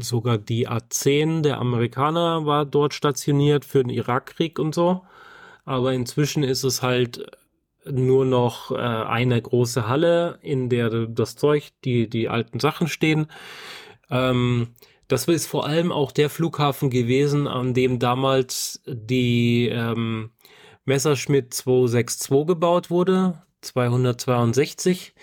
sogar 0.00 0.38
die 0.38 0.68
A10 0.68 1.42
der 1.42 1.58
Amerikaner 1.58 2.46
war 2.46 2.66
dort 2.66 2.94
stationiert 2.94 3.64
für 3.64 3.82
den 3.82 3.90
Irakkrieg 3.90 4.58
und 4.58 4.74
so. 4.74 5.02
Aber 5.64 5.92
inzwischen 5.92 6.42
ist 6.42 6.64
es 6.64 6.82
halt 6.82 7.37
nur 7.90 8.24
noch 8.24 8.70
äh, 8.70 8.76
eine 8.76 9.40
große 9.40 9.88
Halle, 9.88 10.38
in 10.42 10.68
der 10.68 11.06
das 11.06 11.36
Zeug, 11.36 11.70
die, 11.84 12.08
die 12.08 12.28
alten 12.28 12.60
Sachen 12.60 12.88
stehen. 12.88 13.26
Ähm, 14.10 14.74
das 15.08 15.26
ist 15.26 15.46
vor 15.46 15.66
allem 15.66 15.90
auch 15.90 16.12
der 16.12 16.28
Flughafen 16.28 16.90
gewesen, 16.90 17.48
an 17.48 17.72
dem 17.72 17.98
damals 17.98 18.82
die 18.86 19.68
ähm, 19.68 20.30
Messerschmitt 20.84 21.54
262 21.54 22.46
gebaut 22.46 22.90
wurde, 22.90 23.42
262. 23.62 25.14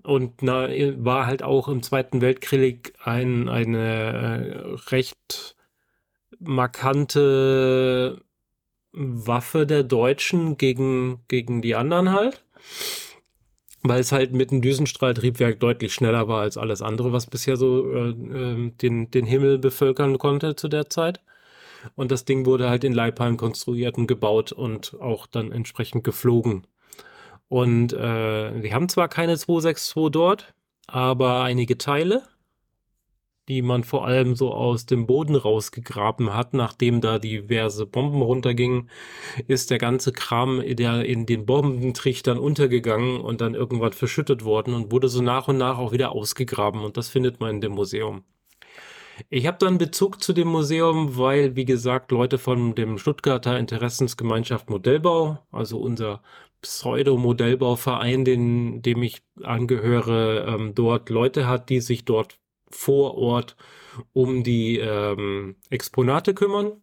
Und 0.04 0.42
na, 0.42 0.70
war 1.04 1.26
halt 1.26 1.44
auch 1.44 1.68
im 1.68 1.82
Zweiten 1.82 2.22
Weltkrieg 2.22 2.94
ein, 3.04 3.50
eine 3.50 3.78
äh, 3.78 4.76
recht 4.92 5.56
markante 6.40 8.22
Waffe 8.92 9.66
der 9.66 9.84
Deutschen 9.84 10.58
gegen, 10.58 11.20
gegen 11.28 11.62
die 11.62 11.76
anderen 11.76 12.12
halt. 12.12 12.44
Weil 13.82 14.02
es 14.02 14.12
halt 14.12 14.34
mit 14.34 14.52
einem 14.52 14.62
Düsenstrahltriebwerk 14.62 15.60
deutlich 15.60 15.94
schneller 15.94 16.28
war 16.28 16.42
als 16.42 16.58
alles 16.58 16.82
andere, 16.82 17.14
was 17.14 17.28
bisher 17.28 17.56
so 17.56 17.92
äh, 17.94 18.10
ähm, 18.10 18.78
den, 18.78 19.10
den 19.10 19.26
Himmel 19.26 19.58
bevölkern 19.58 20.18
konnte 20.18 20.56
zu 20.56 20.68
der 20.68 20.90
Zeit. 20.90 21.22
Und 21.96 22.12
das 22.12 22.26
Ding 22.26 22.46
wurde 22.46 22.70
halt 22.70 22.84
in 22.84 22.94
Leipheim 22.94 23.38
konstruiert 23.38 23.98
und 23.98 24.08
gebaut 24.08 24.52
und 24.52 24.98
auch 25.00 25.28
dann 25.28 25.54
entsprechend 25.54 26.04
geflogen. 26.04 26.68
Und 27.50 27.94
äh, 27.94 28.64
wir 28.64 28.74
haben 28.74 28.90
zwar 28.90 29.10
keine 29.10 29.38
262 29.38 30.12
dort, 30.12 30.54
aber 30.88 31.44
einige 31.44 31.78
Teile 31.78 32.24
die 33.50 33.64
man 33.64 33.84
vor 33.84 34.06
allem 34.06 34.36
so 34.36 34.54
aus 34.54 34.86
dem 34.86 35.08
Boden 35.08 35.36
rausgegraben 35.36 36.34
hat, 36.34 36.54
nachdem 36.54 37.02
da 37.02 37.18
diverse 37.18 37.88
Bomben 37.88 38.22
runtergingen, 38.22 38.90
ist 39.48 39.72
der 39.72 39.80
ganze 39.80 40.14
Kram 40.14 40.62
der 40.76 41.04
in 41.04 41.26
den 41.26 41.48
Bombentrichtern 41.48 42.38
untergegangen 42.38 43.20
und 43.20 43.42
dann 43.42 43.56
irgendwann 43.56 43.94
verschüttet 43.94 44.46
worden 44.46 44.76
und 44.76 44.92
wurde 44.92 45.10
so 45.10 45.22
nach 45.22 45.48
und 45.48 45.58
nach 45.58 45.80
auch 45.80 45.92
wieder 45.92 46.12
ausgegraben 46.12 46.84
und 46.84 46.96
das 46.96 47.10
findet 47.10 47.40
man 47.40 47.56
in 47.56 47.62
dem 47.62 47.72
Museum. 47.72 48.24
Ich 49.30 49.48
habe 49.48 49.58
dann 49.60 49.80
Bezug 49.80 50.24
zu 50.24 50.32
dem 50.32 50.48
Museum, 50.48 51.18
weil, 51.18 51.56
wie 51.56 51.66
gesagt, 51.66 52.12
Leute 52.12 52.38
von 52.38 52.74
dem 52.76 52.98
Stuttgarter 52.98 53.60
Interessensgemeinschaft 53.60 54.70
Modellbau, 54.70 55.40
also 55.52 55.78
unser 55.80 56.22
Pseudo-Modellbauverein, 56.62 58.26
den, 58.26 58.82
dem 58.82 59.04
ich 59.04 59.22
angehöre, 59.42 60.46
ähm, 60.48 60.76
dort 60.76 61.10
Leute 61.10 61.48
hat, 61.48 61.70
die 61.70 61.82
sich 61.82 62.06
dort 62.06 62.40
vor 62.70 63.16
Ort 63.16 63.56
um 64.14 64.44
die 64.44 64.78
ähm, 64.78 65.56
Exponate 65.70 66.34
kümmern. 66.34 66.82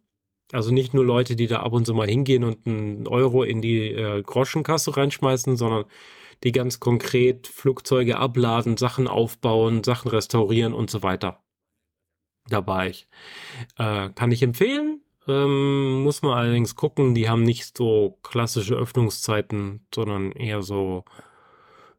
Also 0.53 0.73
nicht 0.73 0.95
nur 0.95 1.05
Leute, 1.05 1.37
die 1.37 1.47
da 1.47 1.61
ab 1.61 1.73
und 1.73 1.87
zu 1.87 1.95
mal 1.95 2.09
hingehen 2.09 2.45
und 2.45 2.67
einen 2.67 3.09
Euro 3.09 3.43
in 3.43 3.61
die 3.61 3.91
äh, 3.91 4.23
Groschenkasse 4.23 4.97
reinschmeißen, 4.97 5.57
sondern 5.57 5.87
die 6.45 6.53
ganz 6.53 6.81
konkret 6.81 7.47
Flugzeuge 7.47 8.19
abladen, 8.19 8.77
Sachen 8.77 9.09
aufbauen, 9.09 9.83
Sachen 9.83 10.09
restaurieren 10.09 10.73
und 10.75 10.91
so 10.91 11.03
weiter. 11.03 11.43
Da 12.49 12.67
war 12.67 12.87
ich. 12.87 13.09
Äh, 13.77 14.11
kann 14.11 14.31
ich 14.31 14.43
empfehlen. 14.43 15.03
Ähm, 15.29 16.03
muss 16.03 16.23
man 16.23 16.39
allerdings 16.39 16.77
gucken, 16.77 17.15
die 17.15 17.29
haben 17.29 17.43
nicht 17.43 17.77
so 17.77 18.19
klassische 18.23 18.75
Öffnungszeiten, 18.75 19.87
sondern 19.93 20.33
eher 20.33 20.63
so 20.63 21.05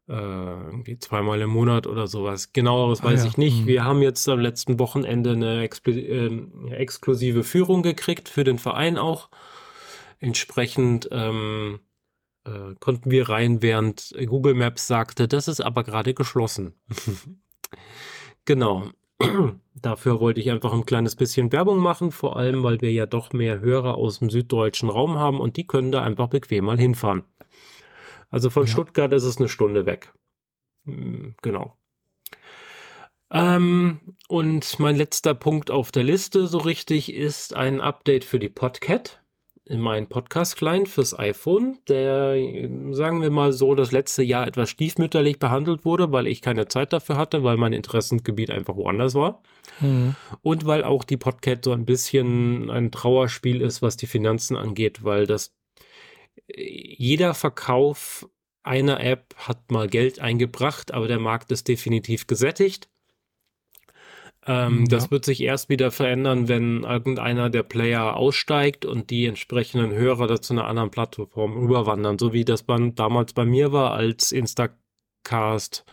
äh, 0.08 0.96
zweimal 0.98 1.40
im 1.42 1.50
Monat 1.50 1.86
oder 1.86 2.06
sowas. 2.06 2.52
Genaueres 2.52 3.02
ah, 3.02 3.04
weiß 3.04 3.24
ja. 3.24 3.28
ich 3.28 3.36
nicht. 3.36 3.62
Mhm. 3.62 3.66
Wir 3.66 3.84
haben 3.84 4.02
jetzt 4.02 4.26
am 4.28 4.40
letzten 4.40 4.78
Wochenende 4.78 5.32
eine 5.32 5.64
äh, 5.64 6.72
exklusive 6.72 7.44
Führung 7.44 7.82
gekriegt 7.82 8.28
für 8.28 8.44
den 8.44 8.58
Verein 8.58 8.96
auch. 8.96 9.28
Entsprechend 10.18 11.08
ähm, 11.12 11.80
äh, 12.44 12.74
konnten 12.80 13.10
wir 13.10 13.28
rein, 13.28 13.60
während 13.60 14.14
Google 14.26 14.54
Maps 14.54 14.86
sagte, 14.86 15.28
das 15.28 15.48
ist 15.48 15.60
aber 15.60 15.84
gerade 15.84 16.14
geschlossen. 16.14 16.74
genau. 18.46 18.90
Dafür 19.74 20.20
wollte 20.20 20.40
ich 20.40 20.50
einfach 20.50 20.72
ein 20.72 20.86
kleines 20.86 21.16
bisschen 21.16 21.52
Werbung 21.52 21.78
machen, 21.78 22.10
vor 22.10 22.36
allem 22.36 22.62
weil 22.62 22.80
wir 22.80 22.92
ja 22.92 23.06
doch 23.06 23.32
mehr 23.32 23.60
Hörer 23.60 23.96
aus 23.96 24.18
dem 24.18 24.30
süddeutschen 24.30 24.90
Raum 24.90 25.18
haben 25.18 25.40
und 25.40 25.56
die 25.56 25.66
können 25.66 25.92
da 25.92 26.02
einfach 26.02 26.28
bequem 26.28 26.64
mal 26.64 26.78
hinfahren. 26.78 27.24
Also 28.30 28.50
von 28.50 28.64
ja. 28.64 28.72
Stuttgart 28.72 29.12
ist 29.12 29.24
es 29.24 29.38
eine 29.38 29.48
Stunde 29.48 29.86
weg. 29.86 30.12
Hm, 30.84 31.34
genau. 31.42 31.76
Ähm, 33.30 34.00
und 34.28 34.78
mein 34.78 34.96
letzter 34.96 35.34
Punkt 35.34 35.70
auf 35.70 35.92
der 35.92 36.04
Liste 36.04 36.46
so 36.46 36.58
richtig 36.58 37.12
ist 37.12 37.54
ein 37.54 37.80
Update 37.80 38.24
für 38.24 38.38
die 38.38 38.48
Podcat. 38.48 39.22
Mein 39.70 40.06
Podcast-Client 40.06 40.88
fürs 40.88 41.18
iPhone, 41.18 41.78
der, 41.88 42.34
sagen 42.92 43.20
wir 43.20 43.30
mal 43.30 43.52
so, 43.52 43.74
das 43.74 43.92
letzte 43.92 44.22
Jahr 44.22 44.46
etwas 44.46 44.70
stiefmütterlich 44.70 45.38
behandelt 45.38 45.84
wurde, 45.84 46.10
weil 46.10 46.26
ich 46.26 46.40
keine 46.40 46.68
Zeit 46.68 46.92
dafür 46.92 47.16
hatte, 47.16 47.44
weil 47.44 47.56
mein 47.58 47.74
Interessengebiet 47.74 48.50
einfach 48.50 48.76
woanders 48.76 49.14
war. 49.14 49.42
Mhm. 49.80 50.16
Und 50.42 50.64
weil 50.64 50.84
auch 50.84 51.04
die 51.04 51.18
Podcat 51.18 51.64
so 51.64 51.72
ein 51.72 51.84
bisschen 51.84 52.70
ein 52.70 52.90
Trauerspiel 52.90 53.60
ist, 53.60 53.82
was 53.82 53.96
die 53.96 54.06
Finanzen 54.06 54.56
angeht, 54.56 55.04
weil 55.04 55.26
das 55.26 55.54
jeder 56.56 57.34
Verkauf 57.34 58.28
einer 58.62 59.00
App 59.00 59.34
hat 59.36 59.70
mal 59.70 59.88
Geld 59.88 60.20
eingebracht, 60.20 60.92
aber 60.92 61.08
der 61.08 61.18
Markt 61.18 61.50
ist 61.52 61.68
definitiv 61.68 62.26
gesättigt. 62.26 62.88
Ähm, 64.48 64.80
ja. 64.80 64.84
Das 64.86 65.10
wird 65.10 65.26
sich 65.26 65.42
erst 65.42 65.68
wieder 65.68 65.90
verändern, 65.90 66.48
wenn 66.48 66.82
irgendeiner 66.82 67.50
der 67.50 67.62
Player 67.62 68.16
aussteigt 68.16 68.86
und 68.86 69.10
die 69.10 69.26
entsprechenden 69.26 69.92
Hörer 69.92 70.40
zu 70.40 70.54
einer 70.54 70.66
anderen 70.66 70.90
Plattform 70.90 71.62
überwandern, 71.62 72.18
so 72.18 72.32
wie 72.32 72.46
das 72.46 72.64
damals 72.66 73.34
bei 73.34 73.44
mir 73.44 73.72
war, 73.72 73.92
als 73.92 74.32
Instacast 74.32 75.84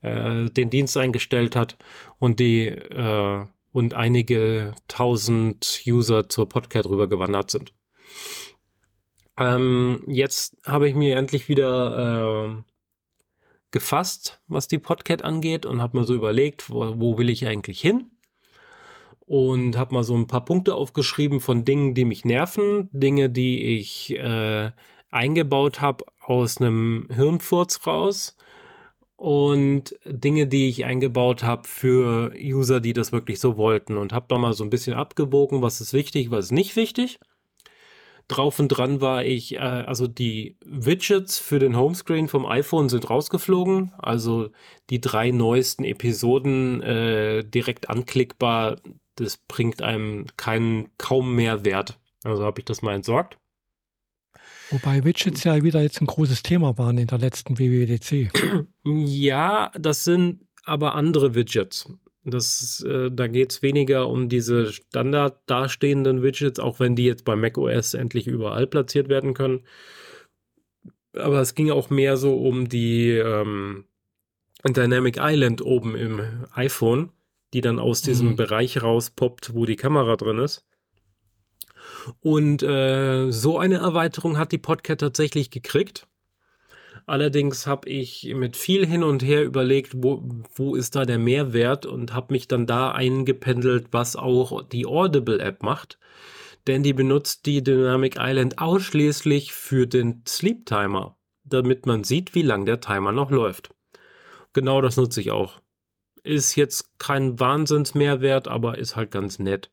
äh, 0.00 0.46
den 0.46 0.70
Dienst 0.70 0.96
eingestellt 0.96 1.54
hat 1.54 1.76
und 2.18 2.40
die 2.40 2.68
äh, 2.68 3.44
und 3.72 3.94
einige 3.94 4.74
tausend 4.88 5.82
User 5.86 6.28
zur 6.28 6.48
Podcast 6.48 6.88
rübergewandert 6.88 7.50
sind. 7.50 7.72
Ähm, 9.38 10.02
jetzt 10.06 10.56
habe 10.66 10.88
ich 10.88 10.94
mir 10.94 11.16
endlich 11.16 11.48
wieder 11.50 12.56
äh, 12.58 12.69
gefasst, 13.70 14.40
was 14.48 14.68
die 14.68 14.78
Podcat 14.78 15.22
angeht 15.22 15.66
und 15.66 15.80
habe 15.80 15.98
mir 15.98 16.04
so 16.04 16.14
überlegt, 16.14 16.70
wo, 16.70 16.98
wo 16.98 17.18
will 17.18 17.30
ich 17.30 17.46
eigentlich 17.46 17.80
hin? 17.80 18.10
Und 19.26 19.76
habe 19.76 19.94
mal 19.94 20.02
so 20.02 20.16
ein 20.16 20.26
paar 20.26 20.44
Punkte 20.44 20.74
aufgeschrieben 20.74 21.40
von 21.40 21.64
Dingen, 21.64 21.94
die 21.94 22.04
mich 22.04 22.24
nerven, 22.24 22.88
Dinge, 22.92 23.30
die 23.30 23.78
ich 23.78 24.10
äh, 24.16 24.72
eingebaut 25.10 25.80
habe 25.80 26.04
aus 26.20 26.60
einem 26.60 27.08
Hirnfurz 27.12 27.86
raus 27.86 28.36
und 29.16 29.94
Dinge, 30.04 30.46
die 30.46 30.68
ich 30.68 30.84
eingebaut 30.84 31.42
habe 31.42 31.68
für 31.68 32.32
User, 32.36 32.80
die 32.80 32.92
das 32.92 33.12
wirklich 33.12 33.38
so 33.38 33.56
wollten 33.56 33.98
und 33.98 34.12
habe 34.12 34.26
da 34.28 34.38
mal 34.38 34.54
so 34.54 34.64
ein 34.64 34.70
bisschen 34.70 34.94
abgewogen, 34.94 35.62
was 35.62 35.80
ist 35.80 35.92
wichtig, 35.92 36.30
was 36.30 36.46
ist 36.46 36.52
nicht 36.52 36.74
wichtig. 36.74 37.20
Drauf 38.30 38.60
und 38.60 38.68
dran 38.68 39.00
war 39.00 39.24
ich, 39.24 39.56
äh, 39.56 39.58
also 39.58 40.06
die 40.06 40.56
Widgets 40.64 41.38
für 41.38 41.58
den 41.58 41.76
Homescreen 41.76 42.28
vom 42.28 42.46
iPhone 42.46 42.88
sind 42.88 43.10
rausgeflogen, 43.10 43.92
also 43.98 44.50
die 44.88 45.00
drei 45.00 45.32
neuesten 45.32 45.84
Episoden 45.84 46.80
äh, 46.82 47.42
direkt 47.42 47.90
anklickbar, 47.90 48.76
das 49.16 49.36
bringt 49.36 49.82
einem 49.82 50.26
keinen 50.36 50.88
kaum 50.96 51.34
mehr 51.34 51.64
Wert. 51.64 51.98
Also 52.22 52.44
habe 52.44 52.60
ich 52.60 52.66
das 52.66 52.82
mal 52.82 52.94
entsorgt. 52.94 53.36
Wobei 54.70 55.02
Widgets 55.04 55.42
ja 55.42 55.62
wieder 55.64 55.82
jetzt 55.82 56.00
ein 56.00 56.06
großes 56.06 56.44
Thema 56.44 56.78
waren 56.78 56.98
in 56.98 57.08
der 57.08 57.18
letzten 57.18 57.58
WWDC. 57.58 58.30
Ja, 58.84 59.72
das 59.78 60.04
sind 60.04 60.46
aber 60.64 60.94
andere 60.94 61.34
Widgets. 61.34 61.92
Das, 62.24 62.84
äh, 62.86 63.10
da 63.10 63.28
geht 63.28 63.52
es 63.52 63.62
weniger 63.62 64.08
um 64.08 64.28
diese 64.28 64.72
standard 64.72 65.40
dastehenden 65.46 66.22
Widgets, 66.22 66.60
auch 66.60 66.78
wenn 66.78 66.94
die 66.94 67.04
jetzt 67.04 67.24
bei 67.24 67.34
macOS 67.34 67.94
endlich 67.94 68.26
überall 68.26 68.66
platziert 68.66 69.08
werden 69.08 69.32
können. 69.32 69.64
Aber 71.14 71.40
es 71.40 71.54
ging 71.54 71.70
auch 71.70 71.90
mehr 71.90 72.16
so 72.16 72.36
um 72.36 72.68
die 72.68 73.12
ähm, 73.12 73.84
Dynamic 74.64 75.16
Island 75.18 75.62
oben 75.62 75.96
im 75.96 76.20
iPhone, 76.52 77.10
die 77.54 77.62
dann 77.62 77.78
aus 77.78 78.02
diesem 78.02 78.30
mhm. 78.30 78.36
Bereich 78.36 78.82
rauspoppt, 78.82 79.54
wo 79.54 79.64
die 79.64 79.76
Kamera 79.76 80.16
drin 80.16 80.38
ist. 80.38 80.64
Und 82.20 82.62
äh, 82.62 83.30
so 83.30 83.58
eine 83.58 83.76
Erweiterung 83.76 84.38
hat 84.38 84.52
die 84.52 84.58
Podcat 84.58 85.00
tatsächlich 85.00 85.50
gekriegt. 85.50 86.06
Allerdings 87.06 87.66
habe 87.66 87.88
ich 87.88 88.32
mit 88.34 88.56
viel 88.56 88.86
hin 88.86 89.02
und 89.02 89.22
her 89.22 89.44
überlegt, 89.44 89.92
wo, 89.96 90.22
wo 90.54 90.74
ist 90.74 90.96
da 90.96 91.04
der 91.04 91.18
Mehrwert 91.18 91.86
und 91.86 92.14
habe 92.14 92.32
mich 92.32 92.48
dann 92.48 92.66
da 92.66 92.92
eingependelt, 92.92 93.88
was 93.90 94.16
auch 94.16 94.62
die 94.62 94.86
Audible-App 94.86 95.62
macht. 95.62 95.98
Denn 96.66 96.82
die 96.82 96.92
benutzt 96.92 97.46
die 97.46 97.62
Dynamic 97.62 98.16
Island 98.18 98.58
ausschließlich 98.58 99.52
für 99.52 99.86
den 99.86 100.22
Sleep 100.26 100.66
Timer, 100.66 101.16
damit 101.44 101.86
man 101.86 102.04
sieht, 102.04 102.34
wie 102.34 102.42
lang 102.42 102.66
der 102.66 102.80
Timer 102.80 103.12
noch 103.12 103.30
läuft. 103.30 103.74
Genau 104.52 104.80
das 104.80 104.96
nutze 104.96 105.20
ich 105.20 105.30
auch. 105.30 105.60
Ist 106.22 106.54
jetzt 106.56 106.98
kein 106.98 107.40
Wahnsinnsmehrwert, 107.40 108.46
aber 108.46 108.78
ist 108.78 108.94
halt 108.94 109.10
ganz 109.10 109.38
nett. 109.38 109.70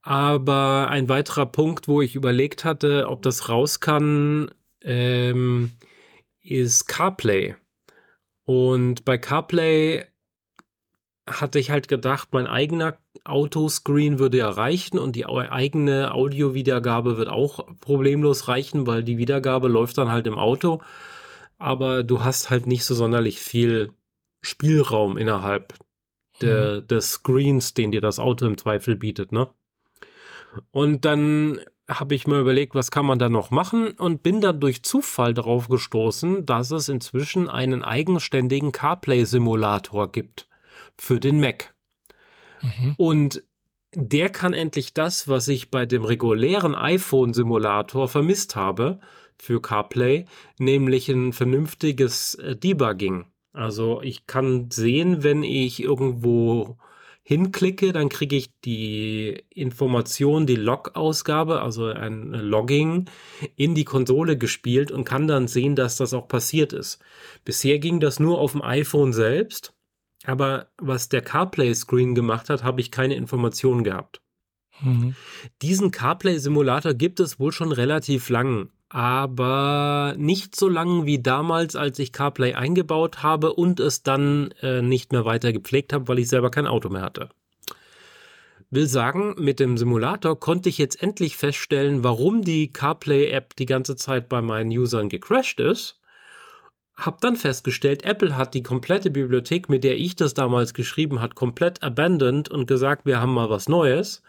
Aber 0.00 0.88
ein 0.88 1.08
weiterer 1.10 1.44
Punkt, 1.46 1.88
wo 1.88 2.00
ich 2.00 2.14
überlegt 2.14 2.64
hatte, 2.64 3.08
ob 3.08 3.20
das 3.22 3.50
raus 3.50 3.80
kann, 3.80 4.50
ähm, 4.82 5.72
ist 6.42 6.86
CarPlay. 6.86 7.56
Und 8.44 9.04
bei 9.04 9.18
CarPlay 9.18 10.04
hatte 11.26 11.58
ich 11.58 11.70
halt 11.70 11.88
gedacht, 11.88 12.28
mein 12.32 12.46
eigener 12.46 12.98
Autoscreen 13.24 14.18
würde 14.18 14.38
ja 14.38 14.48
reichen 14.48 14.98
und 14.98 15.16
die 15.16 15.26
eigene 15.26 16.14
Audiowiedergabe 16.14 17.18
wird 17.18 17.28
auch 17.28 17.66
problemlos 17.80 18.48
reichen, 18.48 18.86
weil 18.86 19.02
die 19.02 19.18
Wiedergabe 19.18 19.68
läuft 19.68 19.98
dann 19.98 20.10
halt 20.10 20.26
im 20.26 20.38
Auto. 20.38 20.80
Aber 21.58 22.04
du 22.04 22.24
hast 22.24 22.50
halt 22.50 22.66
nicht 22.66 22.84
so 22.84 22.94
sonderlich 22.94 23.40
viel 23.40 23.92
Spielraum 24.40 25.18
innerhalb 25.18 25.74
der, 26.40 26.80
mhm. 26.80 26.86
des 26.86 27.10
Screens, 27.10 27.74
den 27.74 27.90
dir 27.90 28.00
das 28.00 28.18
Auto 28.18 28.46
im 28.46 28.56
Zweifel 28.56 28.96
bietet, 28.96 29.32
ne? 29.32 29.48
Und 30.70 31.04
dann 31.04 31.60
habe 31.88 32.14
ich 32.14 32.26
mir 32.26 32.38
überlegt, 32.38 32.74
was 32.74 32.90
kann 32.90 33.06
man 33.06 33.18
da 33.18 33.28
noch 33.28 33.50
machen 33.50 33.92
und 33.92 34.22
bin 34.22 34.40
dann 34.40 34.60
durch 34.60 34.82
Zufall 34.82 35.32
darauf 35.32 35.68
gestoßen, 35.68 36.44
dass 36.44 36.70
es 36.70 36.88
inzwischen 36.88 37.48
einen 37.48 37.82
eigenständigen 37.82 38.72
CarPlay-Simulator 38.72 40.12
gibt 40.12 40.48
für 40.98 41.18
den 41.18 41.40
Mac. 41.40 41.74
Mhm. 42.60 42.94
Und 42.98 43.42
der 43.94 44.28
kann 44.28 44.52
endlich 44.52 44.92
das, 44.92 45.28
was 45.28 45.48
ich 45.48 45.70
bei 45.70 45.86
dem 45.86 46.04
regulären 46.04 46.74
iPhone-Simulator 46.74 48.06
vermisst 48.08 48.54
habe 48.54 49.00
für 49.38 49.62
CarPlay, 49.62 50.26
nämlich 50.58 51.08
ein 51.08 51.32
vernünftiges 51.32 52.34
äh, 52.34 52.54
Debugging. 52.54 53.26
Also 53.52 54.02
ich 54.02 54.26
kann 54.26 54.70
sehen, 54.70 55.22
wenn 55.22 55.42
ich 55.42 55.82
irgendwo 55.82 56.76
hinklicke, 57.28 57.92
dann 57.92 58.08
kriege 58.08 58.36
ich 58.36 58.58
die 58.64 59.44
Information, 59.50 60.46
die 60.46 60.56
Log-Ausgabe, 60.56 61.60
also 61.60 61.84
ein 61.84 62.30
Logging, 62.30 63.10
in 63.54 63.74
die 63.74 63.84
Konsole 63.84 64.38
gespielt 64.38 64.90
und 64.90 65.04
kann 65.04 65.28
dann 65.28 65.46
sehen, 65.46 65.76
dass 65.76 65.98
das 65.98 66.14
auch 66.14 66.26
passiert 66.26 66.72
ist. 66.72 67.00
Bisher 67.44 67.80
ging 67.80 68.00
das 68.00 68.18
nur 68.18 68.38
auf 68.38 68.52
dem 68.52 68.62
iPhone 68.62 69.12
selbst, 69.12 69.74
aber 70.24 70.70
was 70.78 71.10
der 71.10 71.20
CarPlay-Screen 71.20 72.14
gemacht 72.14 72.48
hat, 72.48 72.64
habe 72.64 72.80
ich 72.80 72.90
keine 72.90 73.14
Informationen 73.14 73.84
gehabt. 73.84 74.22
Mhm. 74.80 75.14
Diesen 75.60 75.90
CarPlay-Simulator 75.90 76.94
gibt 76.94 77.20
es 77.20 77.38
wohl 77.38 77.52
schon 77.52 77.72
relativ 77.72 78.30
lang 78.30 78.70
aber 78.88 80.14
nicht 80.16 80.56
so 80.56 80.68
lang 80.68 81.04
wie 81.04 81.22
damals, 81.22 81.76
als 81.76 81.98
ich 81.98 82.12
CarPlay 82.12 82.54
eingebaut 82.54 83.22
habe 83.22 83.52
und 83.52 83.80
es 83.80 84.02
dann 84.02 84.52
äh, 84.62 84.80
nicht 84.80 85.12
mehr 85.12 85.24
weiter 85.24 85.52
gepflegt 85.52 85.92
habe, 85.92 86.08
weil 86.08 86.18
ich 86.18 86.28
selber 86.28 86.50
kein 86.50 86.66
Auto 86.66 86.88
mehr 86.88 87.02
hatte. 87.02 87.28
Will 88.70 88.86
sagen, 88.86 89.34
mit 89.38 89.60
dem 89.60 89.78
Simulator 89.78 90.38
konnte 90.38 90.68
ich 90.68 90.76
jetzt 90.76 91.02
endlich 91.02 91.36
feststellen, 91.36 92.04
warum 92.04 92.42
die 92.42 92.70
CarPlay-App 92.70 93.56
die 93.56 93.66
ganze 93.66 93.96
Zeit 93.96 94.28
bei 94.28 94.42
meinen 94.42 94.70
Usern 94.70 95.08
gecrashed 95.08 95.60
ist. 95.60 95.98
Hab 96.94 97.20
dann 97.20 97.36
festgestellt, 97.36 98.04
Apple 98.04 98.36
hat 98.36 98.54
die 98.54 98.62
komplette 98.62 99.10
Bibliothek, 99.10 99.68
mit 99.68 99.84
der 99.84 99.96
ich 99.96 100.16
das 100.16 100.34
damals 100.34 100.74
geschrieben 100.74 101.20
hat, 101.20 101.34
komplett 101.34 101.82
abandoned 101.82 102.50
und 102.50 102.66
gesagt, 102.66 103.06
wir 103.06 103.20
haben 103.20 103.32
mal 103.32 103.48
was 103.48 103.68
Neues. 103.68 104.22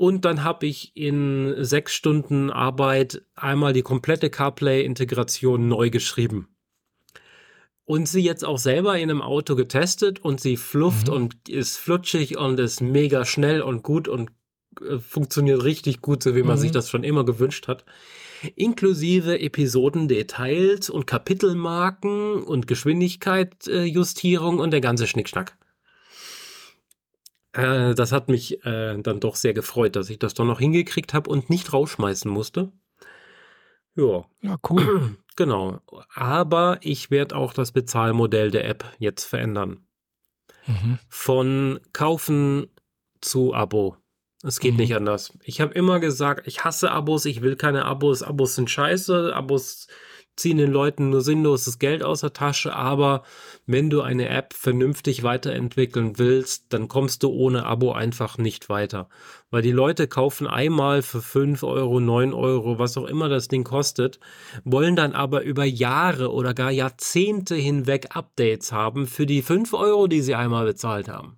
Und 0.00 0.24
dann 0.24 0.44
habe 0.44 0.64
ich 0.64 0.96
in 0.96 1.56
sechs 1.58 1.92
Stunden 1.92 2.48
Arbeit 2.48 3.20
einmal 3.34 3.74
die 3.74 3.82
komplette 3.82 4.30
CarPlay-Integration 4.30 5.68
neu 5.68 5.90
geschrieben. 5.90 6.48
Und 7.84 8.08
sie 8.08 8.22
jetzt 8.22 8.42
auch 8.42 8.56
selber 8.56 8.96
in 8.96 9.10
einem 9.10 9.20
Auto 9.20 9.56
getestet 9.56 10.18
und 10.18 10.40
sie 10.40 10.56
flufft 10.56 11.08
mhm. 11.08 11.12
und 11.12 11.48
ist 11.50 11.76
flutschig 11.76 12.38
und 12.38 12.58
ist 12.58 12.80
mega 12.80 13.26
schnell 13.26 13.60
und 13.60 13.82
gut 13.82 14.08
und 14.08 14.30
äh, 14.80 14.98
funktioniert 15.00 15.64
richtig 15.64 16.00
gut, 16.00 16.22
so 16.22 16.34
wie 16.34 16.44
man 16.44 16.56
mhm. 16.56 16.62
sich 16.62 16.70
das 16.70 16.88
schon 16.88 17.04
immer 17.04 17.26
gewünscht 17.26 17.68
hat. 17.68 17.84
Inklusive 18.56 19.38
Episodendetails 19.38 20.88
und 20.88 21.06
Kapitelmarken 21.06 22.42
und 22.42 22.66
Geschwindigkeitsjustierung 22.66 24.60
und 24.60 24.70
der 24.70 24.80
ganze 24.80 25.06
Schnickschnack. 25.06 25.58
Äh, 27.52 27.94
das 27.94 28.12
hat 28.12 28.28
mich 28.28 28.64
äh, 28.64 28.98
dann 28.98 29.20
doch 29.20 29.34
sehr 29.34 29.54
gefreut, 29.54 29.96
dass 29.96 30.10
ich 30.10 30.18
das 30.18 30.34
doch 30.34 30.44
noch 30.44 30.60
hingekriegt 30.60 31.14
habe 31.14 31.30
und 31.30 31.50
nicht 31.50 31.72
rausschmeißen 31.72 32.30
musste. 32.30 32.72
Ja. 33.96 34.24
Ja, 34.42 34.58
cool. 34.68 35.16
Genau. 35.36 35.80
Aber 36.12 36.78
ich 36.82 37.10
werde 37.10 37.34
auch 37.34 37.54
das 37.54 37.72
Bezahlmodell 37.72 38.50
der 38.50 38.68
App 38.68 38.84
jetzt 38.98 39.24
verändern. 39.24 39.86
Mhm. 40.66 40.98
Von 41.08 41.80
kaufen 41.94 42.66
zu 43.22 43.54
Abo. 43.54 43.96
Es 44.42 44.60
geht 44.60 44.72
mhm. 44.72 44.80
nicht 44.80 44.94
anders. 44.94 45.32
Ich 45.42 45.62
habe 45.62 45.72
immer 45.72 45.98
gesagt, 45.98 46.46
ich 46.46 46.64
hasse 46.64 46.90
Abos, 46.90 47.24
ich 47.24 47.40
will 47.40 47.56
keine 47.56 47.86
Abos. 47.86 48.22
Abos 48.22 48.54
sind 48.54 48.68
scheiße. 48.68 49.34
Abos 49.34 49.86
ziehen 50.40 50.56
den 50.56 50.72
Leuten 50.72 51.10
nur 51.10 51.20
sinnloses 51.20 51.78
Geld 51.78 52.02
aus 52.02 52.22
der 52.22 52.32
Tasche, 52.32 52.74
aber 52.74 53.22
wenn 53.66 53.90
du 53.90 54.00
eine 54.00 54.28
App 54.28 54.54
vernünftig 54.54 55.22
weiterentwickeln 55.22 56.18
willst, 56.18 56.72
dann 56.72 56.88
kommst 56.88 57.22
du 57.22 57.30
ohne 57.30 57.66
Abo 57.66 57.92
einfach 57.92 58.38
nicht 58.38 58.68
weiter. 58.68 59.08
Weil 59.50 59.62
die 59.62 59.70
Leute 59.70 60.08
kaufen 60.08 60.46
einmal 60.46 61.02
für 61.02 61.20
5 61.20 61.62
Euro, 61.62 62.00
9 62.00 62.32
Euro, 62.32 62.78
was 62.78 62.96
auch 62.96 63.06
immer 63.06 63.28
das 63.28 63.48
Ding 63.48 63.64
kostet, 63.64 64.18
wollen 64.64 64.96
dann 64.96 65.12
aber 65.12 65.42
über 65.42 65.64
Jahre 65.64 66.32
oder 66.32 66.54
gar 66.54 66.70
Jahrzehnte 66.70 67.54
hinweg 67.54 68.16
Updates 68.16 68.72
haben 68.72 69.06
für 69.06 69.26
die 69.26 69.42
5 69.42 69.74
Euro, 69.74 70.06
die 70.06 70.22
sie 70.22 70.34
einmal 70.34 70.64
bezahlt 70.64 71.08
haben. 71.08 71.36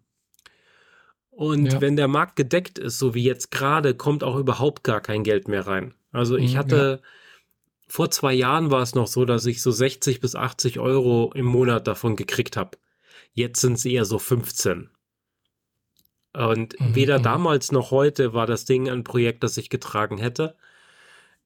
Und 1.31 1.73
ja. 1.73 1.81
wenn 1.81 1.97
der 1.97 2.09
Markt 2.09 2.37
gedeckt 2.37 2.79
ist, 2.79 2.99
so 2.99 3.15
wie 3.15 3.25
jetzt 3.25 3.51
gerade, 3.51 3.95
kommt 3.95 4.23
auch 4.23 4.37
überhaupt 4.37 4.85
gar 4.85 5.01
kein 5.01 5.25
Geld 5.25 5.49
mehr 5.49 5.67
rein. 5.67 5.95
Also 6.13 6.37
ich 6.37 6.55
mhm, 6.55 6.59
hatte 6.59 7.01
ja 7.03 7.09
vor 7.93 8.11
zwei 8.11 8.33
Jahren 8.33 8.71
war 8.71 8.81
es 8.81 8.95
noch 8.95 9.07
so, 9.07 9.27
dass 9.27 9.45
ich 9.45 9.61
so 9.61 9.71
60 9.71 10.21
bis 10.21 10.35
80 10.35 10.79
Euro 10.79 11.31
im 11.35 11.45
Monat 11.45 11.87
davon 11.87 12.17
gekriegt 12.17 12.57
habe. 12.57 12.79
Jetzt 13.35 13.61
sind 13.61 13.75
es 13.75 13.85
eher 13.85 14.07
so 14.07 14.19
15. 14.19 14.89
Und 16.33 16.81
mhm. 16.81 16.95
weder 16.95 17.19
mhm. 17.19 17.23
damals 17.23 17.71
noch 17.71 17.91
heute 17.91 18.33
war 18.33 18.47
das 18.47 18.65
Ding 18.65 18.89
ein 18.89 19.05
Projekt, 19.05 19.45
das 19.45 19.59
ich 19.59 19.69
getragen 19.69 20.17
hätte. 20.17 20.57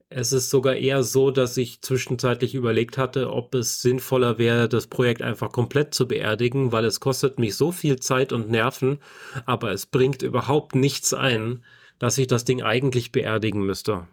Es 0.09 0.32
ist 0.32 0.48
sogar 0.48 0.77
eher 0.77 1.02
so, 1.02 1.32
dass 1.32 1.56
ich 1.56 1.82
zwischenzeitlich 1.82 2.55
überlegt 2.55 2.97
hatte, 2.97 3.32
ob 3.32 3.52
es 3.56 3.82
sinnvoller 3.82 4.39
wäre, 4.39 4.68
das 4.68 4.86
Projekt 4.86 5.23
einfach 5.23 5.51
komplett 5.51 5.94
zu 5.94 6.06
beerdigen, 6.06 6.70
weil 6.70 6.85
es 6.85 7.01
kostet 7.01 7.40
mich 7.40 7.56
so 7.56 7.73
viel 7.73 7.98
Zeit 7.98 8.32
und 8.32 8.48
Nerven, 8.48 9.01
aber 9.47 9.73
es 9.73 9.86
bringt 9.86 10.23
überhaupt 10.23 10.77
nichts 10.77 11.12
ein, 11.12 11.64
dass 11.98 12.18
ich 12.18 12.28
das 12.28 12.44
Ding 12.44 12.62
eigentlich 12.62 13.10
beerdigen 13.10 13.66
müsste. 13.66 14.06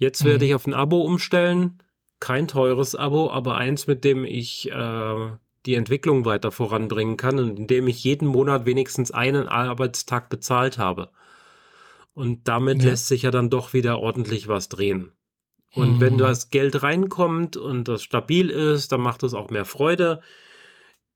Jetzt 0.00 0.24
werde 0.24 0.46
mhm. 0.46 0.48
ich 0.48 0.54
auf 0.54 0.66
ein 0.66 0.74
Abo 0.74 1.02
umstellen. 1.02 1.78
kein 2.20 2.48
teures 2.48 2.94
Abo, 2.96 3.30
aber 3.30 3.56
eins, 3.56 3.86
mit 3.86 4.02
dem 4.02 4.24
ich 4.24 4.70
äh, 4.70 5.30
die 5.66 5.74
Entwicklung 5.74 6.24
weiter 6.24 6.50
voranbringen 6.50 7.18
kann 7.18 7.38
und 7.38 7.58
in 7.58 7.66
dem 7.66 7.86
ich 7.86 8.02
jeden 8.02 8.26
Monat 8.26 8.64
wenigstens 8.64 9.10
einen 9.10 9.46
Arbeitstag 9.46 10.30
bezahlt 10.30 10.78
habe. 10.78 11.10
Und 12.14 12.48
damit 12.48 12.82
ja. 12.82 12.90
lässt 12.90 13.08
sich 13.08 13.22
ja 13.22 13.30
dann 13.30 13.50
doch 13.50 13.74
wieder 13.74 13.98
ordentlich 13.98 14.48
was 14.48 14.70
drehen. 14.70 15.12
Und 15.74 15.96
mhm. 15.96 16.00
wenn 16.00 16.18
das 16.18 16.48
Geld 16.48 16.82
reinkommt 16.82 17.58
und 17.58 17.86
das 17.86 18.02
stabil 18.02 18.48
ist, 18.48 18.92
dann 18.92 19.02
macht 19.02 19.22
es 19.22 19.34
auch 19.34 19.50
mehr 19.50 19.66
Freude. 19.66 20.20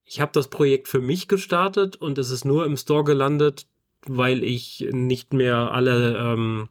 Ich 0.04 0.20
habe 0.20 0.32
das 0.32 0.48
Projekt 0.48 0.88
für 0.88 1.00
mich 1.00 1.26
gestartet 1.26 1.96
und 1.96 2.18
es 2.18 2.30
ist 2.30 2.44
nur 2.44 2.66
im 2.66 2.76
Store 2.76 3.02
gelandet, 3.02 3.66
weil 4.06 4.44
ich 4.44 4.86
nicht 4.92 5.32
mehr 5.32 5.72
alle 5.72 6.18
ähm, 6.18 6.68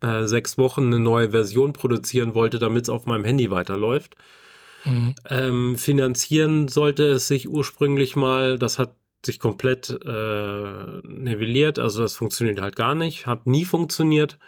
äh, 0.00 0.26
sechs 0.26 0.58
Wochen 0.58 0.86
eine 0.86 0.98
neue 0.98 1.30
Version 1.30 1.72
produzieren 1.72 2.34
wollte, 2.34 2.58
damit 2.58 2.84
es 2.84 2.88
auf 2.88 3.06
meinem 3.06 3.24
Handy 3.24 3.50
weiterläuft. 3.50 4.16
Mhm. 4.84 5.14
Ähm, 5.28 5.76
finanzieren 5.76 6.68
sollte 6.68 7.04
es 7.04 7.28
sich 7.28 7.48
ursprünglich 7.48 8.16
mal, 8.16 8.58
das 8.58 8.78
hat 8.78 8.94
sich 9.24 9.38
komplett 9.38 9.90
äh, 9.90 11.00
nivelliert, 11.06 11.78
also 11.78 12.02
das 12.02 12.14
funktioniert 12.14 12.60
halt 12.60 12.76
gar 12.76 12.94
nicht, 12.94 13.26
hat 13.26 13.46
nie 13.46 13.64
funktioniert. 13.64 14.38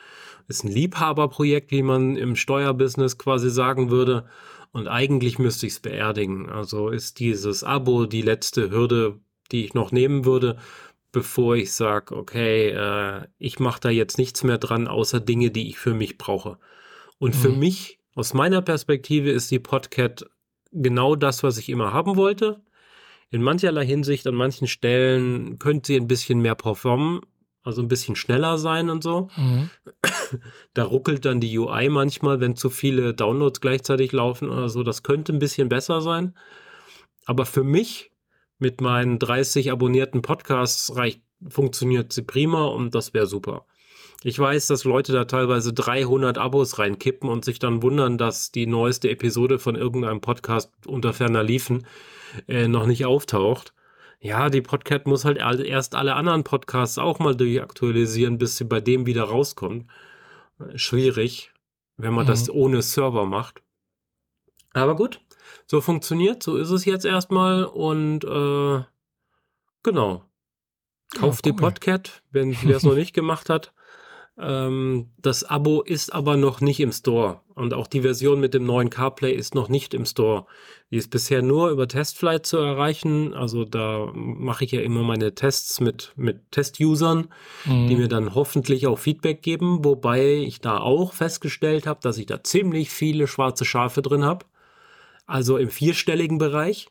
Ist 0.48 0.64
ein 0.64 0.72
Liebhaberprojekt, 0.72 1.70
wie 1.70 1.82
man 1.82 2.16
im 2.16 2.36
Steuerbusiness 2.36 3.18
quasi 3.18 3.50
sagen 3.50 3.90
würde. 3.90 4.26
Und 4.72 4.88
eigentlich 4.88 5.38
müsste 5.38 5.66
ich 5.66 5.74
es 5.74 5.80
beerdigen. 5.80 6.48
Also 6.50 6.88
ist 6.88 7.20
dieses 7.20 7.62
Abo 7.62 8.06
die 8.06 8.22
letzte 8.22 8.70
Hürde, 8.70 9.20
die 9.52 9.64
ich 9.64 9.74
noch 9.74 9.92
nehmen 9.92 10.24
würde, 10.24 10.56
bevor 11.12 11.56
ich 11.56 11.72
sage, 11.72 12.16
okay, 12.16 12.70
äh, 12.70 13.26
ich 13.38 13.60
mache 13.60 13.80
da 13.80 13.90
jetzt 13.90 14.18
nichts 14.18 14.42
mehr 14.42 14.58
dran, 14.58 14.88
außer 14.88 15.20
Dinge, 15.20 15.50
die 15.50 15.68
ich 15.68 15.78
für 15.78 15.94
mich 15.94 16.18
brauche. 16.18 16.58
Und 17.18 17.34
mhm. 17.34 17.38
für 17.38 17.50
mich, 17.50 17.98
aus 18.14 18.34
meiner 18.34 18.62
Perspektive, 18.62 19.30
ist 19.30 19.50
die 19.50 19.58
Podcat 19.58 20.24
genau 20.72 21.14
das, 21.14 21.42
was 21.42 21.58
ich 21.58 21.68
immer 21.68 21.92
haben 21.92 22.16
wollte. 22.16 22.62
In 23.30 23.42
mancherlei 23.42 23.86
Hinsicht, 23.86 24.26
an 24.26 24.34
manchen 24.34 24.66
Stellen 24.66 25.58
könnte 25.58 25.88
sie 25.88 25.96
ein 25.96 26.08
bisschen 26.08 26.40
mehr 26.40 26.54
performen, 26.54 27.20
also 27.62 27.80
ein 27.80 27.88
bisschen 27.88 28.16
schneller 28.16 28.58
sein 28.58 28.90
und 28.90 29.02
so. 29.02 29.28
Mhm. 29.36 29.70
Da 30.72 30.84
ruckelt 30.84 31.26
dann 31.26 31.40
die 31.40 31.58
UI 31.58 31.90
manchmal, 31.90 32.40
wenn 32.40 32.56
zu 32.56 32.70
viele 32.70 33.12
Downloads 33.12 33.60
gleichzeitig 33.60 34.12
laufen 34.12 34.48
oder 34.48 34.70
so. 34.70 34.82
Das 34.82 35.02
könnte 35.02 35.30
ein 35.34 35.38
bisschen 35.38 35.68
besser 35.68 36.00
sein. 36.00 36.34
Aber 37.26 37.44
für 37.44 37.62
mich 37.62 38.11
mit 38.62 38.80
meinen 38.80 39.18
30 39.18 39.72
abonnierten 39.72 40.22
Podcasts 40.22 40.96
reicht, 40.96 41.20
funktioniert 41.46 42.12
sie 42.12 42.22
prima 42.22 42.64
und 42.66 42.94
das 42.94 43.12
wäre 43.12 43.26
super. 43.26 43.66
Ich 44.22 44.38
weiß, 44.38 44.68
dass 44.68 44.84
Leute 44.84 45.12
da 45.12 45.24
teilweise 45.24 45.72
300 45.72 46.38
Abos 46.38 46.78
reinkippen 46.78 47.28
und 47.28 47.44
sich 47.44 47.58
dann 47.58 47.82
wundern, 47.82 48.18
dass 48.18 48.52
die 48.52 48.68
neueste 48.68 49.10
Episode 49.10 49.58
von 49.58 49.74
irgendeinem 49.74 50.20
Podcast 50.20 50.72
unter 50.86 51.12
ferner 51.12 51.42
Liefen 51.42 51.84
äh, 52.46 52.68
noch 52.68 52.86
nicht 52.86 53.04
auftaucht. 53.04 53.74
Ja, 54.20 54.48
die 54.48 54.62
Podcast 54.62 55.06
muss 55.08 55.24
halt 55.24 55.38
erst 55.38 55.96
alle 55.96 56.14
anderen 56.14 56.44
Podcasts 56.44 56.98
auch 56.98 57.18
mal 57.18 57.34
durchaktualisieren, 57.34 58.38
bis 58.38 58.56
sie 58.56 58.64
bei 58.64 58.80
dem 58.80 59.06
wieder 59.06 59.24
rauskommt. 59.24 59.90
Schwierig, 60.76 61.50
wenn 61.96 62.14
man 62.14 62.26
mhm. 62.26 62.30
das 62.30 62.48
ohne 62.48 62.80
Server 62.82 63.26
macht. 63.26 63.60
Aber 64.74 64.96
gut, 64.96 65.20
so 65.66 65.80
funktioniert, 65.80 66.42
so 66.42 66.56
ist 66.56 66.70
es 66.70 66.84
jetzt 66.84 67.04
erstmal 67.04 67.64
und 67.64 68.24
äh, 68.24 68.84
genau. 69.82 70.24
Kauft 71.14 71.44
ja, 71.44 71.52
cool. 71.52 71.56
die 71.56 71.62
Podcat, 71.62 72.22
wenn 72.30 72.56
wer 72.62 72.76
es 72.76 72.82
noch 72.82 72.94
nicht 72.96 73.12
gemacht 73.12 73.50
hat. 73.50 73.72
Ähm, 74.38 75.10
das 75.18 75.44
Abo 75.44 75.82
ist 75.82 76.12
aber 76.12 76.36
noch 76.36 76.60
nicht 76.60 76.80
im 76.80 76.92
Store. 76.92 77.40
Und 77.54 77.74
auch 77.74 77.86
die 77.86 78.00
Version 78.00 78.40
mit 78.40 78.54
dem 78.54 78.64
neuen 78.64 78.88
CarPlay 78.88 79.32
ist 79.32 79.54
noch 79.54 79.68
nicht 79.68 79.92
im 79.92 80.06
Store. 80.06 80.46
Die 80.90 80.96
ist 80.96 81.10
bisher 81.10 81.42
nur 81.42 81.68
über 81.68 81.86
Testflight 81.86 82.46
zu 82.46 82.56
erreichen. 82.56 83.34
Also 83.34 83.66
da 83.66 84.10
mache 84.14 84.64
ich 84.64 84.72
ja 84.72 84.80
immer 84.80 85.02
meine 85.02 85.34
Tests 85.34 85.80
mit, 85.80 86.12
mit 86.16 86.50
Test-Usern, 86.50 87.28
mhm. 87.66 87.88
die 87.88 87.96
mir 87.96 88.08
dann 88.08 88.34
hoffentlich 88.34 88.86
auch 88.86 88.98
Feedback 88.98 89.42
geben. 89.42 89.84
Wobei 89.84 90.36
ich 90.36 90.62
da 90.62 90.78
auch 90.78 91.12
festgestellt 91.12 91.86
habe, 91.86 92.00
dass 92.02 92.16
ich 92.16 92.26
da 92.26 92.42
ziemlich 92.42 92.88
viele 92.88 93.26
schwarze 93.26 93.66
Schafe 93.66 94.00
drin 94.00 94.24
habe. 94.24 94.46
Also 95.32 95.56
im 95.56 95.70
vierstelligen 95.70 96.36
Bereich. 96.36 96.88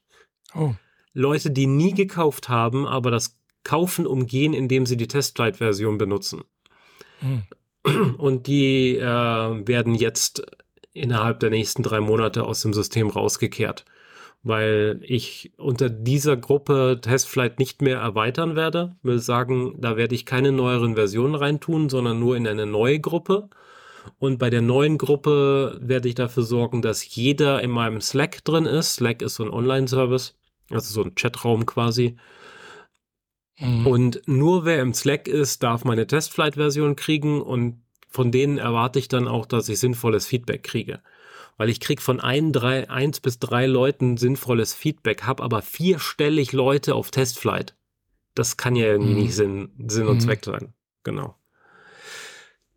Oh. 0.55 0.73
Leute, 1.13 1.51
die 1.51 1.67
nie 1.67 1.93
gekauft 1.93 2.49
haben, 2.49 2.87
aber 2.87 3.11
das 3.11 3.37
Kaufen 3.63 4.07
umgehen, 4.07 4.55
indem 4.55 4.87
sie 4.87 4.97
die 4.97 5.07
Testflight-Version 5.07 5.99
benutzen. 5.99 6.41
Mhm. 7.21 7.43
Und 8.17 8.47
die 8.47 8.97
äh, 8.97 9.03
werden 9.03 9.93
jetzt 9.93 10.41
innerhalb 10.91 11.39
der 11.39 11.51
nächsten 11.51 11.83
drei 11.83 11.99
Monate 11.99 12.43
aus 12.43 12.63
dem 12.63 12.73
System 12.73 13.09
rausgekehrt, 13.09 13.85
weil 14.41 14.99
ich 15.03 15.53
unter 15.57 15.91
dieser 15.91 16.35
Gruppe 16.35 16.97
Testflight 16.99 17.59
nicht 17.59 17.83
mehr 17.83 17.99
erweitern 17.99 18.55
werde. 18.55 18.95
Will 19.03 19.19
sagen, 19.19 19.75
da 19.77 19.97
werde 19.97 20.15
ich 20.15 20.25
keine 20.25 20.51
neueren 20.51 20.95
Versionen 20.95 21.35
reintun, 21.35 21.89
sondern 21.89 22.19
nur 22.19 22.35
in 22.35 22.47
eine 22.47 22.65
neue 22.65 22.99
Gruppe. 22.99 23.51
Und 24.17 24.37
bei 24.37 24.49
der 24.49 24.61
neuen 24.61 24.97
Gruppe 24.97 25.77
werde 25.81 26.09
ich 26.09 26.15
dafür 26.15 26.43
sorgen, 26.43 26.81
dass 26.81 27.15
jeder 27.15 27.61
in 27.61 27.71
meinem 27.71 28.01
Slack 28.01 28.43
drin 28.43 28.65
ist. 28.65 28.95
Slack 28.95 29.21
ist 29.21 29.35
so 29.35 29.43
ein 29.43 29.51
Online-Service, 29.51 30.35
also 30.69 30.93
so 30.93 31.03
ein 31.03 31.15
Chatraum 31.15 31.65
quasi. 31.65 32.17
Mhm. 33.59 33.87
Und 33.87 34.21
nur 34.25 34.65
wer 34.65 34.81
im 34.81 34.93
Slack 34.93 35.27
ist, 35.27 35.63
darf 35.63 35.85
meine 35.85 36.07
Testflight-Version 36.07 36.95
kriegen 36.95 37.41
und 37.41 37.81
von 38.09 38.31
denen 38.31 38.57
erwarte 38.57 38.99
ich 38.99 39.07
dann 39.07 39.27
auch, 39.27 39.45
dass 39.45 39.69
ich 39.69 39.79
sinnvolles 39.79 40.25
Feedback 40.25 40.63
kriege. 40.63 41.01
Weil 41.57 41.69
ich 41.69 41.79
kriege 41.79 42.01
von 42.01 42.19
ein, 42.19 42.51
drei, 42.51 42.89
eins 42.89 43.19
bis 43.19 43.39
drei 43.39 43.67
Leuten 43.67 44.17
sinnvolles 44.17 44.73
Feedback, 44.73 45.23
habe 45.23 45.43
aber 45.43 45.61
vierstellig 45.61 46.53
Leute 46.53 46.95
auf 46.95 47.11
Testflight. 47.11 47.75
Das 48.35 48.57
kann 48.57 48.75
ja 48.75 48.87
irgendwie 48.87 49.13
mhm. 49.13 49.19
nicht 49.19 49.35
Sinn, 49.35 49.69
Sinn 49.87 50.07
und 50.07 50.15
mhm. 50.17 50.21
Zweck 50.21 50.43
sein. 50.43 50.73
Genau. 51.03 51.35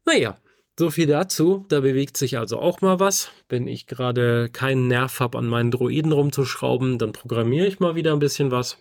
Naja, 0.05 0.37
so 0.79 0.91
viel 0.91 1.07
dazu. 1.07 1.65
Da 1.69 1.81
bewegt 1.81 2.17
sich 2.17 2.39
also 2.39 2.59
auch 2.59 2.81
mal 2.81 3.01
was. 3.01 3.31
Wenn 3.49 3.69
ich 3.69 3.87
gerade 3.87 4.49
keinen 4.51 4.89
Nerv 4.89 5.21
habe, 5.21 5.39
an 5.39 5.47
meinen 5.47 5.71
Droiden 5.71 6.13
rumzuschrauben, 6.13 6.99
dann 6.99 7.13
programmiere 7.13 7.67
ich 7.67 7.81
mal 7.81 7.95
wieder 7.95 8.13
ein 8.13 8.19
bisschen 8.19 8.51
was. 8.51 8.79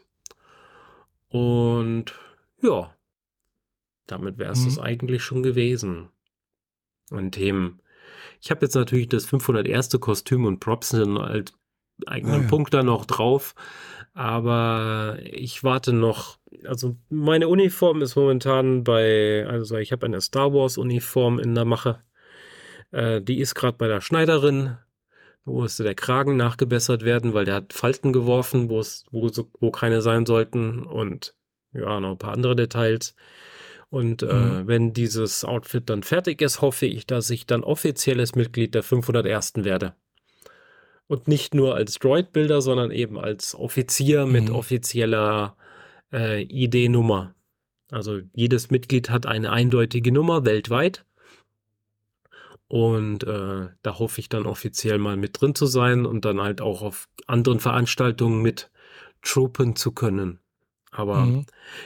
Und 1.29 2.13
ja, 2.61 2.93
damit 4.07 4.37
wäre 4.37 4.53
es 4.53 4.61
mhm. 4.61 4.65
das 4.65 4.79
eigentlich 4.79 5.23
schon 5.23 5.43
gewesen. 5.43 6.09
An 7.09 7.31
Themen. 7.31 7.81
Ich 8.41 8.51
habe 8.51 8.65
jetzt 8.65 8.75
natürlich 8.75 9.09
das 9.09 9.25
501. 9.25 9.99
Kostüm 9.99 10.45
und 10.45 10.59
Props 10.59 10.89
sind 10.89 11.17
als 11.17 11.53
eigenen 12.07 12.41
oh 12.41 12.43
ja. 12.43 12.49
Punkt 12.49 12.73
da 12.73 12.83
noch 12.83 13.05
drauf. 13.05 13.55
Aber 14.13 15.17
ich 15.23 15.63
warte 15.63 15.93
noch. 15.93 16.37
Also 16.65 16.95
meine 17.09 17.47
Uniform 17.47 18.01
ist 18.01 18.15
momentan 18.15 18.83
bei, 18.83 19.45
also 19.47 19.77
ich 19.77 19.91
habe 19.91 20.05
eine 20.05 20.21
Star 20.21 20.53
Wars 20.53 20.77
Uniform 20.77 21.39
in 21.39 21.55
der 21.55 21.65
Mache. 21.65 22.01
Äh, 22.91 23.21
die 23.21 23.39
ist 23.39 23.55
gerade 23.55 23.77
bei 23.77 23.87
der 23.87 24.01
Schneiderin 24.01 24.77
wo 25.45 25.61
musste 25.61 25.83
der 25.83 25.95
Kragen 25.95 26.37
nachgebessert 26.37 27.03
werden, 27.03 27.33
weil 27.33 27.45
der 27.45 27.55
hat 27.55 27.73
Falten 27.73 28.13
geworfen, 28.13 28.69
wo 28.69 28.79
es, 28.79 29.05
wo, 29.11 29.29
wo 29.59 29.71
keine 29.71 30.01
sein 30.01 30.25
sollten 30.25 30.83
und 30.83 31.35
ja, 31.73 31.99
noch 31.99 32.11
ein 32.11 32.17
paar 32.17 32.33
andere 32.33 32.55
Details. 32.55 33.15
Und 33.89 34.23
äh, 34.23 34.33
mhm. 34.33 34.67
wenn 34.67 34.93
dieses 34.93 35.45
Outfit 35.45 35.89
dann 35.89 36.01
fertig 36.01 36.41
ist, 36.41 36.61
hoffe 36.61 36.85
ich, 36.85 37.05
dass 37.05 37.29
ich 37.29 37.45
dann 37.45 37.63
offizielles 37.63 38.35
Mitglied 38.35 38.73
der 38.73 38.83
501. 38.83 39.53
werde. 39.57 39.95
Und 41.07 41.27
nicht 41.27 41.53
nur 41.53 41.75
als 41.75 41.99
Droid-Bilder, 41.99 42.61
sondern 42.61 42.91
eben 42.91 43.19
als 43.19 43.55
Offizier 43.55 44.25
mhm. 44.25 44.31
mit 44.31 44.49
offizieller 44.49 45.55
äh, 46.11 46.43
ID-Nummer. 46.43 47.35
Also 47.91 48.21
jedes 48.33 48.71
Mitglied 48.71 49.09
hat 49.09 49.25
eine 49.25 49.51
eindeutige 49.51 50.11
Nummer 50.11 50.45
weltweit. 50.45 51.05
Und 52.67 53.23
äh, 53.23 53.67
da 53.83 53.99
hoffe 53.99 54.19
ich 54.19 54.29
dann 54.29 54.47
offiziell 54.47 54.97
mal 54.97 55.15
mit 55.15 55.39
drin 55.39 55.53
zu 55.53 55.67
sein 55.67 56.05
und 56.07 56.25
dann 56.25 56.41
halt 56.41 56.59
auch 56.59 56.81
auf 56.81 57.07
anderen 57.27 57.59
Veranstaltungen 57.59 58.41
mit 58.41 58.71
troopen 59.21 59.75
zu 59.75 59.91
können. 59.91 60.39
Aber 60.95 61.17
mhm. 61.17 61.45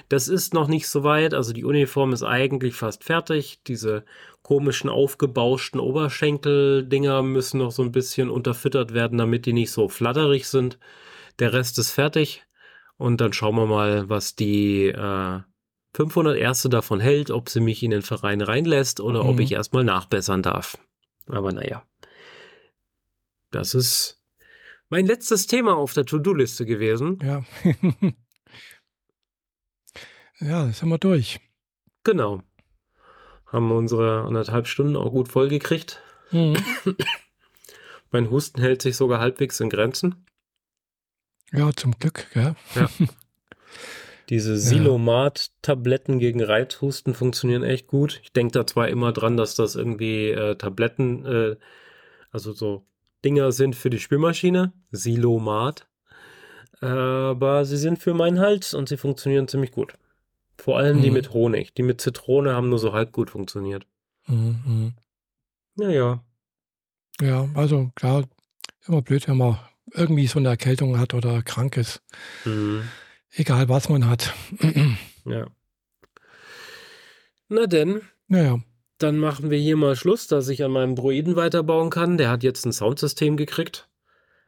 das 0.09 0.27
ist 0.27 0.53
noch 0.53 0.67
nicht 0.67 0.87
so 0.87 1.03
weit. 1.03 1.33
Also 1.33 1.53
die 1.53 1.63
Uniform 1.63 2.13
ist 2.13 2.23
eigentlich 2.23 2.75
fast 2.75 3.03
fertig. 3.03 3.61
Diese 3.65 4.03
komischen 4.41 4.89
aufgebauschten 4.89 5.79
Oberschenkel-Dinger 5.79 7.21
müssen 7.23 7.59
noch 7.59 7.71
so 7.71 7.83
ein 7.83 7.91
bisschen 7.91 8.29
unterfüttert 8.29 8.93
werden, 8.93 9.17
damit 9.17 9.45
die 9.45 9.53
nicht 9.53 9.71
so 9.71 9.87
flatterig 9.87 10.47
sind. 10.47 10.77
Der 11.39 11.53
Rest 11.53 11.79
ist 11.79 11.91
fertig. 11.91 12.43
Und 12.97 13.21
dann 13.21 13.33
schauen 13.33 13.55
wir 13.55 13.67
mal, 13.67 14.09
was 14.09 14.35
die 14.35 14.87
äh, 14.87 15.39
500 15.93 16.37
Erste 16.37 16.69
davon 16.69 16.99
hält, 16.99 17.31
ob 17.31 17.49
sie 17.49 17.61
mich 17.61 17.81
in 17.83 17.91
den 17.91 18.01
Verein 18.01 18.41
reinlässt 18.41 18.99
oder 18.99 19.23
mhm. 19.23 19.29
ob 19.29 19.39
ich 19.39 19.51
erstmal 19.51 19.83
nachbessern 19.83 20.43
darf. 20.43 20.77
Aber 21.27 21.51
naja, 21.51 21.83
das 23.51 23.73
ist 23.73 24.21
mein 24.89 25.05
letztes 25.05 25.47
Thema 25.47 25.75
auf 25.75 25.93
der 25.93 26.05
To-Do-Liste 26.05 26.65
gewesen. 26.65 27.19
Ja. 27.23 27.43
ja, 30.39 30.65
das 30.65 30.81
haben 30.81 30.89
wir 30.89 30.97
durch. 30.97 31.39
Genau. 32.03 32.41
Haben 33.45 33.71
unsere 33.71 34.23
anderthalb 34.23 34.67
Stunden 34.67 34.95
auch 34.95 35.11
gut 35.11 35.29
vollgekriegt. 35.29 36.01
Mhm. 36.31 36.57
Mein 38.11 38.29
Husten 38.29 38.61
hält 38.61 38.81
sich 38.81 38.95
sogar 38.95 39.19
halbwegs 39.19 39.59
in 39.59 39.69
Grenzen. 39.69 40.25
Ja, 41.51 41.71
zum 41.75 41.97
Glück, 41.97 42.27
ja. 42.33 42.55
Ja. 42.75 42.89
Diese 44.29 44.57
Silomat-Tabletten 44.57 46.19
gegen 46.19 46.43
Reizhusten 46.43 47.13
funktionieren 47.13 47.63
echt 47.63 47.87
gut. 47.87 48.19
Ich 48.23 48.33
denke 48.33 48.51
da 48.51 48.67
zwar 48.67 48.89
immer 48.89 49.13
dran, 49.13 49.37
dass 49.37 49.55
das 49.55 49.75
irgendwie 49.75 50.31
äh, 50.31 50.55
Tabletten, 50.55 51.25
äh, 51.25 51.55
also 52.29 52.51
so 52.51 52.85
Dinger 53.23 53.53
sind 53.53 53.75
für 53.77 53.89
die 53.89 53.99
Spülmaschine, 53.99 54.73
Silomat. 54.91 55.87
Aber 56.81 57.65
sie 57.65 57.77
sind 57.77 57.99
für 57.99 58.13
meinen 58.13 58.39
Hals 58.39 58.73
und 58.73 58.89
sie 58.89 58.97
funktionieren 58.97 59.47
ziemlich 59.47 59.71
gut. 59.71 59.93
Vor 60.59 60.77
allem 60.77 61.01
die 61.01 61.09
Mhm. 61.09 61.13
mit 61.13 61.33
Honig. 61.33 61.73
Die 61.75 61.83
mit 61.83 62.01
Zitrone 62.01 62.53
haben 62.53 62.69
nur 62.69 62.79
so 62.79 62.93
halb 62.93 63.11
gut 63.11 63.29
funktioniert. 63.29 63.85
Mhm, 64.27 64.59
mhm. 64.65 64.93
Naja. 65.75 66.23
Ja, 67.21 67.47
also 67.53 67.91
klar, 67.95 68.25
immer 68.87 69.01
blöd, 69.01 69.27
wenn 69.27 69.37
man 69.37 69.59
irgendwie 69.93 70.27
so 70.27 70.39
eine 70.39 70.49
Erkältung 70.49 70.99
hat 70.99 71.13
oder 71.13 71.41
krank 71.43 71.77
ist. 71.77 72.01
Mhm. 72.45 72.83
Egal, 73.31 73.69
was 73.69 73.89
man 73.89 74.07
hat. 74.09 74.33
Ja. 75.25 75.45
Na 77.49 77.65
denn, 77.67 78.01
naja, 78.27 78.59
dann 78.97 79.17
machen 79.17 79.49
wir 79.49 79.57
hier 79.57 79.75
mal 79.77 79.95
Schluss, 79.97 80.27
dass 80.27 80.47
ich 80.47 80.63
an 80.63 80.71
meinem 80.71 80.95
Droiden 80.95 81.35
weiterbauen 81.35 81.89
kann. 81.89 82.17
Der 82.17 82.29
hat 82.29 82.43
jetzt 82.43 82.65
ein 82.65 82.71
Soundsystem 82.71 83.35
gekriegt. 83.37 83.86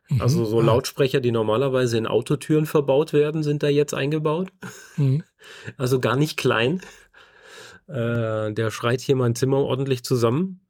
Mhm. 0.10 0.22
Also 0.22 0.46
so 0.46 0.60
Ah, 0.60 0.64
Lautsprecher, 0.64 1.20
die 1.22 1.32
normalerweise 1.32 1.98
in 1.98 2.08
Autotüren 2.08 2.66
verbaut 2.66 3.14
werden, 3.14 3.44
sind 3.44 3.64
da 3.64 3.68
jetzt 3.70 3.94
eingebaut. 3.94 4.50
mhm. 4.98 5.24
Also 5.78 6.00
gar 6.00 6.16
nicht 6.16 6.38
klein. 6.38 6.82
Äh, 7.88 8.54
der 8.54 8.70
schreit 8.72 9.02
hier 9.02 9.16
mein 9.16 9.36
Zimmer 9.36 9.58
ordentlich 9.58 10.04
zusammen. 10.04 10.62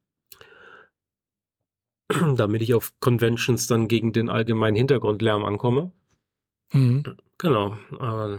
Damit 2.36 2.62
ich 2.62 2.74
auf 2.74 2.92
Conventions 3.00 3.66
dann 3.66 3.88
gegen 3.88 4.12
den 4.12 4.28
allgemeinen 4.30 4.76
Hintergrundlärm 4.76 5.44
ankomme. 5.44 5.92
Mhm. 6.72 7.02
Genau. 7.38 7.76
Äh, 8.00 8.38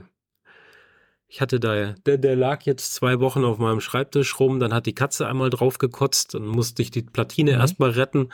ich 1.34 1.40
hatte 1.40 1.62
da, 1.62 1.94
der, 1.94 2.18
der 2.18 2.36
lag 2.36 2.64
jetzt 2.64 2.94
zwei 2.94 3.22
Wochen 3.22 3.46
auf 3.46 3.58
meinem 3.58 3.80
Schreibtisch 3.80 4.38
rum, 4.38 4.60
dann 4.60 4.74
hat 4.74 4.86
die 4.86 4.94
Katze 4.94 5.28
einmal 5.28 5.50
drauf 5.50 5.78
gekotzt, 5.78 6.34
dann 6.34 6.46
musste 6.46 6.82
ich 6.82 6.92
die 6.92 7.04
Platine 7.04 7.54
Mhm. 7.54 7.60
erstmal 7.62 7.92
retten. 7.92 8.30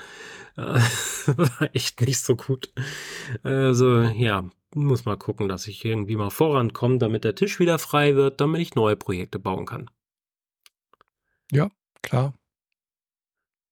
Äh, 0.56 0.62
war 1.28 1.76
echt 1.76 2.02
nicht 2.02 2.20
so 2.20 2.36
gut. 2.36 2.74
Also, 3.44 4.02
ja, 4.02 4.50
muss 4.74 5.06
mal 5.06 5.16
gucken, 5.16 5.48
dass 5.48 5.68
ich 5.68 5.86
irgendwie 5.86 6.16
mal 6.16 6.32
vorankomme, 6.32 6.98
damit 6.98 7.24
der 7.24 7.36
Tisch 7.36 7.60
wieder 7.60 7.78
frei 7.78 8.16
wird, 8.16 8.42
damit 8.42 8.62
ich 8.62 8.74
neue 8.74 8.96
Projekte 8.96 9.38
bauen 9.38 9.68
kann. 9.68 9.92
Klar. 12.02 12.34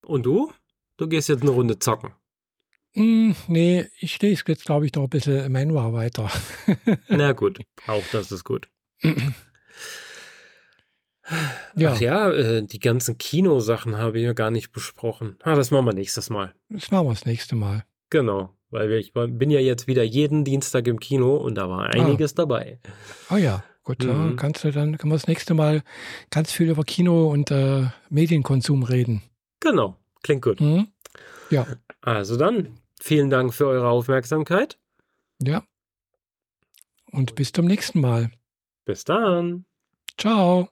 Und 0.05 0.23
du? 0.23 0.51
Du 0.97 1.07
gehst 1.07 1.29
jetzt 1.29 1.41
eine 1.41 1.51
Runde 1.51 1.79
zocken. 1.79 2.11
Hm, 2.93 3.35
nee, 3.47 3.87
ich 3.99 4.21
lese 4.21 4.43
jetzt, 4.47 4.65
glaube 4.65 4.85
ich, 4.85 4.93
noch 4.93 5.03
ein 5.03 5.09
bisschen 5.09 5.51
Manual 5.51 5.93
weiter. 5.93 6.29
Na 7.07 7.31
gut, 7.33 7.59
auch 7.87 8.03
das 8.11 8.31
ist 8.31 8.43
gut. 8.43 8.69
Ja, 11.75 11.91
Ach 11.93 11.99
ja, 11.99 12.29
äh, 12.31 12.63
die 12.63 12.79
ganzen 12.79 13.17
Kinosachen 13.17 13.97
habe 13.97 14.19
ich 14.19 14.25
ja 14.25 14.33
gar 14.33 14.51
nicht 14.51 14.71
besprochen. 14.71 15.37
Ah, 15.43 15.55
das 15.55 15.71
machen 15.71 15.85
wir 15.85 15.93
nächstes 15.93 16.29
Mal. 16.29 16.53
das 16.69 16.91
machen 16.91 17.07
wir 17.07 17.13
das 17.13 17.25
nächste 17.25 17.55
Mal. 17.55 17.83
Genau, 18.11 18.55
weil 18.69 18.91
ich 18.93 19.13
bin 19.13 19.49
ja 19.49 19.59
jetzt 19.59 19.87
wieder 19.87 20.03
jeden 20.03 20.43
Dienstag 20.45 20.87
im 20.87 20.99
Kino 20.99 21.35
und 21.37 21.55
da 21.55 21.67
war 21.69 21.87
einiges 21.89 22.35
dabei. 22.35 22.79
Ah 23.29 23.37
ja, 23.37 23.63
gut, 23.83 24.03
Mhm. 24.03 24.35
kannst 24.35 24.63
du 24.63 24.71
dann, 24.71 24.97
können 24.97 25.11
wir 25.11 25.17
das 25.17 25.27
nächste 25.27 25.55
Mal 25.55 25.81
ganz 26.29 26.51
viel 26.51 26.69
über 26.69 26.83
Kino 26.83 27.29
und 27.31 27.49
äh, 27.51 27.87
Medienkonsum 28.09 28.83
reden. 28.83 29.23
Genau, 29.59 29.97
klingt 30.21 30.43
gut. 30.43 30.61
Mhm. 30.61 30.87
Ja, 31.49 31.65
Also 32.01 32.37
dann, 32.37 32.79
vielen 33.01 33.29
Dank 33.31 33.53
für 33.53 33.65
eure 33.67 33.87
Aufmerksamkeit. 33.89 34.77
ja. 35.41 35.63
Und 37.11 37.35
bis 37.35 37.53
zum 37.53 37.65
nächsten 37.65 38.01
Mal. 38.01 38.29
Bis 38.85 39.03
dann. 39.03 39.65
Ciao. 40.17 40.69